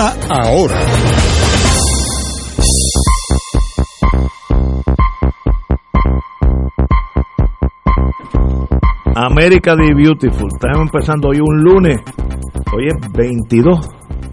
ahora. 0.00 0.76
América 9.14 9.76
the 9.76 9.94
Beautiful. 9.94 10.48
Estamos 10.54 10.88
empezando 10.92 11.28
hoy 11.28 11.40
un 11.40 11.62
lunes. 11.62 11.98
Hoy 12.74 12.86
es 12.86 13.12
22. 13.12 13.88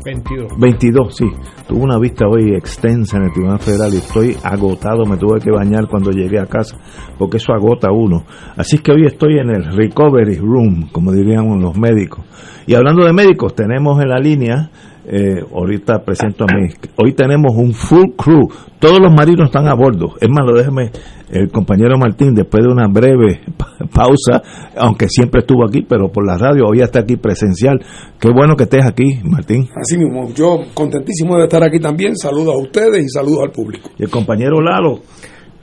22. 0.05 0.57
22, 0.57 1.15
sí. 1.15 1.25
Tuve 1.67 1.81
una 1.81 1.99
vista 1.99 2.25
hoy 2.27 2.55
extensa 2.55 3.17
en 3.17 3.23
el 3.23 3.33
Tribunal 3.33 3.59
Federal 3.59 3.93
y 3.93 3.97
estoy 3.97 4.37
agotado. 4.43 5.05
Me 5.05 5.17
tuve 5.17 5.41
que 5.41 5.51
bañar 5.51 5.87
cuando 5.89 6.11
llegué 6.11 6.39
a 6.39 6.45
casa 6.45 6.77
porque 7.17 7.37
eso 7.37 7.51
agota 7.51 7.89
a 7.89 7.91
uno. 7.91 8.23
Así 8.55 8.77
que 8.77 8.93
hoy 8.93 9.05
estoy 9.05 9.39
en 9.39 9.49
el 9.49 9.75
Recovery 9.75 10.37
Room, 10.37 10.87
como 10.93 11.11
dirían 11.11 11.59
los 11.59 11.77
médicos. 11.77 12.23
Y 12.65 12.75
hablando 12.75 13.05
de 13.05 13.11
médicos, 13.11 13.53
tenemos 13.55 14.01
en 14.01 14.09
la 14.09 14.19
línea 14.19 14.71
eh, 15.09 15.41
ahorita 15.53 16.03
presento 16.03 16.43
a 16.43 16.53
mí. 16.53 16.67
Hoy 16.97 17.13
tenemos 17.13 17.55
un 17.55 17.73
full 17.73 18.11
crew. 18.17 18.49
Todos 18.77 18.99
los 18.99 19.11
marinos 19.11 19.45
están 19.45 19.67
a 19.67 19.73
bordo. 19.73 20.15
Es 20.19 20.27
más, 20.29 20.45
lo 20.45 20.57
déjeme 20.57 20.91
el 21.29 21.49
compañero 21.49 21.97
Martín, 21.97 22.33
después 22.33 22.63
de 22.63 22.69
una 22.69 22.87
breve 22.87 23.41
pausa, 23.93 24.41
aunque 24.75 25.07
siempre 25.07 25.41
estuvo 25.41 25.65
aquí, 25.65 25.85
pero 25.87 26.09
por 26.09 26.25
la 26.25 26.37
radio, 26.37 26.65
hoy 26.67 26.81
está 26.81 26.99
aquí 26.99 27.15
presencial. 27.15 27.79
Qué 28.19 28.29
bueno 28.29 28.55
que 28.55 28.63
estés 28.63 28.85
aquí, 28.85 29.19
Martín. 29.23 29.67
Así 29.75 29.97
mismo, 29.97 30.29
yo 30.33 30.59
contentísimo 30.73 31.37
de 31.37 31.43
estar 31.43 31.63
aquí 31.63 31.79
también. 31.79 32.15
Saludos 32.17 32.55
a 32.55 32.61
ustedes 32.61 33.05
y 33.05 33.09
saludos 33.09 33.43
al 33.45 33.51
público. 33.51 33.89
Y 33.97 34.03
el 34.03 34.09
compañero 34.09 34.61
Lalo. 34.61 34.99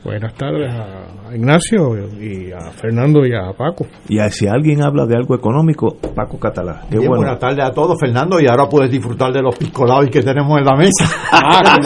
Buenas 0.05 0.35
tardes 0.35 0.71
a 0.71 1.35
Ignacio 1.35 1.97
y 2.21 2.53
a 2.53 2.71
Fernando 2.73 3.25
y 3.25 3.33
a 3.33 3.55
Paco. 3.57 3.87
Y 4.07 4.19
si 4.31 4.47
alguien 4.47 4.83
habla 4.83 5.07
de 5.07 5.17
algo 5.17 5.35
económico, 5.35 5.97
Paco 6.15 6.39
Catalá. 6.39 6.83
Qué 6.91 6.99
bueno. 6.99 7.17
Buenas 7.17 7.39
tardes 7.39 7.65
a 7.65 7.73
todos, 7.73 7.99
Fernando, 7.99 8.39
y 8.39 8.47
ahora 8.47 8.69
puedes 8.69 8.91
disfrutar 8.91 9.33
de 9.33 9.41
los 9.41 9.57
piscolados 9.57 10.11
que 10.11 10.21
tenemos 10.21 10.59
en 10.59 10.67
la 10.67 10.77
mesa. 10.77 11.07
Ah, 11.33 11.79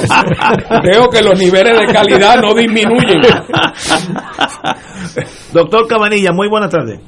veo 0.83 1.09
que 1.09 1.23
los 1.23 1.39
niveles 1.39 1.79
de 1.79 1.87
calidad 1.93 2.43
no 2.43 2.55
disminuyen. 2.55 3.23
Doctor 5.53 5.87
Cabanilla, 5.87 6.33
muy 6.33 6.49
buenas 6.49 6.71
tardes. 6.71 6.99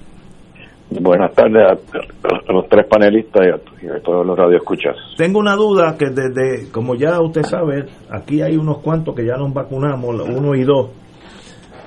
Buenas 1.03 1.33
tardes 1.33 1.62
a, 1.67 2.53
los 2.53 2.69
tres 2.69 2.87
panelistas 2.87 3.47
y 3.83 3.87
a, 3.87 4.00
todos 4.03 4.27
los 4.27 4.37
radioescuchas. 4.37 4.94
Tengo 5.16 5.38
una 5.38 5.56
duda 5.56 5.97
que 5.99 6.11
desde, 6.11 6.71
como 6.71 6.94
ya 6.94 7.19
usted 7.22 7.43
sabe, 7.43 7.87
aquí 8.11 8.43
hay 8.43 8.56
unos 8.56 8.78
cuantos 8.78 9.15
que 9.15 9.25
ya 9.25 9.37
nos 9.37 9.55
vacunamos, 9.55 10.28
uno 10.28 10.55
y 10.55 10.62
dos, 10.62 10.91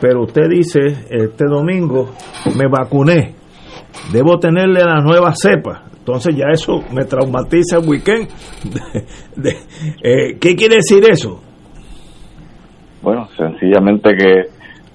pero 0.01 0.23
usted 0.23 0.49
dice, 0.49 1.05
este 1.11 1.45
domingo 1.45 2.09
me 2.57 2.67
vacuné, 2.67 3.35
debo 4.11 4.39
tenerle 4.39 4.83
la 4.83 4.99
nueva 5.01 5.33
cepa. 5.35 5.83
Entonces 5.99 6.35
ya 6.35 6.47
eso 6.51 6.81
me 6.91 7.05
traumatiza 7.05 7.77
el 7.77 7.87
weekend. 7.87 8.29
Eh, 10.03 10.37
¿Qué 10.39 10.55
quiere 10.55 10.75
decir 10.75 11.03
eso? 11.09 11.41
Bueno, 13.01 13.27
sencillamente 13.35 14.15
que 14.15 14.43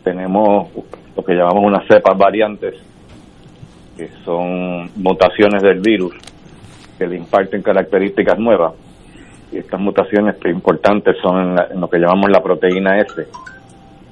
tenemos 0.04 0.68
lo 1.16 1.22
que 1.24 1.34
llamamos 1.34 1.64
unas 1.64 1.86
cepas 1.88 2.16
variantes 2.16 2.87
que 3.98 4.08
son 4.24 4.88
mutaciones 4.94 5.60
del 5.60 5.80
virus 5.80 6.14
que 6.96 7.06
le 7.06 7.16
imparten 7.16 7.62
características 7.62 8.38
nuevas. 8.38 8.74
Y 9.50 9.58
estas 9.58 9.80
mutaciones 9.80 10.36
importantes 10.44 11.16
son 11.20 11.58
en, 11.58 11.80
lo 11.80 11.88
que 11.88 11.98
llamamos 11.98 12.30
la 12.30 12.40
proteína 12.40 13.00
S. 13.00 13.26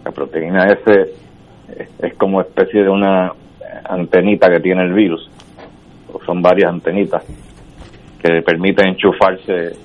La 0.04 0.10
proteína 0.10 0.66
S 0.66 1.14
es, 2.00 2.14
como 2.14 2.40
especie 2.40 2.82
de 2.82 2.88
una 2.88 3.32
antenita 3.88 4.50
que 4.50 4.60
tiene 4.60 4.82
el 4.82 4.92
virus. 4.92 5.30
son 6.24 6.42
varias 6.42 6.72
antenitas 6.72 7.22
que 8.20 8.32
le 8.32 8.42
permiten 8.42 8.88
enchufarse 8.88 9.76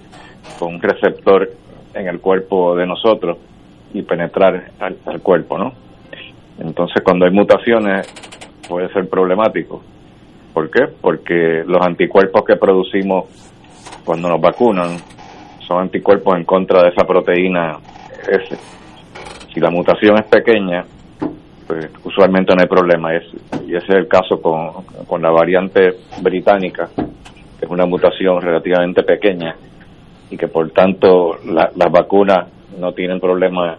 con 0.57 0.75
un 0.75 0.81
receptor 0.81 1.47
en 1.93 2.07
el 2.07 2.19
cuerpo 2.19 2.75
de 2.75 2.87
nosotros 2.87 3.37
y 3.93 4.01
penetrar 4.01 4.71
al 4.79 5.21
cuerpo, 5.21 5.57
¿no? 5.57 5.73
Entonces, 6.59 7.03
cuando 7.03 7.25
hay 7.25 7.31
mutaciones, 7.31 8.07
puede 8.67 8.91
ser 8.93 9.09
problemático. 9.09 9.81
¿Por 10.53 10.69
qué? 10.69 10.87
Porque 10.99 11.63
los 11.65 11.85
anticuerpos 11.85 12.43
que 12.45 12.55
producimos 12.55 13.25
cuando 14.03 14.27
nos 14.29 14.41
vacunan 14.41 14.97
son 15.65 15.81
anticuerpos 15.81 16.35
en 16.35 16.43
contra 16.43 16.83
de 16.83 16.89
esa 16.89 17.05
proteína 17.05 17.77
S. 18.27 18.57
Si 19.53 19.59
la 19.59 19.69
mutación 19.69 20.17
es 20.17 20.25
pequeña, 20.25 20.83
pues 21.67 21.89
usualmente 22.03 22.53
no 22.53 22.61
hay 22.61 22.67
problema. 22.67 23.15
Es, 23.15 23.23
y 23.65 23.75
ese 23.75 23.85
es 23.87 23.95
el 23.95 24.07
caso 24.07 24.41
con, 24.41 24.83
con 25.07 25.21
la 25.21 25.31
variante 25.31 25.95
británica, 26.21 26.89
que 26.95 27.65
es 27.65 27.71
una 27.71 27.85
mutación 27.85 28.41
relativamente 28.41 29.03
pequeña 29.03 29.55
y 30.29 30.37
que 30.37 30.47
por 30.47 30.69
tanto 30.71 31.37
las 31.45 31.91
vacunas 31.91 32.47
no 32.77 32.93
tienen 32.93 33.19
problema 33.19 33.77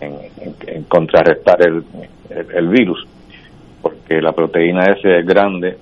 en, 0.00 0.84
contrarrestar 0.84 1.58
el, 1.66 1.84
el 2.30 2.68
virus 2.68 3.06
porque 3.88 4.20
la 4.20 4.32
proteína 4.32 4.84
S 4.84 5.00
es 5.04 5.26
grande 5.26 5.76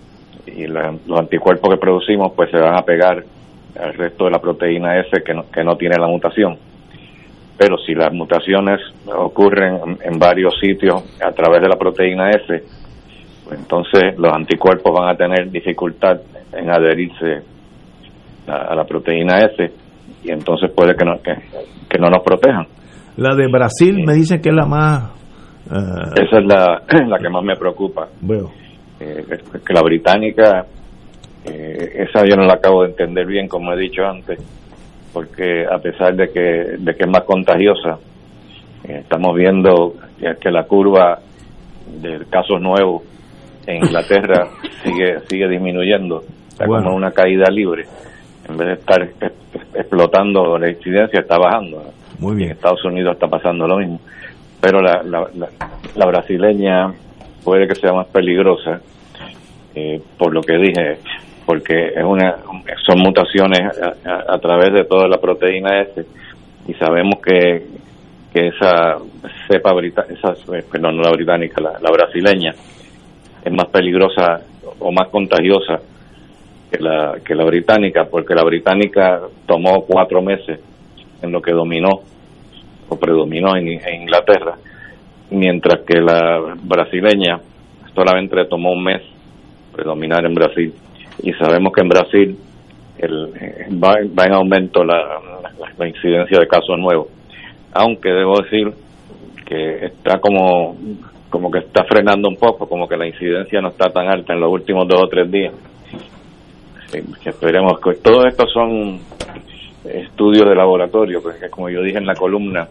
y 0.47 0.66
los 0.66 1.19
anticuerpos 1.19 1.70
que 1.70 1.81
producimos 1.81 2.32
pues 2.34 2.50
se 2.50 2.59
van 2.59 2.76
a 2.76 2.82
pegar 2.82 3.25
al 3.81 3.94
resto 3.94 4.25
de 4.25 4.31
la 4.31 4.38
proteína 4.38 4.98
S 5.00 5.22
que 5.25 5.34
no, 5.34 5.50
que 5.50 5.65
no 5.65 5.76
tiene 5.76 5.97
la 5.97 6.06
mutación. 6.06 6.56
Pero 7.56 7.78
si 7.78 7.94
las 7.94 8.12
mutaciones 8.12 8.81
ocurren 9.06 9.98
en, 10.03 10.19
varios 10.19 10.54
sitios 10.60 11.03
a 11.22 11.31
través 11.32 11.62
de 11.62 11.69
la 11.69 11.76
proteína 11.76 12.31
S, 12.31 12.62
pues 13.44 13.59
entonces 13.59 14.19
los 14.19 14.32
anticuerpos 14.32 14.93
van 14.93 15.09
a 15.09 15.16
tener 15.16 15.50
dificultad 15.50 16.20
en 16.53 16.70
adherirse 16.70 17.43
a, 18.47 18.75
la 18.75 18.84
proteína 18.84 19.38
S 19.38 19.72
y 20.25 20.31
entonces 20.31 20.70
puede 20.75 20.94
que 20.94 21.04
no, 21.04 21.20
que, 21.22 21.98
no 21.98 22.10
nos 22.10 22.22
protejan. 22.22 22.66
La 23.16 23.34
de 23.34 23.47
Brasil 23.48 24.03
me 24.04 24.14
dicen 24.14 24.41
que 24.43 24.48
es 24.48 24.54
la 24.54 24.66
más... 24.66 25.24
Eh, 25.70 26.22
Esa 26.26 26.38
es 26.38 26.47
la, 26.47 26.82
la 27.08 27.19
que 27.19 27.28
más 27.28 27.42
me 27.42 27.56
preocupa. 27.56 28.08
Eh, 29.00 29.25
que 29.66 29.75
la 29.75 29.82
británica, 29.82 30.64
eh, 31.44 32.06
esa 32.08 32.25
yo 32.25 32.36
no 32.36 32.44
la 32.44 32.54
acabo 32.54 32.82
de 32.82 32.91
entender 32.91 33.26
bien, 33.26 33.48
como 33.48 33.72
he 33.72 33.76
dicho 33.76 34.04
antes, 34.04 34.38
porque 35.12 35.66
a 35.70 35.78
pesar 35.78 36.14
de 36.14 36.30
que, 36.30 36.41
de 36.78 36.94
que 36.94 37.04
es 37.04 37.10
más 37.10 37.25
contagiosa, 37.25 37.98
eh, 38.84 39.00
estamos 39.00 39.34
viendo 39.34 39.94
que 40.40 40.50
la 40.50 40.64
curva 40.64 41.19
de 42.00 42.25
casos 42.31 42.60
nuevos 42.60 43.02
en 43.67 43.84
Inglaterra 43.84 44.49
sigue 44.84 45.20
sigue 45.28 45.49
disminuyendo, 45.49 46.22
está 46.49 46.67
como 46.67 46.94
una 46.94 47.10
caída 47.10 47.50
libre, 47.50 47.84
en 48.49 48.56
vez 48.56 48.69
de 48.69 48.75
estar 48.75 49.08
explotando 49.75 50.56
la 50.56 50.70
incidencia, 50.70 51.20
está 51.20 51.37
bajando. 51.37 51.82
Muy 52.19 52.37
bien. 52.37 52.50
En 52.50 52.56
Estados 52.56 52.84
Unidos 52.84 53.14
está 53.14 53.26
pasando 53.26 53.67
lo 53.67 53.78
mismo, 53.78 54.00
pero 54.64 54.81
la, 54.81 55.02
la, 55.02 55.28
la 55.94 56.06
brasileña 56.06 56.90
puede 57.44 57.69
que 57.69 57.75
sea 57.75 57.93
más 57.93 58.06
peligrosa, 58.06 58.81
eh, 59.75 60.00
por 60.16 60.32
lo 60.32 60.40
que 60.40 60.56
dije, 60.56 60.99
porque 61.44 61.88
es 61.94 62.02
una 62.02 62.37
son 62.87 63.00
mutaciones 63.00 63.61
a, 64.06 64.38
través 64.38 64.72
de 64.72 64.84
toda 64.84 65.06
la 65.06 65.19
proteína 65.19 65.82
S 65.82 66.06
y 66.66 66.72
sabemos 66.75 67.16
que, 67.22 67.66
que 68.32 68.49
esa 68.49 68.96
cepa 69.46 69.72
esa 70.08 70.32
eh, 70.56 70.64
perdón 70.70 70.96
no 70.96 71.02
la 71.02 71.10
británica 71.10 71.60
la, 71.60 71.90
brasileña 71.90 72.55
es 73.44 73.52
más 73.52 73.67
peligrosa 73.67 74.40
o 74.78 74.90
más 74.90 75.08
contagiosa 75.10 75.81
que 76.70 76.78
la 76.78 77.17
que 77.22 77.34
la 77.34 77.44
británica 77.44 78.06
porque 78.10 78.34
la 78.34 78.44
británica 78.44 79.20
tomó 79.46 79.84
cuatro 79.84 80.22
meses 80.22 80.58
en 81.20 81.31
lo 81.31 81.43
que 81.43 81.52
dominó 81.52 82.00
o 82.88 82.96
predominó 82.98 83.56
en 83.56 83.69
Inglaterra 83.69 84.56
mientras 85.31 85.81
que 85.81 86.00
la 86.00 86.54
brasileña 86.62 87.40
solamente 87.94 88.44
tomó 88.46 88.72
un 88.72 88.84
mes 88.84 89.02
predominar 89.72 90.25
en 90.25 90.34
Brasil. 90.34 90.72
Y 91.22 91.32
sabemos 91.32 91.72
que 91.72 91.81
en 91.81 91.88
Brasil 91.88 92.38
el, 92.98 93.32
eh, 93.40 93.69
va, 93.72 94.26
en 94.26 94.32
aumento 94.32 94.84
la, 94.84 95.20
incidencia 95.86 96.38
de 96.38 96.46
casos 96.46 96.78
nuevos. 96.78 97.08
Aunque 97.72 98.10
debo 98.10 98.40
decir 98.40 98.72
que 99.44 99.86
está 99.86 100.19
como 100.20 100.76
como 101.28 101.50
que 101.50 101.58
está 101.58 101.82
frenando 101.84 102.28
un 102.28 102.36
poco, 102.36 102.69
como 102.69 102.86
que 102.86 102.96
la 102.96 103.08
incidencia 103.08 103.60
no 103.60 103.70
está 103.70 103.90
tan 103.90 104.06
alta 104.06 104.34
en 104.34 104.40
los 104.40 104.52
últimos 104.52 104.86
dos 104.86 105.02
o 105.02 105.08
tres 105.08 105.28
días. 105.28 105.52
Sí, 106.92 107.00
que 107.25 107.31
esperemos 107.31 107.81
que 107.81 107.94
todos 107.94 108.26
estos 108.26 108.52
son 108.52 109.00
estudios 109.84 110.48
de 110.48 110.54
laboratorio, 110.54 111.20
porque 111.22 111.50
como 111.50 111.69
yo 111.69 111.82
dije 111.82 111.98
en 111.98 112.06
la 112.06 112.14
columna, 112.14 112.66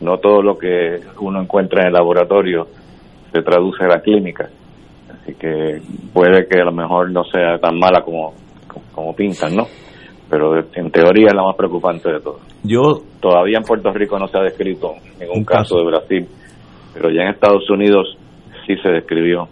no 0.00 0.18
todo 0.18 0.42
lo 0.42 0.56
que 0.56 1.00
uno 1.20 1.40
encuentra 1.40 1.82
en 1.82 1.88
el 1.88 1.94
laboratorio 1.94 2.66
se 3.32 3.42
traduce 3.42 3.84
a 3.84 3.88
la 3.88 4.00
clínica. 4.00 4.48
Así 5.10 5.34
que 5.34 5.80
puede 6.12 6.46
que 6.46 6.60
a 6.60 6.64
lo 6.64 6.72
mejor 6.72 7.10
no 7.10 7.24
sea 7.24 7.58
tan 7.58 7.78
mala 7.78 8.02
como, 8.02 8.34
como 8.92 9.14
pintan, 9.14 9.54
¿no? 9.56 9.64
Pero 10.28 10.58
en 10.58 10.90
teoría 10.90 11.28
es 11.28 11.34
la 11.34 11.44
más 11.44 11.56
preocupante 11.56 12.10
de 12.10 12.20
todo. 12.20 12.40
Yo 12.64 13.02
Todavía 13.26 13.58
en 13.58 13.64
Puerto 13.64 13.92
Rico 13.92 14.20
no 14.20 14.28
se 14.28 14.38
ha 14.38 14.42
descrito 14.42 14.94
ningún 15.18 15.44
caso 15.44 15.78
de 15.78 15.84
Brasil, 15.86 16.28
pero 16.94 17.10
ya 17.10 17.22
en 17.22 17.30
Estados 17.30 17.68
Unidos 17.68 18.16
sí 18.64 18.76
se 18.80 18.88
describió. 18.88 19.48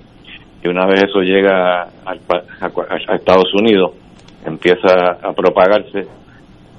Y 0.63 0.69
una 0.69 0.87
vez 0.87 1.03
eso 1.03 1.19
llega 1.19 1.83
al 2.05 2.21
a 2.31 3.15
Estados 3.17 3.53
Unidos, 3.53 3.91
empieza 4.47 4.95
a 5.21 5.33
propagarse 5.33 6.07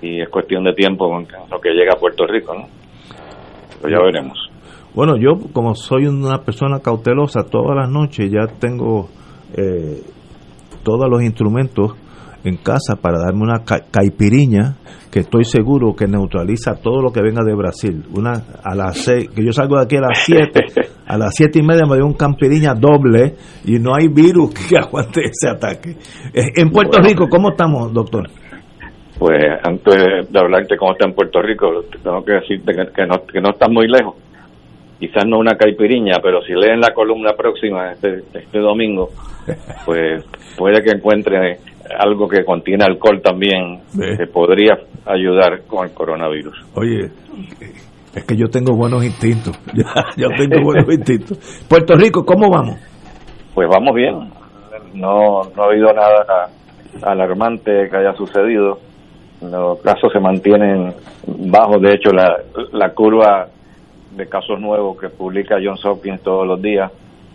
y 0.01 0.21
es 0.21 0.29
cuestión 0.29 0.63
de 0.63 0.73
tiempo 0.73 1.09
con 1.09 1.25
lo 1.49 1.59
que 1.59 1.69
llega 1.71 1.93
a 1.93 1.99
Puerto 1.99 2.25
Rico, 2.27 2.53
¿no? 2.53 2.67
Pero 3.81 3.97
ya 3.97 4.03
veremos. 4.03 4.37
Bueno, 4.93 5.17
yo 5.17 5.33
como 5.51 5.75
soy 5.75 6.05
una 6.07 6.39
persona 6.43 6.79
cautelosa, 6.79 7.43
todas 7.43 7.75
las 7.75 7.89
noches 7.89 8.31
ya 8.31 8.47
tengo 8.59 9.09
eh, 9.57 10.01
todos 10.83 11.09
los 11.09 11.21
instrumentos 11.21 11.93
en 12.43 12.57
casa 12.57 12.95
para 13.01 13.17
darme 13.19 13.41
una 13.41 13.63
ca- 13.65 13.85
caipiriña 13.91 14.75
que 15.11 15.21
estoy 15.21 15.43
seguro 15.45 15.95
que 15.95 16.05
neutraliza 16.07 16.75
todo 16.75 17.01
lo 17.01 17.11
que 17.11 17.21
venga 17.21 17.41
de 17.43 17.55
Brasil. 17.55 18.03
Una 18.15 18.33
a 18.63 18.75
las 18.75 18.97
seis, 18.99 19.29
que 19.29 19.43
yo 19.43 19.51
salgo 19.51 19.77
de 19.77 19.83
aquí 19.83 19.95
a 19.97 20.01
las 20.01 20.19
siete, 20.23 20.61
a 21.07 21.17
las 21.17 21.33
siete 21.35 21.59
y 21.59 21.63
media 21.63 21.85
me 21.89 21.95
dio 21.95 22.05
un 22.05 22.13
caipiriña 22.13 22.73
doble 22.75 23.35
y 23.65 23.79
no 23.79 23.95
hay 23.95 24.07
virus 24.09 24.53
que 24.53 24.77
aguante 24.79 25.21
ese 25.23 25.49
ataque. 25.49 25.91
Eh, 26.33 26.51
En 26.55 26.69
Puerto. 26.69 26.99
Rico, 27.01 27.27
¿cómo 27.29 27.49
estamos, 27.49 27.91
doctor? 27.91 28.29
Pues 29.17 29.41
antes 29.63 30.29
de 30.29 30.39
hablarte 30.39 30.77
cómo 30.77 30.91
está 30.91 31.05
en 31.07 31.13
Puerto 31.13 31.41
Rico, 31.41 31.83
te 31.89 31.99
tengo 31.99 32.23
que 32.23 32.33
decirte 32.33 32.73
que, 32.73 32.91
que 32.93 33.05
no, 33.05 33.25
que 33.25 33.39
no 33.39 33.51
está 33.51 33.67
muy 33.69 33.87
lejos. 33.87 34.15
Quizás 34.99 35.25
no 35.25 35.39
una 35.39 35.55
caipiriña, 35.55 36.19
pero 36.21 36.41
si 36.41 36.53
leen 36.53 36.79
la 36.79 36.93
columna 36.93 37.33
próxima 37.33 37.91
este, 37.91 38.23
este 38.33 38.59
domingo, 38.59 39.09
pues 39.85 40.23
puede 40.57 40.81
que 40.81 40.91
encuentre 40.91 41.57
algo 41.97 42.27
que 42.27 42.43
contiene 42.43 42.83
alcohol 42.83 43.21
también, 43.21 43.81
que 44.17 44.27
podría 44.27 44.77
ayudar 45.05 45.61
con 45.67 45.85
el 45.85 45.93
coronavirus. 45.93 46.57
Oye, 46.75 47.11
es 48.15 48.23
que 48.23 48.35
yo 48.35 48.47
tengo 48.47 48.75
buenos 48.75 49.03
instintos. 49.03 49.57
yo 50.17 50.29
tengo 50.37 50.63
buenos 50.63 50.91
instintos. 50.91 51.37
Puerto 51.69 51.95
Rico, 51.95 52.25
¿cómo 52.25 52.49
vamos? 52.49 52.77
Pues 53.53 53.67
vamos 53.69 53.93
bien. 53.93 54.31
No, 54.93 55.41
no 55.55 55.63
ha 55.63 55.65
habido 55.67 55.93
nada 55.93 56.49
alarmante 57.03 57.89
que 57.89 57.97
haya 57.97 58.13
sucedido. 58.13 58.79
Los 59.41 59.79
casos 59.81 60.11
se 60.13 60.19
mantienen 60.19 60.93
bajos. 61.27 61.81
De 61.81 61.93
hecho, 61.93 62.11
la, 62.11 62.37
la 62.71 62.89
curva 62.93 63.47
de 64.15 64.27
casos 64.27 64.59
nuevos 64.59 64.97
que 64.99 65.09
publica 65.09 65.57
Johns 65.63 65.85
Hopkins 65.85 66.21
todos 66.23 66.47
los 66.47 66.61
días, 66.61 66.91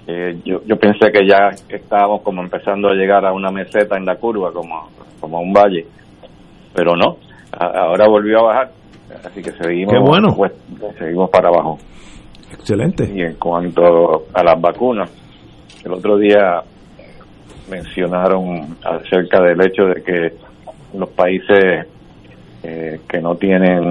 eh, 0.06 0.38
yo, 0.44 0.61
yo 0.64 0.76
pensé 0.79 1.12
que 1.12 1.26
ya 1.29 1.50
estábamos 1.69 2.23
como 2.23 2.43
empezando 2.43 2.88
a 2.88 2.94
llegar 2.94 3.25
a 3.26 3.32
una 3.32 3.50
meseta 3.50 3.97
en 3.97 4.06
la 4.06 4.17
curva, 4.17 4.50
como, 4.52 4.88
como 5.20 5.37
a 5.38 5.41
un 5.41 5.52
valle. 5.52 5.87
Pero 6.75 6.97
no, 6.97 7.17
a- 7.52 7.81
ahora 7.85 8.08
volvió 8.08 8.38
a 8.41 8.43
bajar. 8.44 8.70
Así 9.25 9.43
que 9.43 9.50
seguimos, 9.52 9.93
Qué 9.93 9.99
bueno. 10.00 10.35
pues, 10.37 10.52
seguimos 10.99 11.29
para 11.31 11.49
abajo. 11.49 11.79
Excelente. 12.52 13.11
Y 13.14 13.23
en 13.23 13.35
cuanto 13.35 14.25
a 14.32 14.43
las 14.43 14.61
vacunas, 14.61 15.11
el 15.85 15.93
otro 15.93 16.17
día 16.17 16.62
mencionaron 17.70 18.76
acerca 18.85 19.41
del 19.43 19.61
hecho 19.67 19.85
de 19.85 20.02
que 20.02 20.32
los 20.94 21.08
países 21.10 21.87
eh, 22.62 23.00
que 23.08 23.20
no 23.20 23.34
tienen 23.37 23.84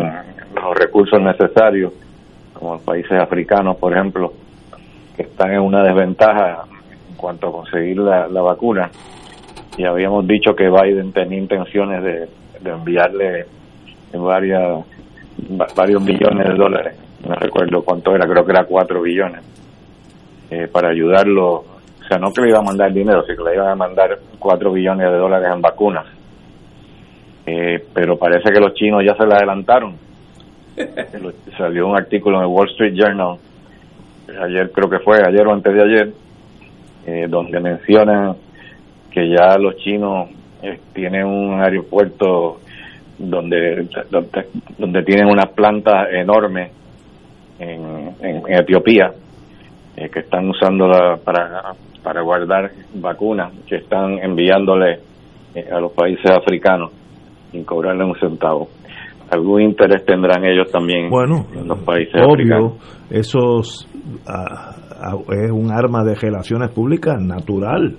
los 0.55 0.75
recursos 0.77 1.19
necesarios, 1.21 1.93
como 2.53 2.73
los 2.73 2.81
países 2.81 3.19
africanos, 3.19 3.77
por 3.77 3.93
ejemplo, 3.93 4.33
que 5.15 5.23
están 5.23 5.51
en 5.53 5.61
una 5.61 5.83
desventaja 5.83 6.63
en 7.09 7.15
cuanto 7.15 7.47
a 7.47 7.51
conseguir 7.51 7.97
la, 7.97 8.27
vacuna. 8.41 8.89
Y 9.77 9.85
habíamos 9.85 10.27
dicho 10.27 10.55
que 10.55 10.69
Biden 10.69 11.11
tenía 11.13 11.37
intenciones 11.39 12.03
de, 12.03 12.27
de 12.61 12.69
enviarle 12.71 13.45
varias, 14.13 14.83
va- 15.59 15.67
varios 15.75 16.01
millones 16.01 16.47
de 16.49 16.55
dólares, 16.55 16.95
no 17.25 17.35
recuerdo 17.35 17.81
cuánto 17.83 18.13
era, 18.15 18.27
creo 18.27 18.45
que 18.45 18.51
era 18.51 18.65
cuatro 18.65 19.01
billones, 19.01 19.41
eh, 20.51 20.67
para 20.67 20.89
ayudarlo. 20.89 21.53
O 22.01 22.07
sea, 22.09 22.17
no 22.17 22.33
que 22.33 22.41
le 22.41 22.49
iba 22.49 22.59
a 22.59 22.63
mandar 22.63 22.91
dinero, 22.91 23.23
sino 23.23 23.43
que 23.43 23.49
le 23.51 23.55
iban 23.55 23.69
a 23.69 23.75
mandar 23.75 24.17
cuatro 24.39 24.71
billones 24.71 25.11
de 25.11 25.17
dólares 25.17 25.49
en 25.53 25.61
vacunas. 25.61 26.05
Eh, 27.51 27.83
pero 27.93 28.15
parece 28.15 28.51
que 28.53 28.59
los 28.59 28.75
chinos 28.75 29.03
ya 29.03 29.15
se 29.15 29.25
le 29.25 29.33
adelantaron. 29.33 29.95
Salió 31.57 31.87
un 31.87 31.97
artículo 31.97 32.37
en 32.37 32.43
el 32.43 32.49
Wall 32.49 32.69
Street 32.69 32.93
Journal, 32.93 33.37
ayer 34.39 34.71
creo 34.71 34.87
que 34.87 34.99
fue, 34.99 35.17
ayer 35.25 35.47
o 35.47 35.53
antes 35.53 35.73
de 35.73 35.81
ayer, 35.81 36.13
eh, 37.07 37.25
donde 37.27 37.59
mencionan 37.59 38.35
que 39.11 39.29
ya 39.29 39.57
los 39.57 39.77
chinos 39.77 40.29
eh, 40.61 40.79
tienen 40.93 41.25
un 41.25 41.59
aeropuerto 41.59 42.59
donde, 43.17 43.87
donde, 44.77 45.03
tienen 45.03 45.27
una 45.27 45.47
planta 45.47 46.07
enorme 46.11 46.69
en, 47.57 48.15
en, 48.21 48.43
Etiopía 48.47 49.11
eh, 49.97 50.09
que 50.09 50.19
están 50.19 50.47
usándola 50.49 51.17
para, 51.17 51.73
para 52.03 52.21
guardar 52.21 52.71
vacunas 52.93 53.51
que 53.67 53.77
están 53.77 54.19
enviándole 54.19 54.99
a 55.71 55.79
los 55.79 55.91
países 55.93 56.29
africanos 56.29 56.91
sin 57.51 57.63
cobrarle 57.63 58.05
un 58.05 58.15
centavo. 58.19 58.67
Algún 59.31 59.61
interés 59.61 60.05
tendrán 60.05 60.43
ellos 60.43 60.71
también 60.71 61.09
Bueno, 61.09 61.45
en 61.53 61.67
los 61.67 61.79
países 61.79 62.15
africanos. 62.15 62.73
obvio, 62.73 62.77
eso 63.11 63.59
es, 63.59 63.87
un 65.51 65.71
arma 65.71 66.03
de 66.03 66.15
relaciones 66.15 66.71
públicas 66.71 67.21
natural. 67.21 67.95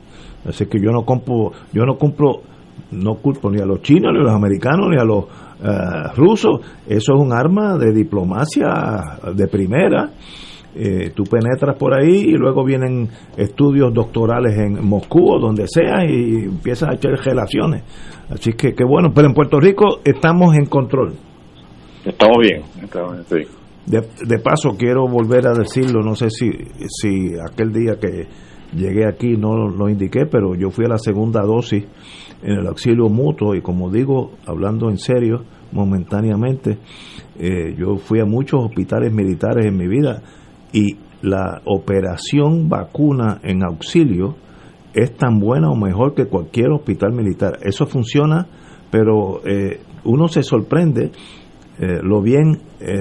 Así 0.47 0.67
que 0.67 0.81
yo 0.81 0.91
no 0.91 1.05
compro, 1.05 1.53
yo 1.73 1.85
no 1.85 1.97
compro, 1.97 2.43
no 2.91 3.15
culpo 3.17 3.51
ni 3.51 3.61
a 3.61 3.67
los 3.67 3.83
chinos, 3.83 4.13
ni 4.13 4.19
a 4.19 4.23
los 4.23 4.35
americanos, 4.35 4.89
ni 4.91 4.97
a 4.97 5.05
los 5.05 5.25
eh, 5.63 6.13
rusos. 6.17 6.61
Eso 6.89 7.15
es 7.15 7.21
un 7.21 7.33
arma 7.33 7.79
de 7.79 7.93
diplomacia 7.93 9.19
de 9.33 9.47
primera. 9.47 10.11
Eh, 10.75 11.11
tú 11.15 11.25
penetras 11.25 11.77
por 11.77 11.93
ahí 11.95 12.27
y 12.29 12.33
luego 12.37 12.65
vienen 12.65 13.09
estudios 13.37 13.93
doctorales 13.93 14.57
en 14.57 14.85
Moscú 14.87 15.33
o 15.33 15.41
donde 15.41 15.67
sea 15.67 16.05
y 16.05 16.45
empiezas 16.45 16.91
a 16.91 16.95
echar 16.95 17.13
relaciones. 17.25 17.83
Así 18.29 18.53
que, 18.53 18.73
que 18.75 18.85
bueno, 18.85 19.11
pero 19.13 19.27
en 19.29 19.35
Puerto 19.35 19.59
Rico 19.59 19.99
estamos 20.05 20.55
en 20.57 20.67
control. 20.67 21.15
Estamos 22.05 22.37
bien, 22.41 22.63
estamos- 22.83 23.17
sí. 23.29 23.37
De, 23.87 24.03
de 24.27 24.39
paso, 24.39 24.77
quiero 24.79 25.09
volver 25.09 25.47
a 25.49 25.55
decirlo, 25.55 26.03
no 26.03 26.15
sé 26.15 26.31
si, 26.31 26.51
si 26.89 27.33
aquel 27.41 27.73
día 27.73 27.99
que 28.01 28.27
llegué 28.77 29.07
aquí 29.09 29.37
no 29.37 29.57
lo, 29.57 29.69
lo 29.71 29.89
indiqué, 29.89 30.27
pero 30.27 30.55
yo 30.55 30.71
fui 30.71 30.85
a 30.85 30.89
la 30.89 30.99
segunda 30.99 31.43
dosis 31.43 31.85
en 32.43 32.53
el 32.61 32.67
auxilio 32.69 33.09
mutuo 33.09 33.55
y 33.57 33.61
como 33.63 33.91
digo, 33.91 34.33
hablando 34.47 34.89
en 34.91 34.99
serio, 34.99 35.43
momentáneamente, 35.73 36.79
eh, 37.39 37.75
yo 37.77 37.97
fui 37.97 38.21
a 38.21 38.25
muchos 38.25 38.63
hospitales 38.65 39.13
militares 39.13 39.67
en 39.67 39.77
mi 39.77 39.89
vida 39.89 40.23
y 40.73 40.97
la 41.23 41.61
operación 41.65 42.69
vacuna 42.69 43.41
en 43.43 43.63
auxilio 43.63 44.37
es 44.95 45.17
tan 45.17 45.39
buena 45.39 45.71
o 45.71 45.77
mejor 45.77 46.15
que 46.15 46.27
cualquier 46.27 46.71
hospital 46.71 47.13
militar. 47.13 47.59
Eso 47.63 47.87
funciona, 47.87 48.47
pero 48.91 49.41
eh, 49.45 49.81
uno 50.05 50.29
se 50.29 50.43
sorprende 50.43 51.13
eh, 51.79 52.01
lo 52.03 52.21
bien 52.21 52.61
eh, 52.81 52.95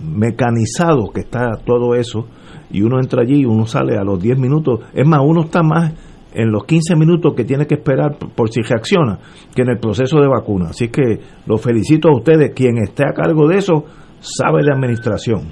mecanizado 0.00 1.10
que 1.12 1.20
está 1.20 1.52
todo 1.64 1.94
eso 1.94 2.26
y 2.70 2.82
uno 2.82 2.98
entra 3.00 3.22
allí 3.22 3.40
y 3.40 3.44
uno 3.44 3.66
sale 3.66 3.96
a 3.96 4.04
los 4.04 4.20
10 4.20 4.38
minutos, 4.38 4.80
es 4.92 5.06
más, 5.06 5.20
uno 5.24 5.42
está 5.42 5.62
más 5.62 5.92
en 6.32 6.50
los 6.50 6.64
15 6.64 6.96
minutos 6.96 7.34
que 7.34 7.44
tiene 7.44 7.66
que 7.66 7.76
esperar 7.76 8.16
por, 8.18 8.50
si 8.50 8.60
reacciona 8.60 9.18
que 9.54 9.62
en 9.62 9.70
el 9.70 9.78
proceso 9.78 10.20
de 10.20 10.28
vacuna. 10.28 10.66
Así 10.70 10.88
que 10.88 11.18
los 11.46 11.60
felicito 11.62 12.08
a 12.08 12.16
ustedes, 12.16 12.52
quien 12.54 12.78
esté 12.78 13.04
a 13.04 13.14
cargo 13.14 13.48
de 13.48 13.56
eso 13.56 13.84
sabe 14.20 14.62
de 14.62 14.72
administración. 14.72 15.48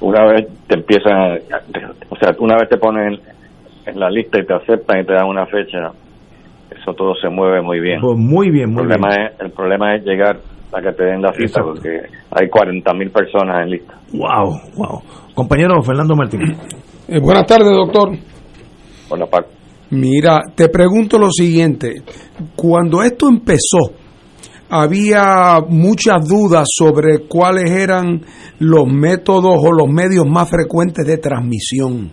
Una 0.00 0.24
vez 0.32 0.46
te 0.66 0.74
empiezan, 0.74 1.12
a- 1.12 1.38
o 2.08 2.16
sea, 2.16 2.34
una 2.38 2.56
vez 2.56 2.68
te 2.68 2.76
ponen 2.78 3.18
en 3.86 4.00
la 4.00 4.10
lista 4.10 4.38
y 4.40 4.46
te 4.46 4.54
aceptan 4.54 5.00
y 5.00 5.04
te 5.04 5.12
dan 5.12 5.26
una 5.26 5.46
fecha, 5.46 5.90
eso 6.70 6.92
todo 6.94 7.14
se 7.20 7.28
mueve 7.28 7.60
muy 7.62 7.80
bien. 7.80 8.00
Pues 8.00 8.16
muy 8.18 8.50
bien, 8.50 8.68
El 8.70 8.74
muy 8.74 8.82
problema 8.84 9.08
bien. 9.08 9.22
es, 9.34 9.40
el 9.40 9.50
problema 9.50 9.94
es 9.96 10.04
llegar 10.04 10.38
para 10.70 10.90
que 10.90 10.96
te 10.96 11.04
den 11.04 11.20
la 11.22 11.32
cita, 11.32 11.44
Exacto. 11.44 11.72
porque 11.74 12.00
hay 12.30 12.48
40 12.48 12.94
mil 12.94 13.10
personas 13.10 13.62
en 13.64 13.70
lista. 13.70 13.94
Wow, 14.12 14.60
wow. 14.76 15.02
Compañero 15.34 15.82
Fernando 15.82 16.14
Martín. 16.16 16.40
Eh, 17.08 17.18
buenas 17.20 17.46
tardes, 17.46 17.70
doctor. 17.72 18.10
Por 19.08 19.18
la 19.18 19.26
parte. 19.26 19.50
Mira, 19.90 20.40
te 20.54 20.68
pregunto 20.70 21.18
lo 21.18 21.30
siguiente. 21.30 21.96
Cuando 22.56 23.02
esto 23.02 23.28
empezó, 23.28 23.78
había 24.74 25.60
muchas 25.68 26.26
dudas 26.26 26.66
sobre 26.74 27.26
cuáles 27.28 27.70
eran 27.70 28.22
los 28.58 28.86
métodos 28.90 29.54
o 29.58 29.70
los 29.70 29.86
medios 29.88 30.24
más 30.26 30.48
frecuentes 30.48 31.06
de 31.06 31.18
transmisión. 31.18 32.10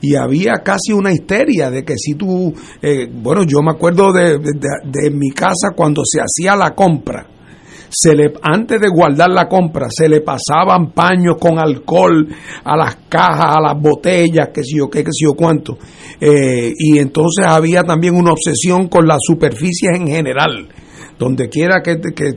Y 0.00 0.14
había 0.14 0.54
casi 0.62 0.92
una 0.92 1.12
histeria 1.12 1.68
de 1.68 1.84
que 1.84 1.94
si 1.96 2.14
tú, 2.14 2.54
eh, 2.80 3.08
bueno, 3.12 3.42
yo 3.42 3.60
me 3.60 3.72
acuerdo 3.72 4.12
de, 4.12 4.38
de- 4.38 5.10
mi 5.10 5.30
casa 5.30 5.70
cuando 5.74 6.02
se 6.04 6.20
hacía 6.20 6.54
la 6.54 6.76
compra, 6.76 7.26
se 7.90 8.14
le 8.14 8.32
antes 8.42 8.80
de 8.80 8.88
guardar 8.88 9.30
la 9.30 9.48
compra 9.48 9.86
se 9.90 10.08
le 10.08 10.20
pasaban 10.20 10.92
paños 10.92 11.36
con 11.40 11.58
alcohol 11.58 12.28
a 12.64 12.76
las 12.76 12.96
cajas, 13.08 13.56
a 13.56 13.60
las 13.60 13.80
botellas, 13.80 14.50
que 14.54 14.62
sé 14.62 14.76
yo 14.78 14.88
qué, 14.88 15.00
que 15.02 15.10
sé 15.12 15.24
yo 15.24 15.32
cuánto. 15.34 15.76
Eh, 16.20 16.72
y 16.76 16.98
entonces 16.98 17.44
había 17.46 17.82
también 17.82 18.14
una 18.14 18.30
obsesión 18.32 18.86
con 18.88 19.06
las 19.08 19.18
superficies 19.22 19.92
en 19.98 20.06
general. 20.06 20.68
Donde 21.18 21.48
quiera 21.48 21.80
que, 21.82 21.98
que 22.14 22.34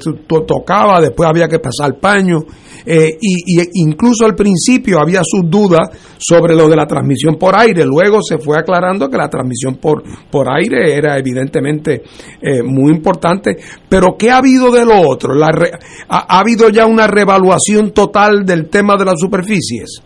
tocaba, 0.47 1.01
después 1.01 1.27
había 1.29 1.47
que 1.49 1.59
pasar 1.59 1.99
paño. 1.99 2.39
Eh, 2.85 3.17
y, 3.19 3.81
incluso 3.83 4.25
al 4.25 4.35
principio 4.35 4.99
había 5.01 5.19
sus 5.23 5.49
dudas 5.49 5.89
sobre 6.17 6.55
lo 6.55 6.69
de 6.69 6.77
la 6.77 6.85
transmisión 6.87 7.35
por 7.35 7.55
aire. 7.55 7.83
Luego 7.85 8.21
se 8.21 8.37
fue 8.37 8.57
aclarando 8.57 9.09
que 9.09 9.17
la 9.17 9.27
transmisión 9.29 9.75
por, 9.75 10.01
por 10.31 10.47
aire 10.49 10.95
era 10.95 11.17
evidentemente 11.17 12.03
eh, 12.41 12.63
muy 12.63 12.91
importante. 12.93 13.57
Pero 13.89 14.15
¿qué 14.17 14.31
ha 14.31 14.37
habido 14.37 14.71
de 14.71 14.85
lo 14.85 15.01
otro? 15.09 15.33
La 15.35 15.49
re- 15.51 15.71
ha, 16.07 16.37
ha 16.37 16.39
habido 16.39 16.69
ya 16.69 16.85
una 16.85 17.05
revaluación 17.05 17.91
total 17.91 18.45
del 18.45 18.69
tema 18.69 18.95
de 18.95 19.03
las 19.05 19.19
superficies? 19.19 20.01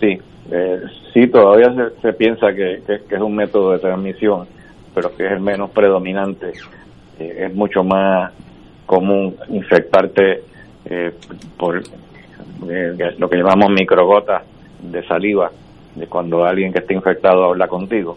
Sí, 0.00 0.18
eh, 0.50 0.76
sí, 1.12 1.26
todavía 1.30 1.68
se, 1.74 2.00
se 2.00 2.12
piensa 2.14 2.46
que- 2.56 2.82
que 3.06 3.14
es 3.16 3.20
un 3.20 3.36
método 3.36 3.72
de 3.72 3.78
transmisión, 3.80 4.46
pero 4.94 5.14
que 5.14 5.26
es 5.26 5.32
el 5.32 5.40
menos 5.40 5.70
predominante. 5.72 6.52
Eh, 7.20 7.46
es 7.46 7.54
mucho 7.54 7.84
más 7.84 8.32
común 8.86 9.36
infectarte 9.50 10.42
eh, 10.86 11.12
por 11.58 11.78
eh, 11.78 13.14
lo 13.18 13.28
que 13.28 13.36
llamamos 13.36 13.70
microgotas 13.78 14.42
de 14.82 15.06
saliva, 15.06 15.50
de 15.94 16.06
cuando 16.06 16.44
alguien 16.44 16.72
que 16.72 16.78
está 16.78 16.94
infectado 16.94 17.44
habla 17.44 17.68
contigo. 17.68 18.16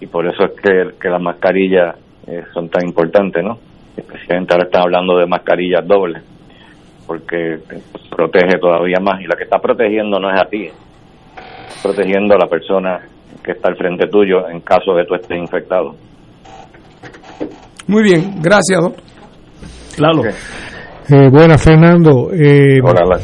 Y 0.00 0.06
por 0.06 0.26
eso 0.26 0.44
es 0.44 0.60
que, 0.60 0.98
que 1.00 1.08
las 1.08 1.22
mascarillas 1.22 1.96
son 2.52 2.68
tan 2.68 2.86
importantes, 2.86 3.44
¿no? 3.44 3.58
Especialmente 3.96 4.54
ahora 4.54 4.64
están 4.64 4.82
hablando 4.82 5.16
de 5.18 5.26
mascarillas 5.26 5.86
dobles, 5.86 6.22
porque 7.06 7.58
protege 8.10 8.58
todavía 8.58 8.98
más. 9.00 9.20
Y 9.20 9.26
la 9.26 9.36
que 9.36 9.44
está 9.44 9.58
protegiendo 9.58 10.18
no 10.18 10.30
es 10.30 10.40
a 10.40 10.46
ti, 10.46 10.68
protegiendo 11.82 12.34
a 12.34 12.38
la 12.38 12.46
persona 12.48 13.00
que 13.42 13.52
está 13.52 13.68
al 13.68 13.76
frente 13.76 14.08
tuyo 14.08 14.48
en 14.48 14.60
caso 14.60 14.94
de 14.94 15.04
tú 15.04 15.14
estés 15.14 15.38
infectado. 15.38 15.94
Muy 17.86 18.02
bien, 18.02 18.40
gracias, 18.42 18.80
doctor. 18.80 19.04
Claro. 19.96 20.22
Eh, 20.24 21.28
buenas, 21.30 21.62
Fernando. 21.62 22.30
Eh, 22.32 22.78
Ahora, 22.84 23.04
la- 23.06 23.20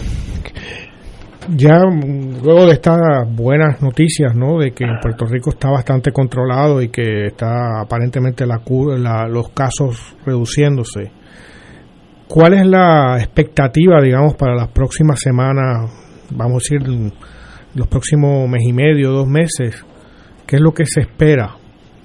ya 1.56 1.78
mm, 1.84 2.42
luego 2.44 2.66
de 2.66 2.72
estas 2.74 2.98
buenas 3.28 3.80
noticias, 3.82 4.34
¿no? 4.36 4.58
De 4.58 4.72
que 4.72 4.84
en 4.84 5.00
Puerto 5.00 5.24
Rico 5.26 5.50
está 5.50 5.70
bastante 5.70 6.12
controlado 6.12 6.80
y 6.82 6.90
que 6.90 7.26
está 7.26 7.80
aparentemente 7.80 8.46
la, 8.46 8.60
la- 8.98 9.26
los 9.28 9.48
casos 9.50 10.14
reduciéndose. 10.24 11.10
¿Cuál 12.28 12.54
es 12.54 12.66
la 12.66 13.16
expectativa, 13.18 14.00
digamos, 14.00 14.34
para 14.36 14.54
las 14.54 14.68
próximas 14.68 15.18
semanas? 15.18 15.90
Vamos 16.30 16.62
a 16.70 16.74
decir, 16.76 17.12
los 17.74 17.88
próximos 17.88 18.48
mes 18.48 18.62
y 18.64 18.72
medio, 18.72 19.10
dos 19.10 19.26
meses. 19.26 19.84
¿Qué 20.46 20.56
es 20.56 20.62
lo 20.62 20.72
que 20.72 20.84
se 20.86 21.00
espera, 21.00 21.56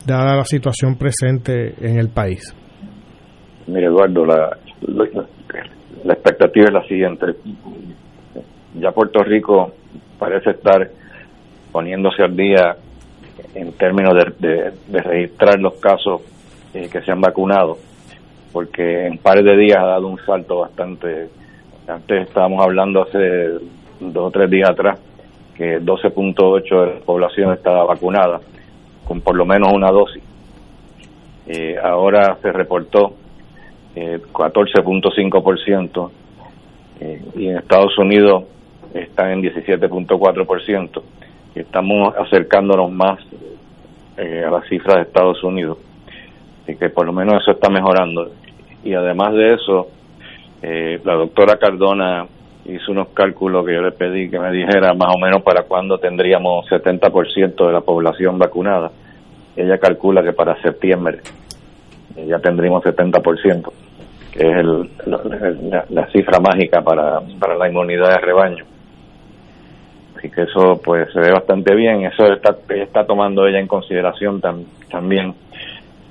dada 0.06 0.36
la 0.36 0.44
situación 0.46 0.96
presente 0.98 1.74
en 1.80 1.98
el 2.00 2.10
país? 2.10 2.54
mire, 3.68 3.88
Eduardo, 3.88 4.26
la, 4.26 4.56
la, 6.04 6.14
expectativa 6.14 6.66
es 6.68 6.74
la 6.74 6.84
siguiente. 6.88 7.26
Ya 8.80 8.92
Puerto 8.92 9.24
Rico 9.24 9.72
parece 10.20 10.52
estar 10.52 10.88
poniéndose 11.72 12.22
al 12.24 12.36
día 12.36 12.76
en 13.56 13.72
términos 13.74 14.14
de, 14.40 14.48
de- 14.48 14.72
de 14.88 15.02
registrar 15.02 15.60
los 15.60 15.76
casos 15.76 16.22
eh, 16.74 16.88
que 16.92 17.02
se 17.02 17.12
han 17.12 17.22
vacunado, 17.22 17.78
porque 18.54 19.08
en 19.08 19.18
par 19.18 19.42
de 19.42 19.58
días 19.58 19.78
ha 19.80 19.86
dado 19.88 20.08
un 20.08 20.20
salto 20.26 20.60
bastante. 20.60 21.30
Antes 21.88 22.28
estábamos 22.28 22.64
hablando 22.64 23.02
hace 23.04 23.20
dos 24.00 24.28
o 24.28 24.32
tres 24.32 24.50
días 24.50 24.70
atrás 24.70 25.00
que 25.56 25.80
12.8 25.80 26.86
de 26.86 26.94
la 26.96 27.00
población 27.06 27.54
estaba 27.54 27.86
vacunada 27.86 28.40
con 29.08 29.22
por 29.22 29.36
lo 29.36 29.46
menos 29.46 29.72
una 29.74 29.92
dosis. 29.92 30.24
Eh, 31.48 31.78
ahora 31.82 32.38
se 32.42 32.52
reportó 32.52 33.14
eh, 33.96 34.20
14.5% 34.34 36.10
eh, 37.00 37.22
y 37.36 37.48
en 37.48 37.58
Estados 37.58 37.98
Unidos 37.98 38.46
están 38.94 39.32
en 39.32 39.44
17.4% 39.44 41.02
y 41.56 41.60
estamos 41.60 42.16
acercándonos 42.16 42.92
más 42.92 43.20
eh, 44.18 44.44
a 44.46 44.52
las 44.52 44.68
cifras 44.68 44.96
de 44.98 45.02
Estados 45.04 45.44
Unidos 45.44 45.78
y 46.68 46.76
que 46.76 46.90
por 46.90 47.06
lo 47.06 47.14
menos 47.14 47.42
eso 47.42 47.52
está 47.52 47.70
mejorando 47.70 48.32
y 48.84 48.94
además 48.94 49.34
de 49.34 49.54
eso 49.54 49.88
eh, 50.62 51.00
la 51.04 51.16
doctora 51.16 51.58
Cardona 51.58 52.26
hizo 52.66 52.92
unos 52.92 53.10
cálculos 53.10 53.66
que 53.66 53.74
yo 53.76 53.82
le 53.82 53.92
pedí 53.92 54.30
que 54.30 54.40
me 54.40 54.52
dijera 54.52 54.94
más 54.94 55.14
o 55.16 55.20
menos 55.20 55.42
para 55.44 55.64
cuándo 55.64 55.98
tendríamos 56.00 56.66
70% 56.70 57.68
de 57.68 57.74
la 57.74 57.82
población 57.82 58.38
vacunada 58.40 58.92
ella 59.56 59.78
calcula 59.78 60.24
que 60.24 60.34
para 60.34 60.60
septiembre 60.62 61.20
eh, 62.18 62.26
ya 62.28 62.40
tendríamos 62.40 62.84
70%, 62.84 63.72
que 64.34 64.40
es 64.40 64.58
el, 64.58 64.90
la, 65.06 65.86
la 65.90 66.08
cifra 66.08 66.40
mágica 66.40 66.82
para, 66.82 67.20
para 67.40 67.56
la 67.56 67.70
inmunidad 67.70 68.10
de 68.10 68.18
rebaño. 68.18 68.66
Así 70.18 70.30
que 70.30 70.44
eso 70.44 70.82
pues 70.84 71.12
se 71.14 71.20
ve 71.20 71.32
bastante 71.32 71.76
bien, 71.76 72.04
eso 72.06 72.26
está, 72.34 72.56
está 72.70 73.06
tomando 73.06 73.46
ella 73.48 73.60
en 73.60 73.68
consideración 73.68 74.42
tam- 74.42 74.66
también 74.90 75.34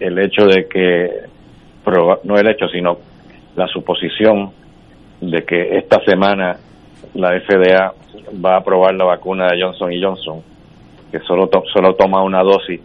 el 0.00 0.18
hecho 0.18 0.46
de 0.46 0.66
que, 0.68 1.10
no 2.24 2.38
el 2.38 2.48
hecho, 2.48 2.68
sino 2.68 2.98
la 3.56 3.66
suposición 3.68 4.50
de 5.30 5.44
que 5.44 5.76
esta 5.78 6.00
semana 6.04 6.56
la 7.14 7.30
FDA 7.40 7.92
va 8.44 8.54
a 8.54 8.58
aprobar 8.58 8.94
la 8.94 9.04
vacuna 9.04 9.46
de 9.48 9.62
Johnson 9.62 9.92
y 9.92 10.02
Johnson, 10.02 10.42
que 11.12 11.20
solo, 11.20 11.48
to- 11.48 11.62
solo 11.72 11.94
toma 11.94 12.22
una 12.22 12.42
dosis 12.42 12.80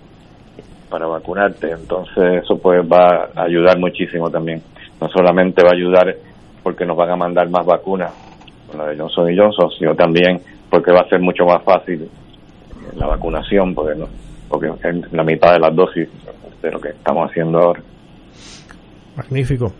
para 0.89 1.05
vacunarte. 1.07 1.71
Entonces 1.71 2.43
eso 2.43 2.57
pues 2.57 2.81
va 2.89 3.29
a 3.35 3.43
ayudar 3.43 3.77
muchísimo 3.79 4.29
también. 4.29 4.61
No 5.01 5.07
solamente 5.09 5.63
va 5.63 5.69
a 5.71 5.75
ayudar 5.75 6.15
porque 6.63 6.85
nos 6.85 6.97
van 6.97 7.09
a 7.11 7.15
mandar 7.15 7.49
más 7.49 7.65
vacunas 7.65 8.11
con 8.69 8.77
la 8.79 8.87
de 8.87 8.97
Johnson 8.97 9.31
y 9.31 9.37
Johnson, 9.37 9.69
sino 9.77 9.95
también 9.95 10.41
porque 10.69 10.91
va 10.91 11.01
a 11.01 11.09
ser 11.09 11.19
mucho 11.19 11.45
más 11.45 11.63
fácil 11.63 12.07
la 12.95 13.07
vacunación, 13.07 13.73
porque 13.73 13.97
no, 13.97 14.07
porque 14.49 14.67
es 14.67 15.11
la 15.13 15.23
mitad 15.23 15.53
de 15.53 15.59
las 15.59 15.75
dosis 15.75 16.07
de 16.61 16.71
lo 16.71 16.79
que 16.81 16.89
estamos 16.89 17.29
haciendo 17.29 17.59
ahora. 17.59 17.81
Magnífico. 19.15 19.73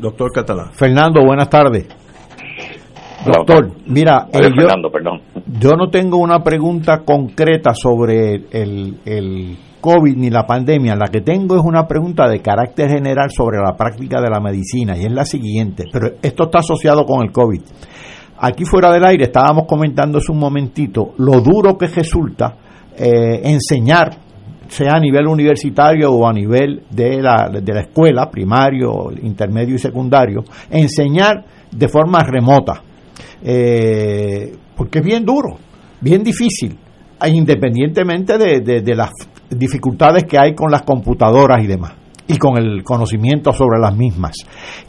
Doctor 0.00 0.32
Catalán. 0.32 0.72
Fernando, 0.72 1.24
buenas 1.24 1.48
tardes. 1.48 1.86
Doctor, 3.24 3.70
mira, 3.86 4.26
eh, 4.32 4.38
yo, 4.42 4.50
Fernando, 4.54 4.90
perdón. 4.90 5.22
yo 5.58 5.70
no 5.70 5.88
tengo 5.88 6.18
una 6.18 6.40
pregunta 6.40 7.02
concreta 7.04 7.72
sobre 7.74 8.34
el, 8.50 8.98
el 9.06 9.56
COVID 9.80 10.16
ni 10.16 10.30
la 10.30 10.46
pandemia. 10.46 10.94
La 10.94 11.08
que 11.08 11.20
tengo 11.20 11.56
es 11.56 11.62
una 11.62 11.86
pregunta 11.86 12.26
de 12.26 12.40
carácter 12.40 12.90
general 12.90 13.30
sobre 13.30 13.58
la 13.58 13.76
práctica 13.76 14.20
de 14.20 14.30
la 14.30 14.40
medicina 14.40 14.96
y 14.96 15.04
es 15.04 15.12
la 15.12 15.26
siguiente, 15.26 15.84
pero 15.92 16.16
esto 16.22 16.44
está 16.44 16.60
asociado 16.60 17.04
con 17.04 17.22
el 17.22 17.32
COVID. 17.32 17.60
Aquí 18.38 18.64
fuera 18.64 18.90
del 18.90 19.04
aire 19.04 19.24
estábamos 19.24 19.64
comentando 19.66 20.18
hace 20.18 20.32
un 20.32 20.38
momentito 20.38 21.12
lo 21.18 21.40
duro 21.40 21.76
que 21.76 21.86
resulta 21.86 22.56
eh, 22.96 23.42
enseñar, 23.44 24.16
sea 24.74 24.94
a 24.96 25.00
nivel 25.00 25.26
universitario 25.28 26.10
o 26.12 26.26
a 26.26 26.32
nivel 26.32 26.82
de 26.90 27.20
la, 27.22 27.48
de 27.48 27.72
la 27.72 27.80
escuela, 27.82 28.28
primario, 28.30 29.10
intermedio 29.22 29.76
y 29.76 29.78
secundario, 29.78 30.42
enseñar 30.70 31.44
de 31.70 31.88
forma 31.88 32.20
remota 32.24 32.82
eh, 33.42 34.52
porque 34.76 34.98
es 34.98 35.04
bien 35.04 35.24
duro, 35.24 35.56
bien 36.00 36.22
difícil, 36.24 36.76
e 37.22 37.28
independientemente 37.30 38.36
de, 38.38 38.60
de- 38.60 38.94
las 38.94 39.10
dificultades 39.50 40.24
que 40.24 40.38
hay 40.38 40.54
con 40.54 40.70
las 40.70 40.82
computadoras 40.82 41.62
y 41.62 41.66
demás, 41.66 41.92
y 42.26 42.36
con 42.38 42.56
el 42.56 42.82
conocimiento 42.82 43.52
sobre 43.52 43.78
las 43.78 43.94
mismas. 43.96 44.32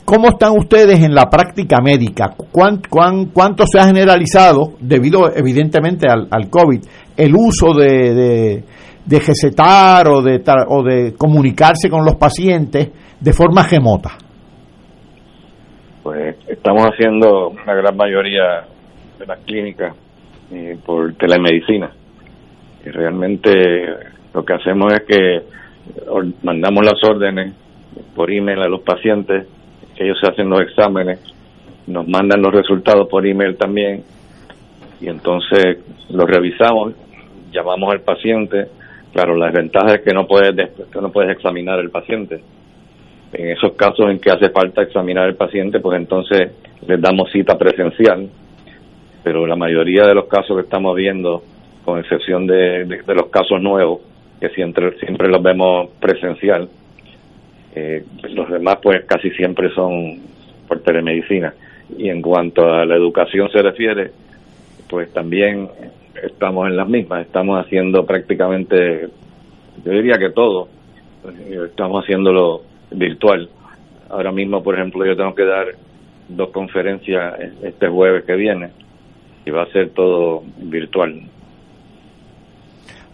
¿Cómo 0.06 0.30
están 0.30 0.54
ustedes 0.58 1.00
en 1.02 1.14
la 1.14 1.30
práctica 1.30 1.82
médica? 1.84 2.34
¿Cuán- 2.52 2.82
cuán- 2.90 3.26
¿Cuánto 3.28 3.66
se 3.68 3.80
ha 3.80 3.86
generalizado, 3.86 4.74
debido 4.80 5.30
evidentemente 5.36 6.08
al, 6.10 6.28
al 6.32 6.50
COVID, 6.50 6.80
el 7.18 7.36
uso 7.36 7.74
de, 7.74 8.64
de 9.06 9.20
recetar 9.20 10.08
o 10.08 10.22
de, 10.22 10.42
o 10.68 10.84
de 10.84 11.14
comunicarse 11.16 11.90
con 11.90 12.04
los 12.04 12.16
pacientes 12.16 12.90
de 13.20 13.34
forma 13.34 13.64
remota? 13.64 14.18
pues 16.06 16.36
estamos 16.48 16.84
haciendo 16.84 17.50
una 17.50 17.74
gran 17.74 17.98
mayoría 17.98 18.68
de 19.18 19.26
las 19.26 19.40
clínicas 19.40 19.96
eh, 20.52 20.78
por 20.86 21.16
telemedicina. 21.16 21.90
Y 22.86 22.90
realmente 22.90 23.52
lo 24.32 24.46
que 24.46 24.54
hacemos 24.54 24.94
es 24.94 25.02
que 25.08 25.42
mandamos 26.44 26.86
las 26.86 27.04
órdenes 27.04 27.56
por 28.16 28.32
email 28.32 28.60
a 28.60 28.68
los 28.68 28.82
pacientes, 28.82 29.48
ellos 29.98 30.16
se 30.22 30.30
hacen 30.30 30.48
los 30.48 30.62
exámenes, 30.62 31.22
nos 31.88 32.08
mandan 32.08 32.40
los 32.40 32.54
resultados 32.54 33.10
por 33.10 33.26
email 33.26 33.58
también 33.58 34.04
y 35.02 35.10
entonces 35.10 35.80
los 36.12 36.30
revisamos, 36.30 36.94
llamamos 37.52 37.92
al 37.92 38.02
paciente. 38.02 38.68
Claro, 39.16 39.34
la 39.38 39.50
ventaja 39.50 39.94
es 39.94 40.02
que 40.02 40.14
no 40.14 40.28
puedes, 40.28 40.72
que 40.92 41.00
no 41.00 41.10
puedes 41.10 41.32
examinar 41.32 41.80
al 41.80 41.90
paciente. 41.90 42.42
En 43.32 43.48
esos 43.48 43.72
casos 43.72 44.12
en 44.12 44.20
que 44.20 44.30
hace 44.30 44.50
falta 44.50 44.82
examinar 44.82 45.24
al 45.24 45.36
paciente, 45.36 45.80
pues 45.80 45.98
entonces 45.98 46.52
les 46.86 47.00
damos 47.00 47.32
cita 47.32 47.58
presencial. 47.58 48.28
Pero 49.24 49.48
la 49.48 49.56
mayoría 49.56 50.06
de 50.06 50.16
los 50.16 50.26
casos 50.26 50.58
que 50.58 50.64
estamos 50.64 50.94
viendo, 50.98 51.42
con 51.86 51.98
excepción 51.98 52.46
de, 52.46 52.86
los 53.08 53.28
casos 53.28 53.62
nuevos, 53.62 54.02
que 54.42 54.50
siempre, 54.50 55.00
siempre 55.00 55.30
los 55.30 55.42
vemos 55.42 55.92
presencial, 55.98 56.68
eh, 57.74 58.04
los 58.32 58.50
demás 58.50 58.80
pues 58.84 59.06
casi 59.06 59.30
siempre 59.32 59.70
son 59.70 60.20
por 60.68 60.82
telemedicina. 60.82 61.54
Y 61.98 62.10
en 62.10 62.22
cuanto 62.22 62.70
a 62.70 62.86
la 62.86 62.96
educación 62.98 63.50
se 63.50 63.62
refiere, 63.62 64.12
pues 64.90 65.10
también 65.14 65.70
estamos 66.24 66.68
en 66.68 66.78
las 66.78 66.88
mismas, 66.88 67.26
estamos 67.26 67.64
haciendo 67.64 68.06
prácticamente, 68.06 69.08
yo 69.84 69.92
diría 69.92 70.18
que 70.18 70.32
todo, 70.32 70.68
estamos 71.68 72.04
haciéndolo 72.04 72.62
virtual. 72.92 73.50
Ahora 74.10 74.32
mismo, 74.32 74.62
por 74.64 74.76
ejemplo, 74.76 75.06
yo 75.06 75.16
tengo 75.16 75.34
que 75.34 75.46
dar 75.46 75.66
dos 76.30 76.52
conferencias 76.52 77.34
este 77.64 77.88
jueves 77.88 78.24
que 78.26 78.36
viene 78.36 78.70
y 79.46 79.52
va 79.52 79.64
a 79.64 79.72
ser 79.72 79.92
todo 79.92 80.44
virtual. 80.58 81.22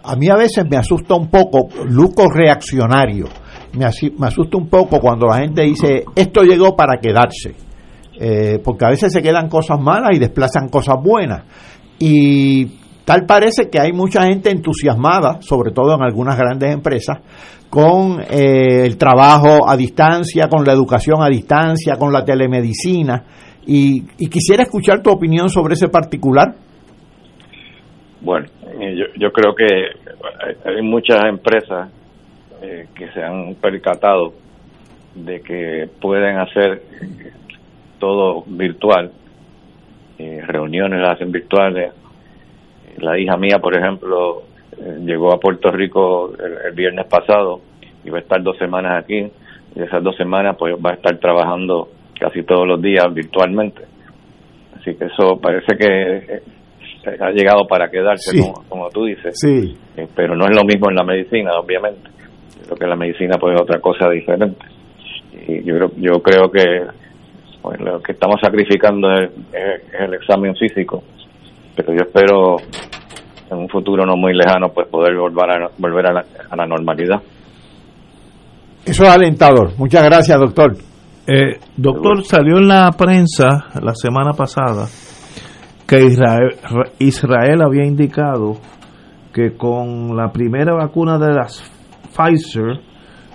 A 0.04 0.16
mí 0.16 0.30
a 0.30 0.36
veces 0.36 0.66
me 0.70 0.78
asusta 0.78 1.16
un 1.16 1.30
poco, 1.30 1.68
Luco 1.88 2.24
reaccionario, 2.34 3.26
me, 3.78 3.86
asusta 3.86 4.58
un 4.58 4.68
poco 4.68 5.00
cuando 5.00 5.28
la 5.28 5.38
gente 5.40 5.62
dice, 5.62 6.04
esto 6.16 6.44
llegó 6.44 6.76
para 6.76 7.00
quedarse 7.00 7.56
eh, 8.24 8.60
porque 8.64 8.86
a 8.86 8.90
veces 8.90 9.12
se 9.12 9.24
quedan 9.24 9.50
cosas 9.50 9.80
malas 9.80 10.12
y 10.14 10.20
desplazan 10.20 10.70
cosas 10.70 10.98
buenas. 11.02 11.44
Y 11.98 12.81
tal 13.06 13.26
parece 13.26 13.70
que 13.70 13.80
hay 13.80 13.92
mucha 13.92 14.24
gente 14.24 14.52
entusiasmada, 14.52 15.42
sobre 15.42 15.72
todo 15.72 15.96
en 15.96 16.04
algunas 16.04 16.38
grandes 16.38 16.74
empresas, 16.74 17.20
con 17.70 18.22
eh, 18.22 18.86
el 18.86 18.98
trabajo 18.98 19.68
a 19.68 19.78
distancia, 19.78 20.48
con 20.50 20.64
la 20.66 20.74
educación 20.74 21.22
a 21.22 21.30
distancia, 21.30 21.96
con 21.98 22.12
la 22.12 22.24
telemedicina. 22.24 23.24
Y, 23.66 24.06
quisiera 24.28 24.64
escuchar 24.64 25.02
tu 25.02 25.12
opinión 25.12 25.50
sobre 25.50 25.74
ese 25.74 25.88
particular. 25.88 26.56
Bueno, 28.22 28.48
eh, 28.80 28.96
yo, 28.96 29.06
yo 29.18 29.32
creo 29.32 29.56
que 29.56 29.66
hay 30.66 30.82
muchas 30.82 31.24
empresas 31.26 31.90
que 32.94 33.12
se 33.12 33.24
han 33.24 33.56
percatado 33.56 34.34
de 35.16 35.42
que 35.42 35.90
pueden 36.00 36.38
hacer 36.38 36.84
todo 38.00 38.44
virtual, 38.48 39.12
eh, 40.18 40.42
reuniones 40.46 41.00
las 41.00 41.16
hacen 41.16 41.32
virtuales. 41.32 41.94
La 43.00 43.20
hija 43.20 43.38
mía, 43.38 43.60
por 43.60 43.78
ejemplo, 43.78 44.44
eh, 44.78 45.00
llegó 45.06 45.34
a 45.34 45.40
Puerto 45.40 45.70
Rico 45.72 46.32
el, 46.38 46.74
viernes 46.74 47.08
pasado 47.08 47.62
y 48.04 48.10
va 48.10 48.20
a 48.20 48.22
estar 48.22 48.42
dos 48.42 48.58
semanas 48.58 49.04
aquí 49.04 49.32
y 49.76 49.82
esas 49.82 50.04
dos 50.04 50.16
semanas 50.16 50.56
pues 50.58 50.76
va 50.76 50.92
a 50.92 50.94
estar 50.96 51.18
trabajando 51.18 51.90
casi 52.20 52.44
todos 52.44 52.68
los 52.68 52.82
días 52.82 53.06
virtualmente. 53.14 53.82
Así 54.76 54.96
que 54.96 55.06
eso 55.06 55.40
parece 55.40 55.78
que 55.78 56.36
eh, 56.36 56.42
ha 57.20 57.32
llegado 57.32 57.68
para 57.68 57.90
quedarse, 57.90 58.38
como, 58.70 58.90
tú 58.90 59.06
dices. 59.06 59.40
Sí. 59.40 59.76
pero 60.16 60.36
no 60.36 60.46
es 60.46 60.56
lo 60.56 60.64
mismo 60.64 60.90
en 60.90 60.96
la 60.96 61.04
medicina, 61.04 61.52
obviamente. 61.60 62.10
Creo 62.66 62.78
que 62.78 62.88
la 62.88 62.96
medicina 62.96 63.38
pues 63.40 63.56
es 63.56 63.62
otra 63.62 63.80
cosa 63.80 64.10
diferente. 64.10 64.66
Y 65.48 65.64
yo 65.64 65.76
creo, 65.76 65.92
yo 65.98 66.22
creo 66.22 66.52
que 66.52 67.02
pues 67.62 67.80
lo 67.80 68.02
que 68.02 68.14
estamos 68.14 68.38
sacrificando 68.42 69.12
es, 69.12 69.30
el 70.00 70.14
examen 70.16 70.56
físico, 70.56 71.04
pero 71.76 71.94
yo 71.94 72.04
espero 72.04 72.56
en 73.52 73.58
un 73.58 73.70
futuro 73.70 74.06
no 74.06 74.16
muy 74.16 74.34
lejano 74.34 74.70
pues 74.74 74.88
poder 74.88 75.16
volver 75.16 75.52
a, 75.52 75.70
volver 75.78 76.08
a 76.08 76.14
la, 76.56 76.66
normalidad. 76.66 77.22
Eso 78.86 79.04
es 79.04 79.10
alentador. 79.10 79.78
Muchas 79.78 80.04
gracias, 80.04 80.40
doctor. 80.40 80.76
Eh, 81.28 81.60
doctor, 81.78 82.24
salió 82.24 82.58
en 82.58 82.68
la 82.68 82.92
prensa 82.98 83.66
la 83.82 83.94
semana 83.94 84.32
pasada 84.32 84.88
que 85.86 86.06
Israel, 86.06 86.56
Israel 87.00 87.62
había 87.64 87.86
indicado 87.86 88.56
que 89.34 89.56
con 89.56 90.16
la 90.16 90.32
primera 90.32 90.74
vacuna 90.74 91.20
de 91.20 91.34
las 91.34 91.62
Pfizer 92.16 92.80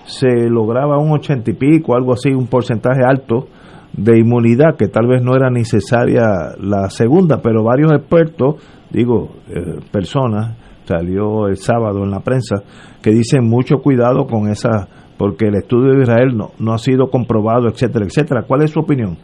se 0.04 0.48
lograba 0.48 0.98
un 0.98 1.12
ochenta 1.12 1.50
y 1.50 1.54
pico, 1.54 1.94
algo 1.94 2.12
así, 2.12 2.30
un 2.30 2.46
porcentaje 2.46 3.00
alto 3.06 3.48
de 3.92 4.18
inmunidad, 4.18 4.76
que 4.78 4.88
tal 4.88 5.06
vez 5.06 5.22
no 5.22 5.34
era 5.34 5.50
necesaria 5.50 6.22
la 6.60 6.90
segunda, 6.90 7.40
pero 7.42 7.64
varios 7.64 7.92
expertos, 7.92 8.56
digo, 8.96 9.28
eh, 9.50 9.80
personas, 9.92 10.56
salió 10.84 11.48
el 11.48 11.56
sábado 11.56 12.02
en 12.02 12.10
la 12.10 12.20
prensa, 12.20 12.62
que 13.02 13.10
dicen 13.10 13.44
mucho 13.44 13.76
cuidado 13.82 14.26
con 14.26 14.48
esa, 14.48 14.88
porque 15.18 15.48
el 15.48 15.56
estudio 15.56 15.92
de 15.94 16.02
Israel 16.02 16.34
no, 16.34 16.52
no 16.58 16.72
ha 16.72 16.78
sido 16.78 17.10
comprobado, 17.10 17.68
etcétera, 17.68 18.06
etcétera. 18.06 18.44
¿Cuál 18.46 18.62
es 18.62 18.70
su 18.70 18.80
opinión? 18.80 19.18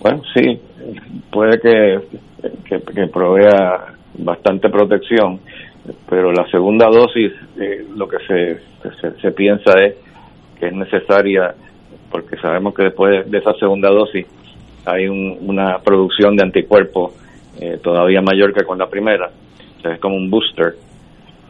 Bueno, 0.00 0.22
sí, 0.32 0.60
puede 1.32 1.58
que, 1.58 1.98
que, 2.68 3.06
provea 3.08 3.94
bastante 4.18 4.68
protección, 4.68 5.40
pero 6.08 6.30
la 6.30 6.46
segunda 6.52 6.86
dosis, 6.86 7.32
eh, 7.60 7.84
lo 7.96 8.06
que 8.06 8.18
se, 8.28 9.20
se 9.20 9.32
piensa 9.32 9.72
es 9.80 9.96
que 10.60 10.66
es 10.68 10.72
necesaria 10.72 11.54
porque 12.12 12.36
sabemos 12.36 12.74
que 12.74 12.84
después 12.84 13.28
de 13.28 13.38
esa 13.38 13.54
segunda 13.54 13.90
dosis 13.90 14.24
hay 14.86 15.08
una 15.08 15.78
producción 15.78 16.36
de 16.36 16.44
anticuerpos 16.44 17.12
eh, 17.60 17.78
todavía 17.82 18.20
mayor 18.20 18.52
que 18.52 18.64
con 18.64 18.78
la 18.78 18.88
primera, 18.88 19.30
es 19.84 20.00
como 20.00 20.16
un 20.16 20.30
booster, 20.30 20.74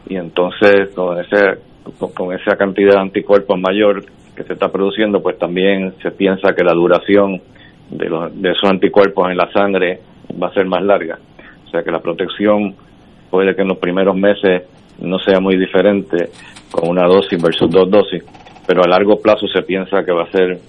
y 0.07 0.17
entonces 0.17 0.89
con, 0.93 1.19
ese, 1.19 1.59
con, 2.13 2.33
esa 2.33 2.55
cantidad 2.57 2.93
de 2.93 2.99
anticuerpos 2.99 3.59
mayor 3.59 4.03
que 4.35 4.43
se 4.43 4.53
está 4.53 4.71
produciendo, 4.71 5.21
pues 5.21 5.39
también 5.39 5.93
se 6.01 6.11
piensa 6.11 6.53
que 6.53 6.63
la 6.63 6.73
duración 6.73 7.41
de, 7.89 8.09
los, 8.09 8.41
de 8.41 8.51
esos 8.51 8.69
anticuerpos 8.69 9.29
en 9.29 9.37
la 9.37 9.51
sangre 9.51 9.99
va 10.41 10.47
a 10.47 10.53
ser 10.53 10.65
más 10.65 10.83
larga, 10.83 11.17
o 11.65 11.69
sea 11.69 11.83
que 11.83 11.91
la 11.91 11.99
protección 11.99 12.75
puede 13.29 13.55
que 13.55 13.61
en 13.61 13.69
los 13.69 13.77
primeros 13.77 14.15
meses 14.15 14.63
no 14.99 15.19
sea 15.19 15.39
muy 15.39 15.57
diferente 15.57 16.29
con 16.71 16.89
una 16.89 17.07
dosis 17.07 17.41
versus 17.41 17.69
dos 17.69 17.89
dosis, 17.89 18.23
pero 18.67 18.83
a 18.83 18.87
largo 18.87 19.21
plazo 19.21 19.47
se 19.47 19.61
piensa 19.63 20.03
que 20.03 20.11
va 20.11 20.23
a 20.23 20.31
ser 20.31 20.59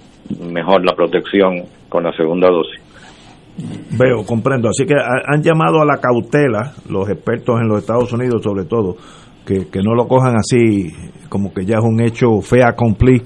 mejor 0.49 0.85
la 0.85 0.95
protección 0.95 1.63
con 1.89 2.03
la 2.03 2.13
segunda 2.13 2.49
dosis. 2.49 2.86
Veo, 3.97 4.23
comprendo. 4.25 4.69
Así 4.69 4.85
que 4.85 4.93
han 4.93 5.41
llamado 5.41 5.81
a 5.81 5.85
la 5.85 5.97
cautela 5.97 6.73
los 6.89 7.09
expertos 7.09 7.59
en 7.59 7.67
los 7.67 7.79
Estados 7.79 8.11
Unidos, 8.13 8.41
sobre 8.43 8.65
todo, 8.65 8.95
que, 9.45 9.81
no 9.83 9.95
lo 9.95 10.07
cojan 10.07 10.35
así 10.35 10.91
como 11.29 11.53
que 11.53 11.65
ya 11.65 11.77
es 11.77 11.83
un 11.83 12.01
hecho 12.01 12.41
fea 12.41 12.73
cumplir, 12.73 13.23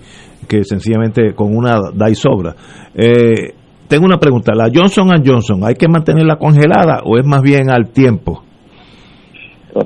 que 0.47 0.63
sencillamente 0.63 1.33
con 1.33 1.55
una 1.55 1.79
da 1.93 2.09
y 2.09 2.15
sobra. 2.15 2.55
Eh, 2.95 3.53
tengo 3.87 4.05
una 4.05 4.17
pregunta, 4.17 4.53
¿la 4.55 4.69
Johnson 4.73 5.09
Johnson 5.25 5.61
hay 5.65 5.75
que 5.75 5.87
mantenerla 5.89 6.37
congelada 6.37 7.01
o 7.03 7.17
es 7.17 7.25
más 7.25 7.41
bien 7.41 7.69
al 7.69 7.89
tiempo? 7.89 8.43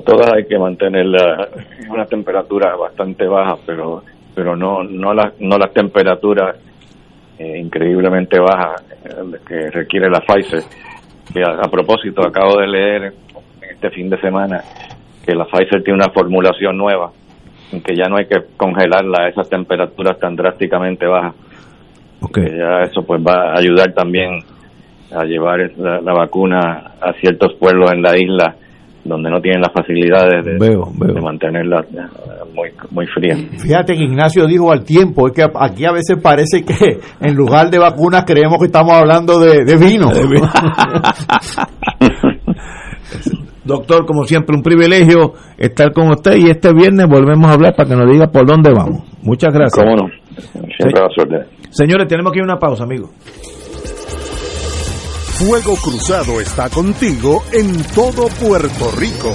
todas 0.04 0.32
hay 0.34 0.46
que 0.46 0.58
mantenerla 0.58 1.48
en 1.80 1.90
una 1.90 2.04
temperatura 2.06 2.76
bastante 2.76 3.26
baja, 3.26 3.54
pero 3.64 4.02
pero 4.34 4.56
no 4.56 4.82
no 4.82 5.14
las 5.14 5.40
no 5.40 5.56
las 5.58 5.72
temperaturas 5.72 6.56
eh, 7.38 7.58
increíblemente 7.58 8.38
bajas 8.38 8.82
eh, 9.04 9.38
que 9.46 9.70
requiere 9.70 10.08
la 10.08 10.20
Pfizer. 10.20 10.62
Que 11.32 11.42
a, 11.42 11.68
propósito, 11.70 12.26
acabo 12.26 12.58
de 12.60 12.66
leer 12.66 13.14
este 13.70 13.90
fin 13.90 14.08
de 14.08 14.18
semana 14.20 14.62
que 15.24 15.34
la 15.34 15.44
Pfizer 15.44 15.82
tiene 15.82 15.98
una 15.98 16.12
formulación 16.12 16.78
nueva, 16.78 17.10
en 17.72 17.82
que 17.82 17.96
ya 17.96 18.08
no 18.08 18.16
hay 18.16 18.26
que 18.26 18.36
congelarla 18.56 19.24
a 19.24 19.28
esas 19.28 19.48
temperaturas 19.48 20.18
tan 20.18 20.36
drásticamente 20.36 21.06
bajas. 21.06 21.34
Okay. 22.18 22.44
ya 22.56 22.82
eso 22.82 23.04
pues 23.04 23.20
va 23.20 23.52
a 23.52 23.58
ayudar 23.58 23.92
también 23.92 24.40
a 25.14 25.24
llevar 25.24 25.70
la 25.76 26.12
vacuna 26.14 26.92
a 27.00 27.12
ciertos 27.20 27.52
pueblos 27.54 27.92
en 27.92 28.02
la 28.02 28.16
isla 28.16 28.56
donde 29.06 29.30
no 29.30 29.40
tienen 29.40 29.60
las 29.60 29.72
facilidades 29.72 30.44
de, 30.44 31.20
mantenerla 31.20 31.84
muy, 32.56 32.70
muy 32.90 33.06
fría. 33.06 33.36
Fíjate 33.58 33.94
que 33.94 34.02
Ignacio 34.04 34.46
dijo 34.46 34.72
al 34.72 34.82
tiempo, 34.84 35.28
es 35.28 35.34
que 35.34 35.44
aquí 35.54 35.84
a 35.84 35.92
veces 35.92 36.16
parece 36.20 36.64
que 36.64 36.98
en 37.20 37.34
lugar 37.34 37.70
de 37.70 37.78
vacunas 37.78 38.24
creemos 38.24 38.58
que 38.58 38.66
estamos 38.66 38.94
hablando 38.94 39.38
de, 39.38 39.76
vino. 39.76 40.10
Doctor, 43.64 44.06
como 44.06 44.24
siempre, 44.24 44.56
un 44.56 44.62
privilegio 44.62 45.34
estar 45.58 45.92
con 45.92 46.08
usted 46.10 46.36
y 46.36 46.48
este 46.50 46.72
viernes 46.72 47.06
volvemos 47.08 47.50
a 47.50 47.54
hablar 47.54 47.74
para 47.76 47.88
que 47.88 47.96
nos 47.96 48.10
diga 48.10 48.28
por 48.28 48.46
dónde 48.46 48.70
vamos. 48.72 49.02
Muchas 49.22 49.52
gracias. 49.52 49.84
Cómo 49.84 49.96
no, 49.96 50.08
siempre 50.76 51.02
la 51.02 51.08
suerte. 51.14 51.36
Señores, 51.70 52.06
tenemos 52.08 52.32
que 52.32 52.38
ir 52.38 52.42
a 52.42 52.46
una 52.46 52.58
pausa, 52.58 52.84
amigos. 52.84 53.10
Fuego 55.38 55.76
Cruzado 55.76 56.40
está 56.40 56.70
contigo 56.70 57.42
en 57.52 57.82
todo 57.94 58.28
Puerto 58.40 58.90
Rico. 58.98 59.34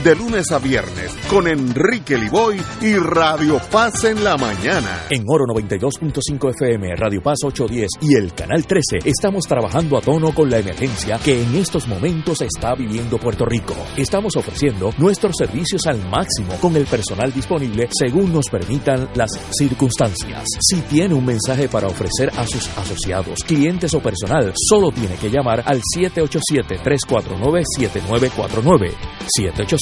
de 0.03 0.15
lunes 0.15 0.51
a 0.51 0.57
viernes 0.57 1.15
con 1.29 1.47
Enrique 1.47 2.17
Liboy 2.17 2.59
y 2.81 2.95
Radio 2.95 3.61
Paz 3.71 4.03
en 4.03 4.23
la 4.23 4.35
mañana. 4.35 5.03
En 5.09 5.23
Oro 5.27 5.45
92.5 5.45 6.55
FM, 6.55 6.95
Radio 6.95 7.21
Paz 7.21 7.37
810 7.43 7.89
y 8.01 8.15
el 8.15 8.33
Canal 8.33 8.65
13 8.65 8.97
estamos 9.05 9.45
trabajando 9.45 9.95
a 9.97 10.01
tono 10.01 10.33
con 10.33 10.49
la 10.49 10.57
emergencia 10.57 11.19
que 11.23 11.43
en 11.43 11.53
estos 11.55 11.87
momentos 11.87 12.41
está 12.41 12.73
viviendo 12.73 13.19
Puerto 13.19 13.45
Rico. 13.45 13.75
Estamos 13.95 14.35
ofreciendo 14.35 14.89
nuestros 14.97 15.35
servicios 15.37 15.85
al 15.85 16.03
máximo 16.09 16.55
con 16.59 16.75
el 16.75 16.85
personal 16.85 17.31
disponible 17.31 17.87
según 17.91 18.33
nos 18.33 18.49
permitan 18.49 19.07
las 19.15 19.29
circunstancias. 19.51 20.45
Si 20.61 20.81
tiene 20.81 21.13
un 21.13 21.25
mensaje 21.25 21.67
para 21.67 21.85
ofrecer 21.87 22.31
a 22.37 22.47
sus 22.47 22.67
asociados, 22.77 23.43
clientes 23.43 23.93
o 23.93 23.99
personal, 23.99 24.53
solo 24.55 24.89
tiene 24.91 25.15
que 25.15 25.29
llamar 25.29 25.61
al 25.65 25.81
787-349-7949. 25.95 28.93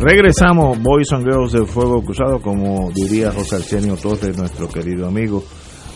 Regresamos, 0.00 0.80
Boys 0.80 1.12
and 1.12 1.24
Girls 1.24 1.50
del 1.50 1.66
Fuego 1.66 2.00
Cruzado, 2.04 2.40
como 2.40 2.88
diría 2.92 3.32
José 3.32 3.56
Arsenio 3.56 3.96
Torres, 3.96 4.38
nuestro 4.38 4.68
querido 4.68 5.08
amigo. 5.08 5.42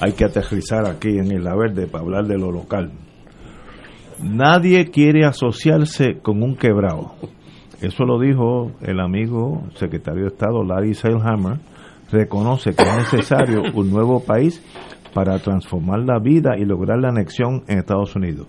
Hay 0.01 0.15
que 0.15 0.25
aterrizar 0.25 0.89
aquí 0.89 1.11
en 1.11 1.27
Isla 1.27 1.55
Verde 1.55 1.87
para 1.87 2.03
hablar 2.03 2.27
de 2.27 2.37
lo 2.37 2.51
local. 2.51 2.91
Nadie 4.21 4.91
quiere 4.91 5.25
asociarse 5.25 6.19
con 6.21 6.43
un 6.43 6.57
quebrado. 6.57 7.15
Eso 7.81 8.05
lo 8.05 8.19
dijo 8.19 8.73
el 8.81 8.99
amigo 8.99 9.69
secretario 9.77 10.23
de 10.23 10.31
Estado 10.31 10.65
Larry 10.65 10.95
Seilhammer. 10.95 11.61
Reconoce 12.11 12.75
que 12.75 12.83
es 12.83 12.97
necesario 13.13 13.63
un 13.73 13.89
nuevo 13.89 14.19
país 14.19 14.61
para 15.15 15.39
transformar 15.39 16.01
la 16.01 16.19
vida 16.19 16.59
y 16.59 16.65
lograr 16.65 16.99
la 16.99 17.11
anexión 17.11 17.63
en 17.69 17.79
Estados 17.79 18.17
Unidos 18.17 18.49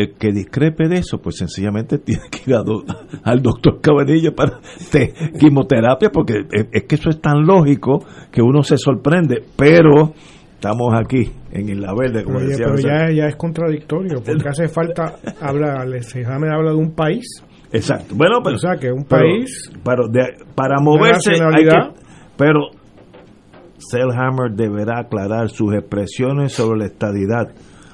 el 0.00 0.14
que 0.14 0.32
discrepe 0.32 0.88
de 0.88 0.98
eso, 0.98 1.18
pues 1.18 1.36
sencillamente 1.36 1.98
tiene 2.04 2.22
que 2.30 2.50
ir 2.50 2.56
a 2.56 2.62
do, 2.62 2.84
al 3.22 3.42
doctor 3.42 3.80
Cabanilla 3.80 4.32
para 4.32 4.60
te, 4.90 5.12
quimioterapia, 5.38 6.10
porque 6.10 6.44
es, 6.52 6.66
es, 6.72 6.84
que 6.84 6.94
eso 6.94 7.10
es 7.10 7.20
tan 7.20 7.44
lógico 7.46 8.04
que 8.30 8.42
uno 8.42 8.62
se 8.62 8.76
sorprende, 8.76 9.42
pero 9.56 10.12
estamos 10.54 10.92
aquí 10.94 11.30
en 11.52 11.68
Isla 11.68 11.94
Verde, 11.98 12.24
como 12.24 12.40
decía 12.40 12.66
pero 12.66 12.76
ya, 12.78 13.10
ya 13.10 13.26
es 13.26 13.36
contradictorio, 13.36 14.22
porque 14.24 14.48
hace 14.48 14.68
falta, 14.68 15.16
habla, 15.40 15.82
el 15.84 15.94
examen 15.94 16.50
habla 16.52 16.70
de 16.70 16.76
un 16.76 16.92
país, 16.94 17.44
Exacto. 17.72 18.16
Bueno, 18.16 18.40
pero, 18.42 18.56
o 18.56 18.58
sea, 18.58 18.76
que 18.80 18.90
un 18.90 19.04
país, 19.04 19.70
pero 19.84 20.08
de- 20.08 20.44
para 20.56 20.80
moverse 20.80 21.30
hay 21.54 21.64
que, 21.64 21.76
pero 22.36 22.70
Selhammer 23.78 24.52
deberá 24.54 25.00
aclarar 25.00 25.48
sus 25.48 25.72
expresiones 25.74 26.52
sobre 26.52 26.80
la 26.80 26.86
estadidad 26.86 27.48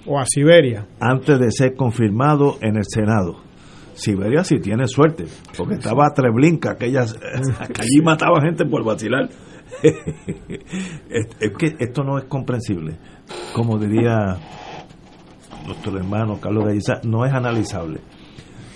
o 0.06 0.18
a 0.18 0.24
Siberia, 0.26 0.86
antes 1.00 1.38
de 1.38 1.50
ser 1.50 1.74
confirmado 1.74 2.56
en 2.60 2.76
el 2.76 2.84
Senado. 2.84 3.36
Siberia 3.94 4.44
sí 4.44 4.58
tiene 4.58 4.86
suerte, 4.86 5.24
porque 5.56 5.74
estaba 5.74 6.12
Treblinka, 6.14 6.72
aquellas, 6.72 7.14
que 7.74 7.82
allí 7.82 8.02
mataba 8.02 8.40
gente 8.40 8.64
por 8.66 8.84
vacilar. 8.84 9.28
es, 9.82 11.26
es 11.40 11.52
que 11.58 11.76
esto 11.78 12.04
no 12.04 12.18
es 12.18 12.24
comprensible. 12.24 12.96
Como 13.54 13.78
diría 13.78 14.36
nuestro 15.66 15.96
hermano 15.96 16.38
Carlos 16.40 16.64
Galliza, 16.64 17.00
no 17.04 17.24
es 17.24 17.32
analizable. 17.32 18.00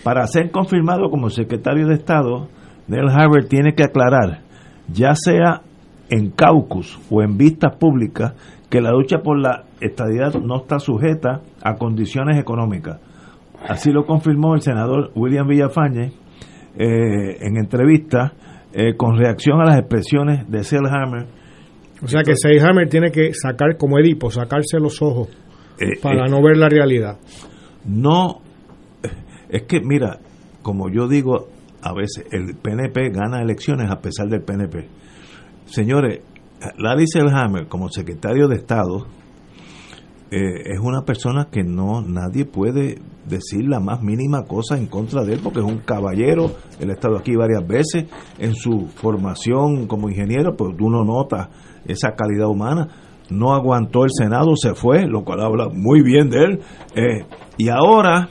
Para 0.03 0.27
ser 0.27 0.51
confirmado 0.51 1.11
como 1.11 1.29
secretario 1.31 1.87
de 1.87 1.95
Estado, 1.95 2.49
Neil 2.89 3.09
Harvard 3.09 3.47
tiene 3.47 3.75
que 3.75 3.85
aclarar, 3.85 4.41
ya 4.89 5.15
sea 5.15 5.63
en 6.09 6.31
caucus 6.31 6.99
o 7.11 7.23
en 7.23 7.37
vistas 7.37 7.77
públicas, 7.77 8.33
que 8.69 8.81
la 8.81 8.91
lucha 8.93 9.19
por 9.19 9.39
la 9.39 9.65
estadidad 9.81 10.35
no 10.35 10.59
está 10.63 10.79
sujeta 10.79 11.43
a 11.63 11.75
condiciones 11.77 12.39
económicas. 12.39 13.01
Así 13.69 13.91
lo 13.91 14.07
confirmó 14.07 14.55
el 14.55 14.63
senador 14.63 15.11
William 15.15 15.47
Villafañe 15.47 16.13
eh, 16.77 17.37
en 17.41 17.57
entrevista 17.57 18.33
eh, 18.73 18.95
con 18.97 19.19
reacción 19.19 19.61
a 19.61 19.65
las 19.65 19.79
expresiones 19.79 20.49
de 20.49 20.63
Selhammer. 20.65 21.27
o 22.03 22.07
sea 22.07 22.23
que 22.23 22.37
Seyhammer 22.37 22.89
tiene 22.89 23.11
que 23.11 23.35
sacar, 23.35 23.77
como 23.77 23.99
Edipo, 23.99 24.31
sacarse 24.31 24.79
los 24.79 25.03
ojos 25.03 25.29
eh, 25.79 25.99
para 26.01 26.27
no 26.27 26.43
ver 26.43 26.57
la 26.57 26.69
realidad. 26.69 27.19
no, 27.85 28.41
es 29.49 29.63
que 29.63 29.81
mira, 29.81 30.19
como 30.63 30.89
yo 30.91 31.09
digo 31.09 31.49
a 31.83 31.93
veces, 31.93 32.27
el 32.31 32.55
PNP 32.55 33.11
gana 33.11 33.43
elecciones 33.43 33.91
a 33.91 34.01
pesar 34.01 34.29
del 34.29 34.43
PNP. 34.43 34.87
Señores, 35.65 36.21
Larry 36.79 37.07
Selhammer 37.07 37.67
como 37.69 37.89
secretario 37.89 38.49
de 38.49 38.57
Estado 38.57 39.07
eh, 40.31 40.73
es 40.73 40.79
una 40.81 41.03
persona 41.03 41.49
que 41.51 41.65
no 41.65 42.03
nadie 42.03 42.45
puede 42.45 42.99
decir 43.29 43.69
la 43.69 43.81
más 43.81 44.01
mínima 44.03 44.45
cosa 44.45 44.79
en 44.79 44.87
contra 44.87 45.25
de 45.25 45.35
él 45.35 45.41
porque 45.43 45.59
es 45.59 45.65
un 45.65 45.79
caballero, 45.79 46.53
él 46.79 46.91
ha 46.91 46.93
estado 46.93 47.17
aquí 47.19 47.35
varias 47.35 47.67
veces 47.67 48.07
en 48.39 48.55
su 48.55 48.87
formación 48.95 49.87
como 49.87 50.09
ingeniero, 50.09 50.57
pues 50.57 50.75
uno 50.81 51.05
nota 51.05 51.51
esa 51.87 52.13
calidad 52.13 52.49
humana. 52.49 52.89
No 53.31 53.55
aguantó 53.55 54.05
el 54.05 54.11
Senado, 54.13 54.57
se 54.57 54.75
fue, 54.75 55.07
lo 55.07 55.23
cual 55.23 55.41
habla 55.41 55.69
muy 55.73 56.03
bien 56.03 56.31
de 56.31 56.39
él. 56.39 56.61
Eh, 56.97 57.25
y 57.59 57.69
ahora, 57.69 58.29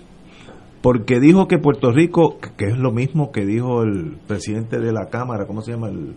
porque 0.82 1.22
dijo 1.22 1.48
que 1.48 1.58
Puerto 1.58 1.92
Rico, 1.92 2.38
que 2.58 2.66
es 2.66 2.78
lo 2.78 2.92
mismo 2.92 3.32
que 3.32 3.46
dijo 3.46 3.84
el 3.84 4.18
presidente 4.28 4.78
de 4.80 4.92
la 4.92 5.08
Cámara, 5.10 5.46
¿cómo 5.46 5.62
se 5.62 5.72
llama? 5.72 5.88
El, 5.88 6.16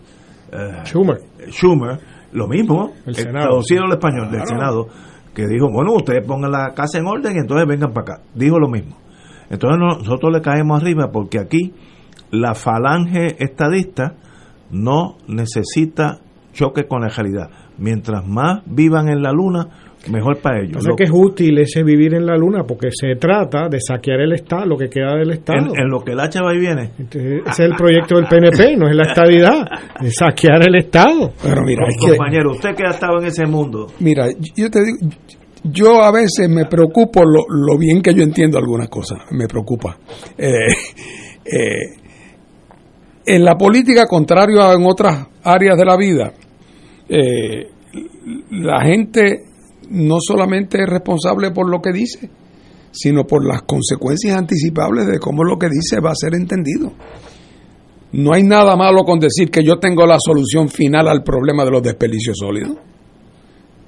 eh, 0.51 0.81
Schumer. 0.83 1.17
Schumer, 1.49 1.99
lo 2.33 2.47
mismo, 2.47 2.91
El 3.05 3.15
Senado. 3.15 3.47
traducido 3.47 3.83
al 3.85 3.91
español 3.93 4.31
del 4.31 4.45
Senado, 4.45 4.87
que 5.33 5.47
dijo, 5.47 5.67
bueno, 5.71 5.93
ustedes 5.93 6.25
pongan 6.25 6.51
la 6.51 6.73
casa 6.75 6.99
en 6.99 7.07
orden 7.07 7.35
y 7.35 7.39
entonces 7.39 7.67
vengan 7.67 7.91
para 7.93 8.13
acá. 8.15 8.23
Dijo 8.35 8.59
lo 8.59 8.67
mismo. 8.69 8.97
Entonces 9.49 9.79
no- 9.79 9.97
nosotros 9.99 10.31
le 10.33 10.41
caemos 10.41 10.81
arriba 10.81 11.09
porque 11.11 11.39
aquí 11.39 11.73
la 12.31 12.53
falange 12.55 13.43
estadista 13.43 14.15
no 14.71 15.17
necesita 15.27 16.19
choque 16.53 16.87
con 16.87 17.01
la 17.01 17.09
realidad. 17.09 17.49
Mientras 17.77 18.25
más 18.27 18.61
vivan 18.65 19.07
en 19.09 19.21
la 19.21 19.31
luna, 19.31 19.69
mejor 20.09 20.39
para 20.39 20.61
ellos. 20.61 20.85
Lo 20.85 20.95
que 20.95 21.05
es 21.05 21.11
útil 21.13 21.57
ese 21.59 21.83
vivir 21.83 22.13
en 22.13 22.25
la 22.25 22.35
luna 22.35 22.63
porque 22.67 22.89
se 22.91 23.15
trata 23.15 23.67
de 23.69 23.79
saquear 23.79 24.21
el 24.21 24.33
Estado, 24.33 24.65
lo 24.65 24.77
que 24.77 24.89
queda 24.89 25.15
del 25.15 25.31
Estado. 25.31 25.73
En, 25.75 25.89
lo 25.89 26.03
que 26.03 26.11
el 26.11 26.19
hacha 26.19 26.41
va 26.41 26.53
y 26.53 26.59
viene. 26.59 26.91
ese 26.99 27.41
es 27.47 27.59
el 27.59 27.75
proyecto 27.75 28.15
del 28.15 28.25
PNP, 28.25 28.77
no 28.77 28.89
es 28.89 28.95
la 28.95 29.03
estabilidad, 29.03 29.65
es 30.01 30.15
saquear 30.15 30.67
el 30.67 30.75
Estado. 30.75 31.31
Pero 31.41 31.61
mira, 31.63 31.85
compañero, 31.99 32.51
usted 32.51 32.75
que 32.75 32.83
ha 32.85 32.91
estado 32.91 33.19
en 33.19 33.27
ese 33.27 33.45
mundo. 33.45 33.87
Mira, 33.99 34.27
yo 34.55 34.69
te 34.69 34.83
digo, 34.83 34.97
yo 35.63 36.03
a 36.03 36.11
veces 36.11 36.49
me 36.49 36.65
preocupo 36.65 37.23
lo, 37.23 37.45
lo 37.47 37.77
bien 37.77 38.01
que 38.01 38.13
yo 38.13 38.23
entiendo 38.23 38.57
algunas 38.57 38.89
cosas, 38.89 39.19
me 39.31 39.47
preocupa. 39.47 39.97
Eh, 40.37 40.49
eh, 41.45 42.03
en 43.25 43.43
la 43.45 43.55
política, 43.55 44.05
contrario 44.05 44.61
a 44.61 44.73
en 44.73 44.85
otras 44.85 45.27
áreas 45.43 45.77
de 45.77 45.85
la 45.85 45.95
vida, 45.95 46.33
eh, 47.07 47.69
la 48.51 48.81
gente 48.81 49.52
no 49.89 50.17
solamente 50.19 50.81
es 50.81 50.89
responsable 50.89 51.51
por 51.51 51.69
lo 51.69 51.81
que 51.81 51.91
dice, 51.91 52.29
sino 52.91 53.25
por 53.25 53.45
las 53.45 53.63
consecuencias 53.63 54.35
anticipables 54.37 55.07
de 55.07 55.19
cómo 55.19 55.43
lo 55.43 55.57
que 55.57 55.67
dice 55.67 55.99
va 55.99 56.11
a 56.11 56.15
ser 56.15 56.35
entendido. 56.35 56.93
No 58.13 58.33
hay 58.33 58.43
nada 58.43 58.75
malo 58.75 59.03
con 59.03 59.19
decir 59.19 59.49
que 59.49 59.63
yo 59.63 59.79
tengo 59.79 60.05
la 60.05 60.17
solución 60.19 60.69
final 60.69 61.07
al 61.07 61.23
problema 61.23 61.65
de 61.65 61.71
los 61.71 61.81
desperdicios 61.81 62.37
sólidos. 62.37 62.77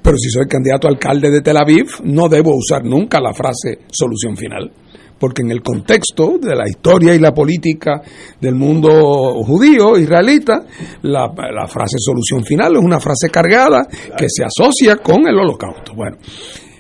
Pero 0.06 0.18
si 0.18 0.30
soy 0.30 0.46
candidato 0.46 0.86
a 0.86 0.92
alcalde 0.92 1.32
de 1.32 1.42
Tel 1.42 1.58
Aviv, 1.58 1.88
no 2.04 2.30
debo 2.30 2.56
usar 2.56 2.86
nunca 2.86 3.20
la 3.20 3.34
frase 3.34 3.80
solución 3.92 4.38
final 4.38 4.72
porque 5.18 5.42
en 5.42 5.50
el 5.50 5.64
contexto 5.64 6.38
de 6.40 6.56
la 6.56 6.68
historia 6.68 7.16
y 7.16 7.20
la 7.20 7.34
política 7.34 8.02
del 8.40 8.54
mundo 8.54 9.34
judío, 9.44 9.98
israelita, 9.98 10.66
la, 11.04 11.30
frase 11.68 11.98
solución 11.98 12.44
final 12.44 12.76
es 12.76 12.84
una 12.84 13.00
frase 13.00 13.30
cargada 13.32 13.88
que 14.16 14.28
se 14.30 14.44
asocia 14.44 14.98
con 14.98 15.26
el 15.26 15.40
holocausto. 15.40 15.96
Bueno, 15.96 16.18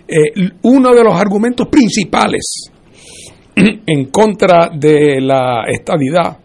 eh, 0.07 0.51
uno 0.63 0.93
de 0.93 1.03
los 1.03 1.15
argumentos 1.15 1.67
principales 1.69 2.69
en 3.55 4.05
contra 4.11 4.69
de 4.69 5.19
la 5.21 5.63
estabilidad, 5.67 6.37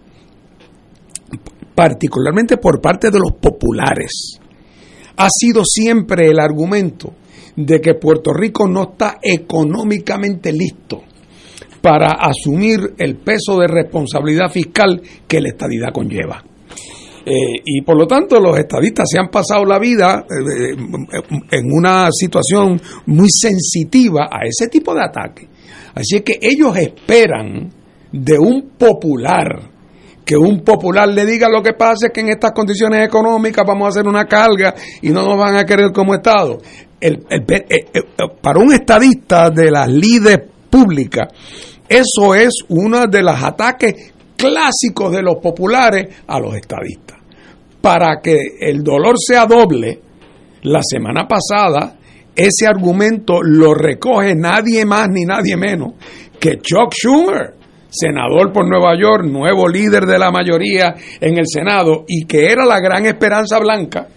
particularmente 1.74 2.56
por 2.56 2.80
parte 2.80 3.10
de 3.10 3.18
los 3.18 3.32
populares, 3.32 4.39
ha 5.20 5.28
sido 5.28 5.62
siempre 5.64 6.30
el 6.30 6.40
argumento 6.40 7.12
de 7.54 7.78
que 7.78 7.94
Puerto 7.94 8.33
Rico 8.33 8.66
no 8.66 8.92
está 8.92 9.18
económicamente 9.22 10.50
listo 10.50 11.02
para 11.83 12.12
asumir 12.12 12.94
el 12.96 13.16
peso 13.16 13.59
de 13.59 13.66
responsabilidad 13.66 14.50
fiscal 14.50 15.00
que 15.28 15.40
la 15.40 15.50
estadidad 15.50 15.92
conlleva. 15.92 16.42
Eh, 17.26 17.33
y 17.64 17.83
por 17.83 17.98
lo 17.98 18.06
tanto 18.06 18.40
los 18.40 18.59
estadistas 18.59 19.06
se 19.11 19.18
han 19.18 19.28
pasado 19.28 19.66
la 19.66 19.78
vida 19.78 20.24
eh, 20.24 20.74
en 21.50 21.66
una 21.70 22.09
situación 22.11 22.80
muy 23.06 23.28
sensitiva 23.28 24.24
a 24.30 24.46
ese 24.46 24.68
tipo 24.68 24.94
de 24.94 25.04
ataque. 25.04 25.48
Así 25.94 26.16
es 26.16 26.22
que 26.22 26.38
ellos 26.40 26.74
esperan 26.78 27.70
de 28.11 28.38
un 28.38 28.70
popular 28.78 29.69
que 30.30 30.36
un 30.36 30.60
popular 30.60 31.08
le 31.08 31.26
diga 31.26 31.48
lo 31.48 31.60
que 31.60 31.72
pasa 31.72 32.06
es 32.06 32.12
que 32.12 32.20
en 32.20 32.28
estas 32.28 32.52
condiciones 32.52 33.04
económicas 33.04 33.66
vamos 33.66 33.86
a 33.86 33.88
hacer 33.88 34.06
una 34.06 34.26
carga 34.26 34.72
y 35.02 35.10
no 35.10 35.24
nos 35.24 35.36
van 35.36 35.56
a 35.56 35.66
querer 35.66 35.90
como 35.90 36.14
Estado. 36.14 36.58
El, 37.00 37.24
eh, 37.28 37.66
para 38.40 38.60
un 38.60 38.72
estadista 38.72 39.50
de 39.50 39.72
las 39.72 39.88
líderes 39.88 40.46
públicas, 40.70 41.32
eso 41.88 42.36
es 42.36 42.50
uno 42.68 43.08
de 43.08 43.24
los 43.24 43.42
ataques 43.42 44.12
clásicos 44.36 45.10
de 45.10 45.20
los 45.20 45.38
populares 45.42 46.18
a 46.28 46.38
los 46.38 46.54
estadistas. 46.54 47.18
Para 47.80 48.20
que 48.22 48.38
el 48.60 48.84
dolor 48.84 49.16
sea 49.18 49.46
doble, 49.46 50.00
la 50.62 50.80
semana 50.84 51.26
pasada 51.26 51.96
ese 52.36 52.68
argumento 52.68 53.42
lo 53.42 53.74
recoge 53.74 54.36
nadie 54.36 54.84
más 54.84 55.08
ni 55.08 55.24
nadie 55.24 55.56
menos 55.56 55.94
que 56.38 56.58
Chuck 56.58 56.94
Schumer, 56.94 57.54
senador 57.90 58.53
por 58.53 58.68
Nueva 58.68 58.96
York, 58.98 59.24
nuevo 59.24 59.68
líder 59.68 60.07
de 60.07 60.18
la 60.18 60.31
mayoría 60.31 60.94
en 61.20 61.38
el 61.38 61.44
Senado 61.46 62.05
y 62.07 62.24
que 62.24 62.50
era 62.50 62.64
la 62.64 62.81
gran 62.81 63.07
esperanza 63.07 63.59
blanca 63.59 64.09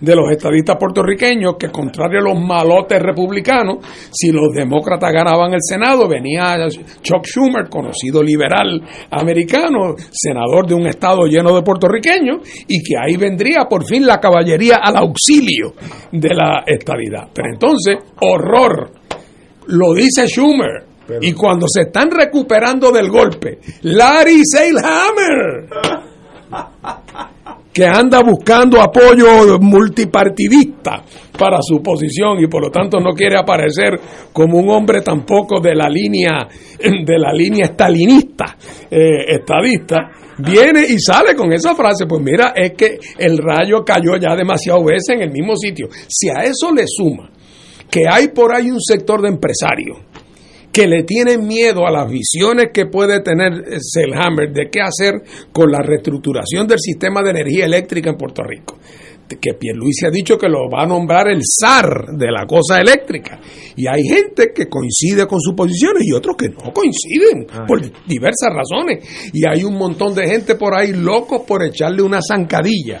de 0.00 0.16
los 0.16 0.30
estadistas 0.30 0.76
puertorriqueños 0.78 1.56
que, 1.58 1.68
contrario 1.68 2.20
a 2.20 2.32
los 2.32 2.40
malotes 2.40 3.00
republicanos, 3.00 3.78
si 4.10 4.32
los 4.32 4.52
demócratas 4.54 5.12
ganaban 5.12 5.52
el 5.52 5.60
Senado, 5.60 6.08
venía 6.08 6.56
Chuck 7.02 7.26
Schumer, 7.26 7.68
conocido 7.68 8.22
liberal 8.22 8.82
americano, 9.10 9.94
senador 10.10 10.66
de 10.66 10.74
un 10.74 10.86
estado 10.86 11.26
lleno 11.26 11.54
de 11.54 11.62
puertorriqueños, 11.62 12.38
y 12.66 12.82
que 12.82 12.94
ahí 12.98 13.16
vendría 13.16 13.66
por 13.68 13.84
fin 13.84 14.06
la 14.06 14.18
caballería 14.18 14.76
al 14.82 14.96
auxilio 14.96 15.74
de 16.10 16.34
la 16.34 16.64
estadidad. 16.66 17.28
Pero 17.34 17.48
entonces, 17.52 17.96
horror, 18.20 18.92
lo 19.66 19.94
dice 19.94 20.26
Schumer. 20.26 20.89
Y 21.20 21.32
cuando 21.32 21.66
se 21.68 21.82
están 21.82 22.10
recuperando 22.10 22.90
del 22.90 23.08
golpe, 23.10 23.58
Larry 23.82 24.42
Seilhammer 24.44 25.68
que 27.72 27.84
anda 27.86 28.22
buscando 28.22 28.80
apoyo 28.80 29.58
multipartidista 29.60 31.02
para 31.38 31.58
su 31.62 31.80
posición 31.80 32.40
y 32.40 32.48
por 32.48 32.62
lo 32.62 32.70
tanto 32.70 32.98
no 32.98 33.12
quiere 33.12 33.36
aparecer 33.38 33.98
como 34.32 34.58
un 34.58 34.70
hombre 34.70 35.02
tampoco 35.02 35.60
de 35.60 35.74
la 35.74 35.88
línea 35.88 36.48
de 36.78 37.18
la 37.18 37.32
línea 37.32 37.66
estalinista 37.66 38.56
eh, 38.90 39.36
estadista 39.36 40.10
viene 40.38 40.84
y 40.88 40.98
sale 40.98 41.34
con 41.34 41.52
esa 41.52 41.74
frase 41.74 42.06
pues 42.06 42.20
mira 42.20 42.52
es 42.56 42.72
que 42.72 42.98
el 43.18 43.38
rayo 43.38 43.84
cayó 43.84 44.16
ya 44.20 44.34
demasiado 44.34 44.84
veces 44.84 45.10
en 45.10 45.22
el 45.22 45.30
mismo 45.30 45.54
sitio 45.56 45.88
si 46.08 46.28
a 46.28 46.42
eso 46.42 46.72
le 46.74 46.84
suma 46.86 47.30
que 47.88 48.02
hay 48.10 48.28
por 48.28 48.54
ahí 48.54 48.70
un 48.70 48.80
sector 48.80 49.22
de 49.22 49.28
empresarios 49.28 50.09
que 50.72 50.86
le 50.86 51.02
tienen 51.02 51.46
miedo 51.46 51.86
a 51.86 51.90
las 51.90 52.10
visiones 52.10 52.68
que 52.72 52.86
puede 52.86 53.20
tener 53.20 53.80
Selhammer 53.80 54.52
de 54.52 54.70
qué 54.70 54.80
hacer 54.80 55.14
con 55.52 55.70
la 55.70 55.82
reestructuración 55.82 56.66
del 56.66 56.78
sistema 56.78 57.22
de 57.22 57.30
energía 57.30 57.66
eléctrica 57.66 58.10
en 58.10 58.16
Puerto 58.16 58.42
Rico 58.42 58.78
que 59.40 59.54
Pierluisi 59.54 60.06
ha 60.06 60.10
dicho 60.10 60.36
que 60.36 60.48
lo 60.48 60.68
va 60.68 60.82
a 60.82 60.86
nombrar 60.86 61.28
el 61.28 61.40
zar 61.44 62.16
de 62.16 62.30
la 62.32 62.46
cosa 62.46 62.80
eléctrica. 62.80 63.38
Y 63.76 63.86
hay 63.86 64.02
gente 64.02 64.52
que 64.54 64.66
coincide 64.66 65.26
con 65.26 65.40
sus 65.40 65.54
posiciones 65.54 66.04
y 66.04 66.12
otros 66.12 66.36
que 66.36 66.48
no 66.48 66.72
coinciden 66.72 67.46
por 67.66 67.80
diversas 68.06 68.50
razones. 68.52 69.30
Y 69.32 69.48
hay 69.48 69.62
un 69.62 69.74
montón 69.74 70.14
de 70.14 70.26
gente 70.26 70.56
por 70.56 70.76
ahí 70.76 70.92
locos 70.92 71.42
por 71.46 71.62
echarle 71.62 72.02
una 72.02 72.20
zancadilla 72.20 73.00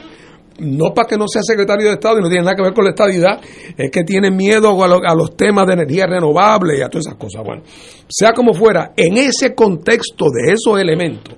no 0.60 0.94
para 0.94 1.08
que 1.08 1.16
no 1.16 1.26
sea 1.26 1.42
secretario 1.42 1.88
de 1.88 1.94
Estado 1.94 2.18
y 2.18 2.22
no 2.22 2.28
tiene 2.28 2.44
nada 2.44 2.56
que 2.56 2.62
ver 2.62 2.74
con 2.74 2.84
la 2.84 2.90
estadidad, 2.90 3.40
es 3.76 3.90
que 3.90 4.04
tiene 4.04 4.30
miedo 4.30 4.82
a, 4.82 5.14
los 5.14 5.36
temas 5.36 5.66
de 5.66 5.72
energía 5.72 6.06
renovable 6.06 6.78
y 6.78 6.82
a 6.82 6.88
todas 6.88 7.06
esas 7.06 7.18
cosas. 7.18 7.42
Bueno, 7.44 7.62
sea 8.08 8.32
como 8.32 8.54
fuera, 8.54 8.92
en 8.96 9.16
ese 9.16 9.54
contexto 9.54 10.26
de 10.26 10.52
esos 10.52 10.78
elementos, 10.80 11.34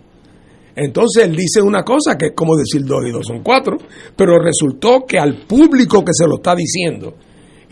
entonces 0.75 1.25
él 1.25 1.37
dice 1.37 1.61
una 1.61 1.83
cosa 1.83 2.17
que 2.17 2.27
es 2.27 2.33
como 2.35 2.57
decir 2.57 2.85
dos 2.85 3.05
y 3.07 3.11
dos 3.11 3.27
son 3.27 3.43
cuatro, 3.43 3.77
pero 4.17 4.39
resultó 4.39 5.05
que 5.07 5.19
al 5.19 5.45
público 5.47 6.05
que 6.05 6.13
se 6.15 6.27
lo 6.27 6.37
está 6.37 6.55
diciendo, 6.55 7.15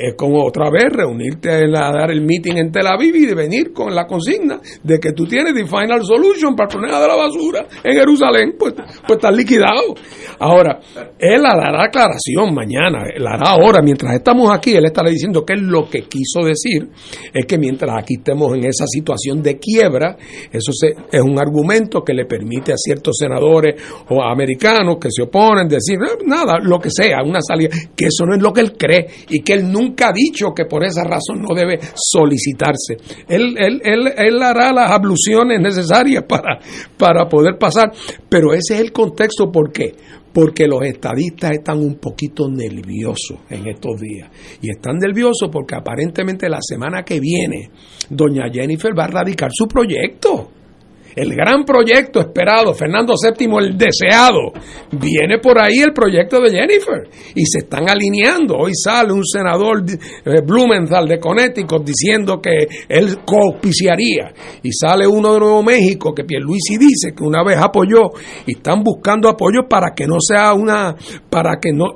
es 0.00 0.14
como 0.16 0.44
otra 0.44 0.70
vez 0.70 0.84
reunirte 0.90 1.50
a 1.50 1.92
dar 1.92 2.10
el 2.10 2.22
meeting 2.22 2.56
en 2.56 2.72
Tel 2.72 2.86
Aviv 2.86 3.14
y 3.16 3.26
de 3.26 3.34
venir 3.34 3.72
con 3.72 3.94
la 3.94 4.06
consigna 4.06 4.60
de 4.82 4.98
que 4.98 5.12
tú 5.12 5.26
tienes 5.26 5.54
the 5.54 5.66
final 5.66 6.02
solution 6.04 6.56
para 6.56 6.68
el 6.68 6.72
problema 6.72 7.00
de 7.00 7.08
la 7.08 7.16
basura 7.16 7.66
en 7.84 7.92
Jerusalén, 7.92 8.54
pues, 8.58 8.74
pues 8.74 9.16
estás 9.18 9.36
liquidado. 9.36 9.94
Ahora, 10.38 10.80
él 11.18 11.44
hará 11.44 11.84
aclaración 11.84 12.54
mañana, 12.54 13.04
la 13.18 13.32
hará 13.32 13.50
ahora, 13.50 13.82
mientras 13.82 14.14
estamos 14.14 14.50
aquí, 14.50 14.74
él 14.74 14.86
estará 14.86 15.10
diciendo 15.10 15.44
que 15.44 15.54
lo 15.56 15.88
que 15.88 16.02
quiso 16.02 16.46
decir, 16.46 16.88
es 17.32 17.44
que 17.44 17.58
mientras 17.58 17.90
aquí 17.98 18.14
estemos 18.14 18.54
en 18.54 18.64
esa 18.64 18.86
situación 18.86 19.42
de 19.42 19.58
quiebra, 19.58 20.16
eso 20.50 20.72
es 21.12 21.20
un 21.20 21.38
argumento 21.38 22.02
que 22.02 22.14
le 22.14 22.24
permite 22.24 22.72
a 22.72 22.76
ciertos 22.76 23.16
senadores 23.18 23.74
o 24.08 24.22
americanos 24.22 24.96
que 25.00 25.08
se 25.10 25.22
oponen 25.22 25.68
decir, 25.68 25.96
eh, 25.96 26.24
nada, 26.26 26.58
lo 26.62 26.78
que 26.78 26.90
sea, 26.90 27.22
una 27.24 27.40
salida, 27.40 27.70
que 27.96 28.06
eso 28.06 28.24
no 28.24 28.34
es 28.34 28.42
lo 28.42 28.52
que 28.52 28.60
él 28.60 28.72
cree 28.76 29.06
y 29.28 29.42
que 29.42 29.54
él 29.54 29.70
nunca 29.70 29.89
ha 30.04 30.12
dicho 30.12 30.52
que 30.54 30.64
por 30.64 30.84
esa 30.84 31.04
razón 31.04 31.42
no 31.42 31.54
debe 31.54 31.78
solicitarse. 31.94 32.96
Él, 33.28 33.54
él, 33.58 33.80
él, 33.84 34.12
él 34.16 34.42
hará 34.42 34.72
las 34.72 34.90
abluciones 34.90 35.60
necesarias 35.60 36.24
para, 36.28 36.58
para 36.96 37.28
poder 37.28 37.58
pasar, 37.58 37.92
pero 38.28 38.52
ese 38.52 38.74
es 38.74 38.80
el 38.80 38.92
contexto, 38.92 39.50
¿por 39.50 39.72
qué? 39.72 39.94
porque 40.32 40.66
los 40.66 40.82
estadistas 40.84 41.52
están 41.52 41.78
un 41.78 41.96
poquito 41.96 42.48
nerviosos 42.48 43.38
en 43.48 43.66
estos 43.66 44.00
días. 44.00 44.30
Y 44.62 44.70
están 44.70 44.98
nerviosos 44.98 45.48
porque 45.50 45.74
aparentemente 45.74 46.48
la 46.48 46.60
semana 46.60 47.02
que 47.02 47.18
viene 47.18 47.70
doña 48.08 48.44
Jennifer 48.52 48.96
va 48.96 49.04
a 49.04 49.08
radicar 49.08 49.50
su 49.52 49.66
proyecto. 49.66 50.59
El 51.16 51.34
gran 51.34 51.64
proyecto 51.64 52.20
esperado, 52.20 52.74
Fernando 52.74 53.14
VII 53.14 53.48
el 53.60 53.76
deseado, 53.76 54.52
viene 54.92 55.38
por 55.38 55.58
ahí 55.58 55.78
el 55.78 55.92
proyecto 55.92 56.40
de 56.40 56.50
Jennifer 56.50 57.08
y 57.34 57.44
se 57.46 57.58
están 57.58 57.88
alineando. 57.88 58.56
Hoy 58.56 58.72
sale 58.74 59.12
un 59.12 59.24
senador 59.24 59.82
eh, 59.88 60.40
Blumenthal 60.44 61.06
de 61.08 61.18
Connecticut 61.18 61.84
diciendo 61.84 62.40
que 62.40 62.66
él 62.88 63.18
copiciaría 63.24 64.32
y 64.62 64.72
sale 64.72 65.06
uno 65.06 65.34
de 65.34 65.40
Nuevo 65.40 65.62
México 65.62 66.14
que 66.14 66.24
Pierluisi 66.24 66.76
dice 66.78 67.14
que 67.16 67.24
una 67.24 67.42
vez 67.44 67.58
apoyó 67.58 68.10
y 68.46 68.52
están 68.56 68.82
buscando 68.82 69.28
apoyo 69.28 69.68
para 69.68 69.94
que 69.94 70.06
no 70.06 70.16
sea 70.20 70.54
una 70.54 70.94
para 71.28 71.58
que 71.60 71.72
no 71.72 71.86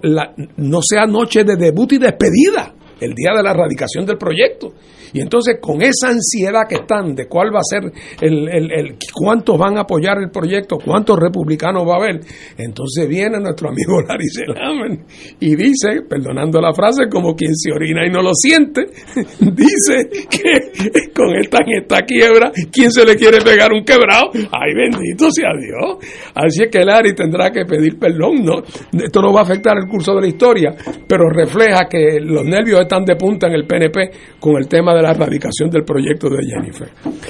no 0.57 0.81
sea 0.83 1.07
noche 1.07 1.45
de 1.45 1.57
debut 1.57 1.93
y 1.93 1.99
despedida 1.99 2.75
el 3.01 3.15
día 3.15 3.31
de 3.37 3.43
la 3.43 3.51
erradicación 3.51 4.07
del 4.07 4.19
proyecto. 4.19 4.73
Y 5.15 5.21
entonces 5.21 5.59
con 5.61 5.81
esa 5.81 6.09
ansiedad 6.09 6.63
que 6.69 6.75
están 6.75 7.15
de 7.15 7.27
cuál 7.27 7.55
va 7.55 7.61
a 7.61 7.63
ser 7.63 7.85
el, 8.21 8.49
el, 8.49 8.97
cuántos 9.15 9.57
van 9.57 9.79
a 9.79 9.83
apoyar 9.83 10.19
el 10.19 10.31
proyecto, 10.31 10.77
cuántos 10.85 11.19
republicanos 11.19 11.87
va 11.87 11.95
a 11.95 11.97
haber, 11.99 12.21
entonces 12.59 13.09
viene 13.09 13.39
nuestro 13.39 13.71
amigo 13.71 14.03
Larry 14.07 14.29
Selhammer 14.29 14.99
y 15.41 15.55
dice, 15.55 16.03
perdonando 16.09 16.61
la 16.61 16.73
frase, 16.75 17.09
como 17.09 17.35
quien 17.35 17.55
se 17.55 17.71
orina 17.73 18.05
y 18.05 18.11
no 18.11 18.23
lo 18.23 18.33
siente, 18.35 18.87
dice 19.41 20.11
que 20.29 21.13
con 21.15 21.35
esta, 21.37 21.59
esta 21.67 22.03
quiebra, 22.03 22.51
¿quién 22.73 22.91
se 22.91 23.07
le 23.07 23.15
quiere 23.15 23.39
pegar 23.39 23.73
un 23.73 23.85
quebrado? 23.85 24.31
Ay, 24.35 24.75
bendito 24.75 25.31
sea 25.31 25.51
Dios. 25.57 25.99
Así 26.35 26.65
es 26.65 26.71
que 26.71 26.85
Larry 26.85 27.15
tendrá 27.15 27.51
que 27.51 27.65
pedir 27.65 27.99
perdón. 27.99 28.45
No, 28.45 28.63
esto 29.01 29.23
no 29.23 29.33
va 29.33 29.41
a 29.41 29.45
afectar 29.45 29.77
el 29.77 29.89
curso 29.89 30.15
de 30.15 30.23
la 30.23 30.27
historia, 30.27 30.75
pero 31.07 31.29
refleja 31.31 31.87
que 31.89 32.19
los 32.21 32.45
nervios 32.45 32.81
están 32.81 33.05
de 33.05 33.17
punta 33.17 33.47
en 33.47 33.55
el 33.55 33.67
PNP 33.67 34.11
con 34.41 34.57
el 34.57 34.69
tema 34.69 34.95
de 34.95 35.03
la 35.05 35.11
erradicación 35.13 35.71
del 35.71 35.85
proyecto 35.85 36.29
de 36.31 36.45
Jennifer. 36.45 36.89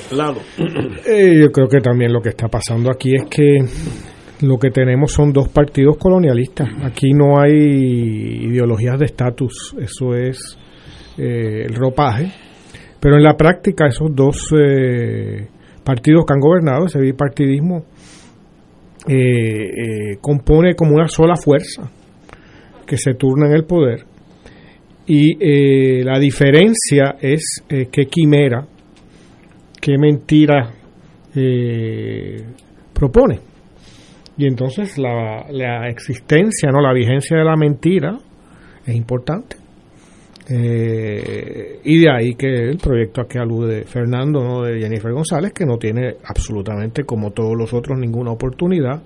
Claro. 0.09 0.41
Eh, 1.07 1.39
yo 1.41 1.51
creo 1.51 1.69
que 1.69 1.81
también 1.81 2.13
lo 2.13 2.21
que 2.21 2.31
está 2.31 2.49
pasando 2.49 2.91
aquí 2.91 3.15
es 3.15 3.25
que 3.29 3.59
lo 4.47 4.59
que 4.59 4.71
tenemos 4.71 5.13
son 5.13 5.33
dos 5.33 5.49
partidos 5.49 5.97
colonialistas. 5.97 6.69
Aquí 6.83 7.13
no 7.13 7.41
hay 7.41 7.53
ideologías 8.49 8.99
de 8.99 9.07
estatus, 9.07 9.75
eso 9.79 10.15
es 10.15 10.59
eh, 11.19 11.67
el 11.67 11.75
ropaje. 11.75 12.33
Pero 13.01 13.17
en 13.17 13.23
la 13.23 13.37
práctica 13.37 13.87
esos 13.87 14.15
dos 14.15 14.55
eh, 14.57 15.47
partidos 15.85 16.25
que 16.27 16.33
han 16.33 16.41
gobernado, 16.41 16.87
ese 16.87 17.01
bipartidismo, 17.01 17.85
compone 20.23 20.75
como 20.75 20.95
una 20.95 21.09
sola 21.09 21.35
fuerza 21.37 21.91
que 22.87 22.97
se 22.97 23.13
turna 23.13 23.49
en 23.49 23.53
el 23.53 23.65
poder 23.65 24.14
y 25.07 25.37
eh, 25.39 26.03
la 26.03 26.19
diferencia 26.19 27.17
es 27.21 27.63
eh, 27.69 27.89
qué 27.93 28.07
quimera, 28.07 28.67
qué 29.81 29.99
mentira 29.99 30.71
eh, 31.35 32.43
propone. 32.93 33.39
Y 34.37 34.47
entonces 34.47 34.99
la, 34.99 35.47
la, 35.51 35.89
existencia, 35.89 36.71
no 36.73 36.81
la 36.81 36.93
vigencia 36.93 37.37
de 37.37 37.45
la 37.45 37.57
mentira 37.57 38.19
es 38.87 38.95
importante. 38.95 39.57
y 40.49 41.99
de 42.01 42.11
ahí 42.11 42.35
que 42.35 42.49
el 42.49 42.79
proyecto 42.79 43.23
a 43.23 43.29
que 43.29 43.39
alude 43.39 43.85
Fernando, 43.85 44.43
¿no? 44.43 44.63
de 44.63 44.81
Jennifer 44.81 45.13
González, 45.13 45.53
que 45.53 45.65
no 45.65 45.79
tiene 45.79 46.17
absolutamente, 46.25 47.05
como 47.05 47.31
todos 47.31 47.57
los 47.57 47.73
otros, 47.73 47.99
ninguna 47.99 48.33
oportunidad 48.33 49.03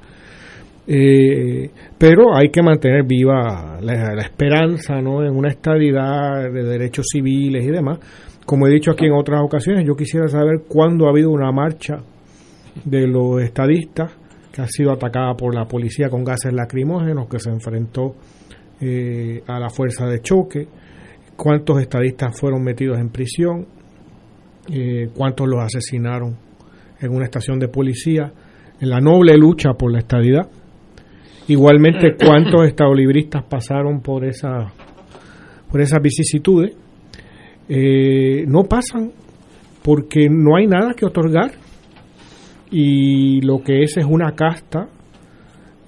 eh, 0.90 1.70
pero 1.98 2.35
hay 2.35 2.48
que 2.48 2.62
mantener 2.62 3.05
viva 3.05 3.79
la, 3.83 4.22
esperanza 4.22 5.03
¿no? 5.03 5.22
en 5.22 5.37
una 5.37 5.48
estabilidad 5.51 6.51
de 6.51 6.64
derechos 6.64 7.05
civiles 7.12 7.62
y 7.62 7.70
demás. 7.70 7.98
Como 8.46 8.66
he 8.66 8.70
dicho 8.70 8.92
aquí 8.92 9.05
en 9.05 9.12
otras 9.12 9.42
ocasiones, 9.42 9.85
yo 9.87 9.94
quisiera 9.94 10.27
saber 10.29 10.62
cuándo 10.66 11.07
ha 11.07 11.11
habido 11.11 11.31
una 11.31 11.53
marcha 11.53 11.98
de 12.87 13.07
los 13.07 13.42
estadistas 13.42 14.16
que 14.51 14.62
ha 14.62 14.66
sido 14.66 14.90
atacada 14.90 15.35
por 15.35 15.55
la 15.55 15.66
policía 15.66 16.09
con 16.09 16.24
gases 16.24 16.55
lacrimógenos, 16.55 17.29
que 17.29 17.38
se 17.38 17.51
enfrentó 17.51 18.14
eh, 18.81 19.42
a 19.46 19.61
la 19.61 19.68
fuerza 19.68 20.07
de 20.07 20.22
choque, 20.22 20.68
cuántos 21.37 21.83
estadistas 21.83 22.40
fueron 22.40 22.64
metidos 22.64 22.98
en 22.98 23.11
prisión, 23.11 23.66
eh, 24.72 25.11
cuántos 25.14 25.46
los 25.46 25.62
asesinaron 25.62 26.35
en 26.98 27.14
una 27.14 27.27
estación 27.27 27.59
de 27.59 27.68
policía, 27.68 28.33
en 28.81 28.88
la 28.88 29.01
noble 29.01 29.37
lucha 29.37 29.74
por 29.74 29.92
la 29.92 29.98
estadidad 29.98 30.48
Igualmente, 31.49 32.15
cuántos 32.15 32.67
estadolibristas 32.67 33.43
pasaron 33.45 34.01
por 34.01 34.25
esa 34.25 34.73
por 35.71 35.81
esas 35.81 36.01
vicisitudes, 36.01 36.75
eh, 37.69 38.45
no 38.47 38.65
pasan 38.65 39.11
porque 39.83 40.29
no 40.31 40.57
hay 40.57 40.67
nada 40.67 40.95
que 40.95 41.07
otorgar. 41.07 41.53
Y 42.71 43.41
lo 43.43 43.63
que 43.63 43.83
es 43.83 43.97
es 43.97 44.05
una 44.05 44.33
casta 44.33 44.89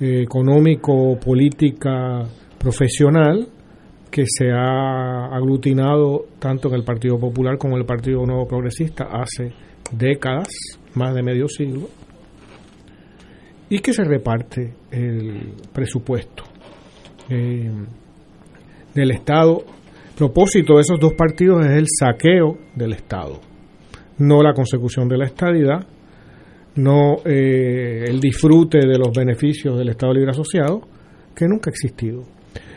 eh, 0.01 0.23
económico, 0.23 1.19
política, 1.19 2.25
profesional 2.59 3.47
que 4.11 4.25
se 4.27 4.51
ha 4.51 5.27
aglutinado 5.27 6.25
tanto 6.39 6.69
en 6.69 6.75
el 6.75 6.85
Partido 6.85 7.19
Popular 7.19 7.59
como 7.59 7.75
en 7.75 7.83
el 7.83 7.87
Partido 7.87 8.25
Nuevo 8.27 8.47
Progresista 8.47 9.05
hace 9.05 9.53
décadas, 9.93 10.49
más 10.95 11.15
de 11.15 11.23
medio 11.23 11.49
siglo, 11.49 11.89
y 13.71 13.79
que 13.79 13.93
se 13.95 14.05
reparte 14.05 14.75
el 14.91 15.55
presupuesto 15.73 16.45
eh, 17.31 17.71
del 18.95 19.11
Estado. 19.13 19.65
El 20.11 20.17
propósito 20.17 20.75
de 20.75 20.83
esos 20.83 21.01
dos 21.01 21.15
partidos 21.15 21.65
es 21.65 21.73
el 21.73 21.87
saqueo 21.89 22.59
del 22.75 22.93
Estado, 22.93 23.41
no 24.19 24.43
la 24.43 24.53
consecución 24.53 25.09
de 25.09 25.17
la 25.17 25.25
estadidad, 25.25 25.87
no 26.77 27.17
eh, 27.25 28.05
el 28.07 28.21
disfrute 28.21 28.79
de 28.81 28.99
los 28.99 29.13
beneficios 29.17 29.79
del 29.79 29.89
Estado 29.89 30.13
Libre 30.13 30.33
Asociado, 30.33 30.83
que 31.35 31.47
nunca 31.47 31.71
ha 31.71 31.73
existido. 31.73 32.25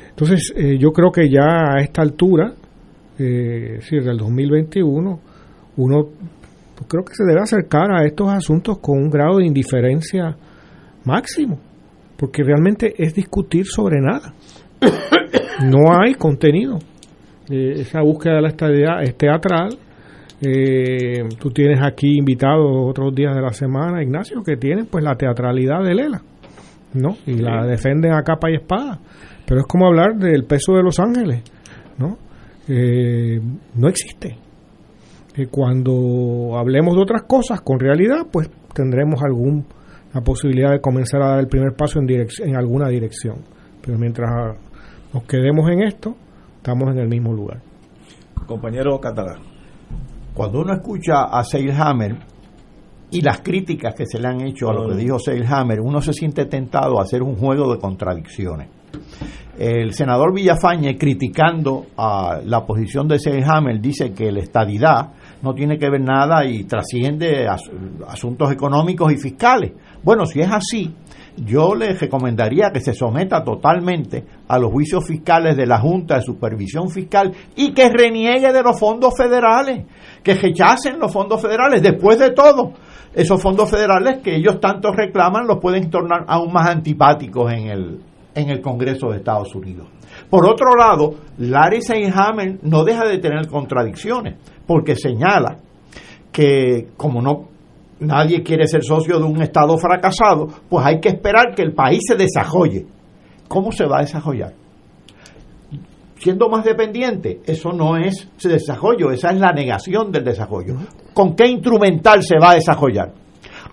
Entonces, 0.09 0.53
eh, 0.55 0.77
yo 0.77 0.91
creo 0.91 1.11
que 1.11 1.27
ya 1.27 1.73
a 1.73 1.81
esta 1.81 2.01
altura, 2.01 2.53
eh, 3.17 3.77
es 3.77 3.79
decir, 3.79 4.03
del 4.03 4.17
2021, 4.17 5.19
uno 5.77 6.09
pues 6.75 6.87
creo 6.87 7.03
que 7.03 7.15
se 7.15 7.23
debe 7.23 7.41
acercar 7.41 7.91
a 7.91 8.05
estos 8.05 8.29
asuntos 8.29 8.79
con 8.79 8.97
un 8.97 9.09
grado 9.09 9.37
de 9.37 9.45
indiferencia 9.45 10.35
máximo, 11.05 11.59
porque 12.17 12.43
realmente 12.43 12.93
es 12.97 13.13
discutir 13.13 13.65
sobre 13.65 13.99
nada. 14.01 14.33
No 15.61 15.93
hay 15.93 16.15
contenido. 16.15 16.79
Eh, 17.49 17.81
esa 17.81 18.01
búsqueda 18.01 18.35
de 18.35 18.41
la 18.41 18.47
estabilidad 18.49 19.03
es 19.03 19.15
teatral. 19.15 19.77
Eh, 20.41 21.23
tú 21.39 21.51
tienes 21.51 21.79
aquí 21.81 22.17
invitados 22.17 22.65
otros 22.89 23.13
días 23.13 23.35
de 23.35 23.41
la 23.41 23.53
semana, 23.53 24.01
Ignacio, 24.01 24.41
que 24.43 24.57
tienen 24.57 24.87
pues 24.87 25.03
la 25.03 25.15
teatralidad 25.15 25.83
de 25.83 25.93
Lela, 25.93 26.21
¿no? 26.95 27.17
Y 27.25 27.37
la 27.37 27.65
defienden 27.65 28.13
a 28.13 28.23
capa 28.23 28.49
y 28.49 28.55
espada. 28.55 28.99
Pero 29.45 29.61
es 29.61 29.67
como 29.67 29.87
hablar 29.87 30.15
del 30.15 30.45
peso 30.45 30.73
de 30.73 30.83
Los 30.83 30.99
Ángeles, 30.99 31.43
¿no? 31.97 32.17
Eh, 32.67 33.39
no 33.75 33.87
existe. 33.87 34.37
cuando 35.49 36.57
hablemos 36.57 36.95
de 36.95 37.01
otras 37.01 37.23
cosas 37.23 37.61
con 37.61 37.79
realidad, 37.79 38.27
pues 38.31 38.49
tendremos 38.73 39.21
algún 39.23 39.65
la 40.13 40.21
posibilidad 40.21 40.71
de 40.71 40.79
comenzar 40.79 41.21
a 41.21 41.29
dar 41.29 41.39
el 41.39 41.47
primer 41.47 41.73
paso 41.75 41.99
en, 41.99 42.07
en 42.09 42.55
alguna 42.55 42.89
dirección. 42.89 43.37
Pero 43.81 43.97
mientras 43.97 44.29
nos 45.13 45.23
quedemos 45.23 45.69
en 45.69 45.83
esto, 45.83 46.15
estamos 46.57 46.89
en 46.91 46.99
el 46.99 47.07
mismo 47.07 47.33
lugar. 47.33 47.61
Compañero 48.45 48.99
Catalán. 48.99 49.39
Cuando 50.33 50.61
uno 50.61 50.73
escucha 50.73 51.25
a 51.25 51.43
Seilhammer 51.43 52.17
y 53.11 53.21
las 53.21 53.41
críticas 53.41 53.93
que 53.93 54.05
se 54.05 54.19
le 54.19 54.27
han 54.27 54.41
hecho 54.41 54.69
a 54.69 54.73
lo 54.73 54.89
que 54.89 54.95
dijo 54.95 55.19
Seilhammer, 55.19 55.79
uno 55.79 56.01
se 56.01 56.13
siente 56.13 56.45
tentado 56.45 56.99
a 56.99 57.03
hacer 57.03 57.21
un 57.21 57.35
juego 57.35 57.71
de 57.73 57.79
contradicciones. 57.79 58.69
El 59.57 59.93
senador 59.93 60.33
Villafañe, 60.33 60.97
criticando 60.97 61.85
a 61.95 62.39
la 62.43 62.65
posición 62.65 63.07
de 63.07 63.19
Seilhammer, 63.19 63.79
dice 63.79 64.11
que 64.13 64.31
la 64.31 64.39
estadidad 64.39 65.11
no 65.43 65.53
tiene 65.53 65.77
que 65.77 65.89
ver 65.89 66.01
nada 66.01 66.45
y 66.45 66.63
trasciende 66.63 67.47
asuntos 68.07 68.51
económicos 68.51 69.11
y 69.11 69.17
fiscales. 69.17 69.73
Bueno, 70.01 70.25
si 70.25 70.39
es 70.39 70.49
así, 70.49 70.95
yo 71.35 71.75
le 71.75 71.93
recomendaría 71.93 72.71
que 72.71 72.79
se 72.79 72.93
someta 72.93 73.43
totalmente 73.43 74.23
a 74.47 74.57
los 74.57 74.71
juicios 74.71 75.05
fiscales 75.05 75.57
de 75.57 75.65
la 75.65 75.79
Junta 75.79 76.15
de 76.15 76.21
Supervisión 76.21 76.89
Fiscal 76.89 77.33
y 77.57 77.73
que 77.73 77.89
reniegue 77.89 78.53
de 78.53 78.63
los 78.63 78.79
fondos 78.79 79.13
federales, 79.17 79.85
que 80.23 80.35
rechacen 80.35 80.97
los 80.97 81.11
fondos 81.11 81.41
federales. 81.41 81.81
Después 81.81 82.19
de 82.19 82.31
todo, 82.31 82.71
esos 83.13 83.41
fondos 83.41 83.69
federales 83.69 84.21
que 84.23 84.37
ellos 84.37 84.61
tanto 84.61 84.93
reclaman 84.93 85.45
los 85.45 85.59
pueden 85.59 85.89
tornar 85.89 86.23
aún 86.27 86.53
más 86.53 86.69
antipáticos 86.69 87.51
en 87.51 87.67
el, 87.67 87.99
en 88.33 88.49
el 88.49 88.61
Congreso 88.61 89.09
de 89.09 89.17
Estados 89.17 89.53
Unidos. 89.53 89.87
Por 90.33 90.47
otro 90.47 90.75
lado, 90.75 91.13
Larry 91.37 91.83
Seinhammer 91.83 92.57
no 92.63 92.83
deja 92.83 93.07
de 93.07 93.19
tener 93.19 93.47
contradicciones, 93.47 94.39
porque 94.65 94.95
señala 94.95 95.59
que 96.31 96.87
como 96.97 97.21
no 97.21 97.49
nadie 97.99 98.41
quiere 98.41 98.65
ser 98.65 98.83
socio 98.83 99.19
de 99.19 99.25
un 99.25 99.43
Estado 99.43 99.77
fracasado, 99.77 100.47
pues 100.67 100.83
hay 100.87 100.99
que 100.99 101.09
esperar 101.09 101.53
que 101.55 101.61
el 101.61 101.73
país 101.73 101.99
se 102.07 102.15
desarrolle. 102.15 102.83
¿Cómo 103.47 103.71
se 103.71 103.85
va 103.85 103.99
a 103.99 104.01
desarrollar? 104.01 104.53
Siendo 106.17 106.49
más 106.49 106.65
dependiente, 106.65 107.41
eso 107.45 107.71
no 107.71 107.95
es 107.95 108.27
desarrollo, 108.41 109.11
esa 109.11 109.29
es 109.29 109.39
la 109.39 109.51
negación 109.51 110.11
del 110.11 110.23
desarrollo. 110.23 110.77
¿Con 111.13 111.35
qué 111.35 111.45
instrumental 111.45 112.23
se 112.23 112.39
va 112.39 112.53
a 112.53 112.55
desarrollar? 112.55 113.13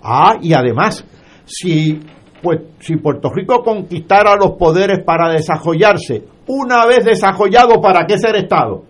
Ah, 0.03 0.37
y 0.43 0.53
además, 0.53 1.07
si, 1.47 1.99
pues, 2.43 2.61
si 2.81 2.97
Puerto 2.97 3.31
Rico 3.31 3.63
conquistara 3.63 4.37
los 4.37 4.59
poderes 4.59 5.03
para 5.03 5.33
desarrollarse, 5.33 6.30
una 6.47 6.87
vez 6.87 7.05
desarrollado, 7.05 7.81
¿para 7.81 8.07
qué 8.07 8.19
ser 8.19 8.37
Estado? 8.37 8.85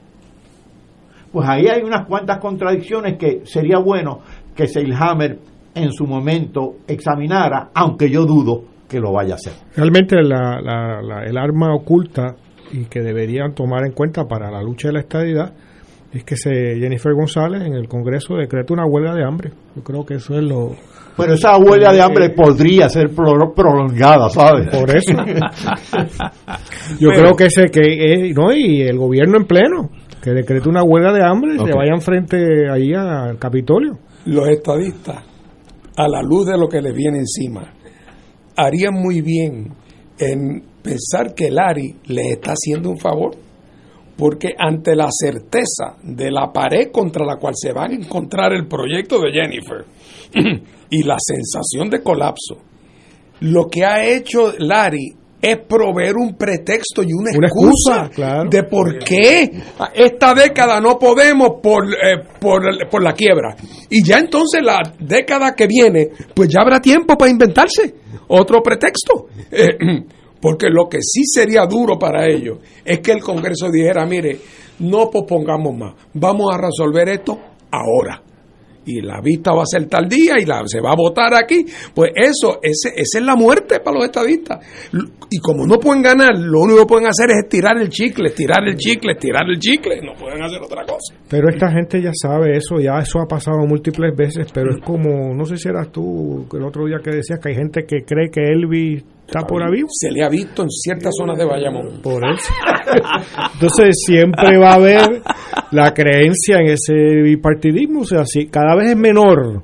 Pues 1.32 1.48
ahí 1.48 1.66
hay 1.68 1.82
unas 1.82 2.06
cuantas 2.06 2.38
contradicciones 2.38 3.16
que 3.16 3.42
sería 3.44 3.78
bueno 3.78 4.20
que 4.54 4.66
Seilhammer 4.66 5.38
en 5.74 5.92
su 5.92 6.04
momento 6.06 6.76
examinara, 6.88 7.70
aunque 7.74 8.10
yo 8.10 8.24
dudo 8.24 8.64
que 8.88 8.98
lo 8.98 9.12
vaya 9.12 9.34
a 9.34 9.36
hacer. 9.36 9.52
Realmente 9.76 10.16
la, 10.22 10.60
la, 10.60 11.00
la, 11.00 11.24
el 11.24 11.38
arma 11.38 11.74
oculta 11.74 12.34
y 12.72 12.86
que 12.86 13.00
deberían 13.00 13.54
tomar 13.54 13.84
en 13.84 13.92
cuenta 13.92 14.24
para 14.24 14.50
la 14.50 14.62
lucha 14.62 14.88
de 14.88 14.94
la 14.94 15.00
estadidad 15.00 15.52
es 16.12 16.24
que 16.24 16.36
se 16.36 16.50
Jennifer 16.78 17.12
González 17.14 17.62
en 17.62 17.74
el 17.74 17.86
Congreso 17.88 18.34
decreta 18.34 18.74
una 18.74 18.84
huelga 18.84 19.14
de 19.14 19.24
hambre. 19.24 19.52
Yo 19.76 19.82
creo 19.82 20.04
que 20.04 20.14
eso 20.14 20.34
es 20.34 20.42
lo... 20.42 20.72
Bueno, 21.20 21.34
esa 21.34 21.56
huelga 21.58 21.92
de 21.92 22.00
hambre 22.02 22.30
podría 22.30 22.88
ser 22.88 23.10
pro- 23.14 23.52
prolongada, 23.54 24.28
¿sabes? 24.30 24.68
Por 24.68 24.90
eso. 24.94 25.12
Yo 27.00 27.08
creo 27.10 27.34
que 27.36 27.46
ese 27.46 27.66
que 27.70 27.80
eh, 28.28 28.32
no 28.34 28.52
y 28.52 28.82
el 28.82 28.98
gobierno 28.98 29.36
en 29.38 29.44
pleno 29.46 29.90
que 30.22 30.30
decrete 30.30 30.68
una 30.68 30.82
huelga 30.82 31.12
de 31.12 31.22
hambre 31.24 31.54
y 31.54 31.58
se 31.58 31.72
vayan 31.74 32.00
frente 32.00 32.68
ahí 32.70 32.92
al 32.94 33.38
Capitolio. 33.38 33.98
Los 34.26 34.48
estadistas, 34.48 35.24
a 35.96 36.08
la 36.08 36.20
luz 36.22 36.46
de 36.46 36.58
lo 36.58 36.68
que 36.68 36.82
les 36.82 36.94
viene 36.94 37.18
encima, 37.18 37.72
harían 38.56 38.94
muy 38.94 39.22
bien 39.22 39.68
en 40.18 40.62
pensar 40.82 41.34
que 41.34 41.50
Larry 41.50 41.96
les 42.06 42.32
está 42.32 42.52
haciendo 42.52 42.90
un 42.90 42.98
favor, 42.98 43.30
porque 44.18 44.48
ante 44.58 44.94
la 44.94 45.08
certeza 45.10 45.96
de 46.02 46.30
la 46.30 46.52
pared 46.52 46.90
contra 46.92 47.24
la 47.24 47.36
cual 47.36 47.54
se 47.56 47.72
va 47.72 47.84
a 47.84 47.92
encontrar 47.92 48.52
el 48.52 48.66
proyecto 48.66 49.18
de 49.22 49.32
Jennifer 49.32 49.84
y 50.90 51.02
la 51.04 51.16
sensación 51.18 51.88
de 51.88 52.02
colapso, 52.02 52.58
lo 53.40 53.68
que 53.68 53.84
ha 53.84 54.04
hecho 54.04 54.52
Larry 54.58 55.16
es 55.40 55.58
proveer 55.66 56.16
un 56.16 56.36
pretexto 56.36 57.02
y 57.02 57.12
una, 57.14 57.30
Una 57.34 57.46
excusa, 57.46 58.02
excusa, 58.02 58.10
claro. 58.10 58.50
de 58.50 58.62
por 58.64 58.98
qué 58.98 59.50
esta 59.94 60.34
década 60.34 60.80
no 60.80 60.98
podemos 60.98 61.52
por, 61.62 61.86
eh, 61.86 62.22
por, 62.38 62.62
por 62.90 63.02
la 63.02 63.14
quiebra. 63.14 63.56
Y 63.88 64.04
ya 64.04 64.18
entonces 64.18 64.60
la 64.62 64.80
década 64.98 65.54
que 65.54 65.66
viene, 65.66 66.10
pues 66.34 66.50
ya 66.50 66.60
habrá 66.60 66.80
tiempo 66.80 67.16
para 67.16 67.30
inventarse 67.30 67.94
otro 68.28 68.62
pretexto. 68.62 69.28
Eh, 69.50 69.68
porque 70.40 70.68
lo 70.68 70.88
que 70.88 70.98
sí 71.00 71.24
sería 71.24 71.64
duro 71.64 71.98
para 71.98 72.26
ellos 72.26 72.58
es 72.84 73.00
que 73.00 73.12
el 73.12 73.20
Congreso 73.20 73.70
dijera, 73.70 74.04
mire, 74.06 74.38
no 74.80 75.10
pospongamos 75.10 75.74
más, 75.74 75.94
vamos 76.14 76.52
a 76.52 76.58
resolver 76.58 77.08
esto 77.08 77.38
ahora 77.70 78.22
y 78.98 79.02
la 79.02 79.20
vista 79.20 79.52
va 79.52 79.62
a 79.62 79.66
ser 79.66 79.86
tal 79.86 80.08
día 80.08 80.34
y 80.38 80.44
la, 80.44 80.62
se 80.66 80.80
va 80.80 80.92
a 80.92 80.96
votar 80.96 81.34
aquí, 81.34 81.64
pues 81.94 82.12
eso, 82.14 82.58
ese, 82.62 82.90
esa 82.96 83.18
es 83.18 83.24
la 83.24 83.36
muerte 83.36 83.80
para 83.80 83.96
los 83.98 84.04
estadistas. 84.06 84.58
Y 85.30 85.38
como 85.38 85.66
no 85.66 85.78
pueden 85.78 86.02
ganar, 86.02 86.36
lo 86.36 86.60
único 86.60 86.80
que 86.80 86.86
pueden 86.86 87.06
hacer 87.06 87.30
es 87.30 87.44
estirar 87.44 87.78
el 87.78 87.88
chicle, 87.88 88.28
estirar 88.28 88.66
el 88.66 88.76
chicle, 88.76 89.12
estirar 89.12 89.48
el 89.48 89.58
chicle, 89.58 90.00
no 90.02 90.14
pueden 90.18 90.42
hacer 90.42 90.60
otra 90.62 90.84
cosa. 90.84 91.14
Pero 91.28 91.48
esta 91.48 91.70
gente 91.70 92.02
ya 92.02 92.10
sabe 92.12 92.56
eso, 92.56 92.80
ya 92.80 92.98
eso 92.98 93.20
ha 93.20 93.26
pasado 93.26 93.58
múltiples 93.66 94.14
veces, 94.16 94.48
pero 94.52 94.70
es 94.74 94.82
como, 94.84 95.34
no 95.34 95.44
sé 95.44 95.56
si 95.56 95.68
eras 95.68 95.90
tú 95.92 96.46
el 96.52 96.64
otro 96.64 96.86
día 96.86 96.98
que 97.02 97.10
decías 97.10 97.38
que 97.40 97.50
hay 97.50 97.54
gente 97.54 97.84
que 97.84 98.04
cree 98.04 98.30
que 98.30 98.42
Elvis 98.42 99.04
está 99.30 99.46
por 99.46 99.62
ahí. 99.62 99.82
Se 99.88 100.10
le 100.10 100.24
ha 100.24 100.28
visto 100.28 100.62
en 100.62 100.70
ciertas 100.70 101.14
zonas 101.16 101.38
de 101.38 101.44
Bayamón. 101.44 102.00
Por 102.02 102.22
eso. 102.24 102.52
Entonces 103.54 103.96
siempre 104.04 104.58
va 104.58 104.72
a 104.72 104.74
haber 104.74 105.22
la 105.70 105.94
creencia 105.94 106.58
en 106.58 106.70
ese 106.70 106.94
bipartidismo, 107.22 108.00
o 108.00 108.04
sea, 108.04 108.24
si 108.24 108.46
cada 108.46 108.74
vez 108.74 108.90
es 108.90 108.96
menor, 108.96 109.62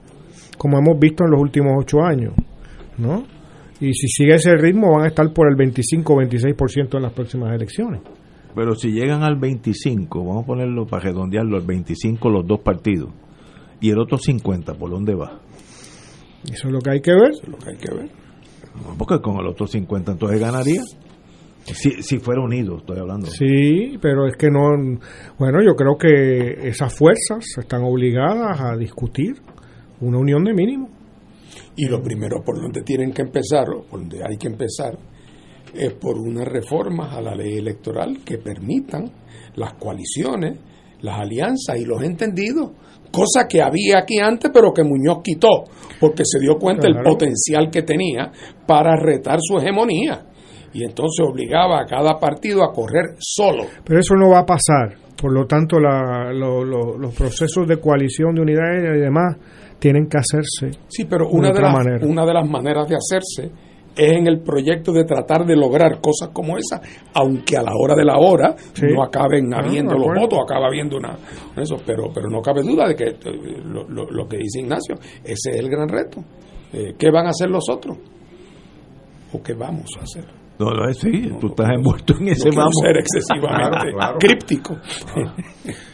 como 0.57 0.79
hemos 0.79 0.99
visto 0.99 1.25
en 1.25 1.33
los 1.33 1.41
últimos 1.41 1.73
ocho 1.79 2.01
años, 2.01 2.33
¿no? 2.99 3.25
Y 3.81 3.93
si 3.93 4.09
sigue 4.09 4.37
ese 4.37 4.55
ritmo 4.55 4.93
van 4.95 5.05
a 5.05 5.09
estar 5.09 5.31
por 5.33 5.51
el 5.51 5.57
25 5.57 6.15
o 6.15 6.17
26% 6.19 6.97
en 6.97 7.03
las 7.03 7.13
próximas 7.13 7.55
elecciones. 7.55 8.01
Pero 8.55 8.75
si 8.75 8.91
llegan 8.91 9.23
al 9.23 9.37
25, 9.37 10.25
vamos 10.25 10.45
a 10.45 10.47
ponerlo 10.47 10.87
para 10.87 11.03
redondearlo, 11.03 11.59
el 11.59 11.67
25 11.67 12.31
los 12.31 12.47
dos 12.47 12.61
partidos, 12.61 13.11
y 13.81 13.91
el 13.91 13.99
otro 13.99 14.17
50, 14.17 14.75
¿por 14.75 14.91
dónde 14.91 15.15
va? 15.15 15.41
Eso 16.45 16.69
es 16.69 16.73
lo 16.73 16.79
que 16.79 16.91
hay 16.91 17.01
que 17.01 17.13
ver. 17.13 17.33
Lo 17.49 17.59
que 17.59 17.71
hay 17.71 17.77
que 17.77 17.95
ver. 17.95 18.26
Porque 18.99 19.21
con 19.21 19.39
el 19.39 19.47
otro 19.47 19.67
50 19.67 20.13
entonces 20.13 20.41
ganaría. 20.41 20.83
Si, 21.65 22.03
si 22.03 22.19
fuera 22.19 22.41
unido, 22.41 22.77
estoy 22.77 22.99
hablando. 22.99 23.27
Sí, 23.27 23.99
pero 24.01 24.27
es 24.27 24.37
que 24.37 24.49
no. 24.51 24.99
Bueno, 25.39 25.61
yo 25.65 25.75
creo 25.75 25.97
que 25.99 26.69
esas 26.69 26.95
fuerzas 26.95 27.45
están 27.59 27.83
obligadas 27.83 28.61
a 28.61 28.77
discutir 28.77 29.35
una 30.01 30.19
unión 30.19 30.45
de 30.45 30.55
mínimo. 30.55 30.89
Y 31.75 31.87
lo 31.89 32.03
primero 32.03 32.43
por 32.45 32.61
donde 32.61 32.83
tienen 32.83 33.13
que 33.13 33.23
empezar, 33.23 33.69
o 33.69 33.83
por 33.83 34.01
donde 34.01 34.23
hay 34.25 34.37
que 34.37 34.47
empezar, 34.47 34.97
es 35.75 35.93
por 35.95 36.17
unas 36.19 36.47
reformas 36.47 37.13
a 37.15 37.21
la 37.21 37.35
ley 37.35 37.59
electoral 37.59 38.19
que 38.25 38.39
permitan 38.39 39.11
las 39.57 39.75
coaliciones, 39.75 40.59
las 41.01 41.19
alianzas 41.21 41.77
y 41.79 41.85
los 41.85 42.03
entendidos, 42.03 42.71
cosa 43.11 43.47
que 43.49 43.63
había 43.63 43.99
aquí 43.99 44.19
antes, 44.19 44.51
pero 44.53 44.73
que 44.73 44.83
Muñoz 44.83 45.19
quitó, 45.23 45.65
porque 46.01 46.23
se 46.25 46.39
dio 46.41 46.57
cuenta 46.57 46.83
del 46.87 46.95
Claro. 46.95 47.11
potencial 47.11 47.71
que 47.71 47.83
tenía 47.83 48.31
para 48.67 48.97
retar 48.97 49.39
su 49.41 49.59
hegemonía. 49.59 50.27
Y 50.73 50.85
entonces 50.85 51.25
obligaba 51.27 51.81
a 51.81 51.87
cada 51.87 52.19
partido 52.19 52.63
a 52.63 52.73
correr 52.73 53.17
solo. 53.19 53.65
Pero 53.85 54.01
eso 54.01 54.15
no 54.15 54.29
va 54.31 54.41
a 54.41 54.45
pasar. 54.47 54.97
Por 55.21 55.33
lo 55.33 55.47
tanto, 55.47 55.81
la- 55.81 56.31
lo- 56.35 56.63
lo- 56.65 56.99
los 56.99 57.15
procesos 57.15 57.67
de 57.67 57.79
coalición, 57.81 58.35
de 58.35 58.43
unidad 58.43 58.75
y 58.95 59.01
demás 59.01 59.37
tienen 59.79 60.07
que 60.07 60.19
hacerse. 60.19 60.79
Sí, 60.89 61.07
pero 61.07 61.29
una 61.31 61.51
de, 61.53 61.61
las, 61.63 61.73
manera. 61.73 62.07
una 62.07 62.27
de 62.27 62.35
las 62.35 62.47
maneras 62.47 62.87
de 62.89 62.97
hacerse 62.97 63.51
es 63.97 64.13
en 64.13 64.27
el 64.27 64.41
proyecto 64.41 64.93
de 64.93 65.05
tratar 65.05 65.47
de 65.47 65.57
lograr 65.57 66.01
cosas 66.01 66.29
como 66.33 66.57
esa, 66.59 66.81
aunque 67.15 67.57
a 67.57 67.63
la 67.63 67.73
hora 67.75 67.95
de 67.95 68.05
la 68.05 68.19
hora 68.19 68.55
Sí. 68.75 68.87
no 68.95 69.03
acaben 69.03 69.53
Ah, 69.55 69.61
habiendo 69.65 69.95
los 69.97 70.09
votos, 70.21 70.39
acaba 70.45 70.67
habiendo 70.67 70.97
una 70.99 71.17
eso, 71.57 71.77
pero 71.87 72.11
pero 72.15 72.29
no 72.29 72.41
cabe 72.43 72.63
duda 72.63 72.89
de 72.89 72.95
que 72.95 73.05
eh, 73.09 73.17
lo, 73.65 73.89
lo- 73.89 74.11
lo 74.11 74.27
que 74.29 74.37
dice 74.39 74.61
Ignacio, 74.61 74.97
ese 75.25 75.51
es 75.51 75.57
el 75.57 75.69
gran 75.71 75.89
reto. 75.89 76.23
Eh, 76.73 76.95
¿Qué 76.99 77.11
van 77.11 77.27
a 77.27 77.31
hacer 77.31 77.49
los 77.49 77.65
otros? 77.71 77.97
¿O 79.33 79.43
qué 79.43 79.55
vamos 79.55 79.89
a 79.99 80.03
hacer? 80.03 80.25
No, 80.59 80.71
no, 80.71 80.93
sí, 80.95 81.31
tú 81.39 81.49
estás 81.49 81.69
envuelto 81.77 82.15
en 82.19 82.29
ese 82.29 82.49
no 82.49 82.57
vamos. 82.57 82.75
ser 82.83 82.97
excesivamente 82.97 83.71
Claro, 83.71 83.93
claro. 83.93 84.19
críptico. 84.19 84.77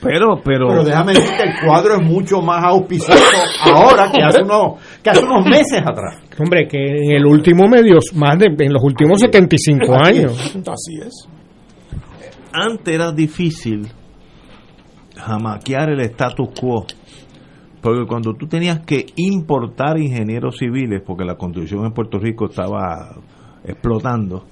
Pero, 0.00 0.40
pero, 0.44 0.68
Pero 0.68 0.84
déjame 0.84 1.12
decir 1.14 1.30
que 1.36 1.42
el 1.42 1.66
cuadro 1.66 1.94
es 1.96 2.02
mucho 2.02 2.40
más 2.40 2.62
auspicioso 2.64 3.20
ahora 3.64 4.10
que 4.12 4.22
hace 4.22 4.42
unos, 4.42 4.80
que 5.02 5.10
hace 5.10 5.24
unos 5.24 5.44
meses 5.46 5.80
atrás. 5.84 6.22
Hombre, 6.38 6.68
que 6.68 6.78
en 6.78 7.16
el 7.16 7.26
último 7.26 7.66
medio, 7.68 7.98
más 8.14 8.38
de 8.38 8.46
en 8.46 8.72
los 8.72 8.82
últimos 8.84 9.20
75 9.20 9.94
años. 9.94 10.54
Así 10.66 10.94
es. 11.04 11.28
antes 12.52 12.94
era 12.94 13.10
difícil 13.12 13.88
jamaquear 15.16 15.90
el 15.90 16.00
status 16.00 16.48
quo. 16.60 16.86
Porque 17.80 18.06
cuando 18.06 18.34
tú 18.34 18.46
tenías 18.46 18.80
que 18.86 19.06
importar 19.16 19.98
ingenieros 19.98 20.56
civiles, 20.58 21.02
porque 21.04 21.24
la 21.24 21.34
construcción 21.34 21.84
en 21.84 21.92
Puerto 21.92 22.18
Rico 22.18 22.46
estaba 22.46 23.16
explotando, 23.64 24.44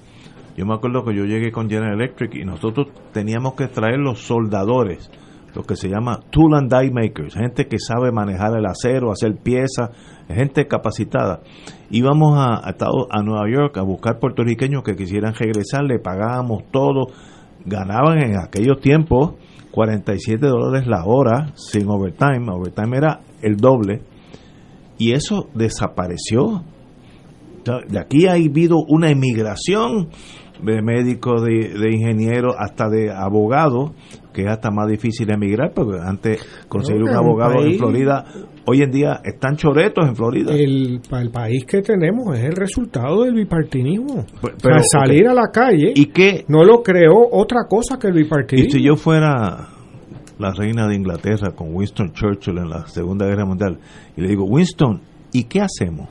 yo 0.55 0.65
me 0.65 0.73
acuerdo 0.73 1.03
que 1.03 1.15
yo 1.15 1.25
llegué 1.25 1.51
con 1.51 1.69
General 1.69 1.93
Electric 1.93 2.35
y 2.35 2.45
nosotros 2.45 2.87
teníamos 3.13 3.53
que 3.53 3.67
traer 3.67 3.99
los 3.99 4.19
soldadores, 4.19 5.09
lo 5.55 5.63
que 5.63 5.75
se 5.75 5.89
llama 5.89 6.19
tool 6.29 6.55
and 6.55 6.73
die 6.73 6.91
makers, 6.91 7.35
gente 7.35 7.67
que 7.67 7.77
sabe 7.79 8.11
manejar 8.11 8.57
el 8.57 8.65
acero, 8.65 9.11
hacer 9.11 9.35
piezas, 9.35 9.89
gente 10.27 10.67
capacitada. 10.67 11.41
Íbamos 11.89 12.37
a, 12.37 12.55
a, 12.55 12.75
a 13.09 13.21
Nueva 13.23 13.49
York 13.49 13.77
a 13.77 13.81
buscar 13.81 14.19
puertorriqueños 14.19 14.83
que 14.83 14.95
quisieran 14.95 15.33
regresar, 15.33 15.83
le 15.83 15.99
pagábamos 15.99 16.63
todo, 16.71 17.07
ganaban 17.65 18.19
en 18.19 18.39
aquellos 18.39 18.79
tiempos 18.79 19.35
47 19.71 20.45
dólares 20.45 20.87
la 20.87 21.05
hora 21.05 21.53
sin 21.55 21.89
overtime, 21.89 22.51
overtime 22.51 22.97
era 22.97 23.21
el 23.41 23.57
doble, 23.57 24.01
y 24.97 25.13
eso 25.13 25.49
desapareció. 25.55 26.63
De 27.63 27.99
aquí 27.99 28.27
ha 28.27 28.33
habido 28.33 28.77
una 28.87 29.09
emigración 29.09 30.09
de 30.61 30.81
médicos, 30.81 31.41
de, 31.43 31.69
de 31.69 31.91
ingenieros, 31.91 32.55
hasta 32.57 32.89
de 32.89 33.11
abogados, 33.11 33.91
que 34.33 34.43
es 34.43 34.47
hasta 34.47 34.69
más 34.71 34.87
difícil 34.87 35.29
emigrar, 35.31 35.71
porque 35.73 35.97
antes 36.03 36.45
conseguir 36.69 37.03
un 37.03 37.09
abogado 37.09 37.53
en 37.59 37.65
país- 37.69 37.77
Florida, 37.79 38.25
hoy 38.65 38.81
en 38.81 38.91
día 38.91 39.19
están 39.23 39.55
choretos 39.57 40.07
en 40.07 40.15
Florida. 40.15 40.53
El, 40.53 41.01
pa- 41.09 41.21
el 41.21 41.31
país 41.31 41.65
que 41.65 41.81
tenemos 41.81 42.37
es 42.37 42.45
el 42.45 42.55
resultado 42.55 43.23
del 43.23 43.33
bipartinismo. 43.33 44.25
Pero- 44.61 44.79
salir 44.91 45.27
a 45.27 45.33
la 45.33 45.47
calle 45.51 45.91
¿Y 45.95 46.05
qué? 46.07 46.45
no 46.47 46.63
lo 46.63 46.81
creó 46.83 47.27
otra 47.31 47.61
cosa 47.67 47.97
que 47.99 48.07
el 48.07 48.15
Y 48.19 48.23
bipartidismo. 48.23 48.71
si 48.71 48.83
yo 48.83 48.95
fuera 48.95 49.67
la 50.39 50.51
reina 50.53 50.87
de 50.87 50.95
Inglaterra 50.95 51.51
con 51.55 51.75
Winston 51.75 52.13
Churchill 52.13 52.57
en 52.57 52.69
la 52.69 52.87
Segunda 52.87 53.25
Guerra 53.27 53.45
Mundial 53.45 53.77
y 54.17 54.21
le 54.21 54.27
digo, 54.29 54.45
Winston, 54.45 55.01
¿y 55.33 55.43
qué 55.43 55.61
hacemos? 55.61 56.07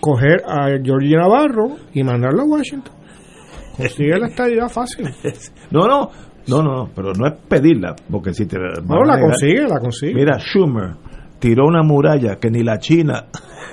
Coger 0.00 0.42
a 0.46 0.68
Georgie 0.82 1.16
Navarro 1.16 1.76
y 1.92 2.04
mandarlo 2.04 2.42
a 2.42 2.44
Washington. 2.46 2.92
Consigue 3.76 4.18
la 4.18 4.26
estadidad 4.28 4.68
fácil. 4.68 5.08
No, 5.70 5.86
no, 5.86 6.10
no, 6.48 6.62
no, 6.62 6.90
pero 6.94 7.12
no 7.12 7.26
es 7.26 7.34
pedirla, 7.48 7.96
porque 8.10 8.32
si 8.32 8.46
te 8.46 8.56
No, 8.56 9.02
la 9.04 9.20
consigue, 9.20 9.66
la 9.68 9.80
consigue. 9.80 10.14
Mira, 10.14 10.38
Schumer, 10.38 10.94
tiró 11.40 11.66
una 11.66 11.82
muralla 11.82 12.36
que 12.36 12.50
ni 12.50 12.62
la 12.62 12.78
China, 12.78 13.26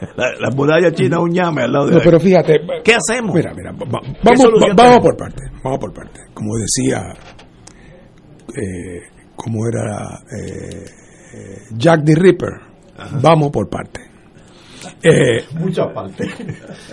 la, 0.17 0.49
muralla 0.55 0.91
china 0.91 1.19
un 1.19 1.31
llame 1.31 1.63
al 1.63 1.71
lado 1.71 1.87
de 1.87 1.95
no, 1.95 2.01
pero 2.03 2.19
fíjate, 2.19 2.61
¿qué 2.83 2.95
hacemos? 2.95 3.35
Mira, 3.35 3.53
mira, 3.53 3.71
vamos, 3.71 4.01
vamos 4.75 4.99
por 4.99 5.15
parte, 5.15 5.43
vamos 5.63 5.79
por 5.79 5.93
parte. 5.93 6.19
Como 6.33 6.55
decía, 6.57 7.13
eh, 8.49 9.01
como 9.35 9.67
era 9.67 10.19
eh, 10.31 10.83
eh, 11.33 11.57
Jack 11.77 12.03
the 12.05 12.15
Ripper, 12.15 12.53
vamos 13.21 13.51
por 13.51 13.69
parte. 13.69 14.01
Eh, 15.01 15.45
Muchas 15.59 15.91
partes. 15.93 16.27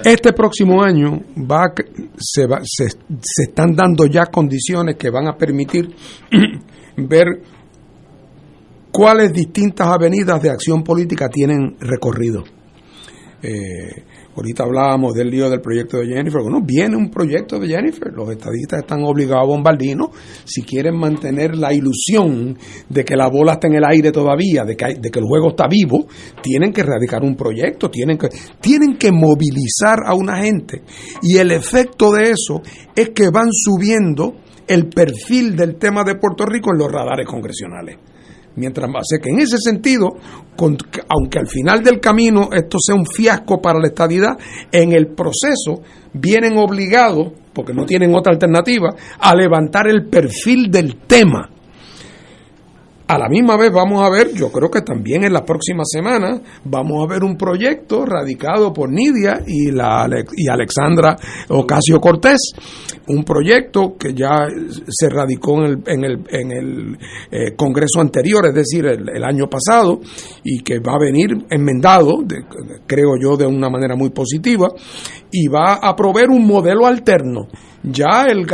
Este 0.05 0.32
próximo 0.32 0.82
año 0.82 1.20
va, 1.36 1.72
se, 2.16 2.47
va, 2.47 2.61
se, 2.64 2.88
se 2.88 3.43
están 3.43 3.74
dando 3.74 4.07
ya 4.07 4.26
condiciones 4.26 4.97
que 4.97 5.11
van 5.11 5.28
a 5.28 5.36
permitir 5.36 5.95
ver 6.97 7.26
cuáles 8.91 9.32
distintas 9.32 9.86
avenidas 9.86 10.43
de 10.43 10.51
acción 10.51 10.82
política 10.82 11.28
tienen 11.28 11.76
recorrido. 11.80 12.45
Eh, 13.43 14.05
ahorita 14.37 14.64
hablábamos 14.64 15.14
del 15.14 15.31
lío 15.31 15.51
del 15.51 15.61
proyecto 15.61 15.99
de 15.99 16.07
Jennifer. 16.07 16.43
Bueno, 16.43 16.61
viene 16.62 16.97
un 16.97 17.11
proyecto 17.11 17.59
de 17.59 17.68
Jennifer. 17.68 18.12
Los 18.12 18.31
estadistas 18.31 18.81
están 18.81 19.03
obligados 19.05 19.45
a 19.45 19.47
bombardino 19.47 20.11
si 20.45 20.62
quieren 20.62 20.97
mantener 20.97 21.57
la 21.57 21.72
ilusión 21.72 22.57
de 22.89 23.05
que 23.05 23.16
la 23.16 23.28
bola 23.28 23.55
está 23.55 23.68
en 23.68 23.74
el 23.74 23.85
aire 23.85 24.12
todavía, 24.12 24.64
de 24.64 24.76
que, 24.76 24.95
de 25.01 25.11
que 25.11 25.18
el 25.18 25.24
juego 25.24 25.51
está 25.51 25.66
vivo. 25.68 26.07
Tienen 26.43 26.72
que 26.72 26.83
erradicar 26.83 27.22
un 27.22 27.37
proyecto, 27.37 27.91
tienen 27.91 28.18
que, 28.18 28.28
tienen 28.61 28.97
que 28.97 29.12
movilizar 29.12 30.01
a 30.07 30.14
una 30.14 30.39
gente. 30.39 30.83
Y 31.22 31.39
el 31.39 31.51
efecto 31.51 32.12
de 32.12 32.31
eso 32.31 32.62
es 32.95 33.11
que 33.11 33.31
van 33.31 33.49
subiendo 33.53 34.35
el 34.66 34.89
perfil 34.89 35.57
del 35.57 35.76
tema 35.76 36.05
de 36.05 36.14
Puerto 36.14 36.47
Rico 36.47 36.70
en 36.72 36.78
los 36.78 36.91
radares 36.91 37.26
congresionales 37.26 38.09
mientras 38.57 38.90
más. 38.90 39.05
Que 39.22 39.30
en 39.30 39.40
ese 39.40 39.59
sentido, 39.59 40.16
aunque 40.57 41.38
al 41.38 41.46
final 41.46 41.82
del 41.82 42.01
camino 42.01 42.51
esto 42.53 42.78
sea 42.80 42.94
un 42.94 43.07
fiasco 43.07 43.61
para 43.61 43.78
la 43.78 43.88
estadidad, 43.88 44.38
en 44.70 44.92
el 44.92 45.09
proceso 45.09 45.82
vienen 46.12 46.59
obligados, 46.59 47.32
porque 47.53 47.72
no 47.72 47.84
tienen 47.84 48.14
otra 48.14 48.32
alternativa, 48.32 48.94
a 49.18 49.34
levantar 49.34 49.88
el 49.88 50.07
perfil 50.07 50.70
del 50.70 50.96
tema 51.07 51.51
a 53.11 53.18
la 53.18 53.28
misma 53.28 53.56
vez 53.56 53.72
vamos 53.72 54.00
a 54.00 54.08
ver, 54.08 54.32
yo 54.32 54.52
creo 54.52 54.70
que 54.70 54.82
también 54.82 55.24
en 55.24 55.32
la 55.32 55.44
próxima 55.44 55.82
semana 55.84 56.40
vamos 56.64 57.04
a 57.04 57.12
ver 57.12 57.24
un 57.24 57.36
proyecto 57.36 58.06
radicado 58.06 58.72
por 58.72 58.88
Nidia 58.88 59.42
y, 59.44 59.72
la, 59.72 60.08
y 60.36 60.48
Alexandra 60.48 61.16
Ocasio 61.48 61.98
Cortés, 61.98 62.52
un 63.08 63.24
proyecto 63.24 63.96
que 63.98 64.14
ya 64.14 64.46
se 64.88 65.08
radicó 65.08 65.64
en 65.64 65.64
el, 65.64 65.82
en 65.86 66.04
el, 66.04 66.20
en 66.30 66.52
el 66.52 66.98
eh, 67.32 67.56
Congreso 67.56 68.00
anterior, 68.00 68.46
es 68.46 68.54
decir, 68.54 68.86
el, 68.86 69.24
año 69.24 69.48
pasado, 69.48 69.98
y 70.44 70.62
que 70.62 70.78
va 70.78 70.92
a 70.92 70.98
venir 71.00 71.30
enmendado, 71.50 72.18
creo 72.86 73.16
yo, 73.20 73.36
de 73.36 73.46
una 73.46 73.68
manera 73.68 73.96
muy 73.96 74.11
positiva, 74.11 74.68
y 75.32 75.48
va 75.48 75.80
a 75.82 75.96
proveer 75.96 76.30
un 76.30 76.46
modelo 76.46 76.86
alterno 76.86 77.48
ya 77.83 78.26
el, 78.26 78.47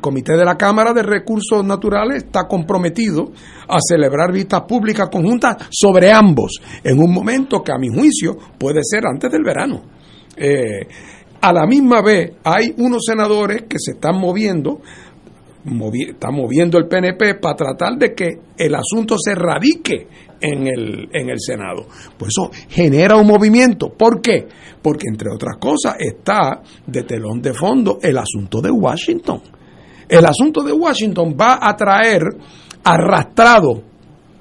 Comité 0.00 0.36
de 0.36 0.44
la 0.44 0.56
Cámara 0.56 0.92
de 0.92 1.02
Recursos 1.02 1.64
Naturales 1.64 2.24
está 2.24 2.46
comprometido 2.48 3.32
a 3.68 3.78
celebrar 3.80 4.32
vistas 4.32 4.62
públicas 4.62 5.08
conjuntas 5.10 5.68
sobre 5.70 6.10
ambos, 6.10 6.60
en 6.82 6.98
un 6.98 7.12
momento 7.12 7.62
que 7.62 7.72
a 7.72 7.78
mi 7.78 7.88
juicio 7.88 8.36
puede 8.58 8.80
ser 8.82 9.06
antes 9.06 9.30
del 9.30 9.44
verano. 9.44 9.82
Eh, 10.36 10.86
a 11.40 11.52
la 11.52 11.66
misma 11.66 12.02
vez 12.02 12.32
hay 12.42 12.74
unos 12.78 13.04
senadores 13.06 13.62
que 13.68 13.78
se 13.78 13.92
están 13.92 14.18
moviendo 14.18 14.80
está 16.10 16.30
moviendo 16.30 16.76
el 16.78 16.88
PNP 16.88 17.36
para 17.36 17.56
tratar 17.56 17.96
de 17.96 18.14
que 18.14 18.38
el 18.56 18.74
asunto 18.74 19.16
se 19.18 19.34
radique 19.34 20.06
en 20.44 20.66
el, 20.66 21.08
en 21.12 21.30
el 21.30 21.40
Senado. 21.40 21.86
Pues 22.18 22.32
eso 22.36 22.50
genera 22.68 23.16
un 23.16 23.26
movimiento. 23.26 23.88
¿Por 23.88 24.20
qué? 24.20 24.46
Porque 24.82 25.06
entre 25.08 25.30
otras 25.30 25.56
cosas 25.58 25.96
está 25.98 26.60
de 26.86 27.02
telón 27.04 27.40
de 27.40 27.54
fondo 27.54 27.98
el 28.02 28.18
asunto 28.18 28.60
de 28.60 28.70
Washington. 28.70 29.40
El 30.06 30.26
asunto 30.26 30.62
de 30.62 30.72
Washington 30.72 31.34
va 31.40 31.58
a 31.62 31.74
traer 31.74 32.22
arrastrado, 32.84 33.82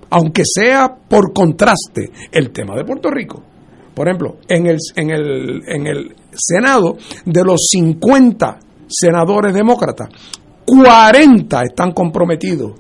aunque 0.10 0.44
sea 0.46 0.94
por 0.94 1.32
contraste, 1.32 2.12
el 2.32 2.52
tema 2.52 2.76
de 2.76 2.84
Puerto 2.84 3.10
Rico. 3.10 3.42
Por 3.96 4.08
ejemplo, 4.08 4.38
en 4.50 4.68
el, 4.68 4.78
en 4.96 5.10
el, 5.10 5.62
en 5.68 5.88
el 5.88 6.16
Senado, 6.34 6.98
de 7.26 7.44
los 7.44 7.68
50 7.70 8.60
senadores 8.88 9.54
demócratas, 9.54 10.10
40 10.66 11.64
están 11.64 11.92
comprometidos 11.92 12.74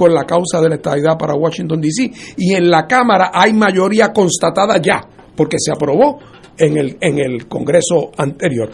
con 0.00 0.14
la 0.14 0.24
causa 0.24 0.62
de 0.62 0.70
la 0.70 0.76
estabilidad 0.76 1.18
para 1.18 1.34
Washington, 1.34 1.78
D.C. 1.78 2.10
Y 2.38 2.54
en 2.54 2.70
la 2.70 2.86
Cámara 2.86 3.30
hay 3.34 3.52
mayoría 3.52 4.14
constatada 4.14 4.80
ya, 4.80 4.98
porque 5.36 5.58
se 5.58 5.70
aprobó 5.70 6.18
en 6.56 6.78
el, 6.78 6.96
en 7.02 7.18
el 7.18 7.46
Congreso 7.46 8.10
anterior. 8.16 8.70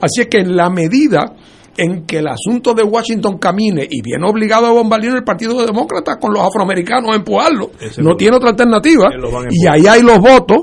Así 0.00 0.22
es 0.22 0.28
que 0.28 0.38
en 0.38 0.56
la 0.56 0.70
medida 0.70 1.36
en 1.76 2.06
que 2.06 2.20
el 2.20 2.28
asunto 2.28 2.72
de 2.72 2.82
Washington 2.82 3.36
camine 3.36 3.86
y 3.90 4.00
viene 4.00 4.26
obligado 4.26 4.68
a 4.68 4.70
bombardear 4.70 5.16
el 5.16 5.22
Partido 5.22 5.66
Demócrata 5.66 6.16
con 6.18 6.32
los 6.32 6.42
afroamericanos 6.42 7.10
a 7.12 7.16
empujarlo, 7.16 7.72
no 7.98 8.16
tiene 8.16 8.38
otra 8.38 8.48
alternativa, 8.48 9.10
y 9.50 9.66
ahí 9.66 9.86
hay 9.86 10.00
los 10.00 10.18
votos, 10.18 10.60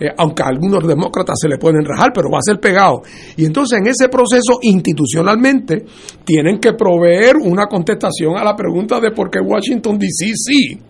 eh, 0.00 0.08
aunque 0.16 0.42
a 0.42 0.46
algunos 0.46 0.86
demócratas 0.86 1.36
se 1.40 1.48
le 1.48 1.58
pueden 1.58 1.84
rajar, 1.84 2.10
pero 2.14 2.30
va 2.30 2.38
a 2.38 2.42
ser 2.42 2.58
pegado. 2.58 3.02
Y 3.36 3.44
entonces 3.44 3.78
en 3.78 3.86
ese 3.86 4.08
proceso 4.08 4.58
institucionalmente 4.62 5.84
tienen 6.24 6.58
que 6.58 6.72
proveer 6.72 7.36
una 7.36 7.66
contestación 7.66 8.36
a 8.38 8.44
la 8.44 8.56
pregunta 8.56 8.98
de 8.98 9.10
por 9.10 9.30
qué 9.30 9.40
Washington 9.40 9.98
DC 9.98 10.32
sí 10.34 10.80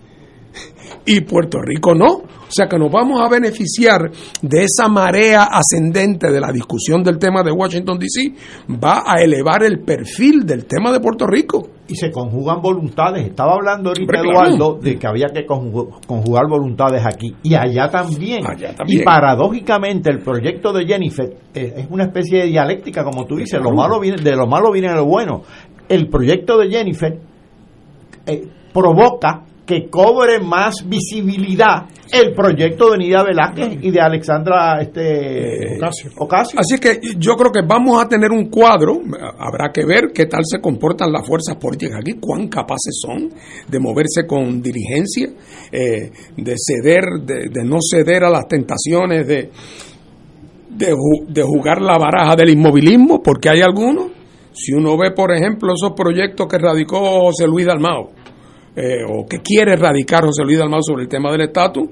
y 1.07 1.21
Puerto 1.23 1.59
Rico 1.61 1.95
no. 1.95 2.40
O 2.51 2.53
sea 2.53 2.67
que 2.67 2.77
nos 2.77 2.91
vamos 2.91 3.21
a 3.21 3.29
beneficiar 3.29 4.11
de 4.43 4.65
esa 4.65 4.89
marea 4.89 5.45
ascendente 5.45 6.33
de 6.33 6.41
la 6.41 6.51
discusión 6.51 7.01
del 7.01 7.17
tema 7.17 7.45
de 7.45 7.53
Washington, 7.53 7.97
D.C., 7.97 8.35
va 8.73 9.05
a 9.07 9.23
elevar 9.23 9.63
el 9.63 9.79
perfil 9.85 10.45
del 10.45 10.67
tema 10.67 10.91
de 10.91 10.99
Puerto 10.99 11.29
Rico. 11.29 11.69
Y 11.87 11.95
se 11.95 12.11
conjugan 12.11 12.61
voluntades. 12.61 13.25
Estaba 13.25 13.53
hablando 13.53 13.91
ahorita 13.91 14.19
Eduardo 14.19 14.79
de 14.83 14.99
que 14.99 15.07
había 15.07 15.29
que 15.33 15.47
conjugar 15.47 16.49
voluntades 16.49 17.07
aquí 17.07 17.37
y 17.45 17.55
allá 17.55 17.89
también. 17.89 18.43
Y 18.89 19.05
paradójicamente 19.05 20.11
el 20.11 20.19
proyecto 20.19 20.73
de 20.73 20.87
Jennifer 20.87 21.33
eh, 21.55 21.75
es 21.77 21.87
una 21.89 22.05
especie 22.05 22.41
de 22.41 22.47
dialéctica, 22.47 23.05
como 23.05 23.27
tú 23.27 23.37
dices, 23.37 23.61
lo 23.63 23.71
malo 23.71 24.01
viene, 24.01 24.21
de 24.21 24.35
lo 24.35 24.49
malo 24.49 24.73
viene 24.73 24.93
lo 24.93 25.07
bueno. 25.07 25.43
El 25.89 26.09
proyecto 26.09 26.59
de 26.59 26.69
Jennifer 26.69 27.17
eh, 28.27 28.49
provoca 28.73 29.45
que 29.71 29.89
cobre 29.89 30.41
más 30.41 30.85
visibilidad 30.85 31.87
el 32.11 32.35
proyecto 32.35 32.91
de 32.91 32.99
Nidia 32.99 33.23
Velázquez 33.23 33.79
y 33.81 33.93
de 33.93 34.01
Alexandra 34.01 34.83
este, 34.83 35.79
Ocasio. 36.19 36.59
Así 36.59 36.77
que 36.81 36.99
yo 37.17 37.37
creo 37.37 37.53
que 37.53 37.61
vamos 37.65 38.03
a 38.03 38.09
tener 38.09 38.33
un 38.33 38.51
cuadro, 38.51 39.01
habrá 39.39 39.71
que 39.73 39.87
ver 39.87 40.11
qué 40.13 40.27
tal 40.27 40.41
se 40.43 40.61
comportan 40.61 41.13
las 41.13 41.25
fuerzas 41.25 41.55
políticas 41.55 42.01
aquí, 42.01 42.15
cuán 42.19 42.49
capaces 42.49 42.99
son 43.01 43.31
de 43.69 43.79
moverse 43.79 44.27
con 44.27 44.61
diligencia, 44.61 45.29
eh, 45.71 46.11
de 46.37 46.55
ceder, 46.57 47.05
de, 47.23 47.65
no 47.65 47.77
ceder 47.81 48.25
a 48.25 48.31
las 48.31 48.49
tentaciones 48.49 49.25
de, 49.25 49.51
de, 50.69 50.97
de 51.29 51.43
jugar 51.45 51.81
la 51.81 51.97
baraja 51.97 52.35
del 52.35 52.51
inmovilismo, 52.51 53.23
porque 53.23 53.51
hay 53.51 53.61
algunos. 53.61 54.09
Si 54.53 54.73
uno 54.73 54.99
ve, 54.99 55.13
por 55.13 55.33
ejemplo, 55.33 55.75
esos 55.75 55.93
proyectos 55.93 56.49
que 56.49 56.59
radicó 56.59 56.99
José 56.99 57.47
Luis 57.47 57.67
Dalmao, 57.67 58.11
eh, 58.77 59.05
o 59.09 59.27
que 59.27 59.39
quiere 59.39 59.73
erradicar 59.73 60.25
José 60.25 60.45
Luis 60.45 60.59
Dalmau 60.59 60.83
sobre 60.83 61.03
el 61.03 61.09
tema 61.09 61.31
del 61.33 61.43
estatus, 61.43 61.89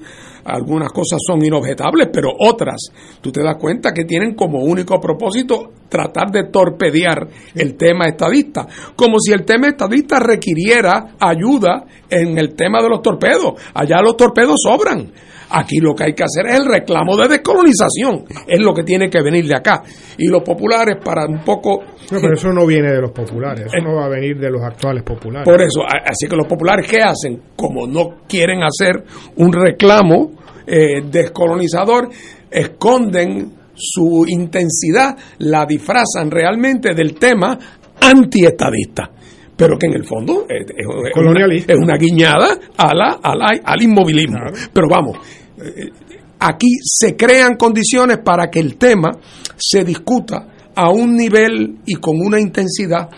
algunas 0.49 0.93
cosas 0.93 1.21
son 1.27 1.45
inobjetables, 1.45 2.09
pero 2.13 2.31
otras, 2.39 2.91
tú 3.21 3.31
te 3.31 3.43
das 3.43 3.57
cuenta 3.59 3.93
que 3.93 4.05
tienen 4.05 4.35
como 4.35 4.61
único 4.61 4.99
propósito 5.01 5.73
tratar 5.89 6.31
de 6.31 6.45
torpedear 6.45 7.29
el 7.55 7.77
tema 7.77 8.07
estadista, 8.07 8.67
como 8.95 9.19
si 9.19 9.33
el 9.33 9.45
tema 9.45 9.69
estadista 9.69 10.19
requiriera 10.19 11.15
ayuda 11.19 11.85
en 12.09 12.39
el 12.39 12.55
tema 12.55 12.83
de 12.83 12.89
los 12.89 13.03
torpedos. 13.03 13.55
Allá 13.75 14.01
los 14.03 14.17
torpedos 14.17 14.57
sobran. 14.63 15.13
Aquí 15.51 15.79
lo 15.79 15.95
que 15.95 16.05
hay 16.05 16.13
que 16.13 16.25
hacer 16.25 16.47
es 16.47 16.59
el 16.59 16.67
reclamo 16.67 17.17
de 17.17 17.29
descolonización, 17.29 18.25
es 18.47 18.61
lo 18.61 18.75
que 18.75 18.83
tiene 18.83 19.09
que 19.09 19.23
venir 19.23 19.47
de 19.47 19.57
acá. 19.57 19.83
Y 20.19 20.29
los 20.29 20.43
populares 20.43 20.97
para 21.03 21.25
un 21.27 21.43
poco... 21.43 21.81
No, 22.11 22.19
pero 22.21 22.35
eso 22.35 22.53
no 22.53 22.67
viene 22.67 22.93
de 22.93 23.01
los 23.01 23.13
populares, 23.13 23.67
eso 23.67 23.83
no 23.83 23.97
va 23.97 24.07
a 24.07 24.09
venir 24.09 24.39
de 24.39 24.51
los 24.51 24.63
actuales 24.63 25.03
populares. 25.05 25.49
Por 25.49 25.63
eso, 25.63 25.81
así 25.87 26.27
que 26.29 26.37
los 26.37 26.47
populares, 26.47 26.87
¿qué 26.87 26.99
hacen? 26.99 27.41
Como 27.57 27.87
no 27.87 28.27
quieren 28.29 28.61
hacer 28.63 29.05
un 29.37 29.53
reclamo 29.53 30.38
eh, 30.69 31.03
descolonizador, 31.11 32.11
esconden 32.51 33.53
su 33.75 34.25
intensidad, 34.27 35.17
la 35.39 35.65
disfrazan 35.65 36.31
realmente 36.31 36.95
del 36.95 37.15
tema 37.15 37.59
antiestadista. 38.01 39.11
Pero 39.57 39.77
que 39.77 39.87
en 39.87 39.95
el 39.95 40.05
fondo 40.05 40.47
es, 40.49 40.67
es, 40.69 41.77
una, 41.77 41.97
guiñada 41.97 42.59
a 42.77 42.95
la, 42.95 43.19
al 43.65 43.83
inmovilismo. 43.83 44.39
Pero 44.73 44.87
vamos, 44.89 45.19
eh, 45.59 45.91
aquí 46.39 46.69
se 46.83 47.17
crean 47.17 47.57
condiciones 47.57 48.19
para 48.19 48.51
que 48.51 48.61
el 48.61 48.77
tema 48.77 49.11
se 49.57 49.85
discuta 49.85 50.71
a 50.75 50.91
un 50.91 51.17
nivel 51.17 51.79
y 51.87 51.95
con 51.95 52.21
una 52.21 52.39
intensidad 52.39 53.09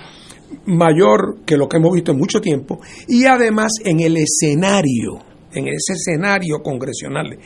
mayor 0.67 1.41
que 1.45 1.57
lo 1.57 1.69
que 1.69 1.77
hemos 1.77 1.93
visto 1.93 2.13
en 2.13 2.19
mucho 2.19 2.41
tiempo 2.41 2.81
y 3.09 3.25
además 3.25 3.73
en 3.85 4.01
el 4.01 4.17
escenario 4.17 5.30
en 5.53 5.69
ese 5.69 5.95
escenario 5.95 6.59
congresional, 6.63 7.39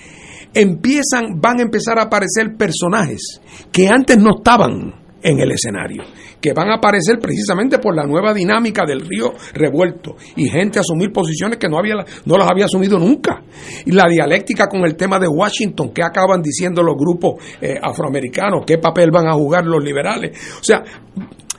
empiezan, 0.53 1.41
van 1.41 1.61
a 1.61 1.63
empezar 1.63 1.99
a 1.99 2.05
aparecer 2.05 2.57
personajes 2.57 3.41
que 3.73 3.89
antes 3.89 4.19
no 4.19 4.37
estaban 4.39 5.05
en 5.25 5.41
el 5.41 5.51
escenario, 5.53 6.03
que 6.39 6.53
van 6.53 6.71
a 6.71 6.77
aparecer 6.77 7.19
precisamente 7.19 7.79
por 7.79 7.97
la 7.97 8.05
nueva 8.05 8.35
dinámica 8.35 8.85
del 8.87 9.01
río 9.01 9.33
revuelto 9.55 10.17
y 10.37 10.49
gente 10.51 10.79
a 10.79 10.83
asumir 10.83 11.13
posiciones 11.13 11.59
que 11.59 11.67
no, 11.67 11.79
había, 11.79 11.95
no 12.27 12.37
las 12.37 12.51
había 12.51 12.67
asumido 12.67 12.99
nunca. 12.99 13.43
Y 13.87 13.93
la 13.93 14.05
dialéctica 14.07 14.69
con 14.69 14.85
el 14.85 14.97
tema 14.97 15.19
de 15.19 15.27
Washington, 15.27 15.93
qué 15.95 16.03
acaban 16.03 16.43
diciendo 16.43 16.83
los 16.83 16.95
grupos 16.95 17.43
eh, 17.61 17.79
afroamericanos, 17.83 18.65
qué 18.67 18.77
papel 18.77 19.11
van 19.11 19.27
a 19.27 19.33
jugar 19.33 19.65
los 19.65 19.83
liberales. 19.83 20.39
O 20.61 20.65
sea, 20.65 20.85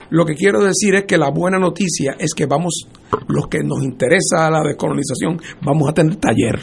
lo 0.09 0.25
que 0.25 0.35
quiero 0.35 0.63
decir 0.63 0.95
es 0.95 1.05
que 1.05 1.17
la 1.17 1.29
buena 1.29 1.57
noticia 1.57 2.15
es 2.19 2.33
que 2.33 2.45
vamos, 2.45 2.87
los 3.27 3.47
que 3.47 3.63
nos 3.63 3.83
interesa 3.83 4.49
la 4.49 4.61
descolonización, 4.61 5.39
vamos 5.61 5.89
a 5.89 5.93
tener 5.93 6.15
taller 6.17 6.59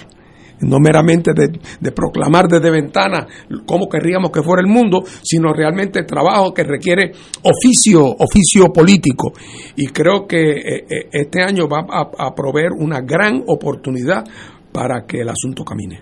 no 0.62 0.78
meramente 0.78 1.32
de, 1.34 1.92
proclamar 1.92 2.48
desde 2.48 2.70
ventana 2.70 3.26
cómo 3.66 3.88
querríamos 3.88 4.30
que 4.30 4.42
fuera 4.42 4.62
el 4.62 4.68
mundo, 4.68 5.02
sino 5.22 5.52
realmente 5.52 6.04
trabajo 6.04 6.54
que 6.54 6.64
requiere 6.64 7.12
oficio, 7.42 8.04
oficio 8.04 8.72
político. 8.72 9.32
Y 9.76 9.88
creo 9.88 10.26
que 10.26 10.52
eh, 10.52 10.86
eh, 10.88 11.08
este 11.12 11.42
año 11.42 11.68
va 11.68 11.84
a, 11.88 12.34
proveer 12.34 12.72
una 12.72 13.00
gran 13.00 13.42
oportunidad 13.46 14.24
para 14.72 15.04
que 15.06 15.20
el 15.20 15.28
asunto 15.28 15.64
camine. 15.64 16.00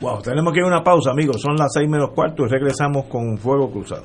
Wow, 0.00 0.20
tenemos 0.20 0.52
que 0.52 0.58
ir 0.58 0.64
a 0.64 0.68
una 0.68 0.84
pausa, 0.84 1.10
amigos. 1.10 1.40
Son 1.40 1.56
las 1.56 1.72
seis 1.72 1.88
menos 1.88 2.10
cuarto 2.14 2.44
y 2.44 2.48
regresamos 2.48 3.06
con 3.06 3.38
Fuego 3.38 3.70
Cruzado. 3.70 4.04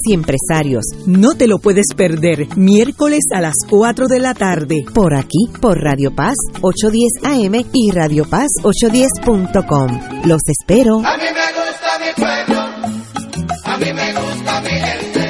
y 0.05 0.13
empresarios. 0.13 0.85
No 1.05 1.35
te 1.35 1.47
lo 1.47 1.59
puedes 1.59 1.87
perder, 1.95 2.47
miércoles 2.57 3.23
a 3.33 3.41
las 3.41 3.55
4 3.69 4.07
de 4.07 4.19
la 4.19 4.33
tarde, 4.33 4.83
por 4.93 5.15
aquí, 5.15 5.47
por 5.61 5.79
Radio 5.79 6.13
Paz 6.15 6.35
810 6.61 7.23
AM 7.23 7.65
y 7.73 7.91
Radio 7.91 8.25
Paz 8.25 8.47
810.com. 8.63 10.25
Los 10.25 10.41
espero. 10.47 10.97
A 11.05 11.17
mí 11.17 11.23
me 11.23 11.47
gusta 11.53 11.99
mi 11.99 12.11
pueblo, 12.15 12.61
a 13.65 13.77
mí 13.77 13.93
me 13.93 14.13
gusta 14.13 14.61
mi 14.61 14.69
gente, 14.69 15.29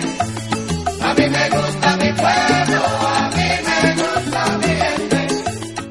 a 1.02 1.14
mí 1.14 1.30
me 1.30 1.50
gusta 1.50 1.98
mi 1.98 2.14
pueblo, 2.14 2.82
a 3.08 3.30
mí 3.36 3.50
me 3.68 3.94
gusta 4.02 4.58
mi 4.58 4.68
gente. 4.68 5.28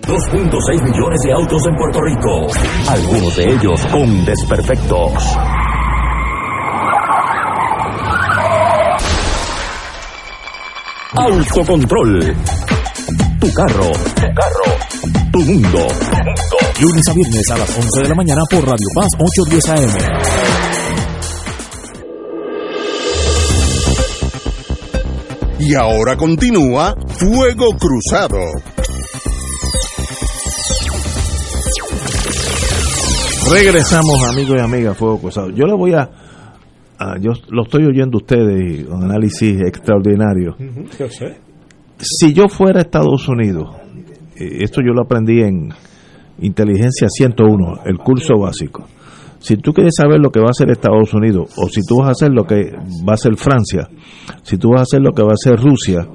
2.6 0.07 0.83
millones 0.83 1.21
de 1.25 1.33
autos 1.33 1.63
en 1.67 1.77
Puerto 1.77 2.01
Rico, 2.01 2.47
algunos 2.89 3.37
de 3.37 3.45
ellos 3.45 3.87
con 3.87 4.25
desperfectos. 4.25 5.37
Autocontrol. 11.15 12.35
Tu 13.39 13.53
carro. 13.53 13.93
Tu 14.15 14.35
carro. 14.35 14.65
Tu 15.31 15.41
mundo. 15.41 15.87
Lunes 16.81 17.07
a 17.09 17.13
viernes 17.13 17.51
a 17.51 17.59
las 17.59 17.77
11 17.77 18.03
de 18.03 18.09
la 18.09 18.15
mañana 18.15 18.43
por 18.51 18.65
Radio 18.65 18.87
Paz 18.95 19.09
810 19.19 19.69
AM. 19.69 19.91
Y 25.59 25.75
ahora 25.75 26.17
continúa 26.17 26.97
Fuego 27.09 27.77
Cruzado. 27.79 28.39
Regresamos, 33.51 34.25
amigos 34.31 34.57
y 34.57 34.61
amigas, 34.61 34.97
Fuego 34.97 35.19
Cruzado. 35.19 35.51
Yo 35.51 35.67
le 35.67 35.75
voy 35.75 35.93
a 35.93 36.09
Ah, 37.05 37.17
yo 37.21 37.33
lo 37.49 37.65
estoy 37.65 37.85
oyendo 37.85 38.19
ustedes 38.19 38.87
un 38.89 39.03
análisis 39.03 39.61
extraordinario. 39.61 40.55
Si 41.99 42.33
yo 42.33 42.47
fuera 42.47 42.79
a 42.79 42.83
Estados 42.83 43.29
Unidos, 43.29 43.71
esto 44.37 44.81
yo 44.87 44.93
lo 44.93 45.03
aprendí 45.03 45.41
en 45.41 45.71
Inteligencia 46.39 47.09
101, 47.09 47.81
el 47.87 47.99
curso 47.99 48.39
básico. 48.39 48.87
Si 49.41 49.57
tú 49.57 49.73
quieres 49.73 49.97
saber 49.97 50.21
lo 50.21 50.31
que 50.31 50.39
va 50.39 50.47
a 50.47 50.51
hacer 50.51 50.71
Estados 50.71 51.13
Unidos, 51.13 51.53
o 51.57 51.69
si 51.69 51.81
tú 51.83 51.99
vas 51.99 52.09
a 52.09 52.11
hacer 52.13 52.31
lo 52.33 52.45
que 52.45 52.71
va 52.71 53.11
a 53.11 53.15
hacer 53.15 53.37
Francia, 53.37 53.89
si 54.45 54.57
tú 54.57 54.71
vas 54.71 54.83
a 54.83 54.83
hacer 54.83 55.01
lo 55.01 55.11
que 55.11 55.23
va 55.23 55.31
a 55.31 55.35
hacer 55.35 55.59
Rusia, 55.59 56.07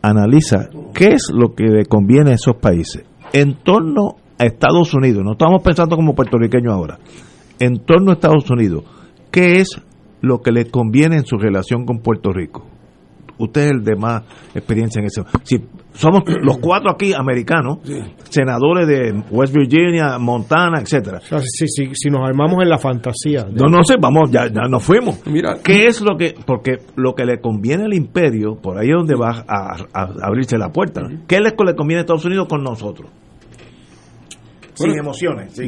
analiza 0.00 0.68
qué 0.94 1.06
es 1.06 1.26
lo 1.34 1.56
que 1.56 1.64
le 1.64 1.86
conviene 1.86 2.30
a 2.30 2.34
esos 2.34 2.54
países. 2.54 3.02
En 3.32 3.56
torno 3.64 4.14
a 4.38 4.46
Estados 4.46 4.94
Unidos, 4.94 5.24
no 5.24 5.32
estamos 5.32 5.60
pensando 5.60 5.96
como 5.96 6.14
puertorriqueños 6.14 6.72
ahora, 6.72 7.00
en 7.58 7.80
torno 7.84 8.12
a 8.12 8.14
Estados 8.14 8.48
Unidos, 8.48 8.84
¿qué 9.32 9.60
es 9.60 9.80
lo 10.20 10.40
que 10.40 10.52
le 10.52 10.70
conviene 10.70 11.16
en 11.16 11.26
su 11.26 11.36
relación 11.36 11.84
con 11.84 12.00
Puerto 12.00 12.32
Rico. 12.32 12.66
Usted 13.40 13.62
es 13.62 13.70
el 13.70 13.82
de 13.82 13.96
más 13.96 14.22
experiencia 14.54 15.00
en 15.00 15.06
eso. 15.06 15.24
Si 15.44 15.56
somos 15.94 16.24
los 16.42 16.58
cuatro 16.58 16.90
aquí 16.90 17.14
americanos, 17.14 17.78
senadores 18.28 18.86
de 18.86 19.14
West 19.30 19.54
Virginia, 19.54 20.18
Montana, 20.18 20.80
etcétera. 20.80 21.20
si, 21.20 21.66
si, 21.66 22.10
nos 22.10 22.20
armamos 22.28 22.62
en 22.62 22.68
la 22.68 22.76
fantasía. 22.76 23.46
No, 23.50 23.68
no 23.70 23.82
sé, 23.82 23.94
vamos, 23.98 24.30
ya, 24.30 24.46
ya 24.46 24.68
nos 24.68 24.82
fuimos. 24.82 25.26
Mira, 25.26 25.56
¿qué 25.64 25.86
es 25.86 26.02
lo 26.02 26.18
que, 26.18 26.34
porque 26.44 26.80
lo 26.96 27.14
que 27.14 27.24
le 27.24 27.40
conviene 27.40 27.84
al 27.84 27.94
imperio, 27.94 28.56
por 28.56 28.76
ahí 28.76 28.88
es 28.88 28.96
donde 28.96 29.14
va 29.14 29.42
a, 29.48 29.86
abrirse 30.22 30.58
la 30.58 30.70
puerta. 30.70 31.00
¿Qué 31.26 31.36
es 31.36 31.40
lo 31.40 31.50
que 31.52 31.64
le 31.64 31.74
conviene 31.74 32.00
a 32.00 32.02
Estados 32.02 32.26
Unidos 32.26 32.46
con 32.46 32.62
nosotros? 32.62 33.10
Sin 34.74 34.98
emociones. 34.98 35.58
Eh, 35.58 35.66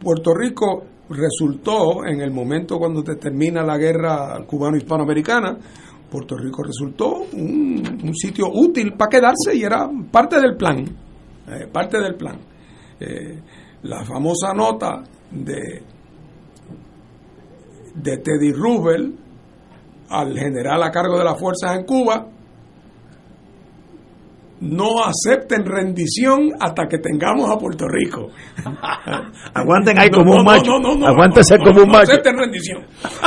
Puerto 0.00 0.34
Rico 0.34 0.84
resultó 1.10 2.04
en 2.04 2.20
el 2.20 2.30
momento 2.30 2.78
cuando 2.78 3.02
termina 3.02 3.62
la 3.62 3.76
guerra 3.76 4.44
cubano-hispanoamericana, 4.46 5.56
Puerto 6.10 6.36
Rico 6.36 6.62
resultó 6.62 7.24
un, 7.32 8.12
sitio 8.14 8.46
útil 8.52 8.94
para 8.94 9.08
quedarse 9.08 9.54
y 9.54 9.62
era 9.62 9.88
parte 10.10 10.40
del 10.40 10.56
plan, 10.56 10.84
eh, 11.48 11.66
parte 11.72 12.00
del 12.00 12.14
plan. 12.14 12.38
Eh, 12.98 13.42
la 13.82 14.04
famosa 14.04 14.52
nota 14.54 15.02
de, 15.30 15.82
de 17.94 18.16
Teddy 18.18 18.52
Roosevelt 18.52 19.14
al 20.08 20.38
general 20.38 20.82
a 20.82 20.90
cargo 20.90 21.18
de 21.18 21.24
las 21.24 21.38
fuerzas 21.38 21.76
en 21.76 21.84
Cuba 21.84 22.26
no 24.60 25.04
acepten 25.04 25.64
rendición 25.66 26.50
hasta 26.60 26.86
que 26.88 26.98
tengamos 26.98 27.50
a 27.50 27.58
Puerto 27.58 27.86
Rico. 27.88 28.28
Aguanten 29.54 29.98
ahí 29.98 30.08
No, 30.10 30.18
como 30.18 30.34
no, 30.34 30.40
un 30.40 30.46
macho. 30.46 30.70
no, 30.72 30.78
no, 30.80 30.94
no, 30.96 31.06
Aguántese 31.06 31.58
no, 31.58 31.64
como 31.64 31.80
un 31.82 31.86
no 31.88 31.92
macho. 31.92 32.12
acepten 32.12 32.36
rendición. 32.38 32.82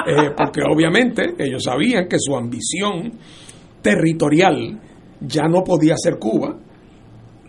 Eh, 0.08 0.32
porque 0.36 0.62
obviamente 0.68 1.34
ellos 1.38 1.64
sabían 1.64 2.08
que 2.08 2.18
su 2.20 2.36
ambición 2.36 3.12
territorial 3.82 4.80
ya 5.22 5.44
no 5.44 5.64
podía 5.64 5.96
ser 5.98 6.18
Cuba, 6.18 6.56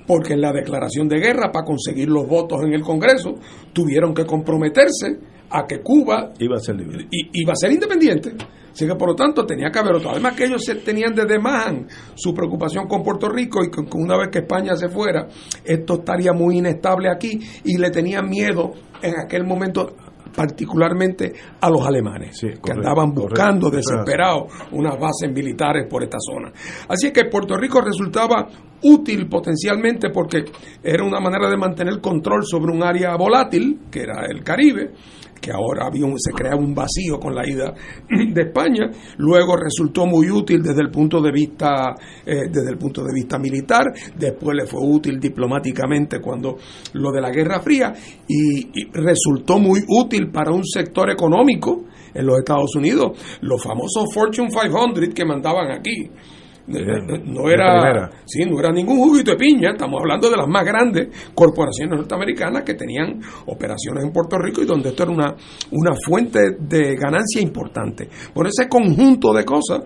porque 0.07 0.35
en 0.35 0.41
la 0.41 0.53
declaración 0.53 1.09
de 1.09 1.19
guerra, 1.21 1.51
para 1.53 1.65
conseguir 1.65 2.09
los 2.09 2.27
votos 2.27 2.61
en 2.65 2.73
el 2.75 2.83
Congreso, 2.83 3.35
tuvieron 3.73 4.13
que 4.13 4.25
comprometerse 4.27 5.19
a 5.51 5.67
que 5.67 5.81
Cuba 5.81 6.31
Iba 6.39 6.57
a 6.57 6.61
ser 6.61 6.77
libre. 6.77 7.07
i- 7.11 7.31
iba 7.43 7.53
a 7.53 7.57
ser 7.57 7.73
independiente. 7.73 8.33
Así 8.73 8.87
que 8.87 8.95
por 8.95 9.09
lo 9.09 9.15
tanto 9.17 9.45
tenía 9.45 9.69
que 9.71 9.79
haber 9.81 9.97
otro. 9.97 10.11
Además 10.11 10.35
que 10.37 10.45
ellos 10.45 10.65
se- 10.65 10.77
tenían 10.77 11.13
desde 11.15 11.39
más 11.41 11.75
su 12.15 12.33
preocupación 12.33 12.87
con 12.87 13.03
Puerto 13.03 13.29
Rico 13.29 13.61
y 13.65 13.71
que 13.71 13.81
una 13.97 14.17
vez 14.17 14.29
que 14.31 14.39
España 14.41 14.77
se 14.77 14.89
fuera, 14.89 15.27
esto 15.65 15.95
estaría 15.95 16.33
muy 16.33 16.59
inestable 16.59 17.11
aquí 17.11 17.41
y 17.65 17.79
le 17.79 17.91
tenían 17.91 18.29
miedo 18.29 18.71
en 19.03 19.15
aquel 19.19 19.45
momento 19.45 19.95
particularmente 20.33 21.33
a 21.61 21.69
los 21.69 21.85
alemanes 21.85 22.39
Sí, 22.39 22.49
que 22.65 22.73
andaban 22.73 23.13
buscando 23.13 23.69
correcto. 23.69 23.91
Desesperados 23.91 24.53
unas 24.73 24.99
bases 24.99 25.33
militares 25.33 25.87
por 25.91 26.03
esta 26.05 26.19
zona. 26.21 26.53
Así 26.89 27.11
que 27.13 27.25
Puerto 27.25 27.57
Rico 27.57 27.81
resultaba 27.81 28.47
útil 28.83 29.29
potencialmente 29.29 30.11
porque 30.11 30.45
era 30.83 31.05
una 31.05 31.21
manera 31.21 31.51
de 31.51 31.57
mantener 31.57 32.01
control 32.01 32.45
sobre 32.45 32.73
un 32.73 32.83
área 32.83 33.17
volátil, 33.17 33.81
que 33.91 34.03
era 34.03 34.25
el 34.27 34.43
Caribe, 34.43 34.93
que 35.41 35.51
ahora 35.51 35.87
había 35.87 36.05
un- 36.05 36.19
se 36.19 36.33
crea 36.33 36.55
un 36.57 36.75
vacío 36.75 37.19
con 37.19 37.35
la 37.35 37.49
ida 37.49 37.73
de 38.09 38.43
España. 38.43 38.91
Luego 39.19 39.57
resultó 39.57 40.07
muy 40.07 40.31
útil 40.31 40.63
desde 40.63 40.83
el 40.83 40.91
punto 40.91 41.21
de 41.21 41.33
vista 41.33 41.95
eh, 42.27 42.49
desde 42.51 42.71
el 42.71 42.79
punto 42.79 43.03
de 43.03 43.13
vista 43.15 43.39
militar. 43.39 43.85
Después 44.17 44.57
le 44.57 44.67
fue 44.67 44.81
útil 44.83 45.19
diplomáticamente 45.19 46.21
cuando 46.21 46.57
lo 46.95 47.11
de 47.11 47.21
la 47.21 47.31
Guerra 47.31 47.61
Fría 47.61 47.93
y, 48.29 48.61
y 48.83 48.91
resultó 48.93 49.59
muy 49.59 49.81
útil 49.89 50.31
para 50.31 50.53
un 50.53 50.65
sector 50.65 51.11
económico 51.11 51.85
en 52.13 52.27
los 52.27 52.39
Estados 52.39 52.75
Unidos, 52.75 53.17
los 53.43 53.63
famosos 53.63 54.13
Fortune 54.13 54.49
500 54.49 55.15
que 55.15 55.25
mandaban 55.25 55.71
aquí. 55.71 56.11
Eh, 56.73 57.23
No 57.25 57.49
de 57.49 57.55
era, 57.55 58.11
sí, 58.25 58.45
no 58.45 58.59
era 58.61 58.71
ningún 58.73 58.99
juguito 58.99 59.33
de 59.33 59.37
piña, 59.37 59.71
estamos 59.73 60.01
hablando 60.01 60.31
de 60.31 60.37
las 60.37 60.47
más 60.49 60.65
grandes 60.65 61.09
corporaciones 61.35 61.99
norteamericanas 61.99 62.63
que 62.63 62.75
tenían 62.75 63.21
operaciones 63.47 64.05
en 64.05 64.13
Puerto 64.13 64.39
Rico 64.39 64.63
y 64.63 64.67
donde 64.67 64.91
esto 64.91 65.03
era 65.03 65.13
una, 65.13 65.35
una 65.73 65.95
fuente 65.95 66.39
de 66.61 66.97
ganancia 66.97 67.41
importante. 67.41 68.09
Por 68.33 68.47
ese 68.47 68.69
conjunto 68.69 69.33
de 69.33 69.45
cosas 69.45 69.81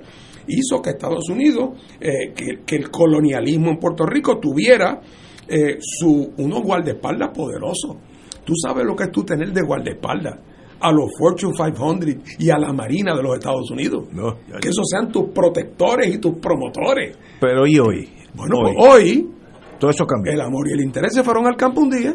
hizo 0.47 0.83
que 0.83 0.91
Estados 0.91 1.29
Unidos, 1.31 1.71
eh, 2.01 2.33
que, 2.35 2.65
que 2.67 2.77
el 2.77 2.91
colonialismo 2.91 3.71
en 3.71 3.79
Puerto 3.79 4.05
Rico 4.05 4.39
tuviera 4.39 5.01
eh, 5.49 5.79
su, 5.81 6.33
unos 6.37 6.63
guardaespaldas 6.63 7.31
poderosos. 7.31 7.97
Tú 8.45 8.53
sabes 8.57 8.85
lo 8.85 8.95
que 8.95 9.05
es 9.05 9.13
tú 9.13 9.25
tener 9.25 9.53
de 9.53 9.63
guardaespaldas 9.63 10.39
a 10.85 10.93
los 10.93 11.11
Fortune 11.19 11.53
500 11.55 12.37
y 12.39 12.51
a 12.51 12.59
la 12.59 12.73
Marina 12.73 13.15
de 13.17 13.23
los 13.23 13.35
Estados 13.39 13.71
Unidos. 13.71 14.05
No, 14.13 14.37
ya- 14.49 14.59
que 14.61 14.69
esos 14.69 14.85
sean 14.89 15.11
tus 15.11 15.31
protectores 15.31 16.15
y 16.15 16.19
tus 16.19 16.35
promotores. 16.39 17.17
Pero 17.41 17.67
¿y 17.67 17.79
hoy? 17.79 18.09
Bueno, 18.35 18.57
hoy. 18.59 18.75
pues 18.77 18.89
hoy 18.89 19.31
Todo 19.79 19.91
eso 19.91 20.07
cambió. 20.07 20.33
el 20.33 20.41
amor 20.41 20.69
y 20.69 20.73
el 20.73 20.81
interés 20.83 21.15
se 21.15 21.23
fueron 21.25 21.47
al 21.47 21.57
campo 21.57 21.81
un 21.81 21.91
día 21.91 22.15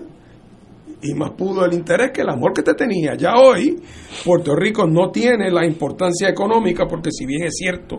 y 1.01 1.13
más 1.13 1.31
pudo 1.31 1.65
el 1.65 1.73
interés 1.73 2.11
que 2.11 2.21
el 2.21 2.29
amor 2.29 2.53
que 2.53 2.63
te 2.63 2.73
tenía. 2.73 3.15
Ya 3.15 3.35
hoy 3.37 3.77
Puerto 4.23 4.55
Rico 4.55 4.85
no 4.85 5.11
tiene 5.11 5.49
la 5.51 5.65
importancia 5.65 6.29
económica 6.29 6.85
porque 6.87 7.09
si 7.11 7.25
bien 7.25 7.43
es 7.43 7.55
cierto 7.55 7.97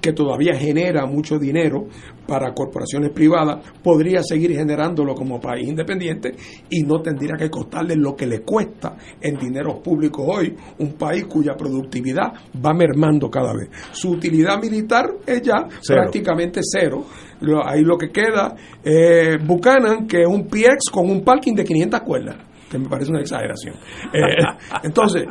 que 0.00 0.12
todavía 0.12 0.54
genera 0.54 1.06
mucho 1.06 1.38
dinero 1.38 1.86
para 2.26 2.52
corporaciones 2.52 3.10
privadas, 3.10 3.66
podría 3.82 4.22
seguir 4.22 4.52
generándolo 4.52 5.14
como 5.14 5.40
país 5.40 5.68
independiente 5.68 6.34
y 6.70 6.82
no 6.82 7.00
tendría 7.00 7.36
que 7.36 7.48
costarle 7.48 7.96
lo 7.96 8.14
que 8.14 8.26
le 8.26 8.40
cuesta 8.40 8.96
en 9.20 9.36
dineros 9.36 9.80
públicos 9.80 10.24
hoy 10.28 10.54
un 10.78 10.92
país 10.92 11.24
cuya 11.24 11.54
productividad 11.56 12.32
va 12.64 12.74
mermando 12.74 13.30
cada 13.30 13.52
vez. 13.54 13.68
Su 13.92 14.10
utilidad 14.10 14.60
militar 14.60 15.10
es 15.26 15.42
ya 15.42 15.66
Cero. 15.80 16.02
prácticamente 16.02 16.60
cero. 16.62 17.04
Lo- 17.40 17.66
Ahí 17.66 17.82
lo 17.82 17.96
que 17.96 18.10
queda 18.10 18.54
es 18.82 19.44
Buchanan, 19.46 20.06
que 20.06 20.22
es 20.22 20.26
un 20.28 20.46
PX 20.48 20.90
con 20.92 21.08
un 21.10 21.22
parking 21.22 21.54
de 21.54 21.64
500 21.64 22.00
cuerdas, 22.00 22.36
que 22.70 22.78
me 22.78 22.88
parece 22.88 23.10
una 23.10 23.20
exageración. 23.20 23.74
Eh, 24.12 24.42
entonces, 24.82 25.24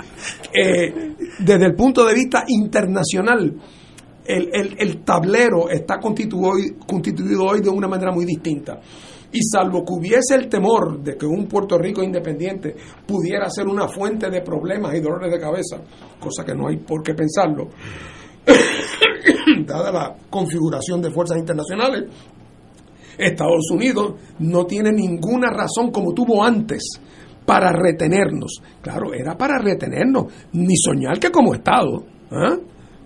eh, 0.53 1.13
desde 1.39 1.65
el 1.65 1.75
punto 1.75 2.05
de 2.05 2.13
vista 2.13 2.43
internacional, 2.47 3.53
el, 4.25 4.49
el- 4.53 4.75
el 4.77 5.03
tablero 5.03 5.69
está 5.69 5.99
constituido 5.99 6.49
hoy, 6.49 6.75
constituido 6.87 7.45
hoy 7.45 7.61
de 7.61 7.69
una 7.69 7.87
manera 7.87 8.11
muy 8.11 8.25
distinta. 8.25 8.79
Y 9.29 9.41
salvo 9.43 9.83
que 9.83 9.91
hubiese 9.93 10.35
el 10.35 10.47
temor 10.47 11.01
de 11.03 11.17
que 11.17 11.25
un 11.25 11.47
Puerto 11.47 11.77
Rico 11.77 12.01
independiente 12.01 12.73
pudiera 13.05 13.49
ser 13.49 13.67
una 13.67 13.87
fuente 13.89 14.29
de 14.29 14.41
problemas 14.41 14.95
y 14.95 15.01
dolores 15.01 15.29
de 15.31 15.39
cabeza, 15.39 15.81
cosa 16.17 16.45
que 16.45 16.55
no 16.55 16.69
hay 16.69 16.77
por 16.77 17.03
qué 17.03 17.13
pensarlo, 17.13 17.67
dada 19.67 19.91
la 19.91 20.15
configuración 20.29 21.01
de 21.01 21.11
fuerzas 21.11 21.37
internacionales, 21.37 22.05
Estados 23.17 23.69
Unidos 23.71 24.13
no 24.39 24.65
tiene 24.65 24.91
ninguna 24.91 25.49
razón 25.49 25.91
como 25.91 26.13
tuvo 26.13 26.43
antes 26.43 26.99
para 27.45 27.71
retenernos. 27.71 28.61
Claro, 28.81 29.13
era 29.13 29.37
para 29.37 29.57
retenernos, 29.57 30.25
ni 30.53 30.75
soñar 30.75 31.19
que 31.19 31.31
como 31.31 31.53
Estado. 31.53 32.03
¿ah? 32.31 32.57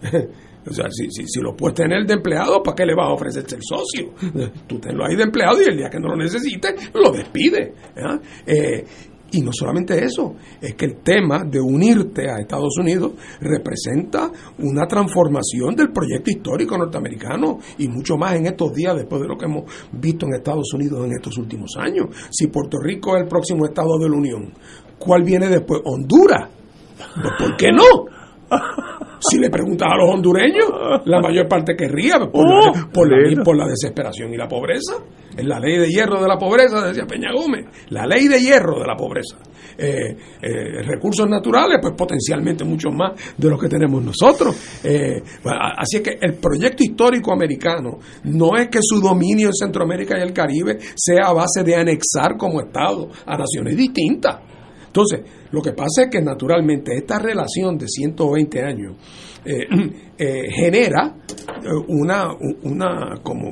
O 0.63 0.71
sea, 0.71 0.85
si, 0.91 1.09
si, 1.09 1.25
si 1.25 1.39
lo 1.41 1.55
puedes 1.55 1.75
tener 1.75 2.05
de 2.05 2.13
empleado, 2.13 2.61
¿para 2.61 2.75
qué 2.75 2.85
le 2.85 2.93
vas 2.93 3.07
a 3.07 3.13
ofrecer 3.13 3.49
ser 3.49 3.59
socio? 3.63 4.13
Tú 4.67 4.77
tenlo 4.77 5.05
ahí 5.05 5.15
de 5.15 5.23
empleado 5.23 5.59
y 5.59 5.65
el 5.65 5.77
día 5.77 5.89
que 5.89 5.99
no 5.99 6.09
lo 6.09 6.15
necesites, 6.15 6.91
lo 6.93 7.11
despide. 7.11 7.73
¿ah? 7.97 8.19
Eh, 8.45 8.85
y 9.31 9.41
no 9.41 9.51
solamente 9.53 10.03
eso, 10.03 10.35
es 10.59 10.75
que 10.75 10.85
el 10.85 10.97
tema 10.97 11.43
de 11.43 11.59
unirte 11.59 12.29
a 12.29 12.39
Estados 12.39 12.77
Unidos 12.77 13.13
representa 13.39 14.29
una 14.59 14.85
transformación 14.85 15.75
del 15.75 15.91
proyecto 15.91 16.31
histórico 16.31 16.77
norteamericano 16.77 17.59
y 17.77 17.87
mucho 17.87 18.17
más 18.17 18.35
en 18.35 18.47
estos 18.47 18.73
días 18.73 18.95
después 18.95 19.21
de 19.21 19.27
lo 19.27 19.37
que 19.37 19.45
hemos 19.45 19.63
visto 19.91 20.25
en 20.25 20.33
Estados 20.35 20.73
Unidos 20.73 21.05
en 21.05 21.13
estos 21.13 21.37
últimos 21.37 21.71
años. 21.77 22.07
Si 22.29 22.47
Puerto 22.47 22.77
Rico 22.81 23.15
es 23.15 23.23
el 23.23 23.29
próximo 23.29 23.65
estado 23.65 23.97
de 23.99 24.09
la 24.09 24.15
Unión, 24.15 24.53
¿cuál 24.99 25.23
viene 25.23 25.47
después? 25.47 25.81
Honduras. 25.85 26.49
Pues, 26.97 27.33
¿Por 27.39 27.57
qué 27.57 27.71
no? 27.71 28.05
Si 29.21 29.37
le 29.37 29.49
preguntas 29.49 29.87
a 29.91 29.97
los 29.97 30.13
hondureños, 30.15 30.65
la 31.05 31.21
mayor 31.21 31.47
parte 31.47 31.75
querría 31.75 32.19
por, 32.19 32.47
la, 32.47 32.89
por, 32.91 33.07
la, 33.09 33.43
por 33.43 33.55
la 33.55 33.67
desesperación 33.67 34.33
y 34.33 34.37
la 34.37 34.47
pobreza. 34.47 34.95
Es 35.37 35.45
la 35.45 35.59
ley 35.59 35.77
de 35.77 35.87
hierro 35.89 36.21
de 36.21 36.27
la 36.27 36.37
pobreza, 36.37 36.87
decía 36.87 37.05
Peña 37.05 37.31
Gómez. 37.31 37.65
La 37.89 38.05
ley 38.05 38.27
de 38.27 38.39
hierro 38.39 38.79
de 38.79 38.87
la 38.87 38.95
pobreza. 38.95 39.37
Eh, 39.77 40.15
eh, 40.41 40.81
recursos 40.83 41.27
naturales, 41.27 41.79
pues 41.81 41.93
potencialmente 41.95 42.63
muchos 42.63 42.93
más 42.93 43.13
de 43.37 43.49
los 43.49 43.59
que 43.59 43.69
tenemos 43.69 44.03
nosotros. 44.03 44.55
Eh, 44.83 45.21
así 45.43 45.97
es 45.97 46.01
que 46.01 46.17
el 46.21 46.33
proyecto 46.35 46.83
histórico 46.83 47.31
americano 47.31 47.99
no 48.25 48.57
es 48.57 48.67
que 48.67 48.79
su 48.81 48.99
dominio 48.99 49.47
en 49.47 49.53
Centroamérica 49.53 50.17
y 50.17 50.21
el 50.21 50.33
Caribe 50.33 50.77
sea 50.95 51.27
a 51.27 51.33
base 51.33 51.63
de 51.63 51.75
anexar 51.75 52.37
como 52.37 52.61
Estado 52.61 53.09
a 53.25 53.37
naciones 53.37 53.77
distintas. 53.77 54.50
Entonces, 54.91 55.21
lo 55.51 55.61
que 55.61 55.71
pasa 55.71 56.03
es 56.03 56.09
que 56.09 56.21
naturalmente 56.21 56.93
esta 56.93 57.17
relación 57.17 57.77
de 57.77 57.87
120 57.87 58.61
años 58.61 58.97
eh, 59.45 59.65
eh, 60.17 60.51
genera 60.51 61.15
una, 61.87 62.27
una 62.63 63.21
como 63.23 63.49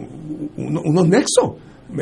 uno, 0.57 0.81
unos 0.83 1.07
nexos 1.07 1.55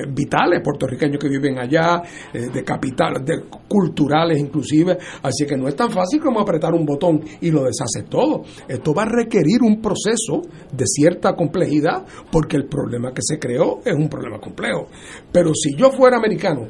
vitales 0.10 0.62
puertorriqueños 0.64 1.22
que 1.22 1.30
viven 1.30 1.58
allá, 1.60 2.02
eh, 2.34 2.50
de 2.54 2.64
capital, 2.64 3.24
de 3.24 3.44
culturales 3.68 4.40
inclusive, 4.40 4.98
así 5.22 5.46
que 5.46 5.56
no 5.56 5.68
es 5.68 5.76
tan 5.76 5.90
fácil 5.92 6.20
como 6.20 6.40
apretar 6.40 6.74
un 6.74 6.86
botón 6.86 7.22
y 7.42 7.52
lo 7.52 7.64
deshaces 7.64 8.06
todo. 8.10 8.44
Esto 8.68 8.94
va 8.94 9.04
a 9.04 9.10
requerir 9.10 9.62
un 9.62 9.82
proceso 9.82 10.42
de 10.72 10.86
cierta 10.86 11.34
complejidad 11.36 12.06
porque 12.32 12.58
el 12.58 12.66
problema 12.66 13.14
que 13.14 13.22
se 13.22 13.40
creó 13.40 13.80
es 13.86 13.94
un 13.94 14.10
problema 14.10 14.40
complejo. 14.40 14.88
Pero 15.32 15.54
si 15.54 15.76
yo 15.76 15.92
fuera 15.92 16.18
americano, 16.18 16.68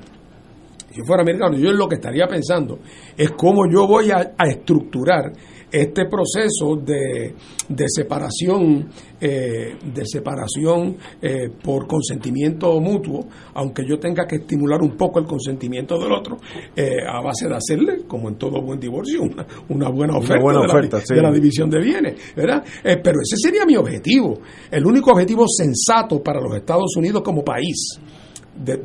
si 0.97 1.03
fuera 1.03 1.21
americano, 1.21 1.57
yo 1.57 1.71
lo 1.71 1.87
que 1.87 1.95
estaría 1.95 2.27
pensando 2.27 2.79
es 3.15 3.31
cómo 3.31 3.69
yo 3.71 3.85
voy 3.85 4.09
a, 4.09 4.33
a 4.35 4.47
estructurar 4.47 5.31
este 5.71 6.05
proceso 6.05 6.77
de, 6.77 7.35
de 7.67 7.85
separación, 7.87 8.89
eh, 9.19 9.75
de 9.93 10.05
separación 10.05 10.95
eh, 11.21 11.49
por 11.61 11.85
consentimiento 11.85 12.79
mutuo, 12.79 13.27
aunque 13.53 13.83
yo 13.85 13.99
tenga 13.99 14.25
que 14.25 14.37
estimular 14.37 14.81
un 14.81 14.95
poco 14.95 15.19
el 15.19 15.25
consentimiento 15.25 15.99
del 15.99 16.13
otro, 16.13 16.37
eh, 16.75 16.99
a 17.05 17.21
base 17.21 17.47
de 17.47 17.55
hacerle, 17.55 18.05
como 18.07 18.29
en 18.29 18.37
todo 18.37 18.61
buen 18.61 18.79
divorcio, 18.79 19.21
una, 19.21 19.45
una 19.69 19.89
buena 19.89 20.17
oferta, 20.17 20.35
una 20.35 20.65
buena 20.65 20.81
de, 20.81 20.89
la, 20.89 20.99
sí. 21.01 21.13
de, 21.13 21.21
la, 21.21 21.31
división 21.31 21.69
de 21.69 21.81
bienes, 21.81 22.35
¿verdad? 22.35 22.63
pero 22.81 23.19
ese 23.21 23.35
sería 23.37 23.65
mi 23.65 23.75
objetivo, 23.75 24.39
el 24.71 24.85
único 24.85 25.11
objetivo 25.11 25.45
sensato 25.47 26.23
para 26.23 26.39
los 26.41 26.55
Estados 26.55 26.95
Unidos 26.95 27.21
como 27.21 27.43
país 27.43 27.99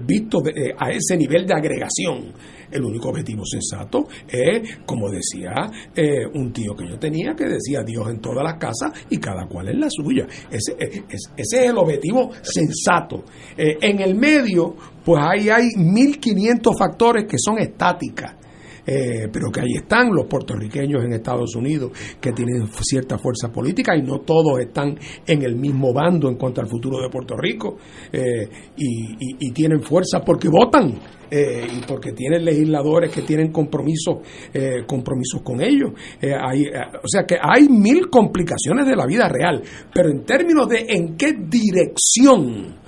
visto 0.05 0.39
eh, 0.47 0.75
a 0.79 0.91
ese 0.91 1.17
nivel 1.17 1.47
de 1.47 1.55
agregación 1.55 2.33
El 2.71 2.85
único 2.85 3.09
objetivo 3.11 3.43
sensato 3.45 4.07
es, 4.29 4.79
como 4.87 5.11
decía 5.11 5.53
eh, 5.95 6.27
un 6.35 6.53
tío 6.53 6.75
que 6.75 6.89
yo 6.89 6.99
tenía, 6.99 7.35
que 7.35 7.45
decía 7.45 7.83
Dios 7.85 8.09
en 8.09 8.21
todas 8.21 8.43
las 8.45 8.55
casas 8.59 8.93
y 9.11 9.19
cada 9.19 9.47
cual 9.47 9.69
en 9.69 9.81
la 9.81 9.89
suya. 9.91 10.27
Ese, 10.51 10.73
eh, 10.79 11.03
es- 11.09 11.53
el 11.53 11.77
objetivo 11.77 12.31
sensato. 12.43 13.25
En 13.57 14.01
el 14.01 14.15
medio, 14.15 14.75
pues 15.05 15.21
ahí 15.23 15.49
hay 15.51 15.69
1.500 15.77 16.77
factores 16.79 17.25
que 17.29 17.37
son 17.39 17.59
estáticas. 17.59 18.37
Eh, 18.85 19.29
pero 19.33 19.51
que 19.53 19.61
ahí 19.61 19.75
están 19.81 20.13
los 20.13 20.27
puertorriqueños 20.27 21.05
en 21.05 21.13
Estados 21.13 21.55
Unidos 21.55 21.93
que 22.21 22.33
tienen 22.33 22.67
cierta 22.81 23.17
fuerza 23.17 23.53
política 23.53 23.97
y 23.97 24.03
no 24.03 24.21
todos 24.21 24.59
están 24.61 24.99
en 25.27 25.43
el 25.43 25.55
mismo 25.55 25.93
bando 25.93 26.29
en 26.29 26.35
cuanto 26.37 26.61
al 26.61 26.67
futuro 26.67 27.01
de 27.01 27.09
Puerto 27.09 27.37
Rico. 27.37 27.77
Eh, 28.13 28.49
y, 28.77 29.15
y- 29.39 29.53
tienen 29.53 29.83
fuerza 29.83 30.21
porque 30.25 30.49
votan 30.49 30.95
eh, 31.31 31.67
y 31.79 31.81
porque 31.87 32.13
tienen 32.13 32.45
legisladores 32.45 33.13
que 33.13 33.23
tienen 33.23 33.53
compromisos 33.53 34.17
eh, 34.53 34.83
compromisos 34.87 35.43
con 35.43 35.61
ellos. 35.61 35.93
Hay, 36.21 36.65
o 36.67 37.07
sea 37.07 37.25
que 37.25 37.37
hay 37.41 37.69
mil 37.69 38.09
complicaciones 38.11 38.87
de 38.87 38.97
la 38.97 39.07
vida 39.07 39.29
real 39.29 39.63
pero 39.93 40.09
en 40.11 40.25
términos 40.25 40.69
de 40.69 40.87
en 40.89 41.17
qué 41.17 41.35
dirección 41.35 42.82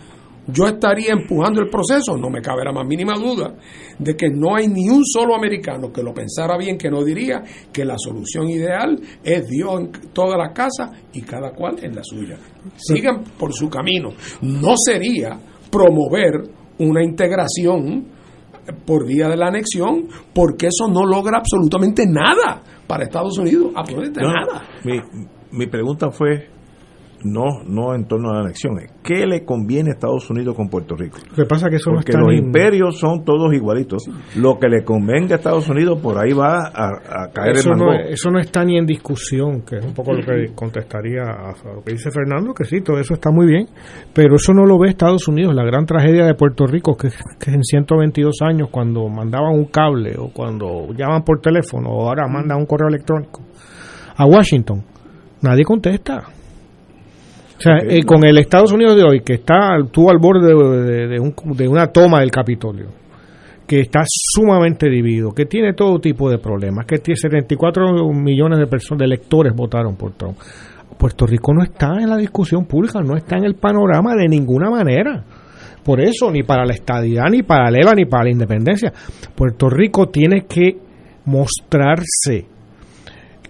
yo 0.47 0.66
estaría 0.66 1.12
empujando 1.12 1.61
el 1.61 1.70
proceso, 1.70 2.16
no 2.16 2.28
me 2.28 2.40
cabe 2.40 2.64
la 2.64 2.72
más 2.72 2.86
mínima 2.86 3.14
duda 3.14 3.55
de 3.99 4.16
que 4.16 4.28
no 4.28 4.57
hay 4.57 4.68
ni 4.68 4.88
un 4.88 5.05
solo 5.05 5.34
americano 5.34 5.92
que 5.92 6.03
lo 6.03 6.12
pensara 6.12 6.57
bien, 6.59 6.76
que 6.76 6.90
no 6.90 7.03
diría 7.03 7.42
que 7.72 7.84
la 7.84 7.95
solución 7.97 8.49
ideal 8.49 9.01
es 9.22 9.47
Dios 9.49 9.80
en 9.80 9.92
todas 10.12 10.36
las 10.36 10.53
casas 10.53 10.90
y 11.12 11.22
cada 11.22 11.53
cual 11.53 11.76
en 11.82 11.95
la 11.95 12.03
suya. 12.03 12.36
Sigan 12.76 13.24
por 13.38 13.53
su 13.53 13.68
camino. 13.68 14.11
No 14.42 14.74
sería 14.76 15.38
promover 15.70 16.42
una 16.78 17.03
integración 17.03 18.07
por 18.86 19.07
vía 19.07 19.28
de 19.28 19.36
la 19.36 19.49
anexión, 19.49 20.09
porque 20.34 20.68
eso 20.68 20.90
no 20.90 21.05
logra 21.05 21.38
absolutamente 21.38 22.07
nada 22.07 22.62
para 22.86 23.05
Estados 23.05 23.38
Unidos, 23.38 23.72
absolutamente 23.74 24.20
No, 24.22 24.32
nada. 24.32 24.66
Mi, 24.84 25.01
mi 25.53 25.66
pregunta 25.66 26.11
fue 26.11 26.49
no 27.25 27.62
no 27.66 27.95
en 27.95 28.07
torno 28.07 28.31
a 28.31 28.35
la 28.35 28.41
anexión, 28.41 28.79
es, 28.79 28.93
¿qué 29.03 29.27
le 29.27 29.45
conviene 29.45 29.91
a 29.91 29.95
Estados 29.95 30.29
Unidos 30.31 30.55
con 30.55 30.68
Puerto 30.68 30.95
Rico? 30.97 31.18
Lo 31.31 31.37
que 31.37 31.47
pasa 31.47 31.70
que 31.70 31.77
eso 31.77 31.91
Porque 31.91 32.12
los 32.12 32.33
imperios 32.35 32.99
son 32.99 33.25
todos 33.25 33.53
igualitos. 33.55 34.05
Lo 34.37 34.59
que 34.59 34.68
le 34.68 34.85
convenga 34.85 35.35
a 35.35 35.39
Estados 35.39 35.68
Unidos 35.68 36.01
por 36.01 36.18
ahí 36.18 36.33
va 36.33 36.66
a, 36.66 37.25
a 37.25 37.31
caer 37.33 37.57
eso 37.57 37.72
el 37.72 37.79
no, 37.79 37.93
eso 37.95 38.31
no 38.31 38.39
está 38.39 38.64
ni 38.64 38.77
en 38.77 38.87
discusión, 38.87 39.62
que 39.62 39.77
es 39.79 39.85
un 39.85 39.95
poco 39.95 40.12
lo 40.12 40.25
que 40.25 40.53
contestaría 40.55 41.22
a 41.22 41.55
a 41.62 41.75
lo 41.75 41.83
que 41.83 41.93
dice 41.93 42.11
Fernando, 42.11 42.53
que 42.55 42.64
sí, 42.64 42.81
todo 42.81 42.99
eso 42.99 43.14
está 43.14 43.31
muy 43.31 43.47
bien, 43.47 43.68
pero 44.12 44.37
eso 44.37 44.53
no 44.53 44.64
lo 44.64 44.79
ve 44.79 44.89
Estados 44.89 45.29
Unidos. 45.29 45.55
La 45.55 45.64
gran 45.64 45.87
tragedia 45.87 46.27
de 46.27 46.35
Puerto 46.35 46.66
Rico, 46.66 46.97
que, 46.97 47.09
que 47.39 47.51
en 47.51 47.62
122 47.62 48.37
años, 48.43 48.68
cuando 48.70 49.09
mandaban 49.09 49.55
un 49.55 49.66
cable 49.66 50.14
o 50.18 50.31
cuando 50.33 50.93
llaman 50.97 51.22
por 51.22 51.41
teléfono 51.41 51.91
o 51.91 52.09
ahora 52.09 52.27
mandan 52.29 52.59
un 52.59 52.66
correo 52.66 52.89
electrónico 52.89 53.43
a 54.16 54.27
Washington, 54.27 54.85
nadie 55.43 55.64
contesta. 55.64 56.25
O 57.65 57.79
sea, 57.79 57.79
eh, 57.89 58.03
con 58.05 58.25
el 58.25 58.37
Estados 58.39 58.73
Unidos 58.73 58.95
de 58.97 59.05
hoy, 59.05 59.21
que 59.21 59.35
está 59.35 59.77
estuvo 59.83 60.11
al 60.11 60.19
borde 60.19 60.49
de, 60.49 60.83
de- 60.83 61.07
de 61.09 61.21
un- 61.21 61.35
de 61.57 61.67
una 61.69 61.87
toma 61.87 62.21
del 62.21 62.31
Capitolio, 62.31 62.89
que 63.67 63.81
está 63.81 64.01
sumamente 64.07 64.91
dividido, 64.91 65.31
que 65.33 65.47
tiene 65.47 65.73
todo 65.73 65.99
tipo 65.99 66.29
de 66.29 66.37
problemas, 66.39 66.85
que 66.85 66.99
tiene 66.99 67.17
74 67.17 68.12
millones 68.12 68.59
de 68.59 68.67
personas, 68.67 68.99
de 68.99 69.05
electores 69.07 69.55
votaron 69.57 69.97
por 69.97 70.12
Trump. 70.12 70.37
Puerto 70.99 71.27
Rico 71.27 71.55
no 71.55 71.62
está 71.62 71.97
en 72.01 72.11
la 72.11 72.17
discusión 72.19 72.67
pública, 72.67 73.01
no 73.01 73.17
está 73.17 73.37
en 73.39 73.45
el 73.45 73.55
panorama 73.55 74.15
de 74.15 74.29
ninguna 74.29 74.69
manera. 74.71 75.25
Por 75.83 76.01
eso, 76.01 76.31
ni 76.31 76.43
para 76.43 76.65
la 76.67 76.75
estadidad, 76.75 77.25
ni 77.31 77.43
para 77.43 77.71
la 77.71 77.79
ELA, 77.79 77.93
ni 77.95 78.05
para 78.05 78.25
la 78.25 78.31
independencia. 78.31 78.93
Puerto 79.35 79.69
Rico 79.71 80.09
tiene 80.09 80.43
que 80.47 80.77
mostrarse. 81.27 82.47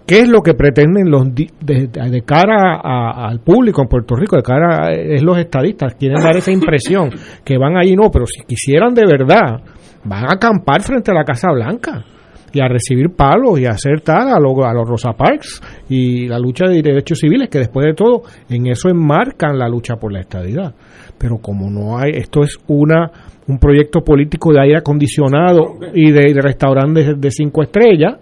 ¿Qué 0.07 0.19
es 0.19 0.29
lo 0.29 0.41
que 0.41 0.53
pretenden 0.53 1.09
los 1.09 1.33
de 1.33 2.21
cara 2.25 2.79
a- 2.83 3.27
al 3.27 3.39
público 3.39 3.81
en 3.81 3.87
Puerto 3.87 4.15
Rico? 4.15 4.35
De 4.35 4.43
cara 4.43 4.87
a 4.87 4.91
es 4.91 5.23
los 5.23 5.37
estadistas, 5.37 5.95
quieren 5.95 6.21
dar 6.21 6.37
esa 6.37 6.51
impresión 6.51 7.09
que 7.43 7.57
van 7.57 7.75
ahí, 7.77 7.95
no, 7.95 8.11
pero 8.11 8.25
si 8.27 8.43
quisieran 8.45 8.93
de 8.93 9.03
verdad, 9.05 9.61
van 10.03 10.25
a 10.25 10.33
acampar 10.35 10.81
frente 10.83 11.09
a 11.11 11.15
la 11.15 11.23
Casa 11.23 11.51
Blanca 11.51 12.05
y 12.53 12.59
a 12.61 12.67
recibir 12.67 13.09
palos 13.15 13.59
y 13.59 13.65
a 13.65 13.71
hacer 13.71 14.01
tal 14.01 14.29
a, 14.29 14.39
lo- 14.39 14.63
a 14.63 14.73
los 14.73 14.87
Rosa 14.87 15.13
Parks 15.13 15.61
y 15.89 16.27
la 16.27 16.37
lucha 16.39 16.65
de 16.67 16.81
derechos 16.83 17.17
civiles, 17.19 17.49
que 17.49 17.57
después 17.59 17.85
de 17.85 17.93
todo 17.95 18.21
en 18.49 18.67
eso 18.67 18.89
enmarcan 18.89 19.57
la 19.57 19.67
lucha 19.67 19.95
por 19.95 20.13
la 20.13 20.19
estadidad. 20.21 20.73
Pero 21.17 21.37
como 21.39 21.69
no 21.71 21.97
hay, 21.97 22.11
esto 22.13 22.43
es 22.43 22.57
una 22.67 23.09
un 23.47 23.59
proyecto 23.59 24.01
político 24.01 24.51
de 24.53 24.59
aire 24.61 24.77
acondicionado 24.77 25.77
y 25.93 26.11
de, 26.11 26.33
de 26.33 26.41
restaurantes 26.41 27.19
de 27.19 27.29
cinco 27.31 27.61
estrellas, 27.61 28.15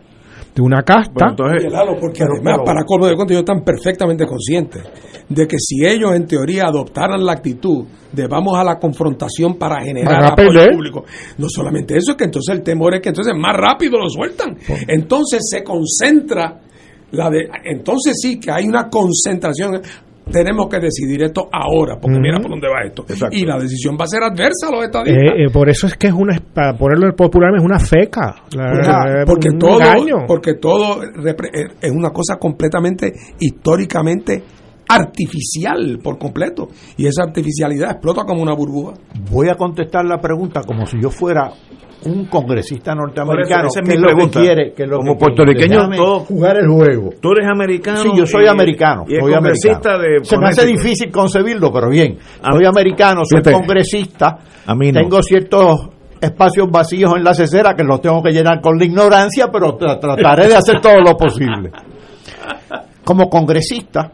de 0.55 0.61
una 0.61 0.83
casta. 0.83 1.11
Bueno, 1.13 1.31
entonces, 1.31 1.63
Oye, 1.65 1.69
Lalo, 1.73 1.97
porque 1.99 2.19
pero- 2.19 2.33
además, 2.35 2.53
pero- 2.57 2.63
para 2.65 2.83
colmo 2.85 3.07
de 3.07 3.15
cuentos, 3.15 3.31
ellos 3.31 3.41
están 3.49 3.63
perfectamente 3.63 4.25
conscientes 4.25 4.83
de 5.29 5.47
que 5.47 5.55
si 5.57 5.85
ellos 5.85 6.13
en 6.15 6.27
teoría 6.27 6.65
adoptaran 6.65 7.25
la 7.25 7.31
actitud 7.33 7.85
de 8.11 8.27
vamos 8.27 8.55
a 8.57 8.63
la 8.63 8.77
confrontación 8.77 9.55
para 9.57 9.81
generar 9.81 10.25
apoyo 10.25 10.59
público, 10.71 11.05
no 11.37 11.47
solamente 11.49 11.95
eso, 11.97 12.11
es 12.11 12.17
que 12.17 12.25
entonces 12.25 12.53
el 12.55 12.61
temor 12.61 12.93
es 12.95 13.01
que 13.01 13.09
entonces 13.09 13.33
más 13.35 13.55
rápido 13.55 13.97
lo 13.97 14.09
sueltan. 14.09 14.55
Entonces 14.87 15.39
se 15.49 15.63
concentra 15.63 16.59
la 17.11 17.29
de, 17.29 17.47
entonces 17.63 18.13
sí 18.21 18.39
que 18.39 18.51
hay 18.51 18.65
una 18.65 18.89
concentración. 18.89 19.81
Tenemos 20.31 20.67
que 20.69 20.79
decidir 20.79 21.21
esto 21.23 21.47
ahora, 21.51 21.97
porque 22.01 22.17
mira 22.19 22.39
por 22.39 22.49
dónde 22.51 22.67
va 22.67 22.85
esto. 22.87 23.03
Exacto. 23.07 23.35
Y 23.35 23.45
la 23.45 23.57
decisión 23.59 23.97
va 23.99 24.05
a 24.05 24.07
ser 24.07 24.23
adversa 24.23 24.69
a 24.69 24.71
los 24.71 24.83
estadistas. 24.85 25.21
Eh, 25.23 25.43
eh, 25.45 25.49
por 25.51 25.69
eso 25.69 25.87
es 25.87 25.97
que 25.97 26.07
es 26.07 26.13
una, 26.13 26.39
para 26.53 26.77
ponerlo 26.77 27.13
popular, 27.15 27.51
es 27.57 27.63
una 27.63 27.79
feca. 27.79 28.35
La- 28.55 29.23
porque 29.25 29.49
un 29.49 29.59
todo 29.59 29.79
engaño. 29.81 30.25
porque 30.27 30.53
todo 30.55 31.03
eh, 31.03 31.35
es 31.81 31.91
una 31.91 32.11
cosa 32.11 32.37
completamente 32.37 33.11
históricamente 33.39 34.43
artificial 34.87 35.99
por 36.03 36.17
completo 36.17 36.67
y 36.97 37.07
esa 37.07 37.23
artificialidad 37.23 37.91
explota 37.91 38.23
como 38.25 38.41
una 38.41 38.53
burbuja 38.53 38.93
Voy 39.31 39.47
a 39.49 39.55
contestar 39.55 40.05
la 40.05 40.19
pregunta 40.19 40.61
como 40.63 40.85
si 40.85 41.01
yo 41.01 41.09
fuera 41.09 41.51
un 42.05 42.25
congresista 42.25 42.93
norteamericano. 42.95 43.67
es 43.67 43.73
que 43.75 43.81
mi 43.95 44.01
lo 44.01 44.15
que 44.15 44.29
quiere, 44.29 44.73
que 44.73 44.85
lo 44.87 44.97
Como 44.97 45.13
que 45.13 45.19
puertorriqueño, 45.19 45.89
todo- 45.95 46.19
jugar 46.21 46.57
el 46.57 46.67
juego. 46.67 47.09
Tú 47.21 47.31
eres 47.31 47.47
americano. 47.49 47.99
Sí, 48.01 48.09
yo 48.15 48.25
soy 48.25 48.45
y- 48.45 48.47
americano. 48.47 49.05
Y 49.07 49.15
es 49.15 49.21
soy 49.23 49.33
congresista 49.33 49.93
americano. 49.95 50.19
de 50.21 50.25
Se 50.25 50.37
me 50.37 50.47
hace 50.47 50.65
difícil 50.65 51.11
concebirlo, 51.11 51.71
pero 51.71 51.89
bien. 51.89 52.17
A- 52.41 52.51
Soy 52.53 52.65
americano, 52.65 53.21
soy 53.25 53.41
congresista. 53.41 54.37
a 54.65 54.75
mí 54.75 54.91
no. 54.91 55.01
Tengo 55.01 55.21
ciertos 55.23 55.89
espacios 56.21 56.69
vacíos 56.71 57.13
en 57.17 57.23
la 57.23 57.33
cesera 57.33 57.73
que 57.75 57.83
los 57.83 57.99
tengo 58.01 58.21
que 58.23 58.31
llenar 58.31 58.61
con 58.61 58.77
la 58.77 58.85
ignorancia, 58.85 59.49
pero 59.51 59.77
tra- 59.77 59.99
trataré 59.99 60.47
de 60.47 60.55
hacer 60.55 60.79
todo 60.79 60.99
lo 61.01 61.17
posible. 61.17 61.71
Como 63.03 63.29
congresista, 63.29 64.09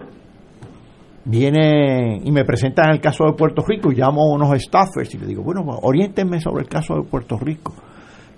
viene 1.26 2.22
y 2.24 2.32
me 2.32 2.45
presentan 2.45 2.91
el 2.91 3.01
caso 3.01 3.26
de 3.26 3.34
Puerto 3.34 3.63
Rico 3.67 3.91
llamo 3.91 4.24
a 4.24 4.36
unos 4.36 4.61
staffers 4.61 5.13
y 5.13 5.17
le 5.17 5.28
digo, 5.28 5.43
bueno, 5.43 5.63
pues, 5.63 5.78
oriéntenme 5.82 6.39
sobre 6.39 6.63
el 6.63 6.70
caso 6.70 6.95
de 6.95 7.03
Puerto 7.03 7.38
Rico. 7.38 7.74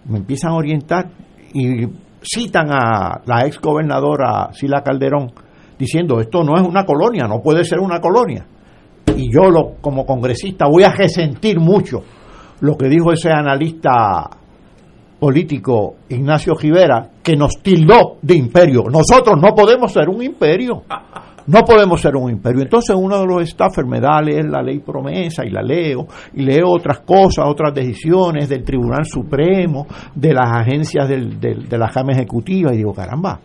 Me 0.05 0.17
empiezan 0.17 0.51
a 0.51 0.55
orientar 0.55 1.09
y 1.53 1.85
citan 2.21 2.71
a 2.71 3.21
la 3.25 3.45
ex 3.45 3.59
gobernadora 3.59 4.49
Sila 4.53 4.81
Calderón 4.83 5.31
diciendo, 5.77 6.19
esto 6.19 6.43
no 6.43 6.55
es 6.55 6.67
una 6.67 6.85
colonia, 6.85 7.27
no 7.27 7.41
puede 7.41 7.63
ser 7.63 7.79
una 7.79 7.99
colonia. 7.99 8.45
Y 9.15 9.31
yo 9.33 9.49
lo, 9.49 9.75
como 9.81 10.05
congresista 10.05 10.67
voy 10.67 10.83
a 10.83 10.91
resentir 10.91 11.59
mucho 11.59 12.03
lo 12.61 12.77
que 12.77 12.87
dijo 12.87 13.11
ese 13.11 13.31
analista 13.31 14.29
político 15.19 15.97
Ignacio 16.09 16.55
Rivera, 16.55 17.09
que 17.21 17.35
nos 17.35 17.61
tildó 17.61 18.17
de 18.21 18.35
imperio. 18.35 18.85
Nosotros 18.91 19.39
no 19.39 19.53
podemos 19.53 19.91
ser 19.91 20.09
un 20.09 20.23
imperio. 20.23 20.83
No 21.47 21.61
podemos 21.63 21.99
ser 22.01 22.15
un 22.15 22.29
imperio. 22.31 22.61
Entonces 22.61 22.95
uno 22.97 23.19
de 23.19 23.25
los 23.25 23.49
staffers 23.49 23.87
me 23.87 23.99
da 23.99 24.17
a 24.17 24.21
leer 24.21 24.45
la 24.45 24.61
ley 24.61 24.79
promesa 24.79 25.45
y 25.45 25.49
la 25.49 25.61
leo, 25.61 26.05
y 26.33 26.41
leo 26.43 26.69
otras 26.69 26.99
cosas, 26.99 27.45
otras 27.47 27.73
decisiones 27.73 28.47
del 28.49 28.63
Tribunal 28.63 29.05
Supremo, 29.05 29.87
de 30.15 30.33
las 30.33 30.49
agencias 30.51 31.07
del, 31.09 31.39
del- 31.39 31.67
de 31.67 31.77
la 31.77 31.89
Cámara 31.89 32.17
Ejecutiva, 32.17 32.73
y 32.73 32.77
digo, 32.77 32.93
caramba, 32.93 33.39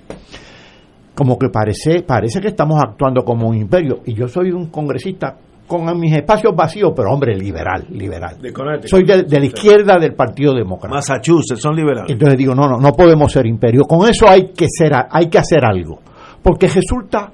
como 1.14 1.38
que 1.38 1.48
parece, 1.48 2.02
parece 2.02 2.40
que 2.40 2.48
estamos 2.48 2.78
actuando 2.82 3.24
como 3.24 3.48
un 3.48 3.56
imperio. 3.56 4.00
Y 4.04 4.14
yo 4.14 4.28
soy 4.28 4.50
un 4.52 4.66
congresista 4.66 5.36
con 5.66 5.98
mis 5.98 6.14
espacios 6.14 6.54
vacíos, 6.54 6.92
pero 6.94 7.10
hombre, 7.10 7.34
liberal, 7.36 7.86
liberal. 7.90 8.36
De. 8.40 8.52
Soy 8.86 9.04
de, 9.04 9.22
de 9.24 9.40
la 9.40 9.46
izquierda 9.46 9.96
del 9.98 10.14
Partido 10.14 10.54
Demócrata. 10.54 10.94
Massachusetts, 10.94 11.60
son 11.60 11.74
liberales. 11.74 12.10
Entonces 12.12 12.38
digo, 12.38 12.54
no, 12.54 12.68
no, 12.68 12.78
no 12.78 12.92
podemos 12.92 13.32
ser 13.32 13.46
imperio. 13.46 13.82
Con 13.84 14.08
eso 14.08 14.28
hay 14.28 14.52
que 14.52 14.66
ser, 14.68 14.92
hay 15.10 15.28
que 15.28 15.38
hacer 15.38 15.64
algo, 15.64 15.98
porque 16.42 16.68
resulta 16.68 17.32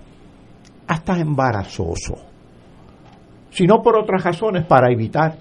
hasta 0.93 1.19
embarazoso. 1.19 2.15
Si 3.51 3.67
no 3.67 3.83
por 3.83 3.97
otras 3.99 4.23
razones, 4.25 4.65
para 4.65 4.91
evitar 4.93 5.37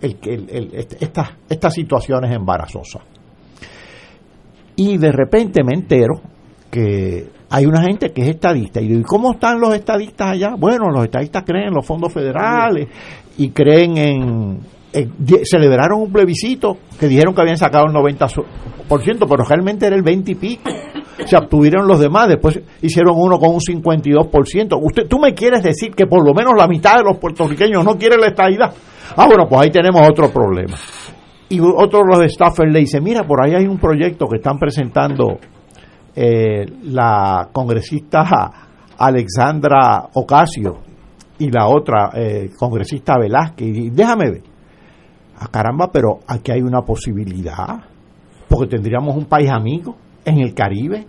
el, 0.00 0.16
el- 0.22 0.50
el- 0.50 0.74
estas, 1.00 1.30
estas 1.48 1.74
situaciones 1.74 2.32
embarazosas. 2.34 3.02
Y 4.76 4.98
de 4.98 5.10
repente 5.12 5.64
me 5.64 5.72
entero 5.74 6.20
que 6.70 7.28
hay 7.50 7.64
una 7.66 7.82
gente 7.82 8.10
que 8.12 8.22
es 8.22 8.28
estadista. 8.28 8.80
Y 8.80 8.88
digo, 8.88 9.00
¿y 9.00 9.04
cómo 9.04 9.32
están 9.32 9.58
los 9.60 9.74
estadistas 9.74 10.28
allá? 10.32 10.54
Bueno, 10.58 10.90
los 10.90 11.04
estadistas 11.04 11.44
creen 11.44 11.68
en 11.68 11.74
los 11.74 11.86
fondos 11.86 12.12
federales 12.12 12.88
y 13.38 13.50
creen 13.50 13.96
en... 13.96 14.60
en- 14.92 15.12
celebraron 15.44 16.00
un 16.02 16.12
plebiscito 16.12 16.76
que 17.00 17.08
dijeron 17.08 17.34
que 17.34 17.40
habían 17.40 17.56
sacado 17.58 17.86
el 17.86 17.92
90% 17.92 18.44
22%, 18.88 19.26
pero 19.28 19.44
realmente 19.44 19.86
era 19.86 19.96
el 19.96 20.02
20 20.02 20.30
y 20.30 20.34
pico. 20.36 20.70
Se 21.24 21.36
obtuvieron 21.36 21.86
los 21.88 21.98
demás, 21.98 22.28
después 22.28 22.60
hicieron 22.82 23.14
uno 23.16 23.38
con 23.38 23.50
un 23.50 23.60
52%. 23.60 24.78
Usted, 24.80 25.08
¿Tú 25.08 25.18
me 25.18 25.32
quieres 25.32 25.62
decir 25.62 25.94
que 25.94 26.06
por 26.06 26.24
lo 26.24 26.34
menos 26.34 26.52
la 26.56 26.68
mitad 26.68 26.98
de 26.98 27.04
los 27.04 27.18
puertorriqueños 27.18 27.84
no 27.84 27.96
quiere 27.96 28.16
la 28.18 28.26
estadidad? 28.26 28.72
Ah, 29.16 29.26
bueno, 29.26 29.46
pues 29.48 29.62
ahí 29.62 29.70
tenemos 29.70 30.06
otro 30.06 30.30
problema. 30.30 30.76
Y 31.48 31.60
otro 31.60 32.00
de 32.00 32.24
los 32.24 32.32
staffers 32.32 32.70
le 32.70 32.80
dice, 32.80 33.00
mira, 33.00 33.22
por 33.22 33.44
ahí 33.44 33.54
hay 33.54 33.66
un 33.66 33.78
proyecto 33.78 34.26
que 34.26 34.36
están 34.36 34.58
presentando 34.58 35.38
eh, 36.14 36.66
la 36.82 37.48
congresista 37.52 38.50
Alexandra 38.98 40.08
Ocasio 40.12 40.80
y 41.38 41.50
la 41.50 41.68
otra 41.68 42.10
eh, 42.14 42.50
congresista 42.58 43.14
Velázquez. 43.18 43.68
Y 43.68 43.90
déjame 43.90 44.30
ver. 44.30 44.42
Ah, 45.38 45.48
caramba, 45.50 45.90
pero 45.92 46.18
aquí 46.26 46.52
hay 46.52 46.62
una 46.62 46.82
posibilidad. 46.82 47.84
Porque 48.48 48.76
tendríamos 48.76 49.16
un 49.16 49.26
país 49.26 49.50
amigo 49.50 49.96
en 50.26 50.40
el 50.40 50.52
Caribe 50.52 51.06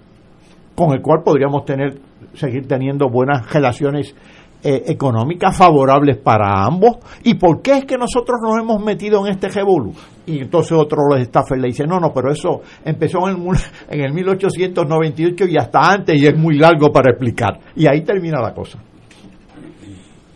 con 0.76 0.93
el 0.93 1.01
cual 1.01 1.24
podríamos 1.26 1.65
tener 1.65 1.99
seguir 2.34 2.68
teniendo 2.68 3.09
buenas 3.09 3.51
relaciones 3.51 4.15
eh, 4.63 4.84
económicas 4.88 5.57
favorables 5.57 6.18
para 6.18 6.63
ambos. 6.63 6.97
¿Y 7.24 7.36
por 7.36 7.61
qué 7.61 7.78
es 7.78 7.86
que 7.86 7.97
nosotros 7.97 8.39
nos 8.41 8.61
hemos 8.61 8.84
metido 8.84 9.26
en 9.26 9.34
este 9.34 9.49
revolú? 9.49 9.93
Y 10.26 10.39
entonces 10.39 10.74
otro 10.74 10.99
de 11.09 11.20
los 11.20 11.28
staffers 11.28 11.61
le 11.61 11.68
dice, 11.68 11.86
no, 11.86 11.99
no, 11.99 12.11
pero 12.13 12.32
eso 12.32 12.61
empezó 12.86 13.28
en 13.28 13.38
en 13.89 14.01
el 14.01 14.13
1898 14.13 15.45
y 15.47 15.57
hasta 15.57 15.80
antes 15.80 16.22
y 16.22 16.28
es 16.28 16.38
muy 16.38 16.57
largo 16.57 16.91
para 16.91 17.11
explicar. 17.11 17.59
Y 17.76 17.88
ahí 17.88 18.01
termina 18.01 18.39
la 18.39 18.53
cosa. 18.53 18.80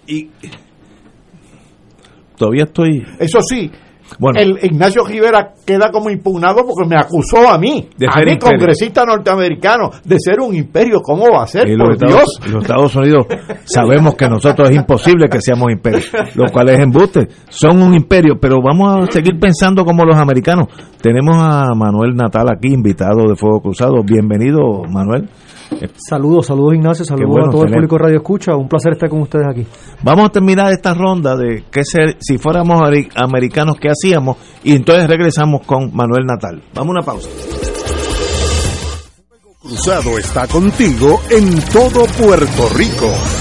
Y 0.08 0.30
todavía 2.36 2.64
estoy. 2.64 3.06
Eso 3.20 3.40
sí, 3.42 3.72
Bueno. 4.20 4.40
el 4.40 4.60
Ignacio 4.64 5.04
Rivera 5.06 5.54
queda 5.66 5.92
como 5.92 6.10
impugnado 6.10 6.66
porque 6.66 6.88
me 6.88 6.96
acusó 6.96 7.50
a 7.50 7.58
mí, 7.58 7.88
De 7.98 8.08
a 8.08 8.20
imperio. 8.20 8.40
congresista 8.40 9.04
norteamericano, 9.06 9.90
de 10.04 10.16
ser 10.20 10.40
un 10.40 10.54
imperio. 10.56 11.02
¿Cómo 11.02 11.26
va 11.32 11.44
a 11.44 11.48
ser? 11.48 11.70
Y 11.70 11.78
Por 11.78 11.90
los, 11.90 12.00
Dios. 12.00 12.12
Estados, 12.12 12.52
los 12.52 12.62
Estados 12.64 12.96
Unidos 12.96 13.26
sabemos 13.66 14.16
que 14.16 14.28
nosotros 14.28 14.70
es 14.70 14.76
imposible 14.76 15.28
que 15.30 15.42
seamos 15.42 15.72
imperio, 15.72 16.02
lo 16.36 16.52
cual 16.52 16.70
es 16.70 16.80
embuste. 16.80 17.28
Son 17.50 17.82
un 17.82 17.94
imperio, 17.94 18.36
pero 18.40 18.58
vamos 18.62 19.08
a 19.08 19.12
seguir 19.12 19.40
pensando 19.40 19.86
como 19.86 20.04
los 20.06 20.18
americanos. 20.18 20.68
Tenemos 21.02 21.36
a 21.38 21.74
Manuel 21.76 22.16
Natal 22.16 22.48
aquí, 22.56 22.74
invitado 22.74 23.28
de 23.28 23.36
Fuego 23.36 23.62
Cruzado. 23.62 24.04
Bienvenido, 24.04 24.84
Manuel. 24.90 25.30
Saludos, 25.98 26.48
saludos 26.48 26.76
Ignacio, 26.76 27.06
saludos 27.06 27.30
bueno 27.30 27.48
a 27.48 27.52
todo 27.52 27.64
el 27.64 27.72
público 27.72 27.96
de 27.96 28.04
Radio 28.04 28.18
Escucha. 28.18 28.56
Un 28.56 28.68
placer 28.68 28.94
estar 28.94 29.10
con 29.10 29.22
ustedes 29.22 29.46
aquí. 29.50 29.66
Vamos 30.04 30.26
a 30.26 30.30
terminar 30.30 30.72
esta 30.72 30.94
ronda 30.94 31.36
de 31.36 31.64
que 31.72 31.84
ser, 31.84 32.18
si 32.20 32.38
fuéramos 32.38 32.82
americanos, 33.16 33.78
¿qué 33.80 33.90
hacíamos? 33.90 34.38
Y 34.64 34.76
entonces 34.76 35.08
regresamos 35.08 35.66
con 35.66 35.94
Manuel 35.94 36.26
Natal. 36.26 36.62
Vamos 36.74 36.90
a 36.90 37.00
una 37.00 37.02
pausa. 37.02 37.30
Cruzado 39.62 40.18
está 40.18 40.48
contigo 40.48 41.22
en 41.30 41.62
todo 41.72 42.06
Puerto 42.18 42.70
Rico. 42.76 43.41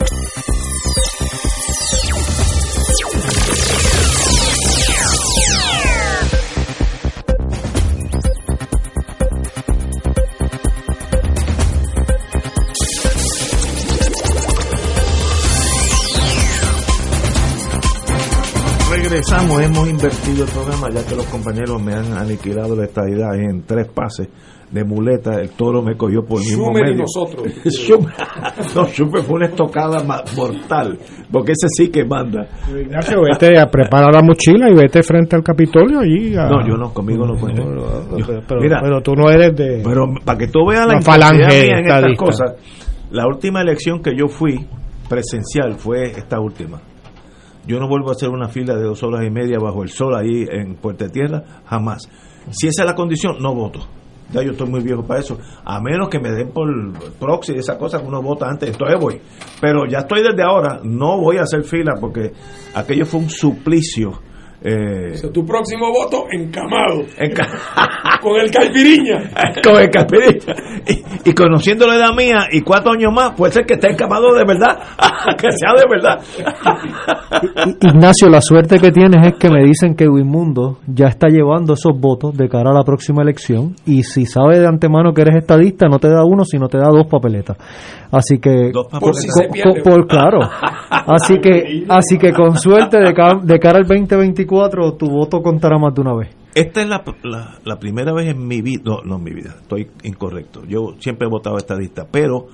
Hemos 19.31 19.89
invertido 19.89 20.43
el 20.43 20.51
programa 20.51 20.89
ya 20.93 21.05
que 21.07 21.15
los 21.15 21.25
compañeros 21.27 21.81
me 21.81 21.93
han 21.93 22.11
aniquilado 22.17 22.75
la 22.75 22.83
estadidad 22.83 23.33
en 23.35 23.63
tres 23.65 23.87
pases. 23.87 24.27
de 24.71 24.83
muleta, 24.85 25.39
el 25.41 25.49
toro 25.51 25.81
me 25.81 25.95
cogió 25.97 26.21
por 26.23 26.39
el 26.39 26.45
mismo 26.47 26.65
Schumer 26.67 26.87
y 26.87 26.91
medio. 26.91 27.03
nosotros. 27.03 27.53
Schumer, 27.65 28.13
no, 28.75 28.85
Schumer 28.87 29.21
fue 29.23 29.35
una 29.35 29.45
estocada 29.47 30.01
mortal, 30.35 30.97
porque 31.31 31.51
ese 31.53 31.67
sí 31.69 31.89
que 31.91 32.05
manda. 32.05 32.47
Ignacio, 32.69 33.17
vete 33.21 33.59
a 33.59 33.65
preparar 33.67 34.13
la 34.13 34.21
mochila 34.21 34.69
y 34.69 34.73
vete 34.75 35.03
frente 35.03 35.35
al 35.35 35.43
Capitolio 35.43 35.99
allí. 35.99 36.35
a- 36.37 36.45
No, 36.47 36.65
yo 36.67 36.75
no, 36.77 36.93
conmigo 36.93 37.25
no 37.25 37.37
cuenta. 37.39 37.61
Yo- 37.63 38.25
pero, 38.25 38.41
pero- 38.47 38.61
mira, 38.61 38.79
pero 38.81 39.01
tú 39.01 39.13
no 39.13 39.29
eres 39.29 39.53
de. 39.55 39.81
Pero 39.83 40.05
para 40.23 40.37
que 40.37 40.47
tú 40.47 40.65
veas 40.67 40.87
la 40.87 41.01
falange 41.01 41.45
mía 41.47 41.79
en 41.79 41.85
estas 41.87 42.17
cosas, 42.17 42.53
la 43.11 43.27
última 43.27 43.61
elección 43.61 44.01
que 44.01 44.11
yo 44.17 44.27
fui 44.29 44.55
presencial 45.09 45.73
fue 45.77 46.11
esta 46.11 46.39
última. 46.39 46.79
Yo 47.71 47.79
no 47.79 47.87
vuelvo 47.87 48.09
a 48.09 48.11
hacer 48.11 48.27
una 48.27 48.49
fila 48.49 48.75
de 48.75 48.83
dos 48.83 49.01
horas 49.01 49.25
y 49.25 49.31
media 49.31 49.57
bajo 49.57 49.81
el 49.81 49.87
sol 49.87 50.13
ahí 50.13 50.45
en 50.45 50.75
Puerta 50.75 51.07
Tierra, 51.07 51.41
jamás. 51.65 52.01
Si 52.51 52.67
esa 52.67 52.81
es 52.81 52.85
la 52.85 52.95
condición, 52.95 53.37
no 53.39 53.55
voto. 53.55 53.79
Ya 54.33 54.43
yo 54.43 54.51
estoy 54.51 54.67
muy 54.67 54.81
viejo 54.81 55.05
para 55.05 55.21
eso. 55.21 55.37
A 55.63 55.79
menos 55.79 56.09
que 56.09 56.19
me 56.19 56.33
den 56.33 56.49
por 56.49 56.67
proxy, 57.17 57.53
esa 57.53 57.77
cosa 57.77 58.01
que 58.01 58.07
uno 58.07 58.21
vota 58.21 58.49
antes, 58.49 58.71
entonces 58.71 58.99
voy. 58.99 59.21
Pero 59.61 59.85
ya 59.89 59.99
estoy 59.99 60.21
desde 60.21 60.43
ahora, 60.43 60.81
no 60.83 61.17
voy 61.17 61.37
a 61.37 61.43
hacer 61.43 61.63
fila 61.63 61.95
porque 61.97 62.33
aquello 62.75 63.05
fue 63.05 63.21
un 63.21 63.29
suplicio. 63.29 64.19
Eh, 64.63 65.13
O 65.13 65.17
sea, 65.17 65.31
tu 65.31 65.43
próximo 65.43 65.87
voto 65.91 66.25
encamado. 66.31 67.01
Enca- 67.17 67.49
con 68.21 68.39
el 68.39 68.51
caipiriña. 68.51 69.31
con 69.63 69.81
el 69.81 69.89
caspirita. 69.89 70.53
Y, 70.87 71.29
y 71.29 71.33
conociendo 71.33 71.87
la 71.87 71.95
edad 71.95 72.13
mía 72.15 72.45
y 72.51 72.61
cuatro 72.61 72.91
años 72.91 73.11
más, 73.13 73.31
puede 73.31 73.53
ser 73.53 73.65
que 73.65 73.73
esté 73.73 73.91
encamado 73.91 74.33
de 74.35 74.45
verdad, 74.45 74.77
que 75.37 75.47
sea 75.51 75.73
de 75.73 75.85
verdad. 75.89 76.21
Ignacio, 77.81 78.29
la 78.29 78.41
suerte 78.41 78.77
que 78.79 78.91
tienes 78.91 79.25
es 79.25 79.33
que 79.39 79.49
me 79.49 79.63
dicen 79.63 79.95
que 79.95 80.07
Wimundo 80.07 80.77
ya 80.87 81.07
está 81.07 81.27
llevando 81.27 81.73
esos 81.73 81.97
votos 81.99 82.35
de 82.37 82.47
cara 82.49 82.71
a 82.71 82.73
la 82.73 82.83
próxima 82.83 83.21
elección 83.23 83.75
y 83.85 84.03
si 84.03 84.25
sabe 84.25 84.59
de 84.59 84.67
antemano 84.67 85.13
que 85.13 85.21
eres 85.21 85.37
estadista 85.37 85.87
no 85.87 85.99
te 85.99 86.09
da 86.09 86.23
uno 86.23 86.43
sino 86.45 86.67
te 86.67 86.77
da 86.77 86.89
dos 86.91 87.07
papeletas. 87.07 87.57
Así 88.11 88.39
que 88.39 88.71
Dos 88.73 88.87
papeletas. 88.87 88.99
Por 89.01 89.15
si 89.15 89.27
se 89.29 89.47
pierde. 89.49 89.81
por 89.81 90.05
claro. 90.07 90.39
Así 90.89 91.39
que 91.39 91.85
así 91.89 92.17
que 92.17 92.33
con 92.33 92.55
suerte 92.57 92.97
de, 92.99 93.13
ca- 93.13 93.39
de 93.41 93.57
cara 93.59 93.77
al 93.79 93.85
2024 93.87 94.50
tu 94.97 95.09
voto 95.09 95.41
contará 95.41 95.77
más 95.77 95.93
de 95.93 96.01
una 96.01 96.13
vez. 96.13 96.35
Esta 96.53 96.81
es 96.81 96.89
la, 96.89 97.03
la, 97.63 97.79
primera 97.79 98.13
vez 98.13 98.27
en 98.27 98.45
mi 98.45 98.61
vida, 98.61 98.81
no, 98.83 99.01
no 99.03 99.15
en 99.15 99.23
mi 99.23 99.31
vida, 99.31 99.55
estoy 99.61 99.89
incorrecto. 100.03 100.65
Yo 100.65 100.95
siempre 100.99 101.27
he 101.27 101.29
votado 101.29 101.57
estadista, 101.57 102.05
pero 102.11 102.47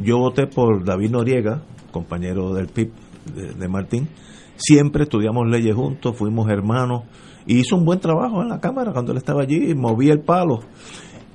yo 0.00 0.18
voté 0.18 0.48
por 0.48 0.84
David 0.84 1.10
Noriega, 1.10 1.62
compañero 1.92 2.52
del 2.52 2.66
PIB 2.66 2.90
de, 3.32 3.52
de 3.52 3.68
Martín. 3.68 4.08
Siempre 4.56 5.04
estudiamos 5.04 5.48
leyes 5.48 5.74
juntos, 5.74 6.16
fuimos 6.16 6.50
hermanos, 6.50 7.04
y 7.46 7.60
hizo 7.60 7.76
un 7.76 7.84
buen 7.84 8.00
trabajo 8.00 8.42
en 8.42 8.48
la 8.48 8.58
Cámara 8.58 8.92
cuando 8.92 9.12
él 9.12 9.18
estaba 9.18 9.42
allí, 9.42 9.74
movía 9.74 10.12
el 10.12 10.20
palo. 10.20 10.60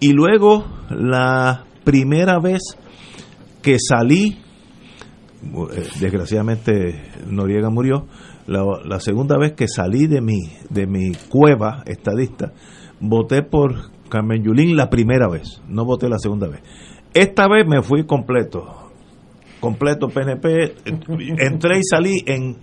Y 0.01 0.11
luego, 0.11 0.65
la 0.89 1.63
primera 1.85 2.39
vez 2.39 2.61
que 3.61 3.77
salí, 3.79 4.37
eh, 5.43 5.87
desgraciadamente 6.01 7.11
Noriega 7.27 7.69
murió, 7.69 8.07
la, 8.49 8.63
la 8.83 8.99
segunda 8.99 9.37
vez 9.37 9.53
que 9.53 9.67
salí 9.67 10.07
de 10.07 10.21
mi, 10.21 10.39
de 10.69 10.87
mi 10.87 11.11
cueva 11.29 11.83
estadista, 11.85 12.51
voté 12.99 13.43
por 13.43 13.91
Carmen 14.09 14.43
Yulín 14.43 14.75
la 14.75 14.89
primera 14.89 15.29
vez, 15.29 15.61
no 15.67 15.85
voté 15.85 16.09
la 16.09 16.17
segunda 16.17 16.47
vez. 16.47 16.61
Esta 17.13 17.47
vez 17.47 17.67
me 17.67 17.83
fui 17.83 18.05
completo, 18.05 18.91
completo 19.59 20.07
PNP, 20.07 20.75
entré 21.37 21.77
y 21.77 21.83
salí 21.83 22.23
en 22.25 22.57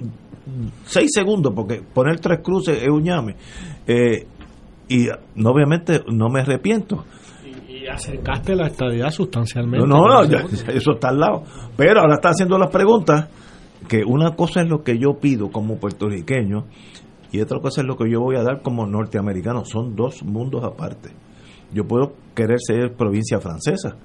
seis 0.84 1.10
segundos, 1.14 1.52
porque 1.54 1.82
poner 1.82 2.18
tres 2.18 2.40
cruces 2.42 2.82
es 2.82 2.88
un 2.88 3.04
llame. 3.04 3.36
Eh, 3.86 4.26
y 4.88 5.06
no, 5.36 5.50
obviamente 5.50 6.02
no 6.12 6.28
me 6.28 6.40
arrepiento. 6.40 7.04
Y 7.68 7.86
acercaste 7.86 8.56
la 8.56 8.66
estadidad 8.66 9.10
sustancialmente. 9.10 9.86
No, 9.86 9.98
no, 9.98 10.22
no, 10.22 10.24
ya 10.24 10.44
eso 10.72 10.92
está 10.94 11.10
al 11.10 11.18
lado. 11.18 11.44
Pero 11.76 12.00
ahora 12.00 12.14
está 12.14 12.30
haciendo 12.30 12.58
las 12.58 12.70
preguntas 12.70 13.28
que 13.88 14.04
una 14.04 14.36
cosa 14.36 14.62
es 14.62 14.68
lo 14.68 14.82
que 14.82 14.98
yo 14.98 15.18
pido 15.20 15.50
como 15.50 15.76
puertorriqueño 15.76 16.64
y 17.32 17.40
otra 17.40 17.60
cosa 17.60 17.80
es 17.82 17.86
lo 17.86 17.96
que 17.96 18.10
yo 18.10 18.20
voy 18.20 18.36
a 18.36 18.42
dar 18.42 18.62
como 18.62 18.86
norteamericano. 18.86 19.64
Son 19.64 19.94
dos 19.96 20.22
mundos 20.22 20.64
aparte. 20.64 21.10
Yo 21.72 21.86
puedo 21.86 22.14
querer 22.34 22.58
ser 22.60 22.94
provincia 22.94 23.40
francesa 23.40 23.96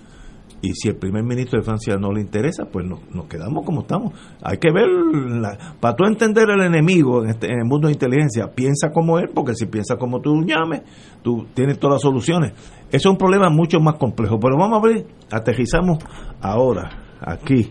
y 0.64 0.74
si 0.74 0.90
el 0.90 0.96
primer 0.96 1.24
ministro 1.24 1.58
de 1.60 1.66
Francia 1.66 1.96
no 1.98 2.12
le 2.12 2.22
interesa, 2.22 2.66
pues 2.66 2.86
nos, 2.86 3.00
quedamos 3.28 3.66
como 3.66 3.82
estamos. 3.82 4.14
Hay 4.44 4.58
que 4.58 4.72
ver, 4.72 4.88
la- 4.88 5.58
para 5.80 5.96
tú 5.96 6.06
entender 6.06 6.50
el 6.52 6.62
enemigo 6.62 7.24
en, 7.24 7.32
este- 7.32 7.48
en 7.48 7.60
el 7.60 7.66
mundo 7.66 7.88
de 7.88 7.94
inteligencia, 7.94 8.52
piensa 8.54 8.92
como 8.92 9.18
él, 9.18 9.30
porque 9.34 9.56
si 9.56 9.66
piensa 9.66 9.96
como 9.98 10.20
tú 10.22 10.44
llames, 10.46 10.82
tú 11.24 11.48
tienes 11.56 11.80
todas 11.80 11.96
las 11.96 12.02
soluciones. 12.04 12.52
Eso 12.92 13.10
es 13.10 13.12
un 13.12 13.18
problema 13.18 13.50
mucho 13.50 13.80
más 13.80 13.96
complejo, 13.96 14.40
pero 14.40 14.56
vamos 14.58 14.84
a 14.84 14.88
ver, 14.88 15.06
aterrizamos 15.32 15.98
ahora, 16.42 16.90
aquí. 17.22 17.70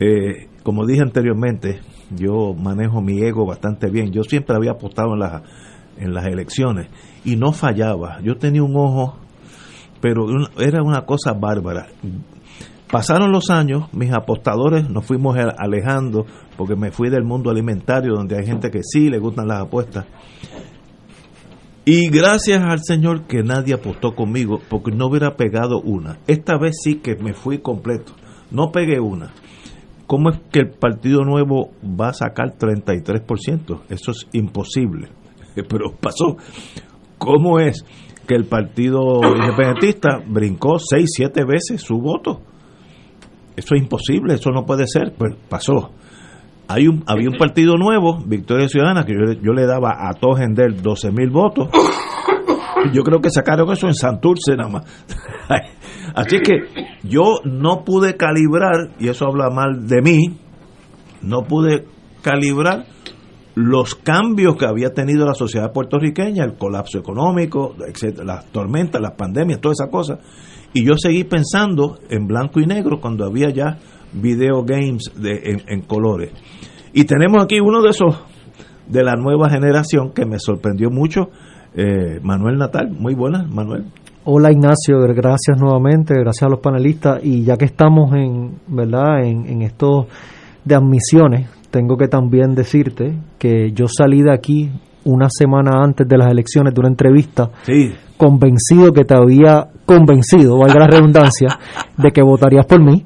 Eh, 0.00 0.48
como 0.62 0.86
dije 0.86 1.02
anteriormente, 1.02 1.80
yo 2.10 2.54
manejo 2.54 3.00
mi 3.00 3.20
ego 3.20 3.46
bastante 3.46 3.90
bien. 3.90 4.12
Yo 4.12 4.22
siempre 4.22 4.56
había 4.56 4.72
apostado 4.72 5.14
en 5.14 5.20
las, 5.20 5.42
en 5.98 6.14
las 6.14 6.26
elecciones 6.26 6.88
y 7.24 7.36
no 7.36 7.52
fallaba. 7.52 8.20
Yo 8.22 8.36
tenía 8.36 8.62
un 8.62 8.76
ojo, 8.76 9.16
pero 10.00 10.26
era 10.58 10.82
una 10.82 11.02
cosa 11.04 11.32
bárbara. 11.32 11.86
Pasaron 12.90 13.32
los 13.32 13.48
años, 13.50 13.84
mis 13.92 14.12
apostadores 14.12 14.90
nos 14.90 15.06
fuimos 15.06 15.36
alejando 15.58 16.26
porque 16.58 16.76
me 16.76 16.90
fui 16.90 17.08
del 17.08 17.24
mundo 17.24 17.50
alimentario 17.50 18.12
donde 18.14 18.36
hay 18.36 18.44
gente 18.44 18.70
que 18.70 18.82
sí 18.82 19.08
le 19.08 19.18
gustan 19.18 19.48
las 19.48 19.62
apuestas. 19.62 20.04
Y 21.84 22.10
gracias 22.10 22.62
al 22.62 22.80
Señor 22.84 23.22
que 23.22 23.42
nadie 23.42 23.74
apostó 23.74 24.14
conmigo 24.14 24.60
porque 24.68 24.92
no 24.92 25.06
hubiera 25.06 25.36
pegado 25.36 25.80
una. 25.80 26.18
Esta 26.28 26.56
vez 26.56 26.76
sí 26.84 26.96
que 26.96 27.16
me 27.16 27.32
fui 27.32 27.58
completo. 27.58 28.12
No 28.50 28.70
pegué 28.70 29.00
una. 29.00 29.32
¿Cómo 30.12 30.28
es 30.28 30.40
que 30.52 30.58
el 30.58 30.68
Partido 30.68 31.24
Nuevo 31.24 31.70
va 31.82 32.08
a 32.08 32.12
sacar 32.12 32.58
33%? 32.58 33.80
Eso 33.88 34.10
es 34.10 34.28
imposible. 34.34 35.08
Pero 35.54 35.94
pasó. 35.98 36.36
¿Cómo 37.16 37.58
es 37.58 37.82
que 38.28 38.34
el 38.34 38.44
Partido 38.44 39.22
Independentista 39.24 40.18
brincó 40.26 40.78
6, 40.78 41.08
7 41.16 41.44
veces 41.46 41.80
su 41.80 41.96
voto? 41.96 42.42
Eso 43.56 43.74
es 43.74 43.80
imposible, 43.80 44.34
eso 44.34 44.50
no 44.50 44.66
puede 44.66 44.86
ser. 44.86 45.14
Pues 45.16 45.34
pasó. 45.48 45.92
Hay 46.68 46.88
un, 46.88 47.04
había 47.06 47.30
un 47.30 47.38
partido 47.38 47.78
nuevo, 47.78 48.18
Victoria 48.22 48.68
Ciudadana, 48.68 49.06
que 49.06 49.14
yo, 49.14 49.32
yo 49.42 49.52
le 49.54 49.64
daba 49.64 50.10
a 50.10 50.12
Tojender 50.12 50.82
12 50.82 51.10
mil 51.10 51.30
votos. 51.30 51.70
Yo 52.92 53.02
creo 53.02 53.20
que 53.20 53.30
sacaron 53.30 53.70
eso 53.72 53.86
en 53.86 53.94
Santurce 53.94 54.56
nada 54.56 54.70
más. 54.70 54.84
Así 56.14 56.40
que 56.40 56.64
yo 57.02 57.40
no 57.44 57.84
pude 57.84 58.16
calibrar, 58.16 58.90
y 58.98 59.08
eso 59.08 59.26
habla 59.26 59.50
mal 59.50 59.86
de 59.86 60.02
mí, 60.02 60.36
no 61.22 61.42
pude 61.44 61.86
calibrar 62.22 62.86
los 63.54 63.94
cambios 63.94 64.56
que 64.56 64.66
había 64.66 64.90
tenido 64.90 65.26
la 65.26 65.34
sociedad 65.34 65.72
puertorriqueña, 65.72 66.44
el 66.44 66.54
colapso 66.54 66.98
económico, 66.98 67.74
etcétera, 67.86 68.24
las 68.24 68.46
tormentas, 68.46 69.00
las 69.00 69.12
pandemias, 69.12 69.60
todas 69.60 69.80
esas 69.80 69.90
cosas. 69.90 70.18
Y 70.72 70.84
yo 70.84 70.94
seguí 70.96 71.24
pensando 71.24 71.98
en 72.08 72.26
blanco 72.26 72.60
y 72.60 72.66
negro 72.66 73.00
cuando 73.00 73.26
había 73.26 73.50
ya 73.50 73.78
video 74.12 74.64
games 74.64 75.12
de, 75.16 75.32
en, 75.44 75.62
en 75.66 75.82
colores. 75.82 76.32
Y 76.94 77.04
tenemos 77.04 77.42
aquí 77.42 77.60
uno 77.60 77.82
de 77.82 77.90
esos 77.90 78.22
de 78.88 79.02
la 79.02 79.16
nueva 79.16 79.48
generación 79.50 80.12
que 80.12 80.26
me 80.26 80.38
sorprendió 80.38 80.90
mucho, 80.90 81.30
eh, 81.74 82.20
Manuel 82.22 82.58
Natal. 82.58 82.90
Muy 82.90 83.14
buenas, 83.14 83.48
Manuel. 83.50 83.84
Hola 84.24 84.52
Ignacio, 84.52 84.98
gracias 85.16 85.58
nuevamente, 85.60 86.14
gracias 86.14 86.44
a 86.44 86.48
los 86.48 86.60
panelistas 86.60 87.18
y 87.24 87.42
ya 87.42 87.56
que 87.56 87.64
estamos 87.64 88.12
en, 88.14 88.52
¿verdad? 88.68 89.24
En, 89.24 89.46
en 89.46 89.62
esto 89.62 90.06
de 90.64 90.76
admisiones, 90.76 91.48
tengo 91.72 91.96
que 91.96 92.06
también 92.06 92.54
decirte 92.54 93.14
que 93.38 93.72
yo 93.72 93.86
salí 93.88 94.22
de 94.22 94.32
aquí 94.32 94.70
una 95.04 95.26
semana 95.28 95.82
antes 95.82 96.06
de 96.06 96.16
las 96.16 96.30
elecciones 96.30 96.72
de 96.72 96.80
una 96.80 96.88
entrevista 96.90 97.50
Sí. 97.64 97.90
convencido 98.16 98.92
que 98.92 99.04
te 99.04 99.14
había 99.16 99.66
convencido, 99.96 100.58
valga 100.58 100.80
la 100.80 100.86
redundancia, 100.86 101.48
de 101.96 102.10
que 102.10 102.22
votarías 102.22 102.66
por 102.66 102.82
mí 102.82 103.04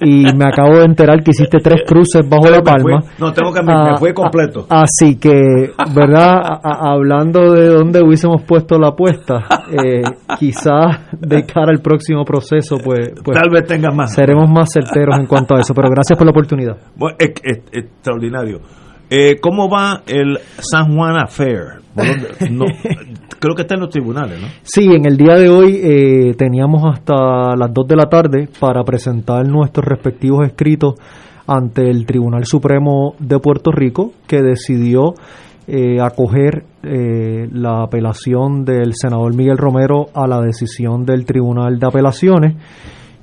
y 0.00 0.24
me 0.34 0.44
acabo 0.44 0.78
de 0.78 0.84
enterar 0.84 1.22
que 1.22 1.30
hiciste 1.30 1.58
tres 1.58 1.82
cruces 1.86 2.22
bajo 2.28 2.44
la 2.50 2.58
Me 2.58 2.62
fue- 2.62 2.72
palma. 2.72 3.00
no, 3.18 3.32
tengo 3.32 3.52
que 3.52 3.62
me 3.62 3.72
Ah, 3.72 3.94
fue 3.98 4.12
completo. 4.12 4.66
ah, 4.70 4.84
Así 4.84 5.16
que, 5.16 5.70
¿verdad? 5.94 6.40
A- 6.62 6.90
hablando 6.92 7.52
de 7.52 7.68
dónde 7.68 8.02
hubiésemos 8.02 8.42
puesto 8.42 8.78
la 8.78 8.88
apuesta, 8.88 9.46
eh, 9.70 10.02
quizás 10.38 10.98
de 11.18 11.44
cara 11.46 11.70
al 11.70 11.80
próximo 11.80 12.24
proceso, 12.24 12.76
pues, 12.84 13.12
pues 13.24 13.38
Tal 13.38 13.50
vez 13.50 13.64
tengas 13.66 13.94
más. 13.94 14.12
seremos 14.14 14.48
más 14.50 14.68
certeros 14.72 15.18
en 15.18 15.26
cuanto 15.26 15.54
a 15.56 15.60
eso. 15.60 15.72
Pero 15.74 15.88
gracias 15.90 16.16
por 16.18 16.26
la 16.26 16.30
oportunidad. 16.32 16.76
Bueno, 16.96 17.16
es- 17.18 17.32
es- 17.42 17.62
extraordinario. 17.72 18.60
Eh, 19.10 19.38
¿Cómo 19.40 19.68
va 19.68 20.02
el 20.06 20.38
San 20.58 20.94
Juan 20.94 21.16
Affair? 21.16 21.84
No, 22.50 22.64
creo 23.38 23.54
que 23.54 23.62
está 23.62 23.74
en 23.74 23.82
los 23.82 23.90
tribunales, 23.90 24.40
¿no? 24.40 24.48
Sí, 24.62 24.84
en 24.84 25.06
el 25.06 25.16
día 25.16 25.34
de 25.34 25.48
hoy 25.48 25.80
eh, 25.82 26.34
teníamos 26.36 26.82
hasta 26.84 27.54
las 27.56 27.72
2 27.72 27.86
de 27.86 27.96
la 27.96 28.06
tarde 28.06 28.48
para 28.58 28.82
presentar 28.82 29.46
nuestros 29.46 29.86
respectivos 29.86 30.46
escritos 30.46 30.94
ante 31.46 31.88
el 31.88 32.06
Tribunal 32.06 32.44
Supremo 32.46 33.14
de 33.18 33.38
Puerto 33.38 33.70
Rico, 33.70 34.12
que 34.26 34.42
decidió 34.42 35.14
eh, 35.66 36.00
acoger 36.00 36.64
eh, 36.82 37.48
la 37.52 37.84
apelación 37.84 38.64
del 38.64 38.92
senador 38.94 39.34
Miguel 39.34 39.58
Romero 39.58 40.08
a 40.14 40.26
la 40.26 40.40
decisión 40.40 41.04
del 41.04 41.24
Tribunal 41.24 41.78
de 41.78 41.86
Apelaciones, 41.86 42.56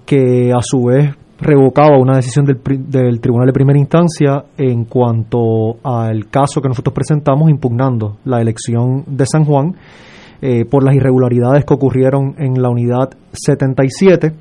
que 0.06 0.52
a 0.52 0.62
su 0.62 0.86
vez 0.86 1.16
revocaba 1.42 1.98
una 1.98 2.16
decisión 2.16 2.46
del, 2.46 2.60
del 2.88 3.20
Tribunal 3.20 3.48
de 3.48 3.54
Primera 3.54 3.80
Instancia 3.80 4.44
en 4.58 4.86
cuanto 4.86 5.78
al 5.84 6.30
caso 6.30 6.62
que 6.62 6.70
nosotros 6.70 6.94
presentamos 6.94 7.50
impugnando 7.50 8.18
la 8.26 8.42
elección 8.42 9.04
de 9.08 9.26
San 9.26 9.44
Juan 9.44 9.76
eh, 10.42 10.66
por 10.66 10.84
las 10.84 10.96
irregularidades 10.96 11.66
que 11.66 11.74
ocurrieron 11.74 12.36
en 12.38 12.62
la 12.62 12.70
unidad 12.70 13.10
77, 13.32 14.34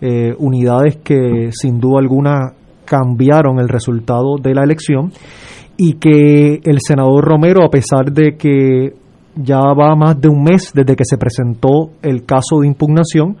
eh, 0.00 0.34
unidades 0.38 0.96
que 0.96 1.50
sin 1.52 1.78
duda 1.80 2.00
alguna 2.00 2.52
cambiaron 2.84 3.58
el 3.58 3.68
resultado 3.68 4.36
de 4.40 4.54
la 4.54 4.62
elección 4.62 5.12
y 5.76 5.94
que 5.94 6.60
el 6.64 6.78
senador 6.80 7.24
Romero, 7.24 7.64
a 7.64 7.70
pesar 7.70 8.12
de 8.12 8.36
que 8.36 8.94
ya 9.34 9.58
va 9.58 9.94
más 9.94 10.20
de 10.20 10.28
un 10.28 10.42
mes 10.42 10.72
desde 10.74 10.96
que 10.96 11.04
se 11.04 11.16
presentó 11.16 11.90
el 12.02 12.24
caso 12.24 12.60
de 12.60 12.66
impugnación, 12.66 13.36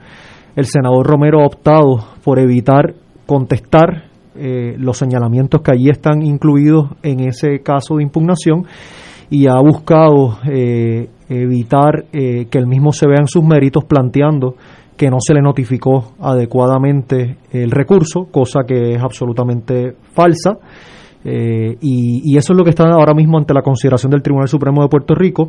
el 0.56 0.66
senador 0.66 1.06
Romero 1.06 1.40
ha 1.40 1.46
optado 1.46 2.04
por 2.24 2.38
evitar 2.38 2.94
contestar 3.26 4.04
eh, 4.34 4.74
los 4.78 4.96
señalamientos 4.98 5.62
que 5.62 5.72
allí 5.72 5.90
están 5.90 6.22
incluidos 6.22 6.90
en 7.02 7.20
ese 7.20 7.60
caso 7.60 7.96
de 7.96 8.02
impugnación 8.02 8.64
y 9.30 9.46
ha 9.46 9.58
buscado 9.60 10.38
eh, 10.50 11.08
evitar 11.28 12.04
eh, 12.12 12.46
que 12.50 12.58
el 12.58 12.66
mismo 12.66 12.92
se 12.92 13.06
vean 13.06 13.26
sus 13.26 13.44
méritos 13.44 13.84
planteando 13.84 14.56
que 14.96 15.10
no 15.10 15.18
se 15.20 15.34
le 15.34 15.40
notificó 15.40 16.12
adecuadamente 16.20 17.38
el 17.50 17.70
recurso, 17.70 18.26
cosa 18.30 18.60
que 18.66 18.92
es 18.92 19.02
absolutamente 19.02 19.96
falsa. 20.12 20.58
Eh, 21.24 21.76
y, 21.80 22.22
y 22.24 22.36
eso 22.36 22.52
es 22.52 22.58
lo 22.58 22.64
que 22.64 22.70
está 22.70 22.84
ahora 22.84 23.14
mismo 23.14 23.38
ante 23.38 23.54
la 23.54 23.62
consideración 23.62 24.10
del 24.10 24.22
Tribunal 24.22 24.48
Supremo 24.48 24.82
de 24.82 24.88
Puerto 24.88 25.14
Rico, 25.14 25.48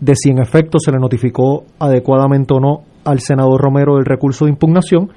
de 0.00 0.14
si 0.14 0.30
en 0.30 0.38
efecto 0.38 0.78
se 0.78 0.92
le 0.92 0.98
notificó 0.98 1.64
adecuadamente 1.78 2.54
o 2.54 2.60
no 2.60 2.82
al 3.04 3.20
senador 3.20 3.60
Romero 3.60 3.98
el 3.98 4.04
recurso 4.04 4.44
de 4.44 4.52
impugnación. 4.52 5.10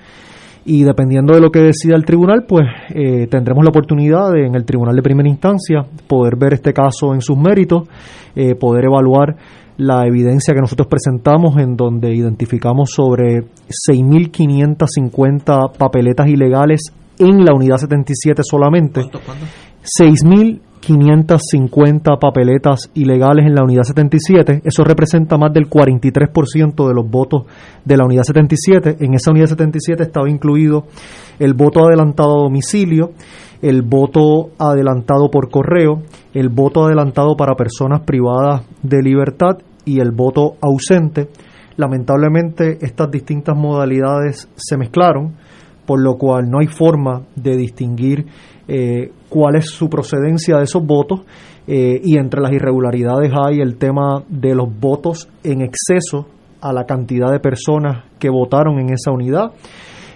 Y 0.70 0.84
dependiendo 0.84 1.34
de 1.34 1.40
lo 1.40 1.50
que 1.50 1.62
decida 1.62 1.96
el 1.96 2.04
tribunal, 2.04 2.44
pues 2.46 2.66
eh, 2.94 3.28
tendremos 3.28 3.64
la 3.64 3.70
oportunidad 3.70 4.34
de, 4.34 4.46
en 4.46 4.54
el 4.56 4.66
tribunal 4.66 4.98
de 4.98 5.02
primera 5.02 5.30
instancia 5.30 5.86
poder 6.08 6.36
ver 6.38 6.56
este 6.56 6.74
caso 6.74 7.14
en 7.14 7.22
sus 7.22 7.38
méritos, 7.38 7.88
eh, 8.36 8.54
poder 8.56 8.84
evaluar 8.84 9.38
la 9.78 10.06
evidencia 10.06 10.54
que 10.54 10.60
nosotros 10.60 10.90
presentamos 10.90 11.56
en 11.58 11.78
donde 11.78 12.14
identificamos 12.14 12.90
sobre 12.94 13.46
6.550 13.90 15.78
papeletas 15.78 16.28
ilegales 16.28 16.92
en 17.20 17.46
la 17.46 17.54
unidad 17.54 17.78
77 17.78 18.42
solamente. 18.44 19.02
6.550 19.88 22.20
papeletas 22.20 22.92
ilegales 22.94 23.46
en 23.46 23.56
la 23.56 23.64
unidad 23.64 23.84
77. 23.84 24.64
Eso 24.66 24.84
representa 24.84 25.38
más 25.38 25.54
del 25.54 25.70
43% 25.70 26.88
de 26.88 26.94
los 26.94 27.10
votos 27.10 27.44
de 27.86 27.96
la 27.96 28.04
unidad 28.04 28.24
77. 28.24 28.98
En 29.00 29.14
esa 29.14 29.32
unidad 29.32 29.48
77 29.48 30.04
estaba 30.04 30.30
incluido 30.30 30.88
el 31.40 31.54
voto 31.54 31.88
adelantado 31.88 32.32
a 32.32 32.44
domicilio, 32.44 33.14
el 33.62 33.82
voto 33.82 34.50
adelantado 34.60 35.32
por 35.32 35.50
correo, 35.50 36.02
el 36.34 36.50
voto 36.50 36.84
adelantado 36.86 37.38
para 37.38 37.56
personas 37.56 38.02
privadas 38.02 38.64
de 38.84 39.02
libertad 39.02 39.60
y 39.86 40.02
el 40.02 40.12
voto 40.12 40.58
ausente. 40.62 41.30
Lamentablemente 41.78 42.78
estas 42.82 43.10
distintas 43.10 43.58
modalidades 43.58 44.50
se 44.56 44.78
mezclaron, 44.78 45.38
por 45.86 46.02
lo 46.02 46.18
cual 46.18 46.50
no 46.50 46.60
hay 46.60 46.68
forma 46.68 47.22
de 47.36 47.56
distinguir 47.56 48.26
eh, 48.68 49.14
cuál 49.30 49.56
es 49.56 49.70
su 49.70 49.90
procedencia 49.90 50.58
de 50.58 50.64
esos 50.64 50.86
votos 50.86 51.22
eh, 51.68 52.00
y 52.04 52.18
entre 52.18 52.42
las 52.42 52.54
irregularidades 52.54 53.32
hay 53.38 53.60
el 53.60 53.78
tema 53.78 54.24
de 54.30 54.56
los 54.56 54.68
votos 54.80 55.28
en 55.44 55.62
exceso 55.62 56.28
a 56.62 56.72
la 56.72 56.86
cantidad 56.86 57.32
de 57.32 57.40
personas 57.40 58.06
que 58.20 58.30
votaron 58.30 58.80
en 58.80 58.92
esa 58.92 59.12
unidad. 59.12 59.52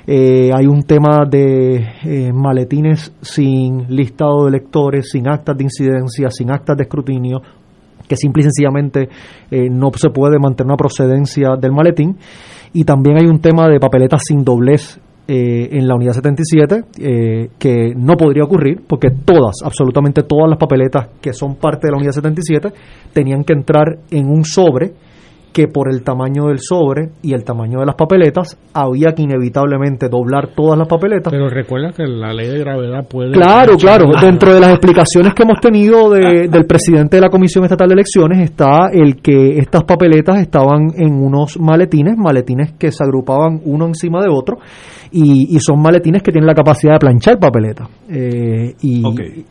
Eh, 0.08 0.50
hay 0.54 0.66
un 0.66 0.84
tema 0.84 1.26
de 1.30 1.76
eh, 2.04 2.32
maletines 2.34 3.14
sin 3.22 3.86
listado 3.90 4.44
de 4.44 4.50
electores, 4.50 5.10
sin 5.12 5.28
actas 5.28 5.58
de 5.58 5.66
incidencia, 5.66 6.30
sin 6.32 6.52
actas 6.52 6.78
de 6.78 6.84
escrutinio, 6.84 7.42
que 8.08 8.16
simple 8.16 8.42
y 8.42 8.44
sencillamente 8.44 9.10
no 9.70 9.90
se 9.96 10.10
puede 10.10 10.38
mantener 10.38 10.72
una 10.72 10.78
procedencia 10.78 11.56
del 11.56 11.72
maletín. 11.72 12.18
Y 12.74 12.84
también 12.84 13.18
hay 13.18 13.28
un 13.28 13.40
tema 13.40 13.70
de 13.70 13.80
papeletas 13.80 14.22
sin 14.26 14.44
doblez 14.44 15.00
eh, 15.28 15.70
en 15.72 15.88
la 15.88 15.96
unidad 15.96 16.14
77 16.14 16.84
eh, 17.00 17.50
que 17.58 17.94
no 17.96 18.18
podría 18.18 18.44
ocurrir 18.44 18.82
porque 18.88 19.10
todas, 19.12 19.58
absolutamente 19.64 20.24
todas 20.24 20.50
las 20.50 20.58
papeletas 20.58 21.10
que 21.22 21.32
son 21.34 21.56
parte 21.56 21.88
de 21.88 21.92
la 21.92 21.98
unidad 21.98 22.12
77 22.12 22.74
tenían 23.14 23.44
que 23.44 23.54
entrar 23.54 24.00
en 24.10 24.28
un 24.28 24.44
sobre 24.44 24.94
que 25.54 25.68
por 25.68 25.92
el 25.92 26.04
tamaño 26.04 26.48
del 26.48 26.60
sobre 26.60 27.10
y 27.22 27.34
el 27.34 27.44
tamaño 27.44 27.80
de 27.80 27.86
las 27.86 27.96
papeletas 27.96 28.58
había 28.74 29.14
que 29.14 29.24
inevitablemente 29.24 30.08
doblar 30.10 30.50
todas 30.56 30.78
las 30.80 30.88
papeletas 30.88 31.32
Pero 31.32 31.50
recuerda 31.50 31.92
que 31.92 32.04
la 32.08 32.34
ley 32.34 32.48
de 32.48 32.60
gravedad 32.60 33.06
puede... 33.08 33.32
Claro, 33.32 33.76
claro. 33.78 34.06
Dentro 34.22 34.54
de 34.54 34.60
las 34.60 34.72
explicaciones 34.72 35.34
que 35.34 35.44
hemos 35.44 35.60
tenido 35.60 36.10
de- 36.10 36.48
del 36.48 36.66
presidente 36.66 37.18
de 37.18 37.22
la 37.22 37.30
Comisión 37.30 37.64
Estatal 37.66 37.88
de 37.90 37.94
Elecciones 37.96 38.40
está 38.40 38.90
el 38.94 39.22
que 39.22 39.58
estas 39.58 39.84
papeletas 39.84 40.40
estaban 40.40 40.88
en 40.98 41.14
unos 41.14 41.60
maletines, 41.60 42.16
maletines 42.18 42.74
que 42.74 42.92
se 42.92 43.04
agrupaban 43.04 43.60
uno 43.66 43.86
encima 43.88 44.22
de 44.22 44.30
otro, 44.30 44.58
y, 45.12 45.54
y 45.56 45.60
son 45.60 45.82
maletines 45.82 46.24
que 46.24 46.32
tienen 46.32 46.48
la 46.48 46.54
capacidad 46.56 46.94
de 46.94 47.00
planchar 47.00 47.38
papeletas. 47.40 47.90
Eh, 48.10 48.74
y, 48.82 49.04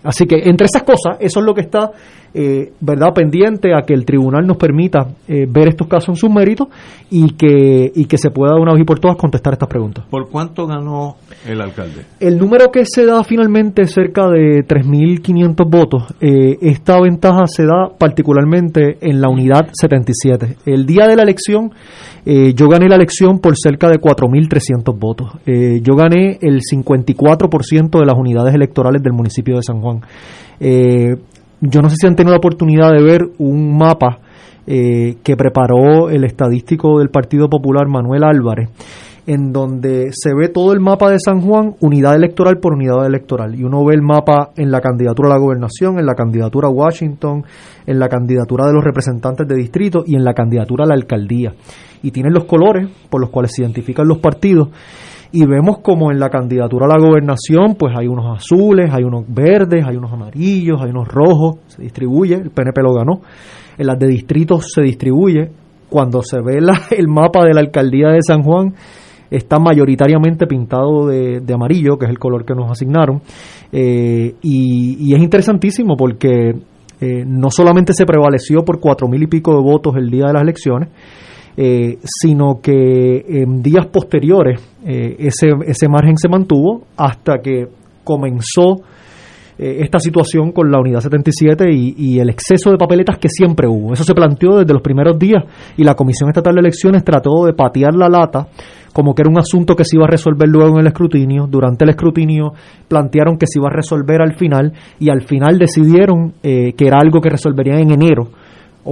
Así 0.03 0.27
que 0.27 0.37
entre 0.45 0.65
esas 0.67 0.83
cosas, 0.83 1.19
eso 1.21 1.41
es 1.41 1.47
lo 1.47 1.53
que 1.55 1.61
está, 1.63 1.91
eh, 2.33 2.73
¿verdad?, 2.81 3.13
pendiente 3.15 3.75
a 3.75 3.83
que 3.83 3.93
el 3.93 4.05
tribunal 4.05 4.47
nos 4.47 4.57
permita 4.57 5.09
eh, 5.27 5.47
ver 5.49 5.69
estos 5.69 5.89
casos 5.89 6.11
en 6.11 6.17
sus 6.17 6.31
méritos 6.31 6.69
y 7.11 7.33
que, 7.33 7.91
y 7.95 8.05
que 8.05 8.19
se 8.19 8.31
pueda 8.31 8.55
de 8.55 8.61
una 8.61 8.73
vez 8.73 8.83
y 8.83 8.85
por 8.85 9.01
todas 9.01 9.17
contestar 9.17 9.55
estas 9.55 9.69
preguntas. 9.69 10.05
¿Por 10.11 10.29
cuánto 10.29 10.67
ganó 10.67 11.17
el 11.47 11.61
alcalde? 11.61 12.05
El 12.21 12.39
número 12.39 12.71
que 12.71 12.85
se 12.85 13.05
da 13.05 13.25
finalmente 13.25 13.83
es 13.83 13.93
cerca 13.93 14.29
de 14.29 14.65
3.500 14.65 15.69
votos. 15.69 16.05
Eh, 16.21 16.59
esta 16.61 17.01
ventaja 17.01 17.47
se 17.47 17.65
da 17.65 17.89
particularmente 17.99 18.99
en 19.01 19.21
la 19.21 19.29
unidad 19.29 19.69
77. 19.73 20.57
El 20.67 20.87
día 20.87 21.09
de 21.09 21.17
la 21.17 21.23
elección, 21.23 21.73
eh, 22.25 22.55
yo 22.55 22.69
gané 22.69 22.89
la 22.89 22.97
elección 22.97 23.41
por 23.41 23.55
cerca 23.57 23.89
de 23.89 23.99
4.300 23.99 24.97
votos. 24.99 25.33
Yo 25.47 25.97
gané 25.97 26.39
el 26.41 26.61
54% 26.61 27.99
de 27.99 28.07
las 28.07 28.17
unidades 28.17 28.55
electorales 28.55 29.03
del 29.03 29.13
municipio 29.13 29.57
de 29.57 29.63
San 29.63 29.81
Juan. 29.81 30.01
Eh, 30.63 31.17
yo 31.61 31.83
no 31.83 31.91
sé 31.91 31.97
si 32.01 32.07
han 32.07 32.17
tenido 32.17 32.33
la 32.33 32.39
oportunidad 32.39 32.91
de 32.91 33.03
ver 33.03 33.21
un 33.39 33.77
mapa 33.77 34.21
eh, 34.67 35.17
que 35.23 35.37
preparó 35.37 36.11
el 36.11 36.25
estadístico 36.25 36.99
del 36.99 37.11
Partido 37.11 37.49
Popular 37.49 37.87
Manuel 37.89 38.25
Álvarez, 38.25 38.71
en 39.27 39.53
donde 39.53 40.11
se 40.13 40.35
ve 40.35 40.49
todo 40.49 40.73
el 40.73 40.81
mapa 40.81 41.11
de 41.11 41.19
San 41.19 41.41
Juan, 41.41 41.75
unidad 41.81 42.15
electoral 42.15 42.59
por 42.59 42.75
unidad 42.75 43.05
electoral. 43.07 43.55
Y 43.55 43.65
uno 43.65 43.85
ve 43.85 43.95
el 43.95 44.03
mapa 44.03 44.51
en 44.57 44.71
la 44.71 44.81
candidatura 44.81 45.29
a 45.29 45.33
la 45.33 45.41
gobernación, 45.41 45.99
en 45.99 46.07
la 46.07 46.15
candidatura 46.15 46.69
a 46.69 46.71
Washington, 46.71 47.45
en 47.87 47.99
la 47.99 48.09
candidatura 48.09 48.67
de 48.67 48.73
los 48.73 48.85
representantes 48.85 49.47
de 49.47 49.55
distrito 49.55 50.03
y 50.07 50.15
en 50.15 50.25
la 50.25 50.35
candidatura 50.35 50.85
a 50.85 50.89
la 50.89 50.95
alcaldía. 50.95 51.53
Y 52.03 52.11
tienen 52.11 52.33
los 52.33 52.45
colores 52.45 52.89
por 53.11 53.21
los 53.21 53.31
cuales 53.31 53.53
se 53.55 53.63
identifican 53.63 54.09
los 54.09 54.19
partidos. 54.19 54.69
Y 55.33 55.47
vemos 55.47 55.79
como 55.79 56.11
en 56.11 56.19
la 56.19 56.29
candidatura 56.29 56.87
a 56.87 56.89
la 56.89 56.99
gobernación, 56.99 57.77
pues 57.79 57.95
hay 57.97 58.09
unos 58.09 58.37
azules, 58.37 58.91
hay 58.93 59.05
unos 59.05 59.25
verdes, 59.29 59.85
hay 59.87 59.97
unos 59.97 60.13
amarillos, 60.13 60.81
hay 60.83 60.91
unos 60.91 61.07
rojos, 61.07 61.59
se 61.69 61.83
distribuye, 61.83 62.35
el 62.35 62.51
PNP 62.51 62.83
lo 62.83 62.95
ganó. 62.95 63.21
En 63.79 63.87
las 63.87 63.99
de 63.99 64.09
distritos 64.09 64.73
se 64.73 64.83
distribuye. 64.83 65.51
Cuando 65.89 66.23
se 66.23 66.41
ve 66.41 66.59
el 66.97 67.09
mapa 67.09 67.45
de 67.45 67.55
la 67.55 67.61
alcaldía 67.61 68.09
de 68.09 68.23
San 68.23 68.43
Juan, 68.43 68.75
está 69.31 69.59
mayoritariamente 69.61 70.47
pintado 70.47 71.07
de, 71.07 71.41
de 71.41 71.55
amarillo, 71.55 71.97
que 71.97 72.07
es 72.07 72.11
el 72.11 72.19
color 72.19 72.45
que 72.45 72.55
nos 72.55 72.71
asignaron. 72.71 73.23
Eh, 73.73 74.35
y, 74.43 74.97
y 74.99 75.15
es 75.15 75.21
interesantísimo 75.21 75.97
porque 75.97 76.55
eh, 77.01 77.25
no 77.27 77.51
solamente 77.51 77.95
se 77.95 78.05
prevaleció 78.05 78.63
por 78.63 78.79
cuatro 78.79 79.09
mil 79.09 79.23
y 79.23 79.27
pico 79.27 79.55
de 79.55 79.63
votos 79.63 79.97
el 79.97 80.11
día 80.11 80.27
de 80.27 80.35
las 80.35 80.43
elecciones, 80.43 80.91
eh, 81.63 81.99
sino 82.03 82.59
que 82.63 83.23
en 83.29 83.63
días 83.63 83.87
posteriores 83.89 84.59
eh, 84.83 85.17
ese, 85.19 85.51
ese 85.67 85.89
margen 85.91 86.17
se 86.17 86.27
mantuvo 86.27 86.87
hasta 86.97 87.43
que 87.43 87.69
comenzó 88.03 88.77
eh, 89.59 89.81
esta 89.81 89.99
situación 89.99 90.53
con 90.53 90.71
la 90.71 90.81
unidad 90.81 91.01
77 91.01 91.71
y, 91.71 91.95
y 91.99 92.19
el 92.19 92.31
exceso 92.31 92.71
de 92.71 92.79
papeletas 92.79 93.19
que 93.19 93.29
siempre 93.29 93.69
hubo. 93.69 93.93
Eso 93.93 94.05
se 94.05 94.15
planteó 94.15 94.57
desde 94.57 94.73
los 94.73 94.81
primeros 94.81 95.19
días 95.19 95.45
y 95.77 95.85
la 95.85 95.95
Comisión 95.95 96.31
Estatal 96.31 96.55
de 96.55 96.61
Elecciones 96.61 97.05
trató 97.05 97.45
de 97.45 97.53
patear 97.53 97.95
la 97.95 98.09
lata 98.09 98.49
como 98.93 99.15
que 99.15 99.23
era 99.23 99.31
un 99.31 99.39
asunto 99.39 99.75
que 99.77 99.85
se 99.85 99.97
iba 99.97 100.05
a 100.05 100.11
resolver 100.11 100.49
luego 100.49 100.75
en 100.75 100.81
el 100.81 100.87
escrutinio. 100.87 101.47
Durante 101.47 101.85
el 101.85 101.91
escrutinio 101.91 102.53
plantearon 102.89 103.37
que 103.37 103.47
se 103.47 103.59
iba 103.59 103.69
a 103.69 103.73
resolver 103.73 104.23
al 104.23 104.35
final 104.35 104.73
y 104.99 105.11
al 105.11 105.23
final 105.23 105.59
decidieron 105.59 106.35
eh, 106.43 106.73
que 106.73 106.87
era 106.87 106.99
algo 106.99 107.21
que 107.21 107.31
resolverían 107.31 107.81
en 107.81 107.91
enero. 107.93 108.29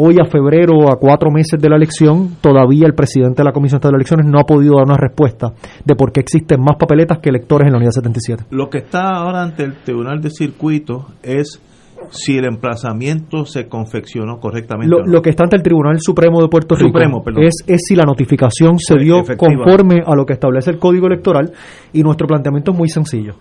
Hoy 0.01 0.15
a 0.23 0.27
febrero, 0.27 0.89
a 0.93 0.97
cuatro 0.97 1.29
meses 1.29 1.61
de 1.61 1.69
la 1.69 1.75
elección, 1.75 2.37
todavía 2.41 2.87
el 2.87 2.95
presidente 2.95 3.43
de 3.43 3.45
la 3.45 3.51
Comisión 3.51 3.81
de 3.81 3.89
Elecciones 3.89 4.27
no 4.27 4.39
ha 4.39 4.45
podido 4.45 4.77
dar 4.77 4.85
una 4.85 4.97
respuesta 4.97 5.53
de 5.85 5.97
por 5.97 6.13
qué 6.13 6.21
existen 6.21 6.61
más 6.61 6.77
papeletas 6.79 7.19
que 7.19 7.31
electores 7.31 7.67
en 7.67 7.73
la 7.73 7.79
unidad 7.79 7.91
77. 7.91 8.45
Lo 8.51 8.71
que 8.71 8.79
está 8.79 9.09
ahora 9.09 9.43
ante 9.43 9.65
el 9.65 9.75
Tribunal 9.83 10.21
de 10.21 10.31
Circuito 10.31 11.07
es 11.21 11.61
si 12.11 12.39
el 12.39 12.45
emplazamiento 12.45 13.45
se 13.45 13.67
confeccionó 13.67 14.39
correctamente. 14.39 14.89
Lo, 14.89 14.99
o 14.99 15.01
no. 15.01 15.13
lo 15.13 15.21
que 15.21 15.31
está 15.31 15.43
ante 15.43 15.57
el 15.57 15.65
Tribunal 15.65 15.99
Supremo 15.99 16.41
de 16.43 16.47
Puerto 16.47 16.77
Rico 16.77 16.91
Supremo, 16.91 17.21
perdón. 17.25 17.43
es, 17.43 17.65
es 17.67 17.81
si 17.85 17.97
la 17.97 18.05
notificación 18.05 18.79
se 18.79 18.97
dio 18.99 19.19
efectiva. 19.19 19.65
conforme 19.65 19.97
a 20.07 20.15
lo 20.15 20.25
que 20.25 20.35
establece 20.35 20.71
el 20.71 20.79
Código 20.79 21.09
Electoral 21.09 21.51
y 21.93 22.05
nuestro 22.05 22.29
planteamiento 22.29 22.71
es 22.71 22.79
muy 22.79 22.89
sencillo. 22.89 23.35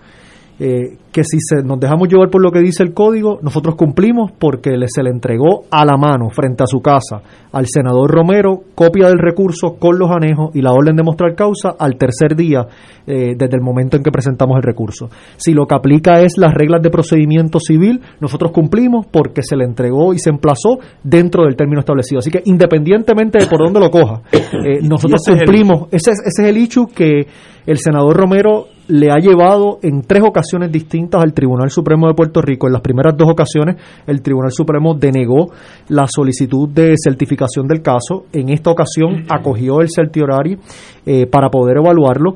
Eh, 0.59 0.97
que 1.11 1.23
si 1.23 1.37
se, 1.39 1.63
nos 1.63 1.79
dejamos 1.79 2.07
llevar 2.09 2.29
por 2.29 2.41
lo 2.41 2.51
que 2.51 2.59
dice 2.59 2.81
el 2.81 2.93
código, 2.93 3.39
nosotros 3.43 3.75
cumplimos 3.75 4.31
porque 4.31 4.71
le, 4.71 4.87
se 4.87 5.03
le 5.03 5.11
entregó 5.11 5.65
a 5.69 5.85
la 5.85 5.97
mano, 5.97 6.29
frente 6.29 6.63
a 6.63 6.67
su 6.67 6.79
casa, 6.79 7.21
al 7.51 7.65
senador 7.67 8.09
Romero, 8.09 8.61
copia 8.73 9.07
del 9.07 9.19
recurso 9.19 9.75
con 9.79 9.99
los 9.99 10.09
anejos 10.09 10.55
y 10.55 10.61
la 10.61 10.73
orden 10.73 10.95
de 10.95 11.03
mostrar 11.03 11.35
causa 11.35 11.75
al 11.77 11.97
tercer 11.97 12.35
día 12.35 12.65
eh, 13.05 13.35
desde 13.37 13.55
el 13.55 13.61
momento 13.61 13.97
en 13.97 14.03
que 14.03 14.11
presentamos 14.11 14.57
el 14.57 14.63
recurso. 14.63 15.09
Si 15.37 15.53
lo 15.53 15.65
que 15.65 15.75
aplica 15.75 16.21
es 16.21 16.33
las 16.37 16.53
reglas 16.53 16.81
de 16.81 16.89
procedimiento 16.89 17.59
civil, 17.59 18.01
nosotros 18.19 18.51
cumplimos 18.51 19.05
porque 19.05 19.43
se 19.43 19.55
le 19.55 19.63
entregó 19.63 20.13
y 20.13 20.19
se 20.19 20.31
emplazó 20.31 20.79
dentro 21.03 21.45
del 21.45 21.55
término 21.55 21.79
establecido. 21.79 22.19
Así 22.19 22.31
que 22.31 22.41
independientemente 22.45 23.39
de 23.39 23.47
por 23.47 23.59
dónde 23.59 23.79
lo 23.79 23.91
coja, 23.91 24.21
eh, 24.31 24.81
nosotros 24.81 25.21
es 25.27 25.35
cumplimos. 25.35 25.87
ese, 25.91 26.11
es, 26.11 26.19
ese 26.25 26.43
es 26.43 26.49
el 26.49 26.57
hecho 26.57 26.85
que 26.85 27.27
el 27.65 27.77
senador 27.77 28.15
Romero 28.15 28.76
le 28.87 29.11
ha 29.11 29.17
llevado 29.17 29.79
en 29.81 30.01
tres 30.01 30.23
ocasiones 30.25 30.71
distintas 30.71 31.21
al 31.21 31.33
Tribunal 31.33 31.69
Supremo 31.69 32.07
de 32.07 32.13
Puerto 32.13 32.41
Rico. 32.41 32.67
En 32.67 32.73
las 32.73 32.81
primeras 32.81 33.15
dos 33.17 33.29
ocasiones, 33.29 33.75
el 34.05 34.21
Tribunal 34.21 34.51
Supremo 34.51 34.95
denegó 34.95 35.51
la 35.89 36.05
solicitud 36.07 36.69
de 36.69 36.95
certificación 36.97 37.67
del 37.67 37.81
caso. 37.81 38.25
En 38.31 38.49
esta 38.49 38.71
ocasión, 38.71 39.25
acogió 39.29 39.81
el 39.81 39.89
certiorari 39.89 40.57
eh, 41.05 41.27
para 41.27 41.49
poder 41.49 41.77
evaluarlo. 41.77 42.35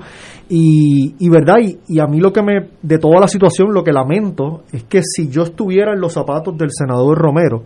Y, 0.50 1.16
y 1.20 1.30
verdad, 1.30 1.60
y, 1.62 1.80
y 1.88 2.00
a 2.00 2.08
mí 2.08 2.20
lo 2.20 2.34
que 2.34 2.42
me, 2.42 2.68
de 2.82 2.98
toda 2.98 3.22
la 3.22 3.28
situación, 3.28 3.74
lo 3.74 3.84
que 3.84 3.94
lamento 3.94 4.64
es 4.74 4.84
que 4.84 5.02
si 5.04 5.30
yo 5.30 5.44
estuviera 5.44 5.94
en 5.94 6.02
los 6.02 6.14
zapatos 6.14 6.58
del 6.58 6.70
senador 6.72 7.18
Romero, 7.18 7.64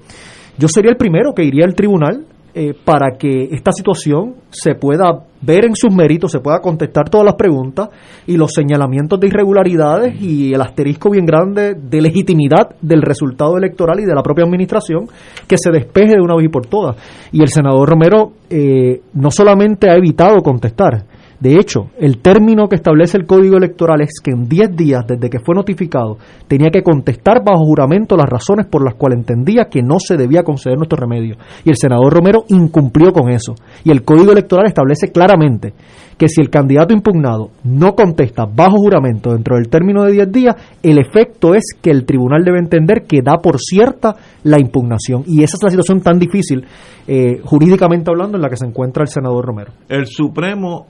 yo 0.58 0.68
sería 0.68 0.92
el 0.92 0.98
primero 0.98 1.34
que 1.34 1.44
iría 1.44 1.66
al 1.66 1.74
tribunal 1.74 2.26
eh, 2.58 2.74
para 2.86 3.18
que 3.18 3.50
esta 3.52 3.74
situación 3.74 4.36
se 4.50 4.76
pueda 4.76 5.26
ver 5.42 5.66
en 5.66 5.76
sus 5.76 5.94
méritos, 5.94 6.32
se 6.32 6.40
pueda 6.40 6.62
contestar 6.62 7.10
todas 7.10 7.26
las 7.26 7.36
preguntas 7.36 7.90
y 8.26 8.38
los 8.38 8.54
señalamientos 8.54 9.20
de 9.20 9.28
irregularidades 9.28 10.22
y 10.22 10.54
el 10.54 10.62
asterisco 10.62 11.10
bien 11.10 11.26
grande 11.26 11.76
de 11.76 12.02
legitimidad 12.02 12.70
del 12.82 13.02
resultado 13.02 13.58
electoral 13.58 14.00
y 14.00 14.06
de 14.06 14.16
la 14.16 14.24
propia 14.24 14.46
administración 14.46 15.10
que 15.46 15.58
se 15.58 15.70
despeje 15.70 16.14
de 16.14 16.22
una 16.22 16.34
vez 16.34 16.46
y 16.46 16.50
por 16.50 16.66
todas. 16.66 16.96
Y 17.34 17.42
el 17.42 17.50
senador 17.50 17.90
Romero 17.90 18.32
eh, 18.50 19.02
no 19.14 19.32
solamente 19.32 19.90
ha 19.90 19.96
evitado 19.96 20.38
contestar, 20.38 21.04
de 21.40 21.56
hecho, 21.56 21.88
el 22.00 22.20
término 22.20 22.68
que 22.70 22.78
establece 22.78 23.18
el 23.18 23.26
Código 23.26 23.58
Electoral 23.58 24.02
es 24.02 24.22
que 24.24 24.32
en 24.32 24.48
10 24.48 24.76
días 24.76 25.06
desde 25.06 25.30
que 25.30 25.40
fue 25.40 25.54
notificado 25.54 26.18
tenía 26.48 26.70
que 26.72 26.82
contestar 26.82 27.44
bajo 27.44 27.66
juramento 27.66 28.16
las 28.16 28.30
razones 28.30 28.68
por 28.68 28.84
las 28.84 28.96
cuales 28.96 29.20
entendía 29.20 29.66
que 29.70 29.82
no 29.82 30.00
se 30.00 30.16
debía 30.16 30.44
conceder 30.44 30.78
nuestro 30.78 30.98
remedio. 30.98 31.36
Y 31.66 31.70
el 31.70 31.76
senador 31.76 32.14
Romero 32.14 32.46
incumplió 32.48 33.12
con 33.12 33.30
eso. 33.30 33.54
Y 33.84 33.92
el 33.92 34.04
Código 34.04 34.32
Electoral 34.32 34.68
establece 34.68 35.12
claramente 35.12 35.74
que 36.18 36.30
si 36.30 36.40
el 36.40 36.50
candidato 36.50 36.94
impugnado 36.94 37.50
no 37.66 37.94
contesta 37.94 38.46
bajo 38.46 38.78
juramento 38.78 39.34
dentro 39.34 39.58
del 39.58 39.68
término 39.68 40.04
de 40.04 40.14
10 40.14 40.32
días, 40.32 40.56
el 40.82 40.98
efecto 40.98 41.54
es 41.54 41.64
que 41.82 41.92
el 41.92 42.06
tribunal 42.06 42.44
debe 42.46 42.60
entender 42.60 43.04
que 43.06 43.22
da 43.22 43.40
por 43.42 43.60
cierta 43.60 44.16
la 44.44 44.60
impugnación. 44.60 45.24
Y 45.28 45.44
esa 45.44 45.58
es 45.58 45.64
la 45.64 45.70
situación 45.70 46.00
tan 46.00 46.18
difícil, 46.18 46.66
eh, 47.08 47.42
jurídicamente 47.44 48.10
hablando, 48.10 48.38
en 48.38 48.42
la 48.42 48.50
que 48.50 48.56
se 48.56 48.66
encuentra 48.66 49.04
el 49.04 49.10
senador 49.10 49.46
Romero. 49.46 49.74
El 49.90 50.06
Supremo 50.08 50.88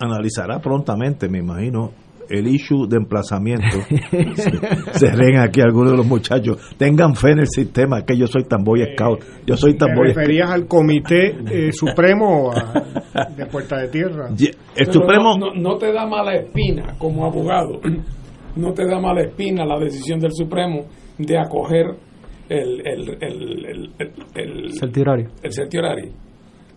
analizará 0.00 0.58
prontamente, 0.60 1.28
me 1.28 1.38
imagino, 1.38 1.92
el 2.28 2.46
issue 2.46 2.86
de 2.88 2.96
emplazamiento. 2.96 3.66
se, 4.34 4.50
se 4.98 5.10
ríen 5.12 5.38
aquí 5.40 5.60
algunos 5.60 5.90
de 5.90 5.96
los 5.98 6.06
muchachos. 6.06 6.56
Tengan 6.78 7.14
fe 7.14 7.32
en 7.32 7.40
el 7.40 7.48
sistema, 7.48 8.02
que 8.06 8.16
yo 8.16 8.26
soy 8.26 8.44
tan 8.44 8.62
boy 8.64 8.80
scout. 8.94 9.20
Yo 9.46 9.56
soy 9.56 9.74
tan 9.76 9.90
¿Te 9.90 9.96
boy 9.96 10.08
referías 10.08 10.50
al 10.50 10.66
Comité 10.66 11.36
eh, 11.50 11.72
Supremo 11.72 12.50
a- 12.52 13.28
de 13.36 13.46
Puerta 13.46 13.76
de 13.78 13.88
Tierra? 13.88 14.28
El 14.30 14.86
Pero 14.86 14.92
Supremo. 14.92 15.36
No, 15.38 15.52
no- 15.52 15.60
no 15.72 15.76
te 15.76 15.92
da 15.92 16.06
mala 16.06 16.34
espina 16.36 16.94
como 16.98 17.26
abogado, 17.26 17.80
no 18.56 18.72
te 18.72 18.86
da 18.86 18.98
mala 19.00 19.22
espina 19.22 19.66
la 19.66 19.78
decisión 19.78 20.18
del 20.18 20.32
Supremo 20.32 20.86
de 21.18 21.38
acoger 21.38 21.86
el, 22.48 22.80
el, 22.86 23.08
el, 23.20 23.66
el, 23.66 23.90
el, 23.98 24.12
el- 24.34 24.72
el 25.42 25.52
certiorari. 25.52 26.12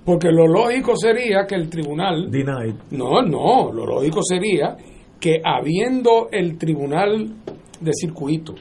Porque 0.06 0.30
lo 0.32 0.48
lógico 0.48 0.96
sería 0.96 1.46
que 1.48 1.56
el 1.56 1.68
tribunal. 1.68 2.30
Denied. 2.30 2.76
No, 2.92 3.24
no, 3.24 3.72
lo 3.74 3.86
lógico 3.86 4.22
sería 4.24 4.78
que 5.20 5.42
habiendo 5.44 6.30
el 6.32 6.58
tribunal 6.58 7.36
de 7.80 7.92
circuito 7.94 8.54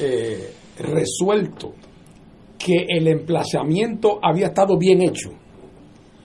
eh, 0.00 0.50
resuelto 0.78 1.74
que 2.58 2.86
el 2.88 3.06
emplazamiento 3.08 4.18
había 4.22 4.46
estado 4.46 4.78
bien 4.78 5.02
hecho, 5.02 5.30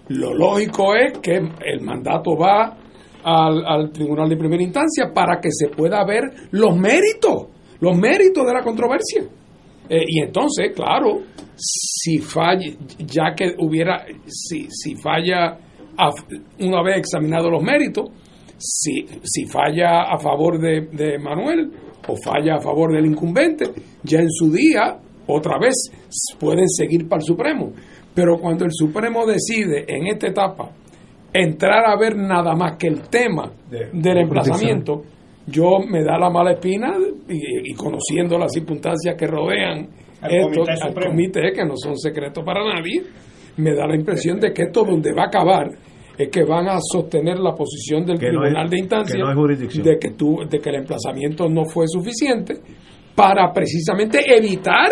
lo 0.07 0.33
lógico 0.33 0.95
es 0.95 1.17
que 1.19 1.35
el 1.35 1.81
mandato 1.81 2.37
va 2.37 2.77
al, 3.21 3.65
al 3.65 3.91
tribunal 3.91 4.29
de 4.29 4.37
primera 4.37 4.63
instancia 4.63 5.11
para 5.13 5.41
que 5.41 5.49
se 5.51 5.67
pueda 5.67 6.03
ver 6.05 6.23
los 6.51 6.75
méritos, 6.77 7.47
los 7.81 7.97
méritos 7.97 8.45
de 8.47 8.53
la 8.53 8.63
controversia. 8.63 9.23
Eh, 9.89 10.03
y 10.07 10.21
entonces, 10.21 10.71
claro, 10.75 11.19
si 11.55 12.19
falla, 12.19 12.71
ya 12.99 13.33
que 13.35 13.55
hubiera, 13.57 14.05
si, 14.27 14.67
si 14.69 14.95
falla, 14.95 15.57
a- 15.97 16.11
una 16.59 16.81
vez 16.83 16.97
examinado 16.99 17.49
los 17.49 17.63
méritos, 17.63 18.09
si, 18.57 19.05
si 19.23 19.45
falla 19.45 20.03
a 20.03 20.17
favor 20.19 20.59
de, 20.59 20.81
de 20.91 21.17
Manuel 21.17 21.71
o 22.07 22.15
falla 22.17 22.55
a 22.55 22.61
favor 22.61 22.93
del 22.93 23.05
incumbente, 23.05 23.65
ya 24.03 24.19
en 24.19 24.29
su 24.29 24.51
día, 24.51 24.97
otra 25.27 25.57
vez, 25.59 25.75
pueden 26.39 26.67
seguir 26.69 27.07
para 27.07 27.19
el 27.21 27.25
Supremo. 27.25 27.71
Pero 28.13 28.37
cuando 28.39 28.65
el 28.65 28.71
Supremo 28.73 29.25
decide 29.25 29.85
en 29.87 30.07
esta 30.07 30.27
etapa 30.27 30.71
entrar 31.33 31.85
a 31.85 31.97
ver 31.97 32.15
nada 32.17 32.55
más 32.55 32.77
que 32.77 32.87
el 32.87 33.01
tema 33.09 33.51
del 33.69 34.17
emplazamiento, 34.23 35.03
yo 35.51 35.79
me 35.87 36.03
da 36.03 36.17
la 36.17 36.29
mala 36.29 36.51
espina 36.51 36.93
y, 37.27 37.71
y 37.71 37.73
conociendo 37.75 38.37
las 38.37 38.51
circunstancias 38.53 39.15
que 39.17 39.27
rodean 39.27 39.87
Al 40.21 40.31
esto, 40.33 40.47
Comité 40.63 40.71
al 40.81 40.93
comité, 40.93 41.51
que 41.53 41.65
no 41.65 41.75
son 41.77 41.97
secretos 41.97 42.43
para 42.43 42.61
nadie, 42.63 43.03
me 43.57 43.73
da 43.73 43.87
la 43.87 43.95
impresión 43.95 44.39
de 44.39 44.51
que 44.53 44.63
esto 44.63 44.83
donde 44.83 45.11
va 45.13 45.23
a 45.23 45.27
acabar 45.27 45.67
es 46.17 46.27
que 46.29 46.43
van 46.43 46.67
a 46.67 46.77
sostener 46.81 47.39
la 47.39 47.53
posición 47.55 48.05
del 48.05 48.19
Que 48.19 48.31
no 48.31 48.41
tribunal 48.41 48.65
es- 48.65 48.71
de 48.71 48.79
instancia 48.79 49.15
que 49.15 49.21
no 49.21 49.29
es 49.31 49.35
jurisdicción. 49.37 49.83
de 49.85 49.97
que 49.97 50.09
tú, 50.11 50.37
de 50.49 50.59
que 50.59 50.69
el 50.69 50.75
emplazamiento 50.75 51.47
no 51.47 51.63
fue 51.65 51.85
suficiente 51.87 52.55
para 53.15 53.51
precisamente 53.53 54.19
evitar 54.35 54.89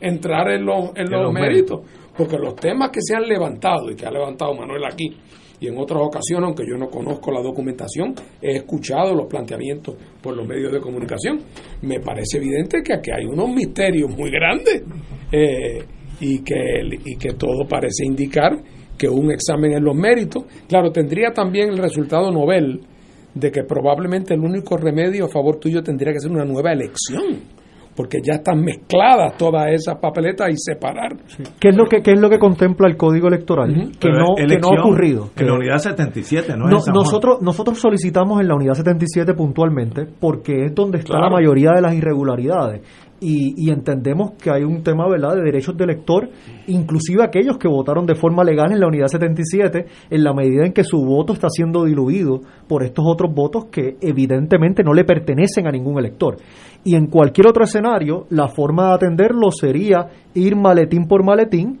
entrar 0.00 0.50
en, 0.50 0.64
los- 0.64 0.90
en 0.96 1.06
En 1.06 1.10
los 1.10 1.22
los 1.24 1.32
méritos 1.32 1.80
porque 2.16 2.38
los 2.38 2.54
temas 2.56 2.90
que 2.90 3.00
se 3.02 3.14
han 3.14 3.26
levantado 3.28 3.90
y 3.90 3.96
que 3.96 4.06
ha 4.06 4.10
levantado 4.10 4.54
Manuel 4.54 4.84
aquí 4.84 5.16
y 5.60 5.68
en 5.68 5.78
otras 5.78 6.00
ocasiones, 6.02 6.46
aunque 6.46 6.64
yo 6.68 6.76
no 6.76 6.88
conozco 6.88 7.30
la 7.30 7.40
documentación, 7.40 8.14
he 8.42 8.56
escuchado 8.56 9.14
los 9.14 9.26
planteamientos 9.26 9.94
por 10.20 10.36
los 10.36 10.46
medios 10.46 10.72
de 10.72 10.80
comunicación. 10.80 11.40
Me 11.82 12.00
parece 12.00 12.38
evidente 12.38 12.82
que 12.82 12.92
aquí 12.92 13.10
hay 13.10 13.24
unos 13.24 13.48
misterios 13.48 14.10
muy 14.10 14.30
grandes 14.30 14.82
eh, 15.32 15.82
y, 16.20 16.42
que, 16.42 16.80
y 17.04 17.16
que 17.16 17.34
todo 17.34 17.66
parece 17.68 18.04
indicar 18.04 18.58
que 18.98 19.08
un 19.08 19.32
examen 19.32 19.72
en 19.72 19.84
los 19.84 19.96
méritos, 19.96 20.44
claro, 20.68 20.90
tendría 20.90 21.32
también 21.32 21.70
el 21.70 21.78
resultado 21.78 22.30
novel 22.30 22.80
de 23.34 23.50
que 23.50 23.64
probablemente 23.64 24.34
el 24.34 24.40
único 24.40 24.76
remedio 24.76 25.24
a 25.24 25.28
favor 25.28 25.56
tuyo 25.56 25.82
tendría 25.82 26.12
que 26.12 26.20
ser 26.20 26.30
una 26.30 26.44
nueva 26.44 26.72
elección, 26.72 27.40
porque 27.96 28.18
ya 28.22 28.34
están 28.34 28.60
mezcladas 28.62 29.36
todas 29.36 29.70
esas 29.72 29.96
papeletas 29.98 30.50
y 30.50 30.56
separar. 30.56 31.16
¿Qué 31.60 31.68
es 31.68 31.76
lo 31.76 31.86
que, 31.86 32.02
qué 32.02 32.12
es 32.12 32.20
lo 32.20 32.28
que 32.28 32.38
contempla 32.38 32.88
el 32.88 32.96
Código 32.96 33.28
Electoral? 33.28 33.92
que, 33.98 34.08
no, 34.10 34.34
que 34.36 34.58
no 34.58 34.68
ha 34.68 34.80
ocurrido. 34.80 35.30
En 35.36 35.46
la 35.46 35.54
unidad 35.54 35.78
77, 35.78 36.56
¿no? 36.56 36.66
No, 36.66 36.78
es 36.78 36.88
nosotros, 36.88 37.40
nosotros 37.40 37.78
solicitamos 37.78 38.40
en 38.40 38.48
la 38.48 38.54
unidad 38.54 38.74
77 38.74 39.34
puntualmente 39.34 40.06
porque 40.20 40.64
es 40.66 40.74
donde 40.74 40.98
está 40.98 41.14
Claro. 41.14 41.26
la 41.26 41.30
mayoría 41.36 41.70
de 41.74 41.80
las 41.82 41.94
irregularidades. 41.94 42.82
Y, 43.20 43.54
y 43.56 43.70
entendemos 43.70 44.32
que 44.32 44.50
hay 44.50 44.64
un 44.64 44.82
tema 44.82 45.08
verdad 45.08 45.36
de 45.36 45.42
derechos 45.42 45.74
de 45.76 45.84
elector, 45.84 46.28
inclusive 46.66 47.22
aquellos 47.24 47.56
que 47.56 47.68
votaron 47.68 48.04
de 48.04 48.16
forma 48.16 48.44
legal 48.44 48.70
en 48.72 48.80
la 48.80 48.86
unidad 48.88 49.06
77, 49.06 49.86
en 50.10 50.24
la 50.24 50.34
medida 50.34 50.66
en 50.66 50.72
que 50.72 50.84
su 50.84 50.98
voto 51.02 51.32
está 51.32 51.48
siendo 51.48 51.84
diluido 51.84 52.40
por 52.68 52.82
estos 52.82 53.04
otros 53.08 53.32
votos 53.32 53.66
que 53.70 53.96
evidentemente 54.02 54.82
no 54.82 54.92
le 54.92 55.04
pertenecen 55.04 55.66
a 55.66 55.70
ningún 55.70 55.98
elector. 55.98 56.36
Y 56.84 56.96
en 56.96 57.06
cualquier 57.06 57.48
otro 57.48 57.64
escenario, 57.64 58.26
la 58.30 58.48
forma 58.48 58.88
de 58.88 58.94
atenderlo 58.94 59.50
sería 59.50 60.06
ir 60.34 60.54
maletín 60.54 61.06
por 61.06 61.24
maletín 61.24 61.80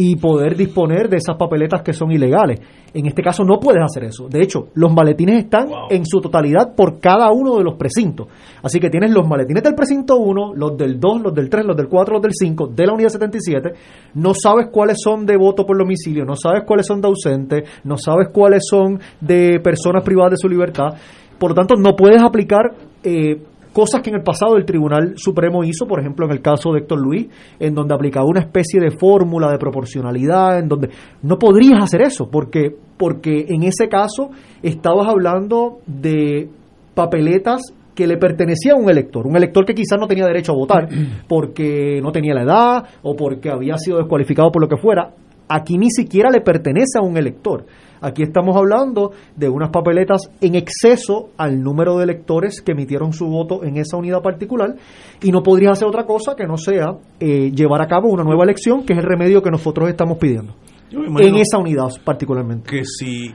y 0.00 0.14
poder 0.14 0.56
disponer 0.56 1.08
de 1.08 1.16
esas 1.16 1.36
papeletas 1.36 1.82
que 1.82 1.92
son 1.92 2.12
ilegales. 2.12 2.60
En 2.94 3.06
este 3.06 3.20
caso 3.20 3.42
no 3.42 3.58
puedes 3.58 3.82
hacer 3.82 4.04
eso. 4.04 4.28
De 4.28 4.40
hecho, 4.40 4.68
los 4.74 4.92
maletines 4.92 5.44
están 5.44 5.68
en 5.90 6.06
su 6.06 6.20
totalidad 6.20 6.72
por 6.76 7.00
cada 7.00 7.32
uno 7.32 7.56
de 7.58 7.64
los 7.64 7.74
precintos. 7.74 8.28
Así 8.62 8.78
que 8.78 8.90
tienes 8.90 9.10
los 9.10 9.26
maletines 9.26 9.60
del 9.60 9.74
precinto 9.74 10.16
1, 10.16 10.54
los 10.54 10.76
del 10.76 11.00
2, 11.00 11.22
los 11.22 11.34
del 11.34 11.50
3, 11.50 11.66
los 11.66 11.76
del 11.76 11.88
4, 11.88 12.14
los 12.14 12.22
del 12.22 12.32
5, 12.32 12.68
de 12.68 12.86
la 12.86 12.94
unidad 12.94 13.08
77. 13.08 13.70
No 14.14 14.34
sabes 14.34 14.68
cuáles 14.70 14.98
son 15.02 15.26
de 15.26 15.36
voto 15.36 15.66
por 15.66 15.76
domicilio, 15.76 16.24
no 16.24 16.36
sabes 16.36 16.62
cuáles 16.64 16.86
son 16.86 17.00
de 17.00 17.08
ausente, 17.08 17.64
no 17.82 17.98
sabes 17.98 18.28
cuáles 18.32 18.62
son 18.70 19.00
de 19.20 19.58
personas 19.58 20.04
privadas 20.04 20.30
de 20.30 20.36
su 20.38 20.48
libertad. 20.48 20.94
Por 21.40 21.50
lo 21.50 21.54
tanto, 21.56 21.74
no 21.74 21.96
puedes 21.96 22.22
aplicar... 22.22 22.72
eh, 23.02 23.42
cosas 23.78 24.02
que 24.02 24.10
en 24.10 24.16
el 24.16 24.22
pasado 24.24 24.56
el 24.56 24.64
Tribunal 24.64 25.12
Supremo 25.14 25.62
hizo, 25.62 25.86
por 25.86 26.00
ejemplo, 26.00 26.26
en 26.26 26.32
el 26.32 26.42
caso 26.42 26.72
de 26.72 26.80
Héctor 26.80 26.98
Luis, 26.98 27.28
en 27.60 27.76
donde 27.76 27.94
aplicaba 27.94 28.26
una 28.26 28.40
especie 28.40 28.80
de 28.80 28.90
fórmula 28.90 29.52
de 29.52 29.56
proporcionalidad, 29.56 30.58
en 30.58 30.66
donde 30.66 30.90
no 31.22 31.38
podrías 31.38 31.80
hacer 31.80 32.02
eso, 32.02 32.28
porque, 32.28 32.74
porque 32.96 33.46
en 33.48 33.62
ese 33.62 33.88
caso 33.88 34.30
estabas 34.64 35.06
hablando 35.06 35.78
de 35.86 36.50
papeletas 36.92 37.72
que 37.94 38.08
le 38.08 38.16
pertenecía 38.16 38.72
a 38.72 38.76
un 38.76 38.90
elector, 38.90 39.28
un 39.28 39.36
elector 39.36 39.64
que 39.64 39.74
quizás 39.74 39.96
no 39.96 40.08
tenía 40.08 40.26
derecho 40.26 40.50
a 40.50 40.56
votar 40.56 40.88
porque 41.28 42.00
no 42.02 42.10
tenía 42.10 42.34
la 42.34 42.42
edad 42.42 42.84
o 43.02 43.14
porque 43.14 43.48
había 43.48 43.78
sido 43.78 43.98
descualificado 43.98 44.50
por 44.50 44.60
lo 44.60 44.68
que 44.68 44.76
fuera. 44.76 45.14
Aquí 45.48 45.78
ni 45.78 45.90
siquiera 45.90 46.30
le 46.30 46.40
pertenece 46.40 46.98
a 46.98 47.06
un 47.06 47.16
elector. 47.16 47.64
Aquí 48.00 48.22
estamos 48.22 48.56
hablando 48.56 49.12
de 49.36 49.48
unas 49.48 49.70
papeletas 49.70 50.30
en 50.40 50.54
exceso 50.54 51.30
al 51.36 51.62
número 51.62 51.96
de 51.98 52.04
electores 52.04 52.60
que 52.60 52.72
emitieron 52.72 53.12
su 53.12 53.26
voto 53.26 53.64
en 53.64 53.76
esa 53.76 53.96
unidad 53.96 54.22
particular 54.22 54.76
y 55.22 55.30
no 55.30 55.42
podría 55.42 55.70
hacer 55.70 55.88
otra 55.88 56.04
cosa 56.04 56.34
que 56.36 56.46
no 56.46 56.56
sea 56.56 56.98
eh, 57.20 57.50
llevar 57.50 57.82
a 57.82 57.86
cabo 57.86 58.08
una 58.08 58.24
nueva 58.24 58.44
elección, 58.44 58.84
que 58.84 58.92
es 58.92 58.98
el 58.98 59.04
remedio 59.04 59.42
que 59.42 59.50
nosotros 59.50 59.88
estamos 59.88 60.18
pidiendo. 60.18 60.54
En 60.90 61.36
esa 61.36 61.58
unidad 61.58 61.88
particularmente. 62.02 62.70
que 62.70 62.84
si, 62.84 63.30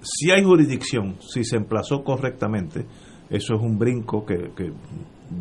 si 0.00 0.30
hay 0.30 0.44
jurisdicción, 0.44 1.16
si 1.20 1.42
se 1.42 1.56
emplazó 1.56 2.04
correctamente, 2.04 2.86
eso 3.28 3.54
es 3.54 3.60
un 3.60 3.78
brinco 3.78 4.24
que, 4.24 4.52
que 4.56 4.72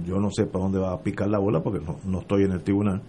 yo 0.05 0.19
no 0.19 0.31
sé 0.31 0.45
para 0.45 0.63
dónde 0.63 0.79
va 0.79 0.93
a 0.93 1.01
picar 1.01 1.29
la 1.29 1.37
bola 1.37 1.61
porque 1.61 1.79
no, 1.79 1.97
no 2.05 2.21
estoy 2.21 2.43
en 2.43 2.51
el 2.53 2.63
tribunal. 2.63 3.01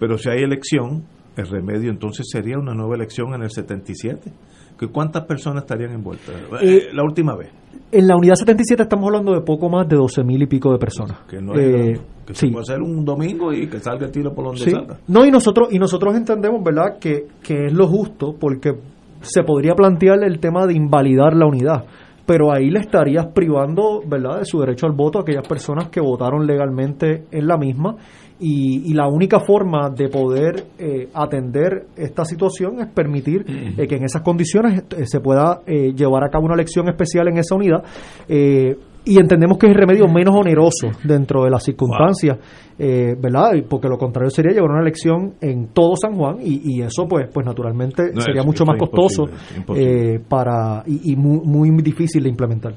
Pero 0.00 0.16
si 0.18 0.30
hay 0.30 0.42
elección, 0.42 1.04
el 1.40 1.46
remedio 1.48 1.90
entonces 1.90 2.26
sería 2.30 2.58
una 2.58 2.74
nueva 2.74 2.94
elección 2.96 3.32
en 3.34 3.42
el 3.42 3.50
77. 3.50 4.32
¿Que 4.78 4.86
¿Cuántas 4.86 5.24
personas 5.24 5.64
estarían 5.64 5.90
envueltas? 5.92 6.34
Eh, 6.62 6.88
la 6.92 7.02
última 7.02 7.34
vez. 7.36 7.50
En 7.90 8.06
la 8.06 8.16
unidad 8.16 8.34
77 8.36 8.82
estamos 8.84 9.06
hablando 9.06 9.32
de 9.32 9.40
poco 9.40 9.68
más 9.68 9.88
de 9.88 9.96
12 9.96 10.22
mil 10.22 10.40
y 10.42 10.46
pico 10.46 10.70
de 10.72 10.78
personas. 10.78 11.18
Que 11.28 11.40
no 11.40 11.54
Eh, 11.56 11.98
que 12.24 12.34
se 12.34 12.46
sí. 12.46 12.52
puede 12.52 12.62
hacer 12.62 12.80
un 12.82 13.04
domingo 13.04 13.52
y 13.52 13.66
que 13.66 13.80
salga 13.80 14.06
el 14.06 14.12
tiro 14.12 14.32
por 14.34 14.44
donde 14.44 14.60
Sí. 14.60 14.70
salga. 14.70 14.98
No, 15.08 15.24
y 15.26 15.30
nosotros, 15.32 15.68
y 15.72 15.78
nosotros 15.80 16.14
entendemos, 16.14 16.62
¿verdad?, 16.62 16.98
que, 17.00 17.26
que 17.42 17.66
es 17.66 17.72
lo 17.72 17.88
justo, 17.88 18.36
porque 18.38 18.74
se 19.20 19.42
podría 19.42 19.74
plantear 19.74 20.22
el 20.22 20.38
tema 20.38 20.64
de 20.66 20.74
invalidar 20.74 21.34
la 21.34 21.46
unidad, 21.46 21.84
pero 22.24 22.52
ahí 22.52 22.70
le 22.70 22.78
estarías 22.78 23.26
privando, 23.34 24.00
¿verdad?, 24.06 24.38
de 24.40 24.44
su 24.44 24.60
derecho 24.60 24.86
al 24.86 24.92
voto 24.92 25.18
a 25.18 25.22
aquellas 25.22 25.48
personas 25.48 25.88
que 25.88 26.00
votaron 26.00 26.46
legalmente 26.46 27.24
en 27.32 27.48
la 27.48 27.56
misma. 27.56 27.96
Y, 28.40 28.90
y 28.90 28.94
la 28.94 29.08
única 29.08 29.40
forma 29.40 29.90
de 29.90 30.08
poder 30.08 30.64
eh, 30.78 31.08
atender 31.12 31.86
esta 31.96 32.24
situación 32.24 32.80
es 32.80 32.86
permitir 32.86 33.44
eh, 33.76 33.86
que 33.88 33.96
en 33.96 34.04
esas 34.04 34.22
condiciones 34.22 34.84
eh, 34.96 35.06
se 35.06 35.18
pueda 35.20 35.62
eh, 35.66 35.92
llevar 35.92 36.22
a 36.24 36.28
cabo 36.30 36.44
una 36.44 36.54
elección 36.54 36.88
especial 36.88 37.26
en 37.28 37.38
esa 37.38 37.54
unidad. 37.56 37.82
eh, 38.28 38.76
y 39.04 39.18
entendemos 39.18 39.56
que 39.56 39.66
es 39.66 39.72
el 39.72 39.78
remedio 39.78 40.06
menos 40.06 40.34
oneroso 40.36 40.88
dentro 41.02 41.42
de 41.44 41.50
las 41.50 41.62
circunstancias, 41.64 42.36
eh, 42.78 43.16
¿verdad? 43.18 43.54
Y 43.54 43.62
Porque 43.62 43.88
lo 43.88 43.96
contrario 43.96 44.28
sería 44.28 44.52
llevar 44.52 44.70
una 44.70 44.82
elección 44.82 45.32
en 45.40 45.68
todo 45.68 45.94
San 45.96 46.14
Juan 46.14 46.36
y, 46.42 46.60
y 46.78 46.82
eso, 46.82 47.06
pues, 47.08 47.26
pues 47.32 47.46
naturalmente 47.46 48.12
No, 48.12 48.20
sería 48.20 48.42
mucho 48.42 48.66
más 48.66 48.76
costoso 48.78 49.22
imposible, 49.22 49.56
imposible. 49.56 50.14
eh, 50.16 50.20
para 50.28 50.82
y, 50.86 51.12
y 51.12 51.16
muy, 51.16 51.70
muy 51.70 51.82
difícil 51.82 52.22
de 52.24 52.28
implementar. 52.28 52.74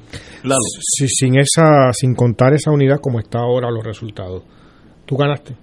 Si, 0.80 1.06
sin 1.06 1.38
esa, 1.38 1.92
sin 1.92 2.14
contar 2.14 2.54
esa 2.54 2.70
unidad 2.70 2.96
como 3.02 3.18
está 3.18 3.40
ahora 3.40 3.70
los 3.70 3.84
resultados, 3.84 4.42
tú 5.06 5.16
ganaste. 5.16 5.54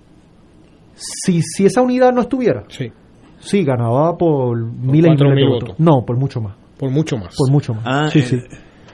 Si, 0.96 1.42
si 1.42 1.66
esa 1.66 1.82
unidad 1.82 2.12
no 2.14 2.22
estuviera, 2.22 2.64
sí, 2.68 2.92
sí 3.40 3.64
ganaba 3.64 4.18
por, 4.18 4.58
miles 4.58 5.12
y 5.12 5.16
miles 5.16 5.20
de 5.20 5.36
mil 5.36 5.48
votos. 5.50 5.70
votos. 5.70 5.80
No, 5.80 6.04
por 6.06 6.18
mucho 6.18 6.42
más. 6.42 6.56
Por 6.78 6.92
mucho 6.92 7.18
más. 7.18 7.36
Por 7.38 7.52
mucho 7.52 7.74
más. 7.74 7.84
Ah, 7.86 8.10
sí, 8.12 8.20
el- 8.20 8.26
sí. 8.26 8.38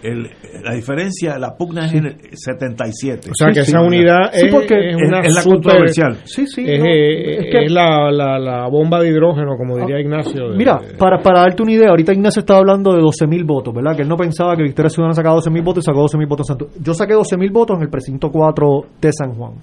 el- 0.04 0.30
la 0.64 0.74
diferencia, 0.76 1.38
la 1.40 1.56
pugna 1.56 1.86
es 1.86 1.94
en 1.94 2.06
el 2.06 2.16
77. 2.34 3.30
O 3.32 3.34
sea 3.36 3.50
que 3.52 3.60
esa 3.62 3.82
unidad 3.82 4.30
es, 4.34 4.44
es 4.44 4.54
una 4.54 5.20
es 5.22 5.34
la 5.34 5.42
super- 5.42 5.54
controversial. 5.62 6.18
Sí, 6.26 6.46
sí. 6.48 6.64
Es, 6.68 6.80
no, 6.80 6.86
eh, 6.86 7.38
es 7.40 7.46
que- 7.52 7.66
es 7.66 7.72
la, 7.72 8.12
la, 8.12 8.38
la 8.40 8.68
bomba 8.70 9.00
de 9.02 9.10
hidrógeno, 9.10 9.58
como 9.58 9.78
diría 9.78 10.00
Ignacio. 10.00 10.50
de- 10.50 10.58
Mira, 10.58 10.80
para, 11.00 11.22
para 11.24 11.40
darte 11.42 11.64
una 11.64 11.72
idea, 11.74 11.90
ahorita 11.90 12.14
Ignacio 12.14 12.40
estaba 12.42 12.60
hablando 12.60 12.94
de 12.94 13.02
12.000 13.02 13.44
votos, 13.46 13.74
¿verdad? 13.74 13.96
Que 13.96 14.04
él 14.04 14.08
no 14.10 14.16
pensaba 14.16 14.56
que 14.56 14.62
Victoria 14.64 14.90
Ciudadana 14.90 15.14
sacaba 15.16 15.36
12.000 15.38 15.64
votos 15.64 15.84
y 15.84 15.86
sacó 15.86 16.02
12.000 16.02 16.28
votos 16.28 16.50
en 16.50 16.56
Santo. 16.58 16.68
Yo 16.84 16.94
saqué 16.94 17.14
12.000 17.16 17.52
votos 17.52 17.78
en 17.78 17.84
el 17.84 17.90
precinto 17.90 18.30
4 18.32 18.82
de 19.02 19.10
San 19.12 19.34
Juan. 19.34 19.54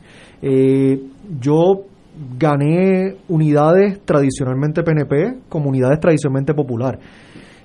Eh, 0.42 1.00
yo 1.40 1.84
gané 2.36 3.16
unidades 3.28 4.00
tradicionalmente 4.04 4.82
PNP 4.82 5.38
como 5.48 5.68
unidades 5.68 6.00
tradicionalmente 6.00 6.52
popular. 6.52 6.98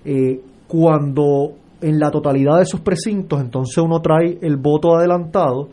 Eh, 0.06 0.40
cuando 0.68 1.54
en 1.82 2.00
la 2.00 2.12
totalidad 2.12 2.58
de 2.58 2.64
esos 2.64 2.82
precintos, 2.82 3.42
entonces 3.42 3.78
uno 3.84 4.00
trae 4.00 4.38
el 4.42 4.58
voto 4.58 4.96
adelantado, 4.96 5.70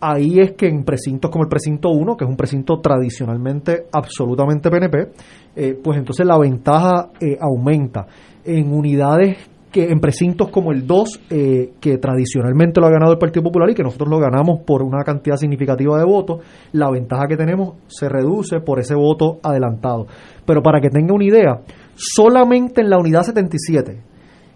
ahí 0.00 0.38
es 0.38 0.52
que 0.52 0.66
en 0.66 0.84
precintos 0.84 1.30
como 1.30 1.44
el 1.44 1.48
precinto 1.48 1.90
1, 1.90 2.16
que 2.16 2.24
es 2.24 2.30
un 2.30 2.36
precinto 2.36 2.80
tradicionalmente 2.80 3.86
absolutamente 3.92 4.70
PNP, 4.70 5.12
eh, 5.56 5.78
pues 5.82 5.98
entonces 5.98 6.26
la 6.26 6.38
ventaja 6.38 7.10
aumenta. 7.40 8.06
En 8.44 8.72
unidades 8.72 9.36
que 9.70 9.84
en 9.84 10.00
precintos 10.00 10.50
como 10.50 10.72
el 10.72 10.86
2, 10.86 11.20
eh, 11.30 11.72
que 11.80 11.98
tradicionalmente 11.98 12.80
lo 12.80 12.88
ha 12.88 12.90
ganado 12.90 13.12
el 13.12 13.18
Partido 13.18 13.44
Popular 13.44 13.70
y 13.70 13.74
que 13.74 13.84
nosotros 13.84 14.08
lo 14.08 14.18
ganamos 14.18 14.60
por 14.66 14.82
una 14.82 15.04
cantidad 15.04 15.36
significativa 15.36 15.96
de 15.98 16.04
votos, 16.04 16.40
la 16.72 16.90
ventaja 16.90 17.28
que 17.28 17.36
tenemos 17.36 17.74
se 17.86 18.08
reduce 18.08 18.60
por 18.60 18.80
ese 18.80 18.94
voto 18.94 19.38
adelantado. 19.42 20.06
Pero 20.44 20.62
para 20.62 20.80
que 20.80 20.90
tenga 20.90 21.14
una 21.14 21.24
idea, 21.24 21.60
solamente 21.94 22.80
en 22.80 22.90
la 22.90 22.98
unidad 22.98 23.22
77, 23.22 24.00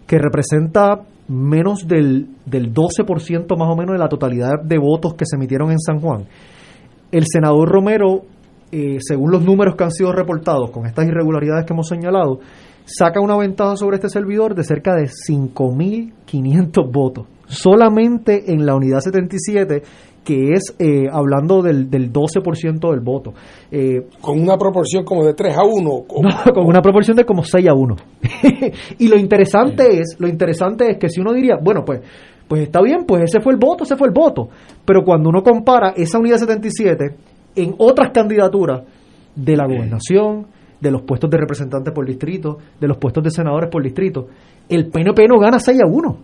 que 0.05 0.17
representa 0.19 1.01
menos 1.27 1.87
del, 1.87 2.27
del 2.45 2.73
12% 2.73 3.57
más 3.57 3.69
o 3.69 3.75
menos 3.75 3.93
de 3.93 3.99
la 3.99 4.09
totalidad 4.09 4.61
de 4.63 4.77
votos 4.77 5.15
que 5.15 5.25
se 5.25 5.37
emitieron 5.37 5.71
en 5.71 5.79
San 5.79 5.99
Juan, 5.99 6.25
el 7.11 7.23
senador 7.25 7.69
Romero, 7.69 8.23
eh, 8.71 8.97
según 8.99 9.31
los 9.31 9.43
números 9.43 9.75
que 9.75 9.85
han 9.85 9.91
sido 9.91 10.11
reportados 10.11 10.71
con 10.71 10.85
estas 10.85 11.07
irregularidades 11.07 11.65
que 11.65 11.73
hemos 11.73 11.87
señalado, 11.87 12.39
saca 12.85 13.19
una 13.19 13.37
ventaja 13.37 13.75
sobre 13.75 13.97
este 13.97 14.09
servidor 14.09 14.55
de 14.55 14.63
cerca 14.63 14.95
de 14.95 15.05
5.500 15.05 16.91
votos. 16.91 17.27
Solamente 17.47 18.51
en 18.51 18.65
la 18.65 18.75
unidad 18.75 18.99
77, 19.01 19.83
que 20.23 20.53
es 20.53 20.75
eh, 20.79 21.07
hablando 21.11 21.61
del, 21.61 21.89
del 21.89 22.11
12% 22.11 22.91
del 22.91 22.99
voto. 23.01 23.33
Eh, 23.71 24.07
Con 24.21 24.41
una 24.41 24.57
proporción 24.57 25.03
como 25.03 25.23
de 25.23 25.33
3 25.33 25.57
a 25.57 25.63
1. 25.63 25.83
no, 26.21 26.53
con 26.53 26.65
una 26.65 26.81
proporción 26.81 27.17
de 27.17 27.25
como 27.25 27.43
6 27.43 27.67
a 27.67 27.73
1. 27.73 27.95
y 28.99 29.07
lo 29.07 29.17
interesante 29.17 29.99
es, 29.99 30.15
lo 30.19 30.27
interesante 30.27 30.91
es 30.91 30.97
que 30.97 31.09
si 31.09 31.21
uno 31.21 31.33
diría, 31.33 31.57
bueno, 31.61 31.83
pues 31.85 32.01
pues 32.47 32.61
está 32.61 32.81
bien, 32.81 33.05
pues 33.07 33.23
ese 33.23 33.41
fue 33.41 33.53
el 33.53 33.59
voto, 33.59 33.85
ese 33.85 33.95
fue 33.95 34.07
el 34.07 34.13
voto. 34.13 34.49
Pero 34.85 35.03
cuando 35.03 35.29
uno 35.29 35.41
compara 35.41 35.93
esa 35.95 36.19
unidad 36.19 36.37
77 36.37 37.15
en 37.55 37.75
otras 37.79 38.11
candidaturas 38.11 38.83
de 39.35 39.57
la 39.57 39.65
gobernación, 39.65 40.47
de 40.85 40.91
los 40.91 41.01
puestos 41.01 41.29
de 41.31 41.37
representantes 41.37 41.91
por 41.93 42.05
distrito, 42.05 42.59
de 42.79 42.87
los 42.87 42.97
puestos 42.97 43.23
de 43.23 43.31
senadores 43.31 43.71
por 43.71 43.81
distrito, 43.81 44.27
el 44.69 44.87
PNP 44.89 45.27
no 45.27 45.39
gana 45.39 45.59
6 45.59 45.81
a 45.81 45.87
1 45.87 46.17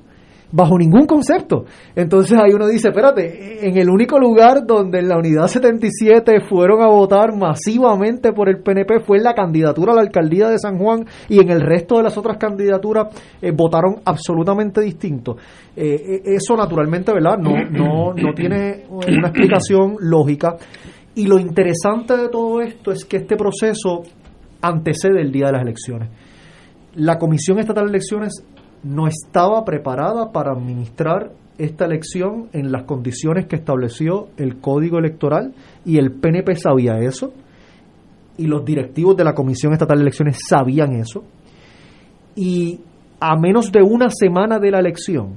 bajo 0.52 0.78
ningún 0.78 1.06
concepto. 1.06 1.66
Entonces 1.96 2.38
ahí 2.38 2.52
uno 2.54 2.68
dice, 2.68 2.90
espérate, 2.90 3.68
en 3.68 3.78
el 3.78 3.90
único 3.90 4.20
lugar 4.20 4.66
donde 4.66 5.00
en 5.00 5.08
la 5.08 5.18
unidad 5.18 5.48
77 5.48 6.42
fueron 6.50 6.82
a 6.82 6.88
votar 6.88 7.36
masivamente 7.36 8.34
por 8.34 8.50
el 8.50 8.62
PNP 8.62 9.00
fue 9.00 9.18
en 9.18 9.24
la 9.24 9.34
candidatura 9.34 9.94
a 9.94 9.96
la 9.96 10.02
alcaldía 10.02 10.50
de 10.50 10.60
San 10.60 10.78
Juan 10.78 11.06
y 11.30 11.40
en 11.40 11.50
el 11.50 11.62
resto 11.62 11.98
de 11.98 12.04
las 12.04 12.18
otras 12.18 12.38
candidaturas 12.38 13.08
eh, 13.42 13.52
votaron 13.52 14.02
absolutamente 14.04 14.82
distinto. 14.82 15.38
Eh, 15.76 15.86
eh, 15.86 16.22
eso 16.26 16.56
naturalmente, 16.56 17.14
¿verdad? 17.14 17.38
No, 17.38 17.56
no, 17.70 18.14
no 18.14 18.34
tiene 18.34 18.84
una 18.90 19.30
explicación 19.30 19.96
lógica. 20.00 20.58
Y 21.14 21.28
lo 21.28 21.40
interesante 21.40 22.16
de 22.16 22.30
todo 22.30 22.62
esto 22.62 22.92
es 22.92 23.04
que 23.04 23.18
este 23.18 23.36
proceso 23.36 24.04
antecede 24.62 25.22
el 25.22 25.32
día 25.32 25.48
de 25.48 25.52
las 25.54 25.62
elecciones. 25.62 26.10
La 26.96 27.18
Comisión 27.18 27.60
Estatal 27.60 27.86
de 27.86 27.92
Elecciones 27.92 28.44
no 28.84 29.08
estaba 29.08 29.64
preparada 29.64 30.32
para 30.32 30.52
administrar 30.52 31.32
esta 31.58 31.86
elección 31.86 32.50
en 32.54 32.72
las 32.72 32.84
condiciones 32.84 33.46
que 33.46 33.56
estableció 33.56 34.30
el 34.38 34.60
Código 34.60 34.98
Electoral 34.98 35.54
y 35.86 35.98
el 35.98 36.12
PNP 36.12 36.56
sabía 36.56 36.98
eso 37.00 37.34
y 38.38 38.48
los 38.48 38.66
directivos 38.66 39.16
de 39.16 39.24
la 39.24 39.34
Comisión 39.34 39.74
Estatal 39.74 39.98
de 39.98 40.04
Elecciones 40.04 40.40
sabían 40.48 40.94
eso 40.94 41.24
y 42.36 42.80
a 43.20 43.36
menos 43.36 43.72
de 43.72 43.84
una 43.84 44.10
semana 44.10 44.58
de 44.58 44.72
la 44.72 44.80
elección 44.80 45.36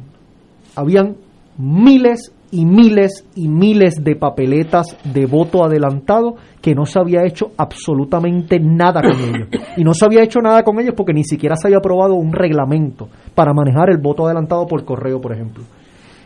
habían 0.74 1.16
miles 1.59 2.32
y 2.55 2.64
miles 2.66 3.26
y 3.35 3.48
miles 3.48 3.97
de 4.05 4.14
papeletas 4.14 4.97
de 5.02 5.26
voto 5.26 5.64
adelantado 5.64 6.36
que 6.62 6.72
no 6.72 6.86
se 6.86 7.01
había 7.01 7.24
hecho 7.24 7.51
absolutamente 7.56 8.60
nada 8.60 9.02
con 9.02 9.20
ellos. 9.20 9.48
Y 9.76 9.82
no 9.82 9.93
se 9.93 10.05
había 10.05 10.22
hecho 10.22 10.39
nada 10.40 10.62
con 10.62 10.78
ellos 10.78 10.94
porque 10.97 11.12
ni 11.12 11.24
siquiera 11.24 11.56
se 11.56 11.66
había 11.66 11.78
aprobado 11.78 12.14
un 12.14 12.32
reglamento 12.32 13.09
para 13.35 13.52
manejar 13.52 13.90
el 13.90 13.98
voto 13.98 14.26
adelantado 14.26 14.68
por 14.68 14.85
correo, 14.85 15.20
por 15.20 15.32
ejemplo. 15.32 15.64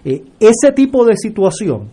Eh, 0.05 0.23
ese 0.39 0.73
tipo 0.73 1.07
de 1.07 1.17
situación, 1.17 1.89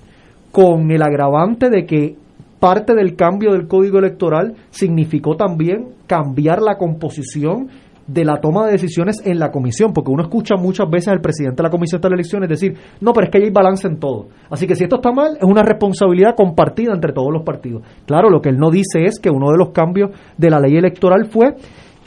con 0.52 0.92
el 0.92 1.02
agravante 1.02 1.70
de 1.70 1.86
que 1.86 2.18
parte 2.60 2.94
del 2.94 3.16
cambio 3.16 3.54
del 3.54 3.70
código 3.70 4.00
electoral 4.00 4.56
significó 4.70 5.38
también 5.38 5.92
cambiar 6.08 6.62
la 6.62 6.78
composición 6.78 7.70
de 8.08 8.24
la 8.24 8.40
toma 8.40 8.66
de 8.66 8.74
decisiones 8.74 9.22
en 9.26 9.40
la 9.40 9.52
comisión, 9.52 9.92
porque 9.94 10.12
uno 10.12 10.24
escucha 10.24 10.56
muchas 10.56 10.90
veces 10.90 11.08
al 11.10 11.22
presidente 11.22 11.58
de 11.58 11.64
la 11.64 11.72
comisión 11.72 12.02
de 12.02 12.10
las 12.10 12.16
elecciones 12.16 12.50
decir, 12.50 12.78
no, 13.02 13.14
pero 13.14 13.26
es 13.26 13.32
que 13.32 13.40
hay 13.40 13.50
balance 13.50 13.88
en 13.88 14.00
todo. 14.00 14.28
Así 14.50 14.68
que 14.68 14.76
si 14.76 14.84
esto 14.84 14.98
está 14.98 15.12
mal, 15.12 15.38
es 15.38 15.44
una 15.44 15.64
responsabilidad 15.64 16.36
compartida 16.36 16.94
entre 16.94 17.14
todos 17.14 17.34
los 17.34 17.44
partidos. 17.44 17.84
Claro, 18.06 18.30
lo 18.30 18.42
que 18.42 18.50
él 18.50 18.58
no 18.58 18.70
dice 18.70 19.04
es 19.06 19.20
que 19.20 19.30
uno 19.30 19.52
de 19.52 19.58
los 19.58 19.70
cambios 19.70 20.12
de 20.38 20.50
la 20.50 20.60
ley 20.60 20.78
electoral 20.78 21.26
fue 21.26 21.56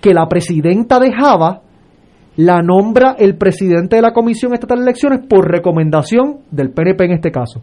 que 0.01 0.15
la 0.15 0.29
presidenta 0.29 1.01
de 1.01 1.13
Java 1.13 1.63
la 2.37 2.63
nombra 2.63 3.17
el 3.19 3.37
presidente 3.37 3.97
de 3.97 4.03
la 4.03 4.13
Comisión 4.13 4.55
Estatal 4.55 4.79
de 4.79 4.85
Elecciones 4.85 5.27
por 5.29 5.51
recomendación 5.51 6.39
del 6.53 6.71
PNP 6.71 7.07
en 7.07 7.13
este 7.15 7.33
caso. 7.33 7.63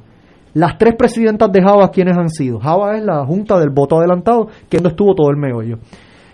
Las 0.53 0.77
tres 0.77 0.95
presidentas 0.97 1.49
de 1.49 1.61
Java, 1.61 1.89
¿quiénes 1.91 2.17
han 2.17 2.29
sido? 2.29 2.59
Java 2.59 2.97
es 2.97 3.03
la 3.03 3.25
junta 3.25 3.57
del 3.57 3.69
voto 3.69 3.97
adelantado, 3.97 4.47
que 4.69 4.79
no 4.79 4.89
estuvo 4.89 5.15
todo 5.15 5.29
el 5.29 5.37
meollo. 5.37 5.77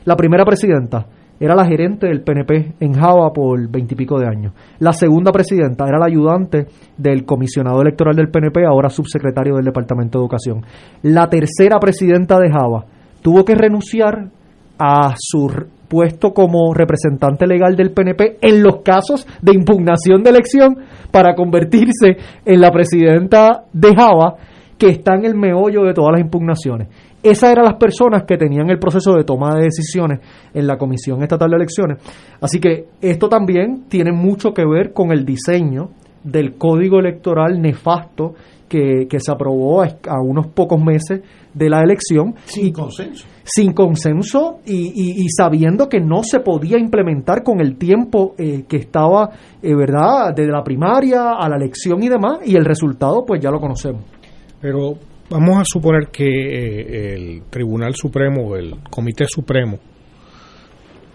La 0.06 0.16
primera 0.16 0.44
presidenta 0.44 1.06
era 1.42 1.56
la 1.56 1.66
gerente 1.66 2.06
del 2.06 2.22
PNP 2.22 2.76
en 2.80 2.94
Java 2.94 3.34
por 3.34 3.68
veintipico 3.68 4.20
de 4.20 4.28
años. 4.28 4.54
La 4.78 4.94
segunda 4.94 5.32
presidenta 5.32 5.88
era 5.88 5.98
la 5.98 6.06
ayudante 6.06 6.68
del 6.96 7.26
comisionado 7.26 7.82
electoral 7.82 8.16
del 8.16 8.30
PNP, 8.30 8.64
ahora 8.64 8.90
subsecretario 8.90 9.56
del 9.56 9.66
Departamento 9.66 10.20
de 10.20 10.24
Educación. 10.24 10.64
La 11.02 11.28
tercera 11.30 11.80
presidenta 11.80 12.40
de 12.40 12.52
Java 12.52 12.86
tuvo 13.24 13.44
que 13.44 13.56
renunciar 13.56 14.30
a 14.78 15.16
su 15.18 15.50
puesto 15.88 16.32
como 16.32 16.76
representante 16.76 17.48
legal 17.48 17.76
del 17.76 17.92
PNP 17.92 18.38
en 18.40 18.62
los 18.62 18.84
casos 18.84 19.26
de 19.42 19.54
impugnación 19.56 20.22
de 20.22 20.30
elección 20.30 20.78
para 21.10 21.34
convertirse 21.34 22.18
en 22.46 22.62
la 22.62 22.70
presidenta 22.72 23.64
de 23.74 23.96
Java 23.96 24.36
que 24.78 24.90
está 24.90 25.14
en 25.16 25.26
el 25.26 25.36
meollo 25.36 25.84
de 25.84 25.94
todas 25.94 26.14
las 26.14 26.22
impugnaciones. 26.22 26.88
Esas 27.24 27.52
eran 27.52 27.66
las 27.66 27.76
personas 27.76 28.24
que 28.24 28.38
tenían 28.38 28.70
el 28.70 28.80
proceso 28.80 29.14
de 29.14 29.24
toma 29.24 29.56
de 29.56 29.64
decisiones 29.66 30.20
en 30.54 30.66
la 30.66 30.78
Comisión 30.78 31.22
Estatal 31.22 31.50
de 31.52 31.56
Elecciones. 31.58 31.98
Así 32.42 32.60
que 32.60 32.86
esto 33.02 33.30
también 33.30 33.84
tiene 33.90 34.12
mucho 34.12 34.54
que 34.54 34.66
ver 34.66 34.92
con 34.94 35.12
el 35.12 35.24
diseño 35.26 35.90
del 36.24 36.56
código 36.56 37.00
electoral 37.00 37.62
nefasto 37.62 38.34
que, 38.68 39.06
que 39.10 39.20
se 39.20 39.32
aprobó 39.32 39.82
a, 39.82 39.88
a 40.08 40.22
unos 40.24 40.48
pocos 40.48 40.82
meses 40.82 41.22
de 41.54 41.70
la 41.70 41.82
elección. 41.82 42.34
Sin 42.46 42.72
consenso. 42.72 43.26
Sin 43.44 43.74
consenso 43.74 44.60
y, 44.66 44.76
y- 44.96 45.24
y 45.24 45.30
sabiendo 45.30 45.90
que 45.90 46.00
no 46.00 46.24
se 46.24 46.40
podía 46.40 46.78
implementar 46.80 47.44
con 47.44 47.60
el 47.60 47.76
tiempo 47.78 48.34
eh, 48.38 48.64
que 48.70 48.78
estaba, 48.78 49.30
eh, 49.62 49.76
¿verdad?, 49.76 50.34
desde 50.36 50.52
la 50.52 50.64
primaria 50.64 51.32
a 51.34 51.50
la 51.50 51.58
elección 51.58 52.02
y 52.02 52.08
demás, 52.10 52.40
y 52.46 52.56
el 52.56 52.64
resultado 52.64 53.26
pues 53.26 53.42
ya 53.42 53.50
lo 53.52 53.60
conocemos. 53.60 54.04
Pero 54.62 54.94
vamos 55.32 55.58
a 55.60 55.64
suponer 55.66 56.10
que 56.12 56.26
eh, 56.26 57.14
el 57.14 57.44
Tribunal 57.50 57.96
Supremo 57.96 58.56
el 58.56 58.76
Comité 58.90 59.26
Supremo 59.28 59.80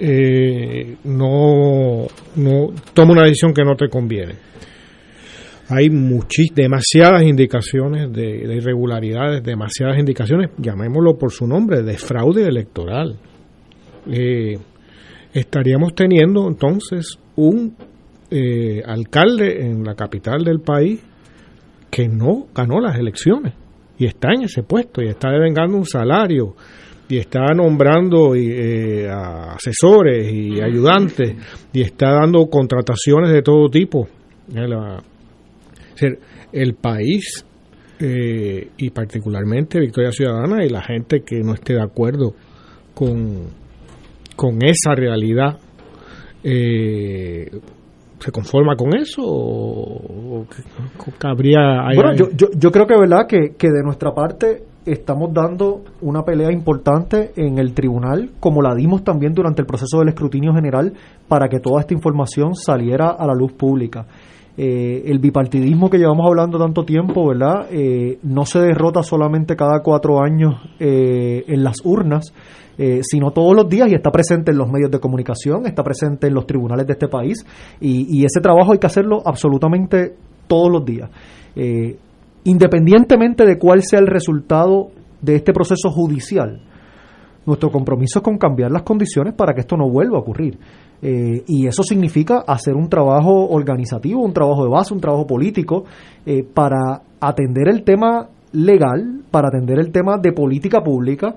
eh, 0.01 0.97
no, 1.05 2.07
no 2.37 2.69
toma 2.95 3.13
una 3.13 3.25
decisión 3.25 3.53
que 3.53 3.63
no 3.63 3.77
te 3.77 3.89
conviene. 3.89 4.35
Hay 5.69 5.91
muchis, 5.91 6.55
demasiadas 6.55 7.23
indicaciones 7.25 8.13
de, 8.13 8.47
de 8.47 8.57
irregularidades, 8.57 9.43
demasiadas 9.43 9.99
indicaciones, 9.99 10.51
llamémoslo 10.59 11.19
por 11.19 11.33
su 11.33 11.47
nombre, 11.47 11.83
de 11.83 11.99
fraude 11.99 12.47
electoral. 12.47 13.17
Eh, 14.09 14.59
estaríamos 15.35 15.95
teniendo 15.95 16.47
entonces 16.47 17.19
un 17.35 17.75
eh, 18.31 18.83
alcalde 18.87 19.67
en 19.67 19.83
la 19.85 19.95
capital 19.95 20.45
del 20.45 20.61
país 20.61 21.03
que 21.91 22.09
no 22.09 22.47
ganó 22.55 22.81
las 22.81 22.97
elecciones 22.99 23.55
y 23.99 24.07
está 24.07 24.29
en 24.35 24.43
ese 24.43 24.63
puesto 24.63 25.03
y 25.03 25.09
está 25.09 25.31
devengando 25.31 25.77
un 25.77 25.87
salario 25.87 26.55
y 27.09 27.19
está 27.19 27.41
nombrando 27.55 28.35
eh, 28.35 29.09
a 29.09 29.55
asesores 29.55 30.31
y 30.33 30.61
ayudantes 30.61 31.35
y 31.73 31.81
está 31.83 32.11
dando 32.13 32.47
contrataciones 32.47 33.31
de 33.33 33.43
todo 33.43 33.69
tipo. 33.69 34.09
Eh, 34.55 34.67
la- 34.69 35.03
es 35.95 36.01
decir, 36.01 36.19
el 36.53 36.75
país 36.75 37.45
eh, 38.01 38.69
y 38.77 38.91
particularmente 38.91 39.81
Victoria 39.81 40.11
Ciudadana 40.13 40.65
y 40.65 40.69
la 40.69 40.83
gente 40.83 41.23
que 41.25 41.41
no 41.41 41.55
esté 41.55 41.75
de 41.75 41.83
acuerdo 41.83 42.35
con, 42.95 43.45
con 44.37 44.59
esa 44.65 44.95
realidad 44.95 45.59
eh, 46.45 47.51
se 48.19 48.33
conforma 48.33 48.77
con 48.77 48.97
eso 48.97 49.23
o, 49.23 50.41
o 50.41 50.47
cabría 51.19 51.85
Bueno, 51.95 52.15
yo, 52.15 52.31
yo, 52.37 52.49
yo 52.57 52.71
creo 52.71 52.87
que 52.87 52.99
verdad 52.99 53.27
que, 53.29 53.55
que 53.57 53.69
de 53.69 53.83
nuestra 53.83 54.15
parte 54.15 54.65
estamos 54.87 55.35
dando 55.35 55.83
una 56.01 56.23
pelea 56.23 56.53
importante 56.53 57.33
en 57.37 57.59
el 57.59 57.75
tribunal, 57.75 58.31
como 58.39 58.63
la 58.63 58.75
dimos 58.75 59.03
también 59.03 59.35
durante 59.35 59.61
el 59.61 59.67
proceso 59.67 59.99
del 59.99 60.09
escrutinio 60.09 60.55
general, 60.55 60.93
para 61.29 61.49
que 61.49 61.59
toda 61.59 61.81
esta 61.81 61.93
información 61.93 62.55
saliera 62.55 63.11
a 63.11 63.27
la 63.27 63.35
luz 63.35 63.53
pública. 63.53 64.07
Eh, 64.59 65.03
el 65.07 65.19
bipartidismo 65.19 65.91
que 65.91 65.99
llevamos 65.99 66.27
hablando 66.27 66.59
tanto 66.59 66.85
tiempo, 66.85 67.29
¿verdad? 67.29 67.67
Eh, 67.71 68.19
no 68.23 68.47
se 68.47 68.61
derrota 68.61 69.03
solamente 69.03 69.55
cada 69.55 69.83
cuatro 69.83 70.23
años 70.23 70.55
eh, 70.81 71.45
en 71.47 71.63
las 71.63 71.77
urnas, 71.85 72.33
eh, 72.79 73.01
sino 73.03 73.31
todos 73.31 73.55
los 73.55 73.69
días 73.69 73.91
y 73.91 73.95
está 73.95 74.11
presente 74.11 74.53
en 74.53 74.59
los 74.59 74.71
medios 74.71 74.91
de 74.91 75.01
comunicación, 75.01 75.67
está 75.67 75.83
presente 75.83 76.27
en 76.27 76.35
los 76.35 76.47
tribunales 76.47 76.87
de 76.87 76.93
este 76.93 77.09
país 77.09 77.45
y, 77.81 78.21
y 78.21 78.25
ese 78.25 78.41
trabajo 78.41 78.73
hay 78.73 78.79
que 78.79 78.87
hacerlo 78.87 79.23
absolutamente 79.25 80.15
todos 80.47 80.71
los 80.71 80.85
días. 80.85 81.11
Eh, 81.55 81.97
independientemente 82.45 83.47
de 83.47 83.59
cuál 83.59 83.83
sea 83.83 83.99
el 83.99 84.07
resultado 84.07 84.89
de 85.23 85.37
este 85.37 85.53
proceso 85.53 85.91
judicial, 85.91 86.61
nuestro 87.47 87.71
compromiso 87.71 88.19
es 88.19 88.23
con 88.23 88.37
cambiar 88.37 88.71
las 88.71 88.83
condiciones 88.83 89.35
para 89.35 89.55
que 89.55 89.61
esto 89.61 89.77
no 89.77 89.89
vuelva 89.89 90.19
a 90.19 90.21
ocurrir. 90.21 90.59
Eh, 91.03 91.45
y 91.47 91.67
eso 91.67 91.83
significa 91.83 92.45
hacer 92.47 92.75
un 92.75 92.89
trabajo 92.89 93.49
organizativo, 93.49 94.23
un 94.23 94.33
trabajo 94.33 94.65
de 94.65 94.71
base, 94.71 94.95
un 94.95 95.01
trabajo 95.01 95.27
político, 95.27 95.85
eh, 96.25 96.43
para 96.43 97.03
atender 97.21 97.69
el 97.69 97.83
tema 97.85 98.29
legal, 98.53 99.21
para 99.31 99.49
atender 99.49 99.79
el 99.79 99.93
tema 99.93 100.19
de 100.19 100.33
política 100.33 100.83
pública, 100.83 101.35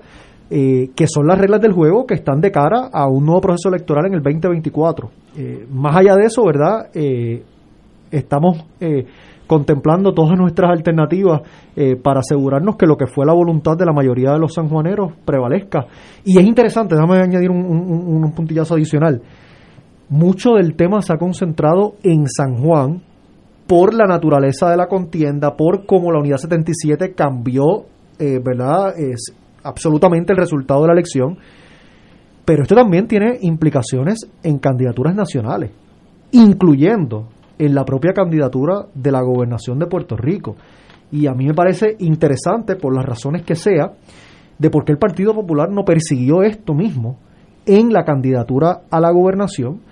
eh, 0.50 0.90
que 0.96 1.06
son 1.06 1.26
las 1.26 1.38
reglas 1.38 1.60
del 1.60 1.72
juego 1.72 2.06
que 2.06 2.14
están 2.14 2.40
de 2.40 2.50
cara 2.50 2.88
a 2.92 3.06
un 3.08 3.24
nuevo 3.24 3.40
proceso 3.40 3.68
electoral 3.68 4.06
en 4.06 4.14
el 4.14 4.22
2024. 4.22 5.10
Eh, 5.36 5.66
más 5.70 5.96
allá 5.96 6.16
de 6.16 6.24
eso, 6.24 6.44
¿verdad? 6.44 6.88
Estamos 8.10 8.64
contemplando 9.50 10.12
todas 10.14 10.38
nuestras 10.38 10.70
alternativas 10.70 11.40
eh, 11.74 11.96
para 11.96 12.20
asegurarnos 12.20 12.76
que 12.76 12.86
lo 12.86 12.96
que 12.96 13.08
fue 13.08 13.26
la 13.26 13.32
voluntad 13.32 13.76
de 13.76 13.84
la 13.84 13.92
mayoría 13.92 14.30
de 14.30 14.38
los 14.38 14.54
sanjuaneros 14.54 15.12
prevalezca. 15.24 15.86
Y 16.24 16.38
es 16.38 16.44
interesante, 16.44 16.94
déjame 16.94 17.18
añadir 17.18 17.50
un 17.50 18.32
puntillazo 18.32 18.74
adicional. 18.74 19.20
Mucho 20.10 20.54
del 20.54 20.74
tema 20.74 21.02
se 21.02 21.12
ha 21.12 21.18
concentrado 21.18 21.94
en 22.02 22.26
San 22.26 22.56
Juan 22.56 23.00
por 23.68 23.94
la 23.94 24.06
naturaleza 24.06 24.68
de 24.68 24.76
la 24.76 24.88
contienda, 24.88 25.56
por 25.56 25.86
cómo 25.86 26.10
la 26.10 26.18
Unidad 26.18 26.38
77 26.38 27.14
cambió, 27.14 27.84
eh, 28.18 28.40
¿verdad? 28.44 28.98
Es 28.98 29.32
absolutamente 29.62 30.32
el 30.32 30.38
resultado 30.38 30.80
de 30.80 30.86
la 30.88 30.94
elección. 30.94 31.38
Pero 32.44 32.64
esto 32.64 32.74
también 32.74 33.06
tiene 33.06 33.38
implicaciones 33.42 34.28
en 34.42 34.58
candidaturas 34.58 35.14
nacionales, 35.14 35.70
incluyendo 36.32 37.28
en 37.56 37.72
la 37.72 37.84
propia 37.84 38.12
candidatura 38.12 38.86
de 38.92 39.12
la 39.12 39.22
gobernación 39.22 39.78
de 39.78 39.86
Puerto 39.86 40.16
Rico. 40.16 40.56
Y 41.12 41.28
a 41.28 41.34
mí 41.34 41.46
me 41.46 41.54
parece 41.54 41.94
interesante, 42.00 42.74
por 42.74 42.92
las 42.92 43.04
razones 43.04 43.42
que 43.42 43.54
sea, 43.54 43.92
de 44.58 44.70
por 44.70 44.84
qué 44.84 44.90
el 44.90 44.98
Partido 44.98 45.36
Popular 45.36 45.70
no 45.70 45.84
persiguió 45.84 46.42
esto 46.42 46.74
mismo 46.74 47.16
en 47.64 47.92
la 47.92 48.04
candidatura 48.04 48.80
a 48.90 48.98
la 48.98 49.12
gobernación, 49.12 49.82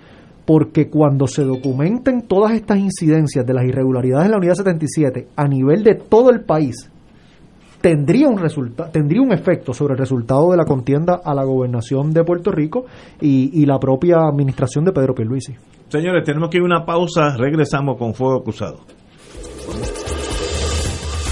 porque 0.49 0.89
cuando 0.89 1.27
se 1.27 1.43
documenten 1.43 2.23
todas 2.23 2.53
estas 2.53 2.79
incidencias 2.79 3.45
de 3.45 3.53
las 3.53 3.65
irregularidades 3.65 4.25
en 4.25 4.31
la 4.31 4.37
Unidad 4.37 4.55
77 4.55 5.27
a 5.35 5.47
nivel 5.47 5.83
de 5.83 5.93
todo 5.93 6.31
el 6.31 6.41
país, 6.41 6.89
tendría 7.81 8.27
un 8.27 8.39
resulta 8.39 8.91
tendría 8.91 9.21
un 9.21 9.31
efecto 9.31 9.75
sobre 9.75 9.93
el 9.93 9.99
resultado 9.99 10.49
de 10.49 10.57
la 10.57 10.65
contienda 10.65 11.21
a 11.23 11.35
la 11.35 11.43
gobernación 11.43 12.13
de 12.13 12.23
Puerto 12.23 12.51
Rico 12.51 12.85
y, 13.21 13.61
y 13.61 13.67
la 13.67 13.77
propia 13.77 14.27
administración 14.27 14.85
de 14.85 14.91
Pedro 14.91 15.13
Pierluisi. 15.13 15.53
Señores, 15.87 16.23
tenemos 16.23 16.49
que 16.49 16.57
ir 16.57 16.63
a 16.63 16.65
una 16.65 16.83
pausa. 16.83 17.37
Regresamos 17.37 17.95
con 17.99 18.15
Fuego 18.15 18.41
Cruzado. 18.41 18.79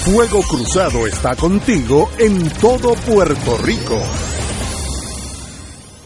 Fuego 0.05 0.41
Cruzado 0.47 1.07
está 1.07 1.35
contigo 1.35 2.07
en 2.19 2.47
todo 2.61 2.93
Puerto 3.11 3.57
Rico. 3.65 3.97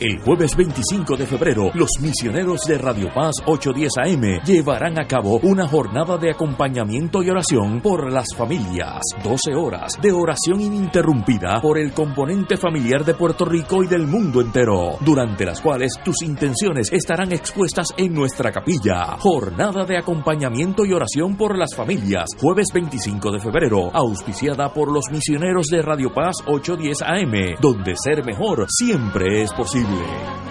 El 0.02 0.20
jueves 0.20 0.56
25 0.56 1.16
de 1.16 1.28
febrero, 1.28 1.70
los 1.76 1.92
misioneros 2.02 2.62
de 2.62 2.80
Radio 2.80 3.14
Paz 3.14 3.36
810 3.46 3.92
AM 4.00 4.44
llevarán 4.44 5.00
a 5.00 5.06
cabo 5.06 5.40
una 5.44 5.68
jornada 5.68 6.18
de 6.18 6.32
acompañamiento 6.32 7.22
y 7.22 7.30
oración 7.30 7.82
por 7.82 8.12
las 8.12 8.26
familias. 8.36 9.04
12 9.24 9.54
horas 9.54 10.00
de 10.02 10.12
oración 10.12 10.60
ininterrumpida 10.60 11.62
por 11.62 11.78
el 11.78 11.94
componente 11.94 12.58
familiar 12.58 13.06
de 13.06 13.14
Puerto 13.14 13.46
Rico 13.46 13.84
y 13.84 13.88
del 13.88 14.08
mundo 14.08 14.42
entero, 14.42 14.98
durante 15.02 15.46
las 15.46 15.62
cuales 15.62 15.94
tus 16.04 16.24
intenciones 16.24 16.92
estarán 16.92 17.32
expuestas 17.32 17.90
en 17.96 18.12
nuestra 18.12 18.52
capilla. 18.52 19.18
Jornada 19.20 19.86
de 19.86 20.00
acompañamiento 20.00 20.84
y 20.84 20.94
oración 20.94 21.38
por 21.38 21.56
las 21.56 21.76
familias, 21.76 22.26
jueves 22.40 22.70
25 22.74 23.34
de 23.34 23.40
febrero, 23.40 23.92
auspiciada 23.94 24.74
por 24.74 24.92
los 24.92 25.06
misioneros 25.12 25.68
de 25.68 25.84
Radio 25.84 26.12
Paz 26.12 26.38
810 26.48 27.04
AM, 27.04 27.62
donde 27.62 27.94
ser 28.04 28.26
mejor 28.26 28.66
siempre 28.68 29.44
es 29.44 29.54
posible. 29.54 29.91
对 29.92 30.51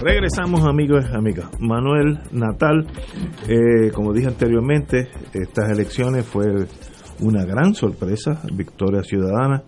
Regresamos 0.00 0.64
amigos 0.64 1.04
y 1.12 1.16
amigas. 1.16 1.50
Manuel 1.60 2.20
Natal, 2.30 2.86
eh, 3.48 3.90
como 3.92 4.12
dije 4.12 4.28
anteriormente, 4.28 5.08
estas 5.34 5.70
elecciones 5.70 6.24
fue 6.24 6.66
una 7.20 7.44
gran 7.44 7.74
sorpresa, 7.74 8.40
victoria 8.54 9.02
ciudadana. 9.02 9.64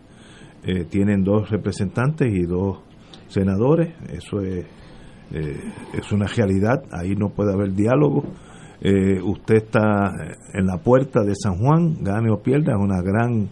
Eh, 0.65 0.85
tienen 0.85 1.25
dos 1.25 1.51
representantes 1.51 2.29
y 2.33 2.43
dos 2.43 2.79
senadores, 3.27 3.93
eso 4.09 4.41
es, 4.41 4.67
eh, 5.33 5.57
es 5.95 6.13
una 6.13 6.27
realidad, 6.27 6.83
ahí 6.93 7.17
no 7.17 7.31
puede 7.31 7.53
haber 7.53 7.73
diálogo. 7.73 8.23
Eh, 8.83 9.21
usted 9.23 9.57
está 9.57 10.13
en 10.55 10.67
la 10.67 10.79
puerta 10.79 11.23
de 11.23 11.35
San 11.35 11.57
Juan, 11.57 12.03
gane 12.03 12.31
o 12.31 12.41
pierda, 12.41 12.75
es 12.75 12.81
una 12.81 13.03
gran 13.03 13.49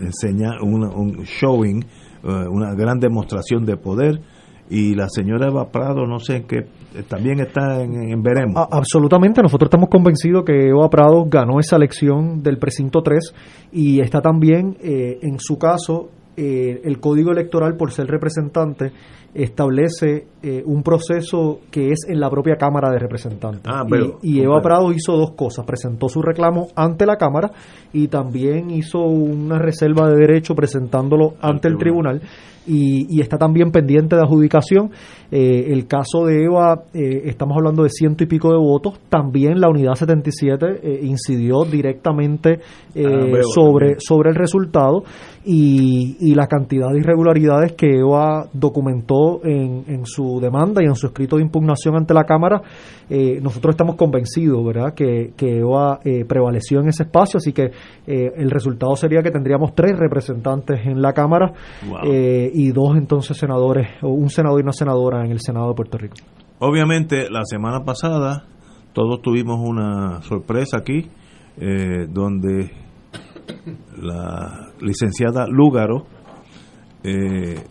enseña, 0.00 0.60
una- 0.60 0.88
un 0.90 1.18
showing, 1.22 1.84
una 2.24 2.74
gran 2.74 2.98
demostración 2.98 3.64
de 3.64 3.76
poder. 3.76 4.20
Y 4.70 4.94
la 4.94 5.08
señora 5.08 5.48
Eva 5.48 5.70
Prado, 5.70 6.06
no 6.06 6.18
sé 6.18 6.44
qué, 6.46 6.66
también 7.08 7.40
está 7.40 7.80
en, 7.82 8.10
en 8.10 8.22
veremos. 8.22 8.56
A- 8.56 8.68
absolutamente, 8.76 9.40
nosotros 9.42 9.68
estamos 9.68 9.88
convencidos 9.88 10.44
que 10.44 10.68
Eva 10.68 10.88
Prado 10.90 11.24
ganó 11.26 11.58
esa 11.58 11.76
elección 11.76 12.42
del 12.42 12.58
precinto 12.58 13.00
3 13.02 13.34
y 13.72 14.00
está 14.00 14.20
también, 14.20 14.76
eh, 14.82 15.18
en 15.22 15.38
su 15.38 15.58
caso, 15.58 16.10
eh, 16.36 16.82
el 16.84 17.00
código 17.00 17.32
electoral, 17.32 17.76
por 17.76 17.92
ser 17.92 18.06
representante, 18.08 18.92
establece 19.34 20.26
eh, 20.42 20.62
un 20.64 20.82
proceso 20.82 21.60
que 21.70 21.88
es 21.88 21.98
en 22.08 22.20
la 22.20 22.28
propia 22.30 22.56
Cámara 22.56 22.90
de 22.90 22.98
Representantes. 22.98 23.62
Ah, 23.66 23.84
Y- 23.86 23.90
veo, 23.90 24.18
y, 24.22 24.40
Eva. 24.40 24.60
Prado 24.60 24.92
hizo 24.92 25.16
dos 25.16 25.32
cosas, 25.32 25.64
presentó 25.64 26.08
su 26.08 26.22
reclamo 26.22 26.68
ante 26.76 27.06
la 27.06 27.16
Cámara 27.16 27.50
y 27.92 28.08
también 28.08 28.70
hizo 28.70 29.00
una 29.00 29.58
reserva 29.58 30.08
de 30.10 30.16
derecho 30.16 30.54
presentándolo 30.54 31.34
ante 31.40 31.68
el 31.68 31.76
tribunal 31.78 32.22
y, 32.68 33.06
y 33.08 33.20
está 33.20 33.38
también 33.38 33.70
pendiente 33.72 34.14
de 34.14 34.22
adjudicación. 34.22 34.90
Eh, 35.30 35.72
el 35.72 35.86
caso 35.86 36.24
de 36.24 36.44
Eva, 36.44 36.84
eh, 36.94 37.22
estamos 37.24 37.56
hablando 37.56 37.82
de 37.82 37.88
ciento 37.90 38.24
y 38.24 38.26
pico 38.26 38.50
de 38.50 38.58
votos. 38.58 38.98
También 39.08 39.60
la 39.60 39.68
unidad 39.68 39.94
77 39.94 40.66
eh, 40.82 41.00
incidió 41.02 41.64
directamente 41.64 42.60
eh, 42.94 43.04
Ah, 43.08 43.40
sobre, 43.54 43.96
sobre 43.98 44.30
el 44.30 44.36
resultado 44.36 45.02
y, 45.44 46.16
y 46.20 46.34
la 46.34 46.46
cantidad 46.46 46.88
de 46.92 46.98
irregularidades 46.98 47.72
que 47.72 47.98
Eva 48.00 48.46
documentó 48.52 49.40
en, 49.44 49.84
en 49.86 50.04
su 50.04 50.40
demanda 50.40 50.82
y 50.82 50.86
en 50.86 50.94
su 50.94 51.06
escrito 51.06 51.36
de 51.36 51.42
impugnación 51.42 51.96
ante 51.96 52.12
la 52.14 52.24
Cámara. 52.24 52.60
eh, 53.08 53.38
nosotros 53.42 53.72
estamos 53.74 53.96
convencidos, 53.96 54.64
¿verdad?, 54.64 54.94
que, 54.94 55.32
que 55.36 55.58
Eva 55.60 56.00
eh, 56.04 56.24
prevaleció 56.26 56.80
en 56.80 56.88
ese 56.88 57.04
espacio, 57.04 57.38
así 57.38 57.52
que 57.52 57.70
el 58.06 58.50
resultado 58.50 58.94
sería 58.96 59.22
que 59.22 59.30
tendríamos 59.30 59.74
tres 59.74 59.98
representantes 59.98 60.80
en 60.86 61.00
la 61.00 61.12
Cámara 61.12 61.52
Wow. 61.88 61.98
Y 62.58 62.72
dos 62.72 62.96
entonces 62.96 63.36
senadores, 63.36 63.86
o 64.02 64.08
un 64.08 64.30
senador 64.30 64.58
y 64.58 64.62
una 64.64 64.72
senadora 64.72 65.24
en 65.24 65.30
el 65.30 65.38
Senado 65.38 65.68
de 65.68 65.74
Puerto 65.74 65.96
Rico. 65.96 66.16
Obviamente, 66.58 67.30
la 67.30 67.42
semana 67.44 67.84
pasada 67.84 68.46
todos 68.92 69.22
tuvimos 69.22 69.60
una 69.60 70.22
sorpresa 70.22 70.78
aquí, 70.78 71.08
eh, 71.56 72.08
donde 72.10 72.72
la 73.96 74.72
licenciada 74.80 75.46
Lúgaro 75.46 76.06
eh, 77.04 77.62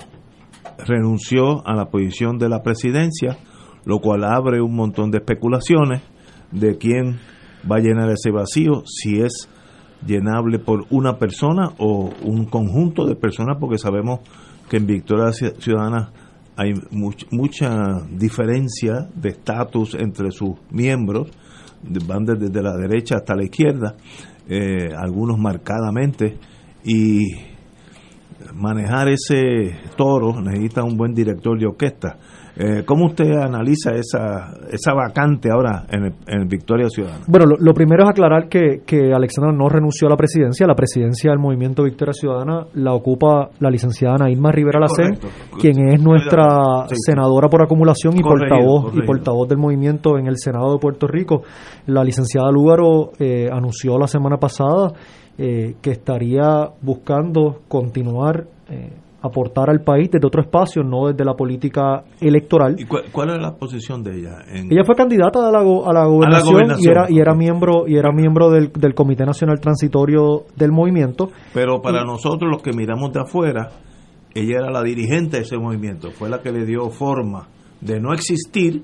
renunció 0.88 1.68
a 1.68 1.76
la 1.76 1.88
posición 1.88 2.38
de 2.38 2.47
la 2.47 2.64
presidencia, 2.64 3.38
lo 3.84 3.99
cual 3.99 4.23
abre 4.23 4.61
un 4.61 4.73
montón 4.73 5.11
de 5.11 5.18
especulaciones 5.18 6.01
de 6.51 6.77
quién 6.77 7.19
va 7.69 7.76
a 7.76 7.81
llenar 7.81 8.09
ese 8.09 8.31
vacío, 8.31 8.84
si 8.85 9.19
es 9.19 9.49
llenable 10.05 10.59
por 10.59 10.85
una 10.91 11.18
persona 11.18 11.72
o 11.77 12.09
un 12.23 12.45
conjunto 12.45 13.05
de 13.05 13.15
personas, 13.18 13.57
porque 13.59 13.77
sabemos 13.77 14.22
que 14.69 14.77
en 14.77 14.85
Victoria 14.85 15.27
Ci- 15.31 15.56
Ciudadana 15.60 16.11
hay 16.56 16.73
much- 16.91 17.27
mucha 17.31 18.02
diferencia 18.11 19.07
de 19.15 19.30
estatus 19.30 19.94
entre 19.95 20.31
sus 20.31 20.56
miembros, 20.72 21.30
van 22.07 22.26
desde 22.26 22.61
la 22.64 22.76
derecha 22.76 23.18
hasta 23.18 23.35
la 23.35 23.44
izquierda, 23.44 23.95
eh, 24.49 24.89
algunos 24.98 25.38
marcadamente, 25.38 26.38
y 26.84 27.26
manejar 28.53 29.10
ese 29.10 29.76
toro 29.95 30.41
necesita 30.41 30.84
un 30.84 30.98
buen 30.98 31.14
director 31.14 31.60
de 31.60 31.68
orquesta. 31.68 32.18
Eh, 32.59 32.84
¿Cómo 32.85 33.05
usted 33.05 33.31
analiza 33.34 33.91
esa, 33.93 34.51
esa 34.71 34.93
vacante 34.93 35.49
ahora 35.51 35.85
en, 35.91 36.05
el- 36.05 36.13
en 36.27 36.47
Victoria 36.47 36.88
Ciudadana? 36.89 37.23
Bueno, 37.27 37.45
lo, 37.45 37.55
lo 37.59 37.73
primero 37.73 38.03
es 38.03 38.09
aclarar 38.09 38.49
que, 38.49 38.81
que 38.85 39.13
Alexandra 39.13 39.51
no 39.53 39.69
renunció 39.69 40.07
a 40.07 40.11
la 40.11 40.17
presidencia. 40.17 40.65
La 40.65 40.73
presidencia 40.75 41.29
del 41.29 41.39
Movimiento 41.39 41.84
Victoria 41.84 42.13
Ciudadana 42.13 42.65
la 42.73 42.93
ocupa 42.93 43.49
la 43.59 43.69
licenciada 43.69 44.15
Ana 44.15 44.31
Irma 44.31 44.51
Rivera 44.51 44.79
Lacén, 44.79 45.19
quien 45.59 45.88
es 45.89 46.01
nuestra 46.01 46.88
Sí. 46.88 46.95
senadora 47.05 47.47
por 47.47 47.61
acumulación 47.63 48.17
y 48.17 48.21
Corregido, 48.21 48.57
portavoz 48.57 48.95
y 48.95 49.01
portavoz 49.05 49.47
del 49.49 49.57
movimiento 49.59 50.17
en 50.17 50.25
el 50.27 50.38
Senado 50.38 50.73
de 50.73 50.79
Puerto 50.79 51.05
Rico. 51.07 51.43
La 51.85 52.03
licenciada 52.03 52.51
Lúgaro 52.51 53.11
eh, 53.19 53.49
anunció 53.51 53.97
la 53.99 54.07
semana 54.07 54.38
pasada 54.38 54.93
eh, 55.38 55.75
que 55.81 55.91
estaría 55.91 56.69
buscando 56.81 57.59
continuar 57.67 58.45
eh, 58.69 58.91
aportar 59.22 59.69
al 59.69 59.81
país 59.81 60.10
desde 60.11 60.27
otro 60.27 60.41
espacio, 60.41 60.84
no 60.84 61.07
desde 61.07 61.26
la 61.26 61.34
política 61.34 62.03
electoral. 62.22 62.76
¿Y 62.80 62.85
cuál, 62.85 63.03
cuál 63.11 63.31
es 63.31 63.38
la 63.39 63.56
posición 63.56 64.03
de 64.03 64.19
ella? 64.19 64.38
En- 64.48 64.72
Ella 64.72 64.84
fue 64.85 64.95
candidata 64.95 65.48
a 65.48 65.52
la, 65.52 65.64
go- 65.64 65.89
a 65.89 65.94
la 65.94 66.06
gobernación, 66.06 66.53
gobernación, 66.53 66.85
y 66.88 66.89
era 66.91 67.06
y 67.10 67.19
era 67.19 67.34
miembro 67.34 67.88
y 67.88 67.95
era 67.98 68.11
miembro 68.11 68.49
del, 68.52 68.72
del 68.72 68.94
Comité 68.94 69.26
Nacional 69.26 69.60
Transitorio 69.60 70.44
del 70.56 70.72
movimiento. 70.72 71.30
Pero 71.53 71.81
para 71.81 72.02
Y- 72.03 72.06
nosotros 72.06 72.49
los 72.52 72.61
que 72.61 72.72
miramos 72.73 73.11
de 73.11 73.22
afuera, 73.22 73.69
ella 74.35 74.57
era 74.60 74.72
la 74.72 74.84
dirigente 74.84 75.38
de 75.38 75.44
ese 75.44 75.57
movimiento, 75.57 76.11
fue 76.11 76.30
la 76.30 76.41
que 76.41 76.52
le 76.52 76.65
dio 76.65 76.89
forma 76.91 77.48
de 77.81 77.99
no 77.99 78.14
existir 78.14 78.84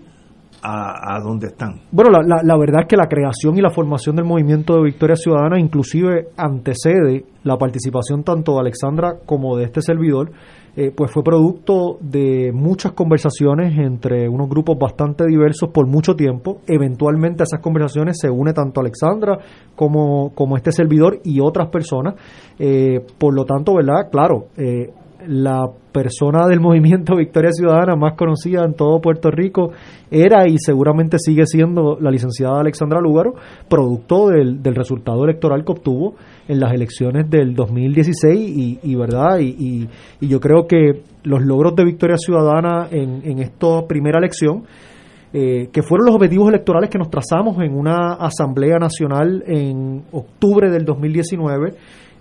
a, 0.64 1.16
a 1.16 1.20
donde 1.20 1.48
están. 1.48 1.82
Bueno, 1.92 2.10
la, 2.12 2.38
la- 2.44 2.58
verdad 2.58 2.82
es 2.84 2.88
que 2.88 2.96
la 2.96 3.08
creación 3.08 3.58
y 3.58 3.62
la 3.62 3.70
formación 3.70 4.16
del 4.16 4.26
movimiento 4.26 4.76
de 4.76 4.84
Victoria 4.84 5.16
Ciudadana 5.18 5.60
inclusive 5.60 6.28
antecede 6.38 7.26
la 7.44 7.58
participación 7.58 8.24
tanto 8.24 8.54
de 8.54 8.60
Alexandra 8.62 9.16
como 9.26 9.58
de 9.58 9.66
este 9.66 9.82
servidor, 9.82 10.32
eh, 10.76 10.92
pues 10.96 11.12
fue 11.12 11.22
producto 11.24 11.98
de 12.00 12.52
muchas 12.54 12.94
conversaciones 12.94 13.78
entre 13.78 14.28
unos 14.30 14.50
grupos 14.50 14.78
bastante 14.80 15.26
diversos 15.28 15.70
por 15.70 15.86
mucho 15.88 16.16
tiempo. 16.16 16.62
Eventualmente 16.68 17.44
a 17.44 17.46
esas 17.46 17.60
conversaciones 17.60 18.18
se 18.20 18.30
une 18.30 18.54
tanto 18.54 18.80
Alexandra 18.82 19.38
como, 19.76 20.32
como 20.34 20.56
este 20.58 20.72
servidor 20.72 21.20
y 21.24 21.42
otras 21.42 21.68
personas. 21.70 22.16
Eh, 22.58 23.02
por 23.20 23.36
lo 23.36 23.44
tanto, 23.46 23.76
¿verdad? 23.76 24.10
Claro, 24.12 24.46
eh, 24.58 24.90
la 25.28 25.68
persona 25.92 26.48
del 26.48 26.60
movimiento 26.60 27.16
Victoria 27.16 27.52
Ciudadana 27.52 27.96
más 27.96 28.14
conocida 28.16 28.64
en 28.66 28.74
todo 28.74 29.00
Puerto 29.02 29.30
Rico 29.32 29.72
era 30.10 30.48
y 30.48 30.58
seguramente 30.58 31.18
sigue 31.20 31.46
siendo 31.46 31.98
la 32.00 32.12
licenciada 32.12 32.60
Alexandra 32.60 33.00
Lúgaro, 33.00 33.34
producto 33.70 34.28
del, 34.30 34.62
del 34.62 34.76
resultado 34.76 35.24
electoral 35.24 35.64
que 35.66 35.72
obtuvo 35.72 36.16
en 36.48 36.60
las 36.60 36.74
elecciones 36.74 37.30
del 37.30 37.54
2016 37.56 38.38
y, 38.58 38.80
y 38.84 38.96
verdad 38.96 39.40
y, 39.40 39.88
y- 40.20 40.28
yo 40.28 40.40
creo 40.40 40.68
que 40.68 41.02
los 41.24 41.42
logros 41.44 41.76
de 41.76 41.86
Victoria 41.86 42.18
Ciudadana 42.18 42.88
en, 42.92 43.22
en 43.24 43.40
esta 43.40 43.86
primera 43.88 44.20
elección 44.20 44.64
eh, 45.36 45.70
que 45.72 45.82
fueron 45.82 46.06
los 46.06 46.16
objetivos 46.16 46.50
electorales 46.50 46.90
que 46.92 47.00
nos 47.00 47.10
trazamos 47.10 47.58
en 47.64 47.74
una 47.74 48.14
Asamblea 48.14 48.78
Nacional 48.78 49.44
en 49.48 50.04
octubre 50.12 50.70
del 50.70 50.86
2019, 50.86 51.74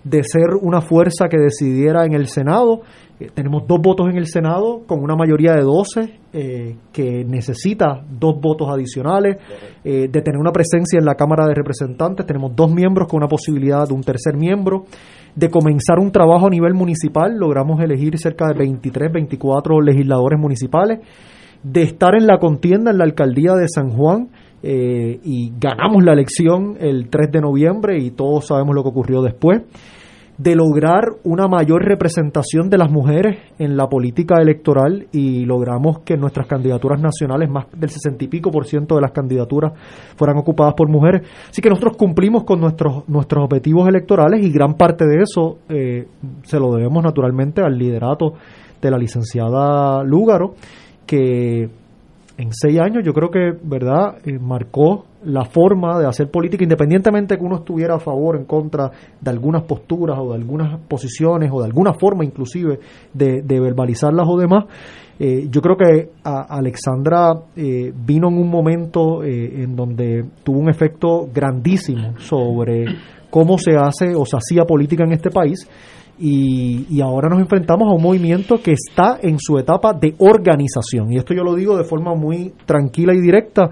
de 0.03 0.23
ser 0.23 0.55
una 0.61 0.81
fuerza 0.81 1.27
que 1.29 1.37
decidiera 1.37 2.05
en 2.05 2.13
el 2.13 2.27
Senado. 2.27 2.81
Eh, 3.19 3.29
tenemos 3.33 3.63
dos 3.67 3.79
votos 3.81 4.09
en 4.09 4.17
el 4.17 4.27
Senado 4.27 4.81
con 4.85 4.99
una 4.99 5.15
mayoría 5.15 5.53
de 5.53 5.61
12 5.61 6.19
eh, 6.33 6.75
que 6.91 7.23
necesita 7.23 8.03
dos 8.09 8.35
votos 8.41 8.69
adicionales, 8.69 9.37
eh, 9.83 10.07
de 10.09 10.21
tener 10.21 10.39
una 10.39 10.51
presencia 10.51 10.99
en 10.99 11.05
la 11.05 11.15
Cámara 11.15 11.45
de 11.47 11.53
Representantes. 11.53 12.25
Tenemos 12.25 12.55
dos 12.55 12.73
miembros 12.73 13.07
con 13.07 13.17
una 13.17 13.27
posibilidad 13.27 13.87
de 13.87 13.93
un 13.93 14.01
tercer 14.01 14.35
miembro 14.35 14.85
de 15.35 15.49
comenzar 15.49 15.99
un 15.99 16.11
trabajo 16.11 16.47
a 16.47 16.49
nivel 16.49 16.73
municipal. 16.73 17.37
Logramos 17.37 17.79
elegir 17.81 18.17
cerca 18.17 18.47
de 18.47 18.55
23, 18.55 19.11
24 19.11 19.81
legisladores 19.81 20.39
municipales 20.39 20.99
de 21.63 21.83
estar 21.83 22.13
en 22.15 22.27
la 22.27 22.39
contienda 22.39 22.91
en 22.91 22.97
la 22.97 23.05
alcaldía 23.05 23.53
de 23.53 23.67
San 23.69 23.89
Juan 23.89 24.29
eh, 24.63 25.19
y 25.23 25.51
ganamos 25.59 26.03
la 26.05 26.13
elección 26.13 26.77
el 26.79 27.09
3 27.09 27.31
de 27.31 27.41
noviembre 27.41 27.99
y 27.99 28.11
todos 28.11 28.47
sabemos 28.47 28.73
lo 28.73 28.81
que 28.83 28.89
ocurrió 28.89 29.21
después, 29.21 29.61
de 30.37 30.55
lograr 30.55 31.09
una 31.23 31.47
mayor 31.47 31.83
representación 31.83 32.69
de 32.69 32.77
las 32.77 32.89
mujeres 32.89 33.37
en 33.59 33.77
la 33.77 33.87
política 33.87 34.41
electoral 34.41 35.07
y 35.11 35.45
logramos 35.45 35.99
que 35.99 36.17
nuestras 36.17 36.47
candidaturas 36.47 36.99
nacionales, 36.99 37.49
más 37.49 37.67
del 37.77 37.89
60 37.89 38.23
y 38.23 38.27
pico 38.29 38.51
por 38.51 38.65
ciento 38.65 38.95
de 38.95 39.01
las 39.01 39.11
candidaturas 39.11 39.73
fueran 40.15 40.37
ocupadas 40.37 40.73
por 40.75 40.89
mujeres. 40.89 41.27
Así 41.49 41.61
que 41.61 41.69
nosotros 41.69 41.97
cumplimos 41.97 42.45
con 42.45 42.59
nuestros, 42.61 43.07
nuestros 43.07 43.43
objetivos 43.43 43.87
electorales 43.87 44.43
y 44.43 44.51
gran 44.51 44.75
parte 44.75 45.05
de 45.05 45.21
eso 45.21 45.59
eh, 45.69 46.07
se 46.43 46.59
lo 46.59 46.73
debemos 46.73 47.03
naturalmente 47.03 47.61
al 47.61 47.77
liderato 47.77 48.33
de 48.81 48.91
la 48.91 48.97
licenciada 48.97 50.03
Lúgaro 50.03 50.55
que 51.05 51.69
en 52.37 52.49
seis 52.51 52.79
años 52.79 53.03
yo 53.05 53.13
creo 53.13 53.29
que, 53.29 53.51
¿verdad?, 53.63 54.17
Eh, 54.25 54.39
marcó 54.39 55.05
la 55.25 55.45
forma 55.45 55.99
de 55.99 56.07
hacer 56.07 56.29
política, 56.29 56.63
independientemente 56.63 57.37
que 57.37 57.43
uno 57.43 57.57
estuviera 57.57 57.95
a 57.95 57.99
favor 57.99 58.35
o 58.35 58.39
en 58.39 58.45
contra 58.45 58.91
de 59.21 59.29
algunas 59.31 59.63
posturas 59.63 60.17
o 60.19 60.29
de 60.29 60.35
algunas 60.35 60.79
posiciones 60.87 61.49
o 61.53 61.59
de 61.61 61.65
alguna 61.67 61.93
forma 61.93 62.25
inclusive 62.25 62.79
de, 63.13 63.41
verbalizarlas 63.59 64.27
o 64.27 64.37
demás. 64.37 64.65
Eh, 65.19 65.47
yo 65.49 65.61
creo 65.61 65.77
que 65.77 66.09
a- 66.23 66.57
Alexandra 66.57 67.33
eh, 67.55 67.93
vino 67.95 68.27
en 68.29 68.37
un 68.37 68.49
momento 68.49 69.23
eh, 69.23 69.63
en 69.63 69.75
donde 69.75 70.25
tuvo 70.43 70.59
un 70.59 70.69
efecto 70.69 71.29
grandísimo 71.33 72.17
sobre 72.17 72.85
cómo 73.29 73.57
se 73.57 73.75
hace 73.77 74.15
o 74.15 74.25
se 74.25 74.35
hacía 74.37 74.65
política 74.65 75.03
en 75.05 75.13
este 75.13 75.29
país 75.29 75.69
y, 76.19 77.01
ahora 77.01 77.29
nos 77.29 77.39
enfrentamos 77.39 77.87
a 77.89 77.95
un 77.95 78.01
movimiento 78.01 78.61
que 78.61 78.71
está 78.71 79.19
en 79.21 79.37
su 79.39 79.57
etapa 79.57 79.93
de 79.93 80.15
organización. 80.19 81.11
Y 81.11 81.17
esto 81.17 81.33
yo 81.33 81.43
lo 81.43 81.55
digo 81.55 81.77
de 81.77 81.83
forma 81.83 82.13
muy 82.15 82.53
tranquila 82.65 83.13
y 83.13 83.19
directa. 83.19 83.71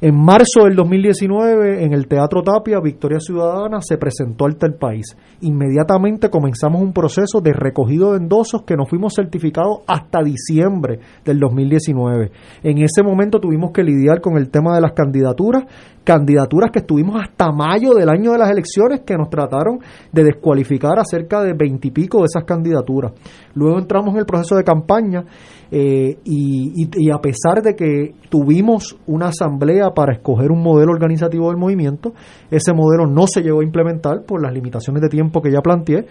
En 0.00 0.16
marzo 0.16 0.64
del 0.64 0.74
2019, 0.74 1.84
en 1.84 1.92
el 1.92 2.08
Teatro 2.08 2.42
Tapia, 2.42 2.80
Victoria 2.80 3.20
Ciudadana 3.20 3.78
se 3.80 3.96
presentó 3.96 4.46
ante 4.46 4.66
el 4.66 4.74
país. 4.74 5.16
Inmediatamente 5.40 6.30
comenzamos 6.30 6.82
un 6.82 6.92
proceso 6.92 7.40
de 7.40 7.52
recogido 7.52 8.10
de 8.12 8.18
endosos 8.18 8.64
que 8.64 8.74
nos 8.74 8.90
fuimos 8.90 9.14
certificados 9.14 9.78
hasta 9.86 10.22
diciembre 10.24 10.98
del 11.24 11.38
2019. 11.38 12.32
En 12.64 12.78
ese 12.78 13.04
momento 13.04 13.38
tuvimos 13.38 13.70
que 13.70 13.84
lidiar 13.84 14.20
con 14.20 14.36
el 14.36 14.50
tema 14.50 14.74
de 14.74 14.80
las 14.80 14.92
candidaturas, 14.92 15.64
candidaturas 16.02 16.70
que 16.72 16.80
estuvimos 16.80 17.16
hasta 17.22 17.52
mayo 17.52 17.94
del 17.94 18.08
año 18.08 18.32
de 18.32 18.38
las 18.38 18.50
elecciones 18.50 19.02
que 19.06 19.16
nos 19.16 19.30
trataron 19.30 19.78
de 20.12 20.24
descualificar 20.24 20.98
a 20.98 21.04
cerca 21.04 21.40
de 21.42 21.54
veintipico 21.54 22.18
de 22.18 22.24
esas 22.24 22.44
candidaturas. 22.44 23.12
Luego 23.54 23.78
entramos 23.78 24.12
en 24.14 24.20
el 24.20 24.26
proceso 24.26 24.56
de 24.56 24.64
campaña 24.64 25.24
eh, 25.70 26.18
y, 26.24 26.86
y- 26.96 27.10
a 27.10 27.18
pesar 27.18 27.62
de 27.62 27.74
que 27.74 28.14
tuvimos 28.28 28.96
una 29.06 29.28
asamblea 29.28 29.90
para 29.94 30.14
escoger 30.14 30.50
un 30.50 30.62
modelo 30.62 30.92
organizativo 30.92 31.48
del 31.48 31.56
movimiento, 31.56 32.12
ese 32.50 32.72
modelo 32.72 33.06
no 33.06 33.26
se 33.26 33.42
llegó 33.42 33.60
a 33.60 33.64
implementar 33.64 34.22
por 34.26 34.42
las 34.42 34.52
limitaciones 34.52 35.02
de 35.02 35.08
tiempo 35.08 35.40
que 35.42 35.50
ya 35.50 35.60
planteé. 35.60 36.06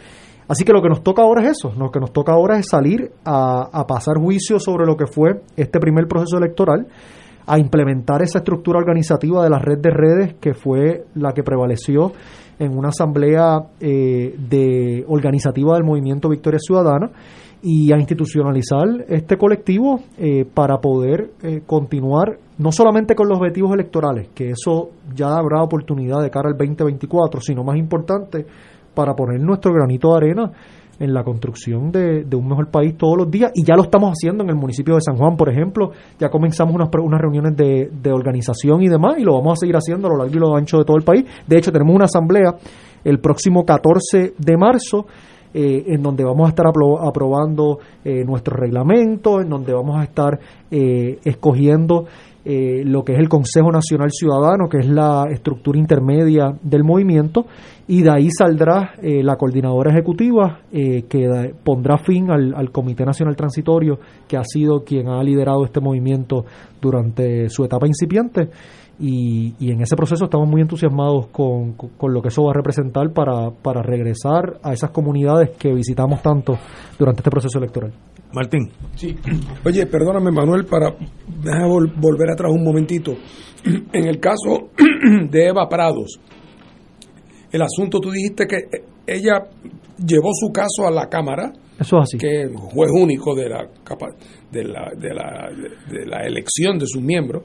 Así 0.47 0.65
que 0.65 0.73
lo 0.73 0.81
que 0.81 0.89
nos 0.89 1.01
toca 1.03 1.21
ahora 1.21 1.43
es 1.43 1.51
eso, 1.57 1.71
lo 1.77 1.89
que 1.89 1.99
nos 1.99 2.11
toca 2.11 2.33
ahora 2.33 2.57
es 2.59 2.67
salir 2.69 3.11
a, 3.23 3.69
a 3.71 3.87
pasar 3.87 4.17
juicio 4.17 4.59
sobre 4.59 4.85
lo 4.85 4.97
que 4.97 5.07
fue 5.07 5.41
este 5.55 5.79
primer 5.79 6.07
proceso 6.07 6.37
electoral, 6.37 6.87
a 7.45 7.59
implementar 7.59 8.21
esa 8.21 8.39
estructura 8.39 8.79
organizativa 8.79 9.43
de 9.43 9.49
la 9.49 9.59
red 9.59 9.77
de 9.79 9.89
redes 9.89 10.35
que 10.39 10.53
fue 10.53 11.05
la 11.15 11.33
que 11.33 11.43
prevaleció 11.43 12.11
en 12.59 12.77
una 12.77 12.89
asamblea 12.89 13.59
eh, 13.81 14.35
de 14.49 15.03
organizativa 15.07 15.73
del 15.75 15.83
movimiento 15.83 16.29
Victoria 16.29 16.59
Ciudadana 16.61 17.09
y 17.65 17.93
a 17.93 17.97
institucionalizar 17.97 19.05
este 19.07 19.37
colectivo 19.37 20.01
eh, 20.17 20.45
para 20.45 20.79
poder 20.79 21.31
eh, 21.41 21.61
continuar 21.65 22.37
no 22.57 22.73
solamente 22.73 23.15
con 23.15 23.29
los 23.29 23.39
objetivos 23.39 23.73
electorales, 23.73 24.27
que 24.35 24.49
eso 24.49 24.89
ya 25.15 25.37
habrá 25.37 25.63
oportunidad 25.63 26.21
de 26.21 26.29
cara 26.29 26.49
al 26.49 26.57
2024, 26.57 27.39
sino 27.39 27.63
más 27.63 27.77
importante 27.77 28.45
para 28.93 29.15
poner 29.15 29.39
nuestro 29.39 29.73
granito 29.73 30.09
de 30.09 30.17
arena 30.17 30.51
en 30.99 31.13
la 31.13 31.23
construcción 31.23 31.89
de, 31.89 32.25
de 32.25 32.35
un 32.35 32.47
mejor 32.47 32.69
país 32.69 32.95
todos 32.97 33.17
los 33.17 33.31
días 33.31 33.51
y 33.55 33.63
ya 33.63 33.75
lo 33.75 33.83
estamos 33.83 34.11
haciendo 34.11 34.43
en 34.43 34.49
el 34.49 34.55
municipio 34.55 34.95
de 34.95 35.01
San 35.01 35.15
Juan, 35.15 35.37
por 35.37 35.49
ejemplo, 35.49 35.91
ya 36.19 36.29
comenzamos 36.29 36.75
unas, 36.75 36.89
unas 37.01 37.19
reuniones 37.19 37.55
de, 37.55 37.89
de 37.91 38.11
organización 38.11 38.83
y 38.83 38.89
demás 38.89 39.15
y 39.17 39.23
lo 39.23 39.33
vamos 39.35 39.53
a 39.53 39.61
seguir 39.61 39.75
haciendo 39.75 40.07
a 40.07 40.11
lo 40.11 40.17
largo 40.17 40.35
y 40.35 40.39
lo 40.39 40.55
ancho 40.55 40.77
de 40.79 40.83
todo 40.83 40.97
el 40.97 41.03
país. 41.03 41.25
De 41.47 41.57
hecho, 41.57 41.71
tenemos 41.71 41.95
una 41.95 42.05
asamblea 42.05 42.55
el 43.03 43.19
próximo 43.19 43.65
14 43.65 44.33
de 44.37 44.57
marzo 44.57 45.07
eh, 45.53 45.83
en 45.87 46.01
donde 46.01 46.23
vamos 46.23 46.47
a 46.47 46.49
estar 46.49 46.65
apro- 46.65 46.99
aprobando 47.07 47.79
eh, 48.03 48.23
nuestro 48.25 48.55
reglamento, 48.55 49.41
en 49.41 49.49
donde 49.49 49.73
vamos 49.73 49.97
a 49.97 50.03
estar 50.03 50.39
eh, 50.71 51.19
escogiendo 51.23 52.05
eh, 52.45 52.83
lo 52.83 53.03
que 53.03 53.13
es 53.13 53.19
el 53.19 53.29
Consejo 53.29 53.71
Nacional 53.71 54.09
Ciudadano, 54.11 54.67
que 54.69 54.79
es 54.79 54.87
la 54.87 55.27
estructura 55.31 55.79
intermedia 55.79 56.53
del 56.61 56.83
movimiento, 56.83 57.45
y 57.87 58.01
de 58.01 58.11
ahí 58.11 58.27
saldrá 58.37 58.95
eh, 59.01 59.23
la 59.23 59.37
coordinadora 59.37 59.91
ejecutiva 59.91 60.59
eh, 60.71 61.03
que 61.03 61.53
pondrá 61.63 61.97
fin 61.97 62.29
al 62.31 62.71
Comité 62.71 63.05
Nacional 63.05 63.35
Transitorio, 63.35 63.97
que 64.27 64.35
ha 64.35 64.43
sido 64.43 64.83
quien 64.83 65.07
ha 65.07 65.23
liderado 65.23 65.63
este 65.63 65.79
movimiento 65.79 66.43
durante 66.81 67.49
su 67.49 67.63
etapa 67.63 67.87
incipiente. 67.87 68.49
Y, 68.99 69.55
y 69.59 69.71
en 69.71 69.81
ese 69.81 69.95
proceso 69.95 70.25
estamos 70.25 70.47
muy 70.47 70.61
entusiasmados 70.61 71.27
con, 71.27 71.73
con- 71.73 71.89
con 71.97 72.13
lo 72.13 72.21
que 72.21 72.27
eso 72.29 72.43
va 72.43 72.51
a 72.51 72.53
representar 72.53 73.11
para, 73.11 73.49
para 73.51 73.81
regresar 73.81 74.59
a 74.63 74.71
esas 74.73 74.91
comunidades 74.91 75.51
que 75.57 75.73
visitamos 75.73 76.21
tanto 76.21 76.57
durante 76.99 77.21
este 77.21 77.29
proceso 77.31 77.57
electoral. 77.57 77.91
Martín. 78.33 78.69
Sí. 78.95 79.15
Oye, 79.65 79.85
perdóname, 79.87 80.31
Manuel, 80.31 80.65
para 80.65 80.95
déjame 81.41 81.67
vol- 81.67 81.93
volver 81.99 82.29
atrás 82.31 82.51
un 82.51 82.63
momentito. 82.63 83.13
En 83.93 84.05
el 84.07 84.19
caso 84.19 84.69
de 85.29 85.47
Eva 85.47 85.67
Prados, 85.69 86.19
el 87.51 87.61
asunto 87.61 87.99
tú 87.99 88.11
dijiste 88.11 88.45
que 88.47 88.57
ella 89.07 89.45
llevó 89.97 90.29
su 90.33 90.51
caso 90.51 90.87
a 90.87 90.91
la 90.91 91.07
Cámara, 91.07 91.51
Eso 91.79 91.97
es 91.97 92.03
así. 92.03 92.17
que 92.17 92.43
es 92.43 92.49
juez 92.55 92.91
único 92.91 93.35
de 93.35 93.49
la, 93.49 93.67
capa- 93.83 94.15
de 94.51 94.63
la, 94.63 94.91
de 94.97 95.13
la, 95.13 95.49
de 95.89 96.05
la 96.05 96.21
elección 96.25 96.77
de 96.79 96.87
sus 96.87 97.01
miembros. 97.01 97.43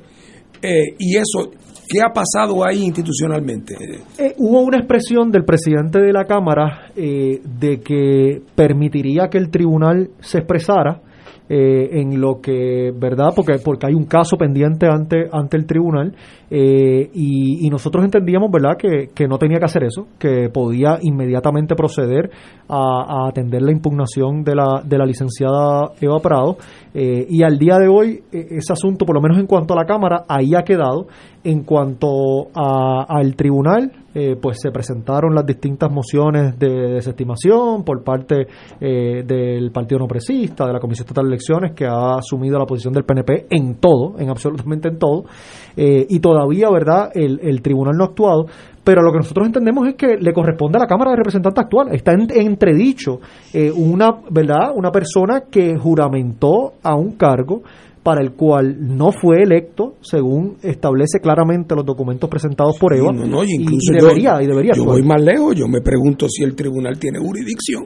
Eh, 0.62 0.94
y 0.98 1.16
eso, 1.16 1.50
¿qué 1.88 2.00
ha 2.02 2.12
pasado 2.12 2.64
ahí 2.64 2.84
institucionalmente? 2.84 3.74
Eh, 4.18 4.34
hubo 4.38 4.60
una 4.60 4.78
expresión 4.78 5.30
del 5.30 5.44
presidente 5.44 6.00
de 6.00 6.12
la 6.12 6.24
Cámara 6.24 6.90
eh, 6.96 7.40
de 7.44 7.80
que 7.80 8.42
permitiría 8.54 9.28
que 9.28 9.38
el 9.38 9.50
tribunal 9.50 10.10
se 10.20 10.38
expresara 10.38 11.00
eh, 11.50 12.00
en 12.00 12.20
lo 12.20 12.42
que, 12.42 12.92
¿verdad? 12.94 13.32
Porque, 13.34 13.54
porque 13.64 13.86
hay 13.86 13.94
un 13.94 14.04
caso 14.04 14.36
pendiente 14.36 14.86
ante, 14.86 15.28
ante 15.32 15.56
el 15.56 15.64
tribunal 15.64 16.14
eh, 16.50 17.10
y, 17.12 17.66
y 17.66 17.70
nosotros 17.70 18.04
entendíamos, 18.04 18.50
¿verdad?, 18.50 18.76
que, 18.78 19.08
que 19.14 19.26
no 19.28 19.38
tenía 19.38 19.58
que 19.58 19.64
hacer 19.66 19.84
eso, 19.84 20.06
que 20.18 20.48
podía 20.48 20.98
inmediatamente 21.02 21.74
proceder 21.74 22.30
a, 22.68 23.28
atender 23.28 23.62
la 23.62 23.72
impugnación 23.72 24.42
de 24.44 24.54
la, 24.54 24.82
de 24.84 24.98
la 24.98 25.06
licenciada 25.06 25.90
Eva 26.00 26.18
Prado 26.20 26.56
eh, 26.94 27.26
y 27.28 27.42
al 27.42 27.58
día 27.58 27.76
de 27.78 27.88
hoy 27.88 28.22
eh, 28.32 28.46
ese 28.50 28.72
asunto, 28.72 29.04
por 29.04 29.14
lo 29.14 29.20
menos 29.20 29.38
en 29.38 29.46
cuanto 29.46 29.74
a 29.74 29.76
la 29.76 29.84
Cámara, 29.84 30.24
ahí 30.28 30.54
ha 30.54 30.62
quedado. 30.62 31.06
En 31.44 31.62
cuanto 31.62 32.48
a- 32.52 33.06
al 33.08 33.36
tribunal, 33.36 33.92
eh, 34.12 34.36
pues 34.42 34.58
se 34.60 34.70
presentaron 34.72 35.34
las 35.34 35.46
distintas 35.46 35.90
mociones 35.90 36.58
de 36.58 36.68
desestimación 36.94 37.84
por 37.84 38.02
parte 38.02 38.48
eh, 38.80 39.22
del 39.24 39.70
Partido 39.70 40.00
No 40.00 40.08
Presista, 40.08 40.66
de 40.66 40.72
la 40.72 40.80
Comisión 40.80 41.04
Estatal 41.04 41.24
de 41.24 41.28
Elecciones, 41.30 41.72
que 41.74 41.86
ha 41.86 42.16
asumido 42.16 42.58
la 42.58 42.66
posición 42.66 42.92
del 42.92 43.04
PNP 43.04 43.46
en 43.50 43.76
todo, 43.76 44.18
en 44.18 44.28
absolutamente 44.30 44.88
en 44.88 44.98
todo, 44.98 45.24
y 45.76 46.18
todavía, 46.38 46.70
¿verdad?, 46.70 47.10
el, 47.14 47.40
el 47.42 47.62
tribunal 47.62 47.96
no 47.96 48.04
ha 48.04 48.06
actuado. 48.08 48.46
Pero 48.84 49.02
lo 49.02 49.12
que 49.12 49.18
nosotros 49.18 49.46
entendemos 49.46 49.86
es 49.86 49.94
que 49.96 50.16
le 50.18 50.32
corresponde 50.32 50.78
a 50.78 50.80
la 50.80 50.86
Cámara 50.86 51.10
de 51.10 51.16
Representantes 51.18 51.62
actual. 51.64 51.88
Está 51.94 52.12
en- 52.12 52.30
entredicho 52.30 53.20
eh, 53.52 53.70
una, 53.70 54.16
¿verdad? 54.30 54.72
Una 54.74 54.90
persona 54.90 55.42
que 55.50 55.76
juramentó 55.76 56.72
a 56.82 56.94
un 56.94 57.12
cargo 57.12 57.62
para 58.02 58.22
el 58.22 58.32
cual 58.32 58.76
no 58.96 59.12
fue 59.12 59.42
electo, 59.42 59.96
según 60.00 60.56
establece 60.62 61.20
claramente 61.20 61.74
los 61.74 61.84
documentos 61.84 62.30
presentados 62.30 62.78
por 62.78 62.94
Eva. 62.94 63.12
No, 63.12 63.26
no, 63.26 63.44
y 63.44 63.48
incluso 63.60 63.92
y 63.92 63.98
yo- 64.00 64.06
debería, 64.06 64.42
y 64.42 64.46
debería 64.46 64.72
yo 64.74 64.84
voy 64.86 65.02
más 65.02 65.20
lejos, 65.20 65.54
yo 65.54 65.66
me 65.68 65.82
pregunto 65.82 66.26
si 66.28 66.42
el 66.44 66.54
tribunal 66.54 66.98
tiene 66.98 67.18
jurisdicción. 67.18 67.84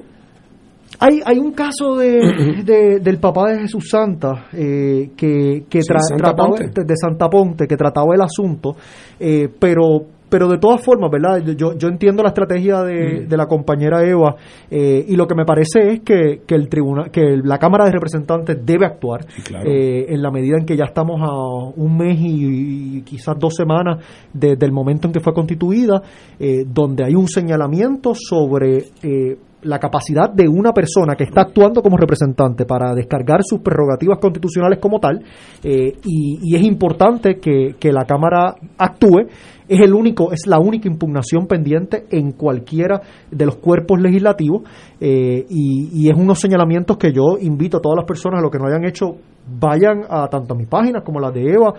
Hay, 1.03 1.21
hay 1.25 1.39
un 1.39 1.53
caso 1.53 1.97
de, 1.97 2.63
de- 2.65 3.01
del 3.01 3.19
papá 3.19 3.51
de 3.53 3.61
Jesús 3.61 3.89
Santa 3.91 4.47
eh, 4.53 5.11
que, 5.17 5.65
que 5.69 5.83
Sí, 5.83 5.89
tra- 5.93 6.01
Santa 6.01 6.25
trataba 6.35 6.49
Ponte. 6.51 6.85
de, 6.85 6.97
Santa 6.97 7.29
Ponte 7.29 7.67
que 7.67 7.77
trataba 7.77 8.15
el 8.15 8.23
asunto, 8.23 8.77
eh, 9.21 9.49
pero 9.59 10.07
pero 10.33 10.49
de 10.49 10.57
todas 10.57 10.83
formas, 10.83 11.11
¿verdad? 11.11 11.43
Yo, 11.59 11.77
yo 11.77 11.89
entiendo 11.89 12.23
la 12.23 12.31
estrategia 12.31 12.81
de, 12.83 13.27
de 13.27 13.37
la 13.37 13.45
compañera 13.45 14.03
Eva 14.03 14.35
eh, 14.71 15.05
y 15.07 15.15
lo 15.15 15.27
que 15.27 15.35
me 15.35 15.45
parece 15.45 15.91
es 15.93 16.01
que, 16.01 16.41
que 16.47 16.55
el 16.55 16.71
tribunal, 16.71 17.11
que 17.11 17.37
la 17.45 17.59
Cámara 17.59 17.85
de 17.85 17.91
Representantes 17.93 18.57
debe 18.65 18.87
actuar 18.87 19.27
claro. 19.45 19.69
eh, 19.71 20.07
en 20.09 20.23
la 20.23 20.31
medida 20.31 20.57
en 20.57 20.65
que 20.65 20.75
ya 20.75 20.85
estamos 20.87 21.21
a 21.21 21.31
un 21.79 21.99
mes 21.99 22.19
y, 22.19 22.97
y 22.97 23.03
quizás 23.03 23.37
dos 23.39 23.53
semanas 23.55 24.03
desde 24.33 24.65
el 24.65 24.73
momento 24.73 25.07
en 25.07 25.13
que 25.13 25.21
fue 25.21 25.35
constituida, 25.35 26.01
eh, 26.41 26.65
donde 26.67 27.05
hay 27.05 27.15
un 27.15 27.29
señalamiento 27.29 28.15
sobre 28.15 28.85
eh, 29.03 29.37
la 29.63 29.79
capacidad 29.79 30.31
de 30.31 30.49
una 30.49 30.73
persona 30.73 31.15
que 31.15 31.25
está 31.25 31.43
actuando 31.43 31.83
como 31.83 31.97
representante 31.97 32.65
para 32.65 32.95
descargar 32.95 33.41
sus 33.43 33.61
prerrogativas 33.61 34.19
constitucionales 34.19 34.79
como 34.79 34.99
tal, 34.99 35.23
eh, 35.63 35.97
y, 36.05 36.55
es 36.55 36.63
importante 36.63 37.39
que, 37.41 37.77
que 37.79 37.93
la 37.93 38.05
Cámara 38.05 38.55
actúe. 38.79 39.29
Es 39.69 39.81
el 39.81 39.95
único, 39.95 40.33
es 40.33 40.47
la 40.47 40.59
única 40.59 40.89
impugnación 40.89 41.47
pendiente 41.47 42.05
en 42.11 42.33
cualquiera 42.33 43.01
de 43.31 43.47
los 43.47 43.57
cuerpos 43.57 44.01
legislativos, 44.01 44.63
eh, 45.01 45.47
y, 45.49 45.89
y 45.93 46.11
es 46.11 46.19
unos 46.19 46.41
señalamientos 46.41 46.99
que 46.99 47.13
yo 47.13 47.39
invito 47.41 47.79
a 47.79 47.81
todas 47.81 47.97
las 47.97 48.05
personas 48.05 48.41
a 48.41 48.43
lo 48.43 48.51
que 48.51 48.59
no 48.59 48.67
hayan 48.67 48.85
hecho, 48.85 49.17
vayan 49.59 50.03
a 50.09 50.29
tanto 50.29 50.55
a 50.55 50.57
mis 50.57 50.67
páginas 50.67 51.03
como 51.05 51.21
a 51.21 51.23
las 51.23 51.35
de 51.35 51.53
Eva, 51.53 51.75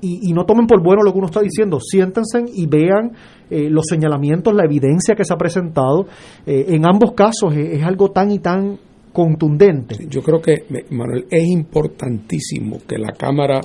y, 0.00 0.30
y 0.30 0.32
no 0.32 0.44
tomen 0.44 0.66
por 0.66 0.82
bueno 0.82 1.02
lo 1.02 1.12
que 1.12 1.18
uno 1.18 1.26
está 1.26 1.40
diciendo, 1.40 1.78
siéntense 1.80 2.44
y 2.54 2.66
vean 2.66 3.12
eh, 3.50 3.68
los 3.70 3.86
señalamientos, 3.86 4.54
la 4.54 4.64
evidencia 4.64 5.14
que 5.14 5.24
se 5.24 5.32
ha 5.32 5.36
presentado. 5.36 6.06
Eh, 6.46 6.66
en 6.68 6.86
ambos 6.86 7.12
casos 7.12 7.54
es, 7.56 7.82
algo 7.82 8.10
tan 8.10 8.30
y 8.30 8.38
tan 8.38 8.78
contundente. 9.12 9.96
Yo 10.08 10.22
creo 10.22 10.40
que, 10.40 10.64
Manuel, 10.90 11.26
es 11.30 11.46
importantísimo 11.48 12.78
que 12.86 12.98
la 12.98 13.12
Cámara 13.12 13.60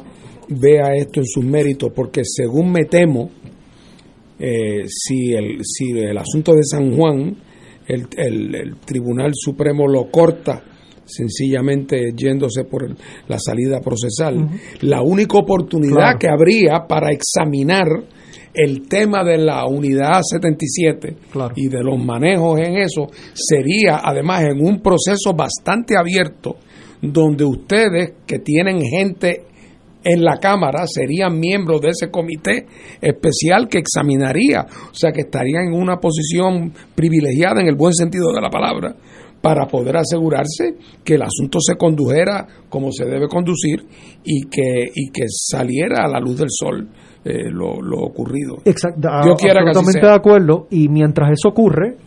vea 0.50 0.96
esto 0.96 1.20
en 1.20 1.26
sus 1.28 1.44
méritos, 1.46 1.92
porque 1.96 2.22
según 2.24 2.72
me 2.72 2.86
temo, 2.86 3.30
eh, 4.40 4.86
si, 4.88 5.34
el, 5.34 5.60
si 5.64 5.92
el 5.92 6.18
asunto 6.18 6.54
de 6.54 6.64
San 6.64 6.96
Juan, 6.96 7.36
el- 7.88 8.08
el 8.18 8.76
Tribunal 8.86 9.32
Supremo 9.34 9.88
lo 9.88 10.10
corta 10.10 10.64
sencillamente 11.06 12.12
yéndose 12.16 12.64
por 12.64 12.84
el- 12.84 12.96
la 13.28 13.38
salida 13.40 13.80
procesal, 13.82 14.48
la 14.82 15.02
única 15.02 15.38
oportunidad 15.38 15.96
Claro. 15.96 16.20
que 16.20 16.28
habría 16.30 16.86
para 16.88 17.12
examinar 17.12 17.88
el 18.54 18.88
tema 18.88 19.24
de 19.24 19.38
la 19.40 19.66
unidad 19.68 20.22
77 20.22 21.16
Claro. 21.32 21.54
y 21.56 21.68
de 21.70 21.84
los 21.84 21.98
manejos 22.04 22.60
en 22.60 22.78
eso 22.78 23.08
sería 23.34 24.02
además 24.04 24.44
en 24.44 24.64
un 24.64 24.80
proceso 24.82 25.34
bastante 25.36 25.96
abierto 25.98 26.58
donde 27.02 27.44
ustedes 27.46 28.14
que 28.28 28.40
tienen 28.40 28.82
gente 28.82 29.46
en 30.06 30.22
la 30.24 30.38
Cámara 30.38 30.86
serían 30.86 31.40
miembros 31.40 31.80
de 31.82 31.90
ese 31.90 32.12
comité 32.12 32.66
especial 33.02 33.68
que 33.70 33.80
examinaría, 33.80 34.62
o 34.92 34.94
sea 34.94 35.12
que 35.12 35.22
estarían 35.22 35.68
en 35.68 35.74
una 35.74 35.98
posición 35.98 36.74
privilegiada 36.94 37.62
en 37.62 37.68
el 37.70 37.76
buen 37.76 37.94
sentido 37.94 38.32
de 38.34 38.42
la 38.42 38.50
palabra 38.50 38.96
para 39.44 39.68
poder 39.68 39.98
asegurarse 39.98 40.78
que 41.04 41.16
el 41.16 41.22
asunto 41.22 41.60
se 41.60 41.76
condujera 41.76 42.48
como 42.70 42.94
se 42.94 43.04
debe 43.04 43.28
conducir 43.28 43.86
y 44.24 44.44
que, 44.44 44.90
y 44.96 45.12
que 45.12 45.26
saliera 45.28 46.06
a 46.06 46.08
la 46.08 46.22
luz 46.22 46.38
del 46.38 46.48
sol 46.50 46.88
eh, 47.26 47.50
lo, 47.52 47.82
lo 47.82 48.00
ocurrido. 48.04 48.60
Exacto, 48.64 49.02
Yo 49.02 49.34
absolutamente 49.34 50.00
de 50.00 50.14
acuerdo. 50.14 50.68
Y 50.72 50.88
mientras 50.88 51.30
eso 51.32 51.50
ocurre, 51.50 51.98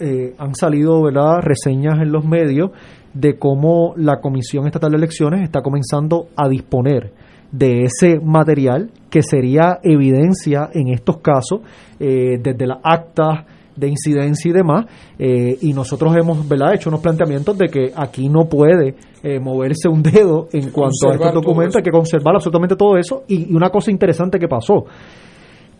eh, 0.00 0.34
han 0.36 0.54
salido 0.54 1.02
¿verdad? 1.02 1.38
reseñas 1.40 1.94
en 2.02 2.12
los 2.12 2.26
medios 2.26 2.72
de 3.14 3.38
cómo 3.38 3.94
la 3.96 4.20
Comisión 4.20 4.66
Estatal 4.66 4.90
de 4.90 4.98
Elecciones 4.98 5.40
está 5.44 5.62
comenzando 5.62 6.26
a 6.36 6.46
disponer 6.46 7.14
de 7.52 7.84
ese 7.84 8.20
material 8.22 8.90
que 9.08 9.22
sería 9.22 9.78
evidencia 9.82 10.68
en 10.74 10.88
estos 10.88 11.22
casos, 11.22 11.60
eh, 11.98 12.38
desde 12.38 12.66
las 12.66 12.80
actas 12.82 13.46
de 13.76 13.88
incidencia 13.88 14.50
y 14.50 14.52
demás, 14.52 14.86
eh, 15.18 15.58
y 15.60 15.72
nosotros 15.72 16.14
hemos 16.16 16.48
¿verdad? 16.48 16.74
hecho 16.74 16.90
unos 16.90 17.00
planteamientos 17.00 17.56
de 17.58 17.68
que 17.68 17.92
aquí 17.94 18.28
no 18.28 18.48
puede 18.48 18.94
eh, 19.22 19.38
moverse 19.38 19.88
un 19.88 20.02
dedo 20.02 20.48
en 20.52 20.70
cuanto 20.70 21.10
a 21.10 21.14
estos 21.14 21.34
documentos, 21.34 21.76
hay 21.76 21.82
que 21.82 21.90
conservar 21.90 22.34
absolutamente 22.34 22.76
todo 22.76 22.96
eso, 22.96 23.24
y, 23.28 23.52
y 23.52 23.54
una 23.54 23.70
cosa 23.70 23.90
interesante 23.90 24.38
que 24.38 24.48
pasó, 24.48 24.84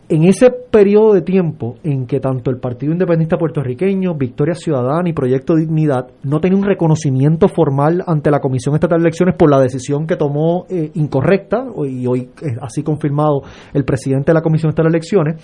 en 0.09 0.25
ese 0.25 0.51
periodo 0.51 1.15
de 1.15 1.23
tiempo 1.23 1.77
en 1.83 2.07
que 2.07 2.21
tanto 2.21 2.51
el 2.51 2.59
Partido 2.59 2.93
Independentista 2.93 3.39
Puertorriqueño, 3.39 4.15
Victoria 4.15 4.55
Ciudadana 4.55 5.09
y 5.09 5.15
Proyecto 5.15 5.55
Dignidad 5.55 6.09
no 6.25 6.39
tenían 6.39 6.61
un 6.61 6.67
reconocimiento 6.67 7.49
formal 7.49 8.05
ante 8.07 8.31
la 8.31 8.41
Comisión 8.41 8.75
Estatal 8.75 8.99
de 8.99 9.05
Elecciones 9.05 9.37
por 9.39 9.51
la 9.51 9.59
decisión 9.59 10.07
que 10.07 10.17
tomó 10.17 10.67
eh, 10.69 10.91
incorrecta, 10.95 11.65
y 11.89 12.07
hoy 12.07 12.29
eh, 12.43 12.57
así 12.61 12.83
confirmado 12.83 13.43
el 13.73 13.85
presidente 13.85 14.33
de 14.33 14.35
la 14.35 14.43
Comisión 14.43 14.69
Estatal 14.71 14.93
de 14.93 14.99
Elecciones, 14.99 15.43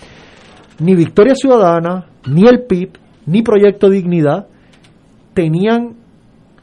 ni 0.79 0.95
Victoria 0.95 1.35
Ciudadana, 1.35 2.05
ni 2.27 2.47
el 2.47 2.63
PIB, 2.63 2.91
ni 3.25 3.41
Proyecto 3.41 3.89
Dignidad 3.89 4.47
tenían 5.33 5.95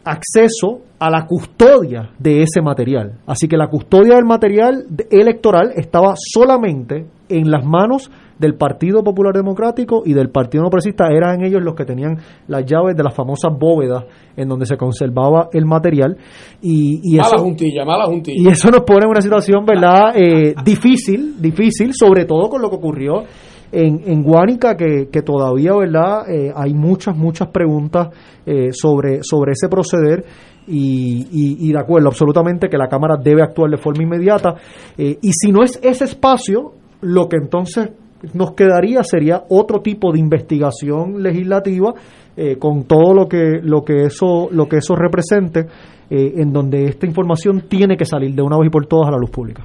acceso 0.05 0.81
a 0.99 1.11
la 1.11 1.27
custodia 1.27 2.11
de 2.19 2.43
ese 2.43 2.63
material. 2.63 3.19
Así 3.27 3.49
que 3.49 3.57
la 3.57 3.69
custodia 3.69 4.15
del 4.15 4.25
material 4.25 4.87
electoral 5.11 5.73
estaba 5.77 6.15
solamente 6.17 7.07
en 7.29 7.51
las 7.51 7.65
manos 7.65 8.11
del 8.39 8.55
Partido 8.55 9.03
Popular 9.03 9.35
Democrático 9.35 10.03
y 10.05 10.13
del 10.13 10.31
Partido 10.31 10.63
No 10.65 10.71
Progresista. 10.71 11.09
Eran 11.09 11.45
ellos 11.45 11.63
los 11.63 11.75
que 11.75 11.85
tenían 11.85 12.19
las 12.49 12.65
llaves 12.65 12.97
de 12.97 13.03
las 13.03 13.15
famosas 13.15 13.53
bóvedas 13.59 14.05
en 14.37 14.49
donde 14.49 14.67
se 14.67 14.77
conservaba 14.77 15.49
el 15.53 15.67
material. 15.67 16.17
Y, 16.63 17.01
y 17.03 17.17
mala 17.17 17.29
eso, 17.35 17.45
juntilla, 17.45 17.85
mala 17.85 18.07
juntilla. 18.07 18.37
y 18.39 18.53
eso 18.53 18.71
nos 18.71 18.83
pone 18.83 19.05
en 19.05 19.11
una 19.11 19.21
situación, 19.21 19.65
¿verdad? 19.65 20.15
Eh, 20.17 20.55
difícil, 20.65 21.41
difícil, 21.41 21.93
sobre 21.93 22.25
todo 22.25 22.49
con 22.49 22.63
lo 22.63 22.71
que 22.71 22.77
ocurrió 22.77 23.25
en, 23.73 24.01
en 24.07 24.23
Guánica, 24.23 24.77
que, 24.77 25.09
todavía, 25.23 25.75
¿verdad? 25.75 26.29
Eh, 26.31 26.53
hay 26.55 26.73
muchas, 26.75 27.17
muchas 27.17 27.49
preguntas 27.49 28.09
eh, 28.47 28.69
sobre, 28.73 29.21
sobre 29.23 29.53
ese 29.53 29.69
proceder. 29.69 30.25
Y, 30.69 31.29
y- 31.31 31.69
y 31.69 31.73
de 31.73 31.79
acuerdo, 31.79 32.09
absolutamente 32.09 32.69
que 32.69 32.77
la 32.77 32.89
Cámara 32.89 33.17
debe 33.23 33.43
actuar 33.43 33.71
de 33.71 33.77
forma 33.77 34.03
inmediata. 34.03 34.55
Eh, 34.99 35.17
y 35.23 35.31
si 35.33 35.53
no 35.53 35.63
es 35.63 35.79
ese 35.83 36.05
espacio, 36.05 36.73
lo 37.03 37.29
que 37.29 37.37
entonces 37.37 37.91
nos 38.35 38.53
quedaría 38.55 39.05
sería 39.05 39.45
otro 39.51 39.81
tipo 39.81 40.11
de 40.11 40.19
investigación 40.19 41.23
legislativa 41.23 41.95
eh, 42.37 42.57
con 42.59 42.85
todo 42.85 43.15
lo 43.15 43.29
que 43.29 43.61
lo 43.63 43.85
que 43.85 44.05
eso 44.07 44.49
lo 44.51 44.67
que 44.67 44.79
eso 44.79 44.97
represente 44.97 45.67
eh, 46.11 46.33
en 46.39 46.51
donde 46.53 46.87
esta 46.87 47.07
información 47.07 47.65
tiene 47.69 47.97
que 47.97 48.07
salir 48.07 48.35
de 48.35 48.43
una 48.43 48.57
vez 48.59 48.69
y 48.69 48.71
por 48.71 48.87
todas 48.87 49.09
a 49.09 49.13
la 49.13 49.19
luz 49.19 49.31
pública 49.31 49.65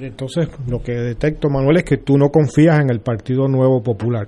Entonces, 0.00 0.48
lo 0.68 0.80
que 0.82 0.92
detecto, 0.92 1.48
Manuel, 1.48 1.78
es 1.78 1.84
que 1.84 1.96
tú 1.96 2.16
no 2.18 2.28
confías 2.28 2.80
en 2.80 2.90
el 2.90 3.00
Partido 3.00 3.48
Nuevo 3.48 3.82
Popular. 3.82 4.26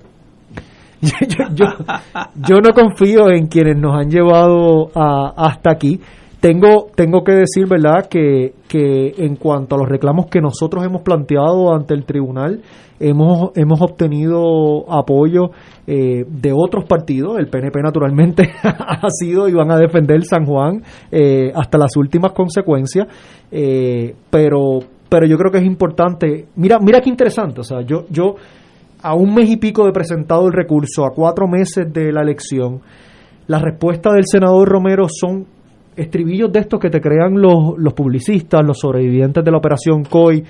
yo, 1.05 2.55
no 2.61 2.73
confío 2.73 3.29
en 3.31 3.47
quienes 3.47 3.77
nos 3.77 3.95
han 3.95 4.09
llevado 4.09 4.89
a- 4.95 5.33
hasta 5.37 5.71
aquí. 5.71 5.99
Tengo, 6.41 6.87
tengo 6.95 7.23
que 7.23 7.33
decir, 7.33 7.67
¿verdad?, 7.67 8.07
que, 8.09 8.53
que 8.67 9.13
en 9.17 9.35
cuanto 9.35 9.75
a 9.75 9.77
los 9.79 9.89
reclamos 9.89 10.27
que 10.27 10.39
nosotros 10.39 10.85
hemos 10.85 11.01
planteado 11.01 11.73
ante 11.73 11.93
el 11.93 12.05
tribunal, 12.05 12.61
hemos, 12.99 13.51
hemos 13.55 13.81
obtenido 13.81 14.89
apoyo 14.89 15.51
eh, 15.85 16.23
de 16.27 16.53
otros 16.53 16.85
partidos. 16.85 17.37
El 17.39 17.47
PNP, 17.49 17.81
naturalmente, 17.81 18.49
ha 18.63 19.09
sido 19.09 19.49
y 19.49 19.53
van 19.53 19.71
a 19.71 19.77
defender 19.77 20.23
San 20.23 20.45
Juan 20.45 20.81
eh, 21.11 21.51
hasta 21.55 21.77
las 21.77 21.95
últimas 21.97 22.31
consecuencias. 22.31 23.07
Eh, 23.51 24.15
pero, 24.29 24.79
pero 25.09 25.25
yo 25.25 25.37
creo 25.37 25.51
que 25.51 25.57
es 25.57 25.65
importante. 25.65 26.45
Mira, 26.55 26.77
mira 26.79 27.01
qué 27.01 27.09
interesante. 27.09 27.61
O 27.61 27.63
sea, 27.63 27.81
yo, 27.81 28.05
yo 28.09 28.35
a 29.01 29.15
un 29.15 29.33
mes 29.33 29.49
y 29.49 29.57
pico 29.57 29.85
de 29.85 29.91
presentado 29.91 30.47
el 30.47 30.53
recurso, 30.53 31.05
a 31.05 31.11
cuatro 31.11 31.47
meses 31.47 31.91
de 31.91 32.11
la 32.11 32.21
elección, 32.21 32.79
las 33.47 33.61
respuestas 33.61 34.13
del 34.13 34.25
senador 34.25 34.67
Romero 34.69 35.07
son 35.09 35.45
estribillos 35.95 36.51
de 36.51 36.59
estos 36.59 36.79
que 36.79 36.89
te 36.89 37.01
crean 37.01 37.41
los, 37.41 37.73
los 37.77 37.93
publicistas, 37.93 38.63
los 38.63 38.77
sobrevivientes 38.79 39.43
de 39.43 39.51
la 39.51 39.57
operación 39.57 40.03
COI, 40.03 40.43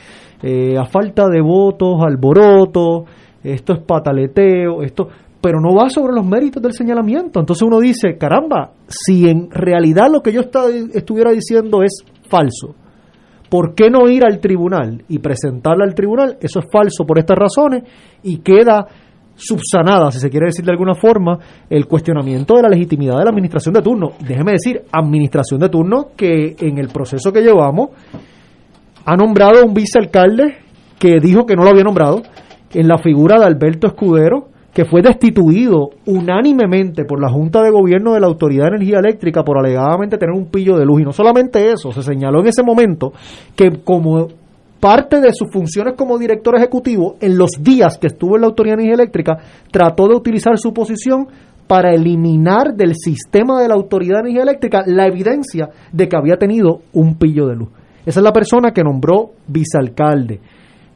eh, 0.43 0.77
a 0.77 0.85
falta 0.85 1.27
de 1.27 1.41
votos, 1.41 2.01
alboroto, 2.01 3.05
esto 3.43 3.73
es 3.73 3.79
pataleteo, 3.79 4.83
esto, 4.83 5.07
pero 5.41 5.59
no 5.61 5.73
va 5.73 5.89
sobre 5.89 6.13
los 6.13 6.25
méritos 6.25 6.61
del 6.61 6.73
señalamiento. 6.73 7.39
Entonces 7.39 7.63
uno 7.63 7.79
dice, 7.79 8.17
caramba, 8.17 8.71
si 8.87 9.27
en 9.29 9.49
realidad 9.49 10.07
lo 10.11 10.21
que 10.21 10.33
yo 10.33 10.41
está- 10.41 10.67
estuviera 10.93 11.31
diciendo 11.31 11.81
es 11.81 12.03
falso, 12.29 12.75
¿por 13.49 13.73
qué 13.73 13.89
no 13.89 14.07
ir 14.07 14.23
al 14.23 14.39
tribunal 14.39 15.03
y 15.09 15.19
presentarla 15.19 15.85
al 15.85 15.95
tribunal? 15.95 16.37
Eso 16.39 16.59
es 16.59 16.65
falso 16.71 17.05
por 17.05 17.17
estas 17.19 17.37
razones 17.37 17.83
y 18.23 18.37
queda 18.37 18.85
subsanada, 19.35 20.11
si 20.11 20.19
se 20.19 20.29
quiere 20.29 20.47
decir 20.47 20.65
de 20.65 20.71
alguna 20.71 20.95
forma, 20.95 21.39
el 21.69 21.87
cuestionamiento 21.87 22.55
de 22.55 22.63
la 22.63 22.69
legitimidad 22.69 23.17
de 23.17 23.23
la 23.23 23.29
administración 23.29 23.73
de 23.73 23.81
turno. 23.81 24.11
Déjeme 24.19 24.51
decir, 24.51 24.81
administración 24.91 25.59
de 25.61 25.69
turno 25.69 26.09
que 26.15 26.55
en 26.59 26.77
el 26.77 26.89
proceso 26.89 27.31
que 27.31 27.41
llevamos 27.41 27.89
ha 29.05 29.15
nombrado 29.15 29.65
un 29.65 29.73
vicealcalde 29.73 30.57
que 30.99 31.19
dijo 31.21 31.45
que 31.45 31.55
no 31.55 31.63
lo 31.63 31.69
había 31.69 31.83
nombrado, 31.83 32.21
en 32.73 32.87
la 32.87 32.97
figura 32.97 33.39
de 33.39 33.45
Alberto 33.45 33.87
Escudero, 33.87 34.49
que 34.73 34.85
fue 34.85 35.01
destituido 35.01 35.89
unánimemente 36.05 37.05
por 37.05 37.21
la 37.21 37.29
Junta 37.29 37.61
de 37.61 37.71
Gobierno 37.71 38.13
de 38.13 38.19
la 38.19 38.27
Autoridad 38.27 38.65
de 38.65 38.77
Energía 38.77 38.99
Eléctrica 38.99 39.43
por 39.43 39.57
alegadamente 39.57 40.17
tener 40.17 40.35
un 40.35 40.45
pillo 40.45 40.77
de 40.77 40.85
luz. 40.85 41.01
Y 41.01 41.05
no 41.05 41.11
solamente 41.11 41.71
eso, 41.71 41.91
se 41.91 42.03
señaló 42.03 42.41
en 42.41 42.47
ese 42.47 42.63
momento 42.63 43.11
que 43.55 43.81
como 43.83 44.27
parte 44.79 45.19
de 45.19 45.33
sus 45.33 45.51
funciones 45.51 45.95
como 45.97 46.17
director 46.17 46.55
ejecutivo, 46.55 47.15
en 47.19 47.37
los 47.37 47.51
días 47.59 47.97
que 47.97 48.07
estuvo 48.07 48.35
en 48.35 48.41
la 48.41 48.47
Autoridad 48.47 48.77
de 48.77 48.83
Energía 48.83 49.03
Eléctrica, 49.03 49.37
trató 49.71 50.07
de 50.07 50.15
utilizar 50.15 50.57
su 50.57 50.73
posición 50.73 51.27
para 51.67 51.93
eliminar 51.93 52.73
del 52.73 52.95
sistema 52.95 53.61
de 53.61 53.67
la 53.67 53.75
Autoridad 53.75 54.15
de 54.15 54.29
Energía 54.29 54.43
Eléctrica 54.43 54.83
la 54.85 55.07
evidencia 55.07 55.69
de 55.91 56.07
que 56.07 56.15
había 56.15 56.37
tenido 56.37 56.81
un 56.93 57.15
pillo 57.15 57.47
de 57.47 57.55
luz. 57.55 57.69
Esa 58.05 58.21
es 58.21 58.23
la 58.23 58.33
persona 58.33 58.71
que 58.71 58.83
nombró 58.83 59.31
vicealcalde. 59.47 60.39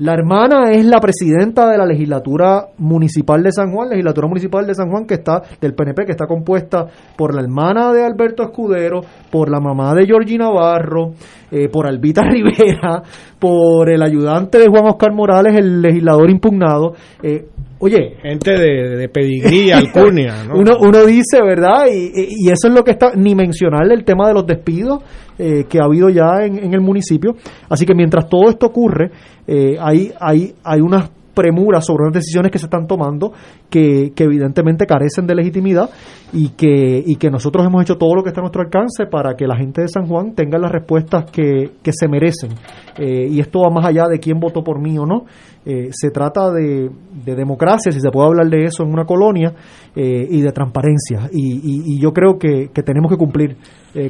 La 0.04 0.16
hermana 0.16 0.70
es 0.72 0.86
la 0.86 1.00
presidenta 1.00 1.66
de 1.72 1.78
la 1.78 1.86
legislatura 1.86 2.66
municipal 2.80 3.42
de 3.42 3.54
San 3.54 3.72
Juan, 3.72 3.88
legislatura 3.88 4.28
municipal 4.28 4.68
de 4.68 4.76
San 4.76 4.90
Juan 4.90 5.06
que 5.06 5.14
está 5.14 5.42
del 5.62 5.76
PNP, 5.76 6.04
que 6.04 6.12
está 6.12 6.28
compuesta 6.28 6.86
por 7.16 7.34
la 7.34 7.42
hermana 7.42 7.94
de 7.94 8.04
Alberto 8.04 8.44
Escudero, 8.44 9.00
por 9.32 9.50
la 9.50 9.62
mamá 9.62 9.96
de 9.96 10.06
Georgie 10.06 10.38
Navarro, 10.38 11.14
eh, 11.50 11.70
por 11.70 11.88
Albita 11.88 12.22
Rivera, 12.30 13.02
por 13.40 13.90
el 13.90 14.04
ayudante 14.04 14.60
de 14.60 14.68
Juan 14.68 14.88
Oscar 14.88 15.14
Morales, 15.14 15.56
el 15.56 15.82
legislador 15.82 16.30
impugnado. 16.30 16.96
Eh, 17.22 17.46
oye, 17.80 18.18
Gente 18.22 18.52
de, 18.60 18.98
de 18.98 19.08
pedigrí, 19.08 19.72
alcurnia, 19.72 20.44
¿no? 20.44 20.56
uno, 20.56 20.80
uno 20.82 21.06
dice, 21.06 21.42
¿verdad? 21.42 21.86
Y, 21.90 22.12
y 22.14 22.52
eso 22.52 22.68
es 22.68 22.74
lo 22.74 22.84
que 22.84 22.92
está, 22.92 23.14
ni 23.16 23.36
mencionarle 23.36 23.94
el 23.94 24.04
tema 24.04 24.28
de 24.28 24.34
los 24.34 24.46
despidos 24.46 25.02
eh, 25.38 25.66
que 25.70 25.80
ha 25.80 25.86
habido 25.86 26.10
ya 26.10 26.46
en, 26.46 26.74
el 26.74 26.82
municipio. 26.82 27.36
Así 27.70 27.86
que 27.86 27.96
mientras 27.96 28.28
todo 28.28 28.50
esto 28.50 28.68
ocurre, 28.68 29.12
eh, 29.48 29.76
hay, 29.80 30.12
hay, 30.20 30.54
hay 30.64 30.82
unas 30.82 31.10
premuras 31.34 31.86
sobre 31.86 32.04
unas 32.04 32.14
decisiones 32.14 32.52
que 32.52 32.60
se 32.60 32.66
están 32.66 32.88
tomando 32.88 33.32
que, 33.70 34.12
que 34.16 34.24
evidentemente 34.26 34.86
carecen 34.86 35.26
de 35.28 35.36
legitimidad 35.36 35.90
y 36.32 36.50
que, 36.50 37.04
y 37.06 37.16
que 37.16 37.30
nosotros 37.30 37.66
hemos 37.66 37.82
hecho 37.84 37.96
todo 37.98 38.16
lo 38.16 38.24
que 38.24 38.30
está 38.30 38.42
a 38.42 38.44
nuestro 38.44 38.62
alcance 38.62 39.06
para 39.06 39.36
que 39.36 39.46
la 39.48 39.56
gente 39.56 39.82
de 39.82 39.88
San 39.88 40.08
Juan 40.08 40.34
tenga 40.36 40.58
las 40.58 40.72
respuestas 40.72 41.30
que, 41.32 41.72
que 41.82 41.92
se 41.94 42.08
merecen. 42.08 42.52
Eh, 42.98 43.28
y 43.30 43.40
esto 43.40 43.62
va 43.62 43.70
más 43.70 43.86
allá 43.86 44.08
de 44.08 44.20
quién 44.20 44.40
votó 44.40 44.64
por 44.64 44.80
mí 44.80 44.98
o 44.98 45.06
no. 45.06 45.26
Eh, 45.66 45.90
se 45.92 46.12
trata 46.12 46.52
de, 46.52 46.90
de 47.26 47.36
democracia, 47.36 47.92
si 47.92 48.02
se 48.02 48.10
puede 48.12 48.28
hablar 48.28 48.48
de 48.50 48.66
eso 48.66 48.84
en 48.84 48.92
una 48.92 49.06
colonia, 49.06 49.54
eh, 49.96 50.28
y 50.30 50.42
de 50.42 50.52
transparencia. 50.52 51.30
Y, 51.32 51.54
y- 51.54 51.96
y 51.96 52.02
yo 52.02 52.12
creo 52.12 52.38
que, 52.38 52.70
que 52.74 52.84
tenemos 52.84 53.10
que 53.12 53.18
cumplir 53.18 53.56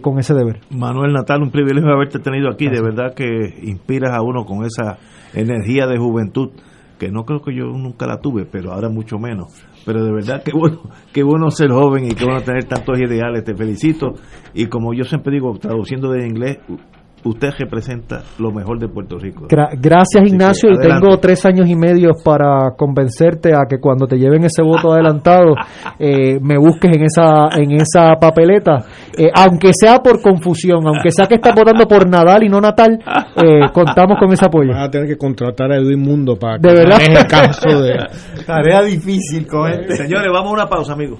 con 0.01 0.17
ese 0.17 0.33
deber. 0.33 0.61
Manuel 0.69 1.11
Natal, 1.11 1.41
un 1.43 1.51
privilegio 1.51 1.91
haberte 1.91 2.17
tenido 2.19 2.49
aquí. 2.49 2.69
De 2.69 2.81
verdad 2.81 3.13
que 3.13 3.25
inspiras 3.63 4.11
a 4.17 4.21
uno 4.21 4.45
con 4.45 4.63
esa 4.65 4.97
energía 5.33 5.87
de 5.87 5.97
juventud 5.97 6.51
que 6.97 7.09
no 7.09 7.25
creo 7.25 7.41
que 7.41 7.55
yo 7.55 7.65
nunca 7.65 8.07
la 8.07 8.19
tuve, 8.19 8.45
pero 8.45 8.73
ahora 8.73 8.89
mucho 8.89 9.17
menos. 9.17 9.47
Pero 9.85 10.03
de 10.03 10.11
verdad 10.11 10.43
que 10.43 10.51
bueno, 10.53 10.81
qué 11.11 11.23
bueno 11.23 11.49
ser 11.51 11.71
joven 11.71 12.05
y 12.05 12.15
qué 12.15 12.25
bueno 12.25 12.41
tener 12.41 12.65
tantos 12.65 12.99
ideales. 12.99 13.43
Te 13.43 13.55
felicito. 13.55 14.13
Y 14.53 14.67
como 14.67 14.93
yo 14.93 15.03
siempre 15.03 15.33
digo, 15.33 15.57
traduciendo 15.59 16.11
de 16.11 16.25
inglés, 16.25 16.59
usted 17.25 17.49
representa 17.57 18.21
lo 18.39 18.51
mejor 18.51 18.79
de 18.79 18.87
Puerto 18.87 19.17
Rico. 19.17 19.47
Gra- 19.47 19.69
gracias 19.79 20.21
Así 20.21 20.29
que 20.29 20.35
Ignacio 20.35 20.69
y 20.71 20.77
tengo 20.79 21.17
tres 21.19 21.45
años 21.45 21.67
y 21.69 21.75
medio 21.75 22.11
para 22.23 22.71
convencerte 22.77 23.53
a 23.53 23.61
que 23.69 23.79
cuando 23.79 24.07
te 24.07 24.17
lleven 24.17 24.43
ese 24.43 24.61
voto 24.61 24.93
adelantado 24.93 25.55
eh, 25.99 26.39
me 26.41 26.57
busques 26.57 26.91
en 26.95 27.03
esa 27.03 27.49
en 27.57 27.71
esa 27.71 28.15
papeleta 28.19 28.85
Eh, 29.17 29.29
aunque 29.33 29.71
sea 29.73 29.99
por 29.99 30.21
confusión 30.21 30.85
aunque 30.87 31.11
sea 31.11 31.27
que 31.27 31.35
estás 31.35 31.53
votando 31.55 31.87
por 31.87 32.07
Nadal 32.09 32.43
y 32.43 32.49
no 32.49 32.59
Natal 32.59 32.97
eh, 33.35 33.69
contamos 33.73 34.17
con 34.19 34.31
ese 34.33 34.45
apoyo 34.45 34.71
Vas 34.71 34.87
a 34.87 34.91
tener 34.91 35.07
que 35.07 35.17
contratar 35.17 35.71
a 35.71 35.77
Edwin 35.77 36.01
Mundo 36.01 36.35
para 36.37 36.57
que 36.59 36.67
De 36.67 36.73
verdad. 36.73 36.99
el 37.07 37.27
caso 37.27 37.81
de... 37.81 37.93
Tarea 38.45 38.81
difícil 38.81 39.47
con 39.47 39.69
este. 39.71 39.95
Señores, 39.95 40.27
vamos 40.33 40.49
a 40.51 40.53
una 40.53 40.67
pausa, 40.67 40.93
amigos. 40.93 41.19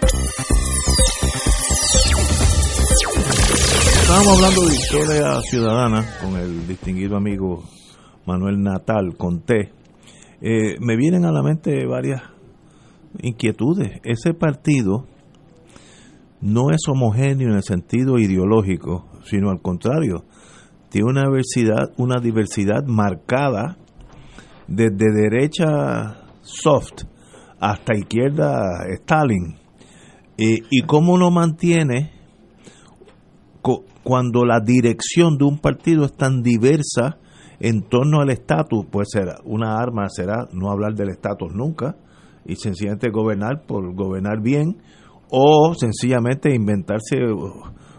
Estábamos 4.11 4.43
hablando 4.43 4.67
de 4.67 4.75
historia 4.75 5.41
ciudadana 5.41 6.05
con 6.21 6.35
el 6.35 6.67
distinguido 6.67 7.15
amigo 7.15 7.63
Manuel 8.25 8.61
Natal, 8.61 9.15
con 9.17 9.39
T. 9.39 9.71
Eh, 10.41 10.75
me 10.81 10.97
vienen 10.97 11.23
a 11.23 11.31
la 11.31 11.41
mente 11.41 11.85
varias 11.85 12.21
inquietudes. 13.21 14.01
Ese 14.03 14.33
partido 14.33 15.07
no 16.41 16.71
es 16.71 16.81
homogéneo 16.89 17.47
en 17.47 17.55
el 17.55 17.63
sentido 17.63 18.19
ideológico, 18.19 19.07
sino 19.23 19.49
al 19.49 19.61
contrario, 19.61 20.25
tiene 20.89 21.09
una 21.09 21.23
diversidad, 21.29 21.93
una 21.95 22.19
diversidad 22.19 22.83
marcada 22.85 23.77
desde 24.67 25.09
derecha 25.09 26.17
soft 26.41 27.03
hasta 27.61 27.95
izquierda 27.95 28.83
Stalin. 28.89 29.55
Eh, 30.37 30.63
y 30.69 30.81
cómo 30.81 31.17
lo 31.17 31.31
mantiene 31.31 32.20
cuando 34.03 34.45
la 34.45 34.59
dirección 34.59 35.37
de 35.37 35.45
un 35.45 35.59
partido 35.59 36.05
es 36.05 36.13
tan 36.13 36.41
diversa 36.41 37.17
en 37.59 37.83
torno 37.83 38.21
al 38.21 38.31
estatus, 38.31 38.85
pues 38.89 39.09
será 39.11 39.37
una 39.45 39.77
arma 39.77 40.09
será 40.09 40.47
no 40.51 40.71
hablar 40.71 40.95
del 40.95 41.09
estatus 41.09 41.53
nunca 41.53 41.95
y 42.45 42.55
sencillamente 42.55 43.09
gobernar 43.11 43.63
por 43.67 43.93
gobernar 43.93 44.41
bien 44.41 44.77
o 45.29 45.73
sencillamente 45.75 46.53
inventarse 46.53 47.17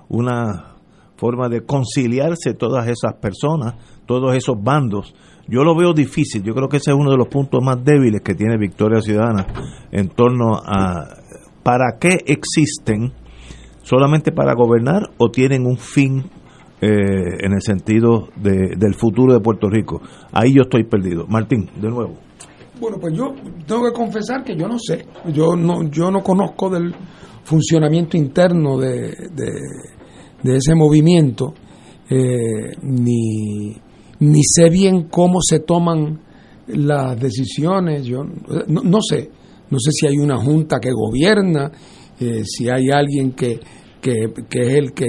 una 0.08 0.76
forma 1.16 1.48
de 1.48 1.64
conciliarse 1.64 2.54
todas 2.54 2.88
esas 2.88 3.14
personas, 3.14 3.74
todos 4.06 4.34
esos 4.34 4.56
bandos. 4.60 5.14
Yo 5.46 5.62
lo 5.62 5.76
veo 5.76 5.92
difícil, 5.92 6.42
yo 6.42 6.54
creo 6.54 6.68
que 6.68 6.78
ese 6.78 6.90
es 6.90 6.96
uno 6.96 7.12
de 7.12 7.16
los 7.16 7.28
puntos 7.28 7.60
más 7.62 7.82
débiles 7.84 8.20
que 8.22 8.34
tiene 8.34 8.58
Victoria 8.58 9.00
Ciudadana 9.00 9.46
en 9.92 10.08
torno 10.08 10.56
a 10.56 11.18
para 11.62 11.98
qué 12.00 12.18
existen 12.26 13.12
solamente 13.92 14.32
para 14.32 14.54
gobernar 14.54 15.10
o 15.18 15.30
tienen 15.30 15.66
un 15.66 15.76
fin 15.76 16.24
eh, 16.80 16.88
en 17.44 17.52
el 17.52 17.60
sentido 17.60 18.30
de, 18.36 18.74
del 18.78 18.94
futuro 18.94 19.34
de 19.34 19.40
Puerto 19.40 19.68
Rico. 19.68 20.00
Ahí 20.32 20.54
yo 20.54 20.62
estoy 20.62 20.84
perdido. 20.84 21.26
Martín, 21.28 21.68
de 21.78 21.90
nuevo. 21.90 22.14
Bueno, 22.80 22.96
pues 22.98 23.14
yo 23.14 23.34
tengo 23.66 23.84
que 23.84 23.92
confesar 23.92 24.44
que 24.44 24.56
yo 24.56 24.66
no 24.66 24.78
sé. 24.78 25.04
Yo 25.34 25.54
no, 25.56 25.90
yo 25.90 26.10
no 26.10 26.22
conozco 26.22 26.70
del 26.70 26.94
funcionamiento 27.44 28.16
interno 28.16 28.78
de, 28.78 29.14
de, 30.42 30.56
ese 30.56 30.74
movimiento, 30.74 31.52
eh, 32.08 32.72
ni, 32.80 33.76
ni 34.20 34.42
sé 34.42 34.70
bien 34.70 35.08
cómo 35.10 35.42
se 35.42 35.60
toman 35.60 36.18
las 36.68 37.20
decisiones. 37.20 38.06
Yo 38.06 38.24
no, 38.68 39.02
sé. 39.02 39.30
No 39.68 39.78
sé 39.78 39.90
si 39.92 40.06
hay 40.06 40.16
una 40.16 40.38
junta 40.38 40.80
que 40.80 40.92
gobierna, 40.92 41.70
eh, 42.18 42.42
si 42.46 42.70
hay 42.70 42.88
alguien 42.90 43.32
que, 43.32 43.60
que, 44.02 44.24
es 44.24 44.74
el 44.74 44.92
que, 44.92 45.06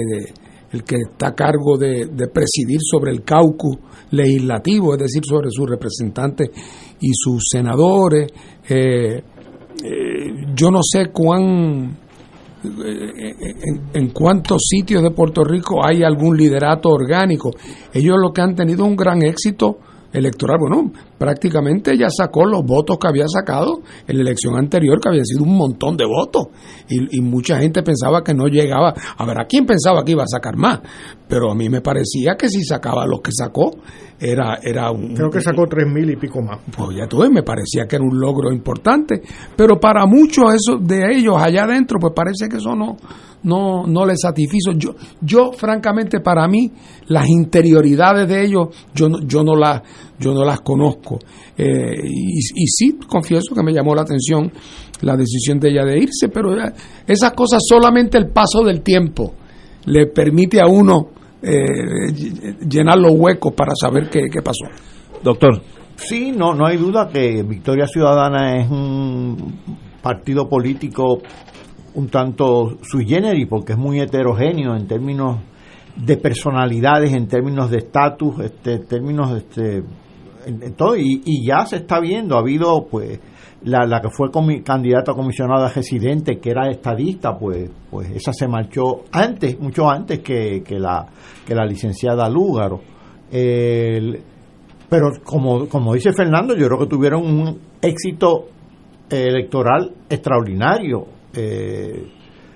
el 0.72 0.84
que 0.84 0.96
está 0.96 1.28
a 1.28 1.34
cargo 1.34 1.76
de, 1.76 2.06
presidir 2.32 2.78
sobre 2.80 3.10
el 3.10 3.22
caucus 3.22 3.76
legislativo, 4.10 4.94
es 4.94 5.00
decir, 5.00 5.22
sobre 5.28 5.50
sus 5.50 5.68
representantes 5.68 6.50
y 7.00 7.10
sus 7.12 7.42
senadores. 7.50 8.32
Eh, 8.68 9.22
eh, 9.84 10.32
yo 10.54 10.70
no 10.70 10.80
sé 10.82 11.10
cuán 11.12 11.98
en, 12.64 13.82
en, 13.92 14.08
cuántos 14.10 14.62
sitios 14.68 15.02
de 15.02 15.10
Puerto 15.10 15.44
Rico 15.44 15.84
hay 15.84 16.02
algún 16.02 16.36
liderato 16.36 16.88
orgánico. 16.88 17.50
Ellos 17.92 18.16
lo 18.18 18.32
que 18.32 18.40
han 18.40 18.54
tenido 18.54 18.86
un 18.86 18.96
gran 18.96 19.22
éxito 19.22 19.78
electoral. 20.14 20.58
Bueno, 20.60 20.92
prácticamente 21.18 21.96
ya 21.96 22.08
sacó 22.10 22.44
los 22.44 22.64
votos 22.64 22.98
que 22.98 23.08
había 23.08 23.26
sacado 23.28 23.80
en 24.06 24.16
la 24.16 24.22
elección 24.22 24.56
anterior, 24.56 25.00
que 25.00 25.08
había 25.08 25.24
sido 25.24 25.44
un 25.44 25.56
montón 25.56 25.96
de 25.96 26.04
votos. 26.06 26.48
Y, 26.88 27.20
mucha 27.20 27.58
gente 27.58 27.82
pensaba 27.82 28.22
que 28.22 28.34
no 28.34 28.46
llegaba. 28.46 28.94
A 29.16 29.26
ver, 29.26 29.40
¿a 29.40 29.46
quién 29.46 29.66
pensaba 29.66 30.04
que 30.04 30.12
iba 30.12 30.22
a 30.22 30.28
sacar 30.28 30.56
más? 30.56 30.80
Pero 31.26 31.50
a 31.50 31.54
mí 31.54 31.68
me 31.68 31.80
parecía 31.80 32.36
que 32.38 32.48
si 32.48 32.62
sacaba 32.62 33.06
los 33.06 33.20
que 33.22 33.30
sacó, 33.32 33.70
era, 34.20 34.58
era 34.62 34.90
un... 34.90 35.14
Creo 35.14 35.30
que 35.30 35.40
sacó 35.40 35.66
tres 35.66 35.86
mil 35.86 36.08
y 36.10 36.16
pico 36.16 36.42
más. 36.42 36.60
Pues 36.76 36.96
ya 36.96 37.06
tuve, 37.08 37.30
me 37.30 37.42
parecía 37.42 37.86
que 37.86 37.96
era 37.96 38.04
un 38.04 38.20
logro 38.20 38.52
importante. 38.52 39.22
Pero 39.56 39.80
para 39.80 40.06
muchos 40.06 40.44
de 40.80 41.16
ellos 41.16 41.36
allá 41.38 41.64
adentro, 41.64 41.98
pues 41.98 42.12
parece 42.14 42.48
que 42.48 42.58
eso 42.58 42.74
no 42.74 42.96
no, 43.44 43.86
no 43.86 44.04
les 44.04 44.20
satisfizo. 44.20 44.72
Yo, 44.72 44.94
yo, 45.20 45.52
francamente, 45.52 46.20
para 46.20 46.48
mí, 46.48 46.72
las 47.06 47.28
interioridades 47.28 48.28
de 48.28 48.44
ellos, 48.44 48.68
yo 48.94 49.08
no, 49.08 49.20
yo 49.20 49.44
no, 49.44 49.54
las, 49.54 49.82
yo 50.18 50.32
no 50.32 50.44
las 50.44 50.60
conozco. 50.60 51.18
Eh, 51.56 52.00
y, 52.04 52.38
y, 52.38 52.66
sí, 52.66 52.98
confieso 53.06 53.54
que 53.54 53.62
me 53.62 53.72
llamó 53.72 53.94
la 53.94 54.02
atención 54.02 54.50
la 55.00 55.16
decisión 55.16 55.58
de 55.58 55.70
ella 55.70 55.84
de 55.84 55.98
irse, 55.98 56.28
pero 56.32 56.54
esas 57.06 57.32
cosas 57.32 57.62
solamente 57.68 58.16
el 58.16 58.28
paso 58.28 58.62
del 58.62 58.82
tiempo 58.82 59.34
le 59.86 60.06
permite 60.06 60.60
a 60.60 60.66
uno 60.66 61.08
eh, 61.42 62.12
llenar 62.68 62.98
los 62.98 63.12
huecos 63.14 63.52
para 63.52 63.72
saber 63.74 64.08
qué, 64.08 64.28
qué 64.32 64.40
pasó. 64.42 64.66
Doctor. 65.22 65.60
Sí, 65.96 66.32
no, 66.32 66.54
no 66.54 66.66
hay 66.66 66.76
duda 66.76 67.08
que 67.08 67.42
Victoria 67.42 67.86
Ciudadana 67.86 68.56
es 68.56 68.68
un 68.68 69.60
partido 70.02 70.48
político 70.48 71.20
un 71.94 72.08
tanto 72.08 72.78
sui 72.82 73.06
generis 73.06 73.46
porque 73.48 73.72
es 73.72 73.78
muy 73.78 74.00
heterogéneo 74.00 74.74
en 74.74 74.86
términos 74.86 75.38
de 75.96 76.16
personalidades, 76.16 77.12
en 77.12 77.28
términos 77.28 77.70
de 77.70 77.78
estatus, 77.78 78.40
este, 78.40 78.80
términos 78.80 79.32
de 79.32 79.38
este, 79.38 79.82
todo 80.76 80.96
y, 80.96 81.46
ya 81.46 81.66
se 81.66 81.76
está 81.76 82.00
viendo, 82.00 82.36
ha 82.36 82.40
habido 82.40 82.86
pues 82.90 83.20
la, 83.62 83.86
la 83.86 84.00
que 84.00 84.08
fue 84.10 84.30
candidata 84.62 85.12
a 85.12 85.14
comisionada 85.14 85.68
residente 85.68 86.38
que 86.38 86.50
era 86.50 86.68
estadista, 86.70 87.36
pues 87.36 87.70
pues 87.90 88.10
esa 88.10 88.32
se 88.32 88.48
marchó 88.48 89.04
antes, 89.12 89.58
mucho 89.58 89.90
antes 89.90 90.20
que, 90.20 90.62
que 90.62 90.78
la 90.78 91.06
que 91.46 91.54
la 91.54 91.64
licenciada 91.64 92.28
Lúgaro. 92.28 92.80
pero 93.30 95.10
como, 95.24 95.68
como 95.68 95.94
dice 95.94 96.12
Fernando, 96.12 96.54
yo 96.54 96.66
creo 96.66 96.78
que 96.78 96.86
tuvieron 96.86 97.22
un 97.22 97.58
éxito 97.80 98.46
electoral 99.10 99.92
extraordinario 100.08 101.06
eh, 101.36 102.06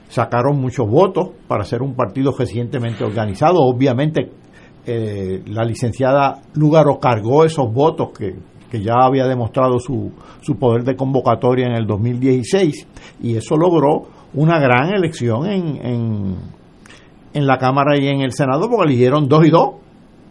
sacaron 0.08 0.58
muchos 0.60 0.88
votos 0.88 1.30
para 1.46 1.64
ser 1.64 1.82
un 1.82 1.94
partido 1.94 2.32
recientemente 2.36 3.04
organizado. 3.04 3.58
Obviamente, 3.58 4.30
eh, 4.90 5.42
la 5.46 5.64
licenciada 5.64 6.40
Lugaro 6.54 6.98
cargó 6.98 7.44
esos 7.44 7.70
votos 7.70 8.08
que, 8.16 8.36
ya 8.80 8.94
había 9.02 9.26
demostrado 9.26 9.78
su, 9.78 10.12
su 10.40 10.56
poder 10.58 10.84
de 10.84 10.96
convocatoria 10.96 11.66
en 11.66 11.72
el 11.72 11.86
2016 11.86 12.86
y 13.22 13.36
eso 13.36 13.56
logró 13.56 14.08
una 14.34 14.58
gran 14.58 14.94
elección 14.94 15.46
en, 15.46 15.86
en, 15.86 16.36
en 17.34 17.46
la 17.46 17.58
Cámara 17.58 17.98
y 17.98 18.08
en 18.08 18.20
el 18.20 18.32
Senado 18.32 18.68
porque 18.68 18.92
eligieron 18.92 19.28
dos 19.28 19.46
y 19.46 19.50
dos 19.50 19.70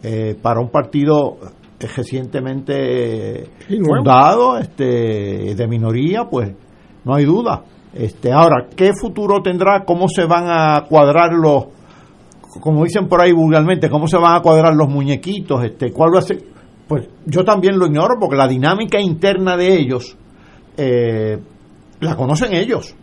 eh, 0.02 0.36
para 0.40 0.60
un 0.60 0.70
partido 0.70 1.36
recientemente 1.80 3.48
fundado 3.84 4.58
este, 4.58 5.54
de 5.54 5.68
minoría, 5.68 6.24
pues 6.28 6.52
no 7.04 7.14
hay 7.14 7.24
duda 7.24 7.62
Este, 7.94 8.32
ahora, 8.32 8.66
¿qué 8.76 8.92
futuro 9.00 9.40
tendrá? 9.42 9.84
¿Cómo 9.84 10.08
se 10.08 10.24
van 10.24 10.46
a 10.48 10.84
cuadrar 10.88 11.32
los, 11.32 11.66
como 12.60 12.84
dicen 12.84 13.08
por 13.08 13.20
ahí 13.20 13.32
vulgarmente, 13.32 13.88
cómo 13.90 14.06
se 14.08 14.16
van 14.16 14.36
a 14.36 14.40
cuadrar 14.40 14.74
los 14.74 14.88
muñequitos? 14.88 15.64
Este, 15.64 15.92
¿Cuál 15.92 16.14
va 16.14 16.18
a 16.18 16.22
ser? 16.22 16.42
Pues 16.86 17.08
yo 17.26 17.44
también 17.44 17.78
lo 17.78 17.86
ignoro 17.86 18.14
porque 18.18 18.36
la 18.36 18.48
dinámica 18.48 19.00
interna 19.00 19.56
de 19.56 19.78
ellos 19.78 20.16
eh, 20.76 21.38
la 22.00 22.16
conocen 22.16 22.54
ellos, 22.54 22.94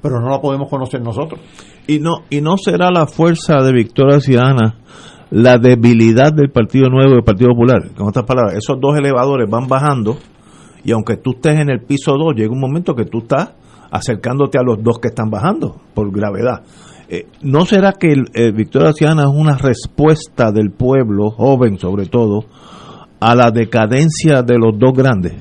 pero 0.00 0.20
no 0.20 0.28
la 0.28 0.40
podemos 0.40 0.68
conocer 0.68 1.02
nosotros. 1.02 1.40
Y 1.86 1.98
no, 1.98 2.22
y 2.30 2.40
no 2.40 2.56
será 2.56 2.90
la 2.90 3.06
fuerza 3.06 3.56
de 3.62 3.72
Victoria 3.72 4.20
Ciudadana 4.20 4.76
la 5.30 5.58
debilidad 5.58 6.32
del 6.32 6.50
Partido 6.50 6.88
Nuevo 6.88 7.14
del 7.14 7.22
Partido 7.22 7.50
Popular. 7.50 7.90
Con 7.96 8.08
otras 8.08 8.24
palabras, 8.24 8.54
esos 8.54 8.80
dos 8.80 8.98
elevadores 8.98 9.48
van 9.48 9.68
bajando 9.68 10.16
y 10.84 10.92
aunque 10.92 11.16
tú 11.16 11.32
estés 11.32 11.60
en 11.60 11.70
el 11.70 11.80
piso 11.82 12.12
2, 12.12 12.34
llega 12.34 12.52
un 12.52 12.60
momento 12.60 12.94
que 12.94 13.04
tú 13.04 13.18
estás 13.18 13.54
acercándote 13.90 14.58
a 14.58 14.62
los 14.62 14.82
dos 14.82 14.98
que 14.98 15.08
están 15.08 15.30
bajando 15.30 15.76
por 15.94 16.10
gravedad. 16.10 16.62
Eh, 17.12 17.26
¿No 17.42 17.66
será 17.66 17.94
que 17.98 18.12
el, 18.12 18.26
eh, 18.34 18.52
Victoria 18.52 18.92
Ciudadana 18.92 19.24
es 19.24 19.36
una 19.36 19.56
respuesta 19.56 20.52
del 20.52 20.70
pueblo, 20.70 21.30
joven 21.30 21.76
sobre 21.76 22.06
todo, 22.06 22.44
a 23.18 23.34
la 23.34 23.50
decadencia 23.50 24.44
de 24.44 24.56
los 24.56 24.78
dos 24.78 24.92
grandes? 24.94 25.34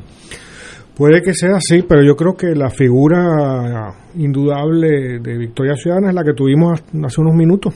Puede 0.95 1.21
que 1.21 1.35
sea 1.35 1.57
así, 1.57 1.83
pero 1.87 2.03
yo 2.03 2.15
creo 2.15 2.33
que 2.35 2.55
la 2.55 2.71
figura 2.71 3.93
indudable 4.15 5.19
de 5.19 5.37
Victoria 5.37 5.75
Ciudadana 5.75 6.09
es 6.09 6.15
la 6.15 6.23
que 6.23 6.33
tuvimos 6.33 6.81
hace 7.05 7.21
unos 7.21 7.35
minutos. 7.35 7.75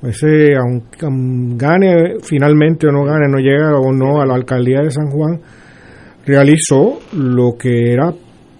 Ese, 0.00 0.54
aunque 0.54 1.08
gane 1.56 2.20
finalmente 2.22 2.86
o 2.86 2.92
no 2.92 3.04
gane, 3.04 3.26
no 3.28 3.38
llega 3.38 3.76
o 3.80 3.92
no 3.92 4.20
a 4.20 4.26
la 4.26 4.36
alcaldía 4.36 4.80
de 4.80 4.92
San 4.92 5.10
Juan, 5.10 5.40
realizó 6.24 7.00
lo 7.14 7.58
que 7.58 7.92
era 7.92 8.14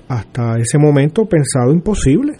hasta 0.09 0.59
ese 0.59 0.79
momento 0.79 1.27
pensado 1.27 1.73
imposible, 1.73 2.33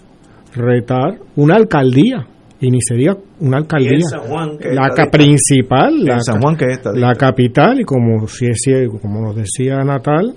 retar 0.59 1.19
una 1.37 1.57
alcaldía, 1.57 2.27
y 2.61 2.71
ni 2.71 2.81
sería 2.81 3.17
una 3.41 3.59
alcaldía, 3.59 4.01
San 4.01 4.21
Juan, 4.29 4.59
que 4.59 4.73
la 4.73 4.91
principal, 5.11 5.95
En 6.01 6.07
la, 6.07 6.21
San 6.21 6.41
Juan, 6.41 6.57
que 6.57 6.65
es 6.67 6.81
la 6.95 7.15
capital, 7.15 7.81
y 7.81 7.85
como, 7.85 8.27
si 8.27 8.47
es 8.47 8.59
ciego, 8.63 8.99
como 9.01 9.21
nos 9.21 9.37
decía 9.37 9.79
Natal, 9.85 10.35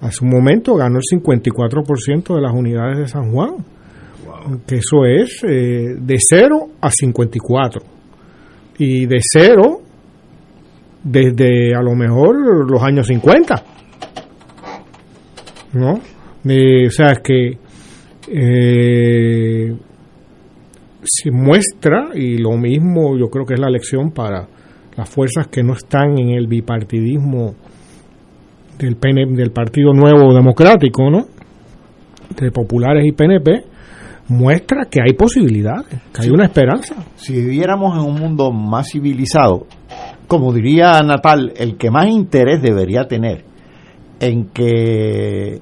hace 0.00 0.24
un 0.24 0.30
momento 0.30 0.74
ganó 0.74 0.98
el 0.98 1.20
54% 1.20 2.34
de 2.34 2.40
las 2.40 2.52
unidades 2.52 2.98
de 2.98 3.08
San 3.08 3.32
Juan, 3.32 3.56
que 4.66 4.76
eso 4.76 5.04
es 5.04 5.42
eh, 5.44 5.96
de 5.98 6.16
0 6.18 6.68
a 6.80 6.90
54, 6.90 7.82
y 8.78 9.06
de 9.06 9.18
0 9.20 9.80
desde 11.02 11.74
a 11.74 11.82
lo 11.82 11.94
mejor 11.94 12.70
los 12.70 12.82
años 12.82 13.06
50. 13.06 13.62
¿No? 15.74 16.00
Eh, 16.48 16.86
o 16.86 16.90
sea, 16.90 17.12
es 17.12 17.20
que 17.20 17.58
eh, 18.30 19.76
se 21.02 21.30
muestra, 21.30 22.10
y 22.14 22.38
lo 22.38 22.56
mismo 22.56 23.16
yo 23.16 23.28
creo 23.28 23.46
que 23.46 23.54
es 23.54 23.60
la 23.60 23.70
lección 23.70 24.10
para 24.10 24.46
las 24.96 25.08
fuerzas 25.08 25.46
que 25.48 25.62
no 25.62 25.74
están 25.74 26.18
en 26.18 26.30
el 26.30 26.46
bipartidismo 26.46 27.54
del, 28.78 28.96
PN 28.96 29.34
del 29.36 29.50
Partido 29.50 29.92
Nuevo 29.92 30.34
Democrático, 30.34 31.10
¿no? 31.10 31.26
De 32.38 32.50
populares 32.50 33.04
y 33.06 33.12
PNP, 33.12 33.64
muestra 34.28 34.86
que 34.90 35.00
hay 35.04 35.14
posibilidades, 35.14 36.00
que 36.12 36.22
hay 36.22 36.30
una 36.30 36.44
esperanza. 36.44 36.94
Si 37.16 37.32
viviéramos 37.32 37.96
en 37.96 38.10
un 38.10 38.20
mundo 38.20 38.50
más 38.52 38.90
civilizado, 38.90 39.66
como 40.26 40.52
diría 40.52 41.00
Natal, 41.00 41.52
el 41.56 41.76
que 41.76 41.90
más 41.90 42.08
interés 42.08 42.60
debería 42.60 43.08
tener 43.08 43.44
en 44.20 44.48
que 44.50 45.60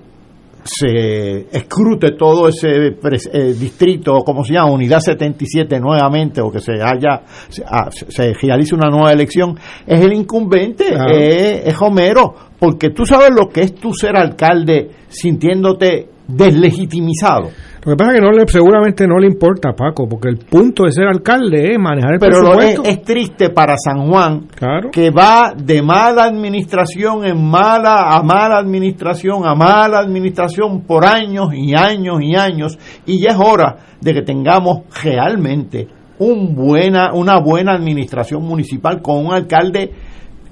se 0.66 1.46
escrute 1.56 2.12
todo 2.12 2.48
ese 2.48 2.88
eh, 3.32 3.54
distrito, 3.58 4.18
como 4.24 4.44
se 4.44 4.54
llama, 4.54 4.70
unidad 4.72 5.00
77 5.00 5.80
nuevamente, 5.80 6.40
o 6.40 6.50
que 6.50 6.60
se 6.60 6.72
haya, 6.82 7.22
se, 7.48 7.62
ah, 7.66 7.88
se- 7.90 8.34
realice 8.34 8.74
una 8.74 8.90
nueva 8.90 9.12
elección, 9.12 9.58
es 9.86 10.00
el 10.00 10.12
incumbente, 10.12 10.86
Claro. 10.88 11.14
es, 11.16 11.66
es 11.68 11.74
Homero, 11.80 12.34
porque 12.58 12.90
tú 12.90 13.06
sabes 13.06 13.30
lo 13.30 13.48
que 13.48 13.62
es 13.62 13.74
tú 13.74 13.92
ser 13.94 14.16
alcalde 14.16 14.90
sintiéndote 15.08 16.08
deslegitimizado. 16.28 17.50
Lo 17.86 17.92
que 17.92 17.96
pasa 17.98 18.10
es 18.10 18.18
que 18.18 18.26
no 18.26 18.32
le, 18.32 18.48
seguramente 18.48 19.06
no 19.06 19.16
le 19.20 19.28
importa 19.28 19.68
a 19.70 19.72
Paco, 19.76 20.08
porque 20.08 20.28
el 20.28 20.38
punto 20.38 20.82
de 20.86 20.90
ser 20.90 21.06
alcalde 21.06 21.72
es 21.72 21.78
manejar 21.78 22.14
el 22.14 22.18
Pero 22.18 22.32
es, 22.32 22.42
presupuesto. 22.42 22.82
es 22.82 23.02
triste 23.02 23.50
para 23.50 23.76
San 23.78 24.08
Juan 24.08 24.48
Claro. 24.56 24.90
que 24.90 25.10
va 25.12 25.52
de 25.56 25.82
mala 25.82 26.24
administración 26.24 27.24
en 27.24 27.48
mala 27.48 28.08
a 28.16 28.24
mala 28.24 28.58
administración 28.58 29.46
a 29.46 29.54
mala 29.54 30.00
administración 30.00 30.82
por 30.82 31.04
años 31.04 31.50
y 31.54 31.76
años 31.76 32.18
y 32.22 32.34
años 32.34 32.76
y 33.06 33.22
ya 33.22 33.30
es 33.30 33.38
hora 33.38 33.76
de 34.00 34.14
que 34.14 34.22
tengamos 34.22 34.80
realmente 35.04 35.86
un 36.18 36.56
buena, 36.56 37.12
una 37.14 37.38
buena 37.38 37.74
administración 37.74 38.42
municipal 38.42 39.00
con 39.00 39.26
un 39.26 39.32
alcalde 39.32 39.92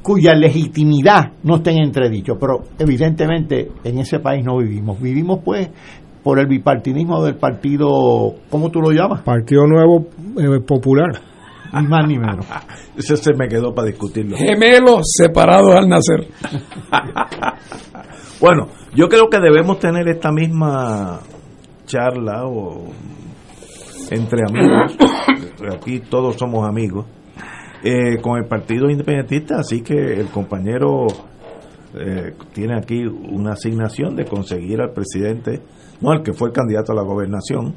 cuya 0.02 0.34
legitimidad 0.34 1.32
no 1.42 1.56
esté 1.56 1.70
en 1.70 1.78
entredicho. 1.84 2.34
Pero 2.38 2.64
evidentemente 2.78 3.70
en 3.82 3.98
ese 3.98 4.20
país 4.20 4.44
no 4.44 4.58
vivimos. 4.58 5.00
Vivimos 5.00 5.40
pues 5.42 5.70
por 6.24 6.40
el 6.40 6.46
bipartidismo 6.46 7.22
del 7.22 7.36
partido, 7.36 8.34
¿cómo 8.50 8.70
tú 8.70 8.80
lo 8.80 8.90
llamas? 8.90 9.22
Partido 9.22 9.66
Nuevo 9.66 10.06
eh, 10.38 10.60
Popular. 10.66 11.12
Ni 11.74 11.86
más 11.86 12.08
ni 12.08 12.18
menos. 12.18 12.46
Ese 12.96 13.16
se 13.16 13.34
me 13.34 13.46
quedó 13.46 13.72
para 13.74 13.88
discutirlo. 13.88 14.36
Gemelos 14.36 15.02
separados 15.16 15.76
al 15.76 15.88
nacer. 15.88 16.26
Bueno, 18.40 18.66
yo 18.94 19.08
creo 19.08 19.30
que 19.30 19.38
debemos 19.38 19.78
tener 19.78 20.06
esta 20.08 20.30
misma 20.30 21.20
charla 21.86 22.44
o 22.46 22.88
entre 24.10 24.40
amigos. 24.46 24.96
Aquí 25.74 26.00
todos 26.00 26.36
somos 26.36 26.68
amigos. 26.68 27.06
eh, 27.84 28.18
con 28.20 28.38
el 28.38 28.46
Partido 28.46 28.90
Independentista, 28.90 29.60
así 29.60 29.82
que 29.82 29.94
el 29.94 30.26
compañero 30.28 31.06
eh, 31.94 32.32
tiene 32.52 32.76
aquí 32.76 33.04
una 33.04 33.52
asignación 33.52 34.16
de 34.16 34.24
conseguir 34.24 34.80
al 34.80 34.92
presidente, 34.92 35.60
no 36.04 36.10
al 36.12 36.22
que 36.22 36.32
fue 36.34 36.52
candidato 36.52 36.92
a 36.92 36.94
la 36.94 37.02
gobernación, 37.02 37.74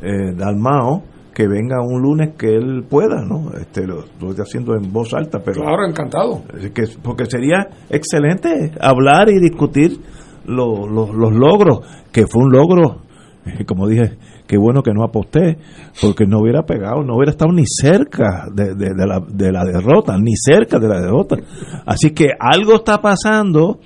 eh, 0.00 0.32
Dalmao, 0.36 1.02
que 1.34 1.48
venga 1.48 1.82
un 1.82 2.00
lunes 2.00 2.34
que 2.38 2.54
él 2.54 2.84
pueda, 2.88 3.24
¿no? 3.24 3.50
Este, 3.60 3.86
lo, 3.86 4.04
lo 4.20 4.30
estoy 4.30 4.44
haciendo 4.44 4.74
en 4.76 4.92
voz 4.92 5.12
alta, 5.14 5.40
pero 5.44 5.62
Claro, 5.62 5.84
encantado. 5.84 6.42
que, 6.72 6.84
porque 7.02 7.26
sería 7.26 7.66
excelente 7.90 8.70
hablar 8.80 9.28
y 9.30 9.40
discutir 9.40 9.98
lo- 10.46 10.86
lo- 10.86 11.12
los 11.12 11.32
logros, 11.32 11.80
que 12.12 12.26
fue 12.28 12.44
un 12.44 12.52
logro, 12.52 12.98
eh, 13.46 13.64
como 13.64 13.88
dije, 13.88 14.16
qué 14.46 14.56
bueno 14.58 14.82
que 14.82 14.92
no 14.92 15.02
aposté, 15.02 15.58
porque 16.00 16.24
no 16.26 16.38
hubiera 16.40 16.62
pegado, 16.62 17.02
no 17.02 17.16
hubiera 17.16 17.32
estado 17.32 17.50
ni 17.52 17.64
cerca 17.66 18.46
de, 18.54 18.74
de- 18.76 18.94
de 18.94 19.06
la, 19.06 19.18
de 19.26 19.50
la 19.50 19.64
derrota, 19.64 20.16
ni 20.16 20.36
cerca 20.36 20.78
de 20.78 20.86
la 20.88 21.00
derrota. 21.00 21.36
Así 21.84 22.10
que 22.10 22.28
algo 22.38 22.76
está 22.76 23.00
pasando 23.02 23.80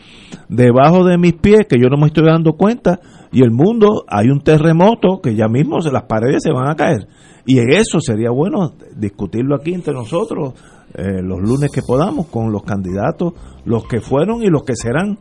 debajo 0.48 1.04
de 1.04 1.16
mis 1.16 1.32
pies 1.34 1.60
que 1.68 1.80
yo 1.80 1.88
no 1.88 1.96
me 1.96 2.08
estoy 2.08 2.24
dando 2.26 2.52
cuenta 2.54 2.98
y 3.30 3.42
el 3.42 3.50
mundo, 3.50 4.04
hay 4.08 4.28
un 4.28 4.40
terremoto 4.40 5.20
que 5.22 5.34
ya 5.34 5.48
mismo 5.48 5.78
las 5.78 6.04
paredes 6.04 6.42
se 6.42 6.52
van 6.52 6.70
a 6.70 6.76
caer. 6.76 7.08
Y 7.44 7.58
en 7.58 7.70
eso 7.70 8.00
sería 8.00 8.30
bueno 8.30 8.72
discutirlo 8.96 9.56
aquí 9.56 9.72
entre 9.74 9.94
nosotros 9.94 10.54
eh, 10.94 11.22
los 11.22 11.40
lunes 11.40 11.70
que 11.70 11.82
podamos 11.82 12.26
con 12.26 12.52
los 12.52 12.62
candidatos, 12.62 13.34
los 13.64 13.86
que 13.86 14.00
fueron 14.00 14.42
y 14.42 14.46
los 14.46 14.64
que 14.64 14.74
serán, 14.74 15.18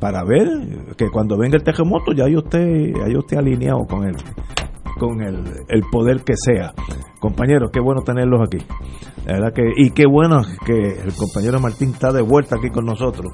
para 0.00 0.22
ver 0.24 0.46
que 0.96 1.10
cuando 1.10 1.36
venga 1.36 1.56
el 1.56 1.64
terremoto 1.64 2.12
ya 2.12 2.28
yo 2.28 2.38
esté, 2.38 2.92
ya 2.92 3.08
yo 3.12 3.20
esté 3.20 3.36
alineado 3.36 3.84
con 3.86 4.04
él 4.04 4.14
con 4.98 5.22
el, 5.22 5.64
el 5.68 5.82
poder 5.90 6.22
que 6.24 6.34
sea. 6.36 6.72
Compañeros, 7.20 7.70
qué 7.72 7.80
bueno 7.80 8.02
tenerlos 8.02 8.40
aquí. 8.42 8.58
La 9.24 9.34
verdad 9.34 9.52
que, 9.54 9.62
y 9.76 9.90
qué 9.90 10.06
bueno 10.06 10.42
que 10.64 10.72
el 10.74 11.14
compañero 11.14 11.60
Martín 11.60 11.90
está 11.90 12.12
de 12.12 12.22
vuelta 12.22 12.56
aquí 12.56 12.70
con 12.70 12.84
nosotros. 12.84 13.32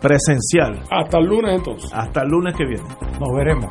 Presencial. 0.00 0.82
Hasta 0.90 1.18
el 1.18 1.26
lunes 1.26 1.56
entonces. 1.56 1.90
Hasta 1.92 2.22
el 2.22 2.28
lunes 2.28 2.54
que 2.54 2.64
viene. 2.64 2.84
Nos 3.20 3.34
veremos. 3.34 3.70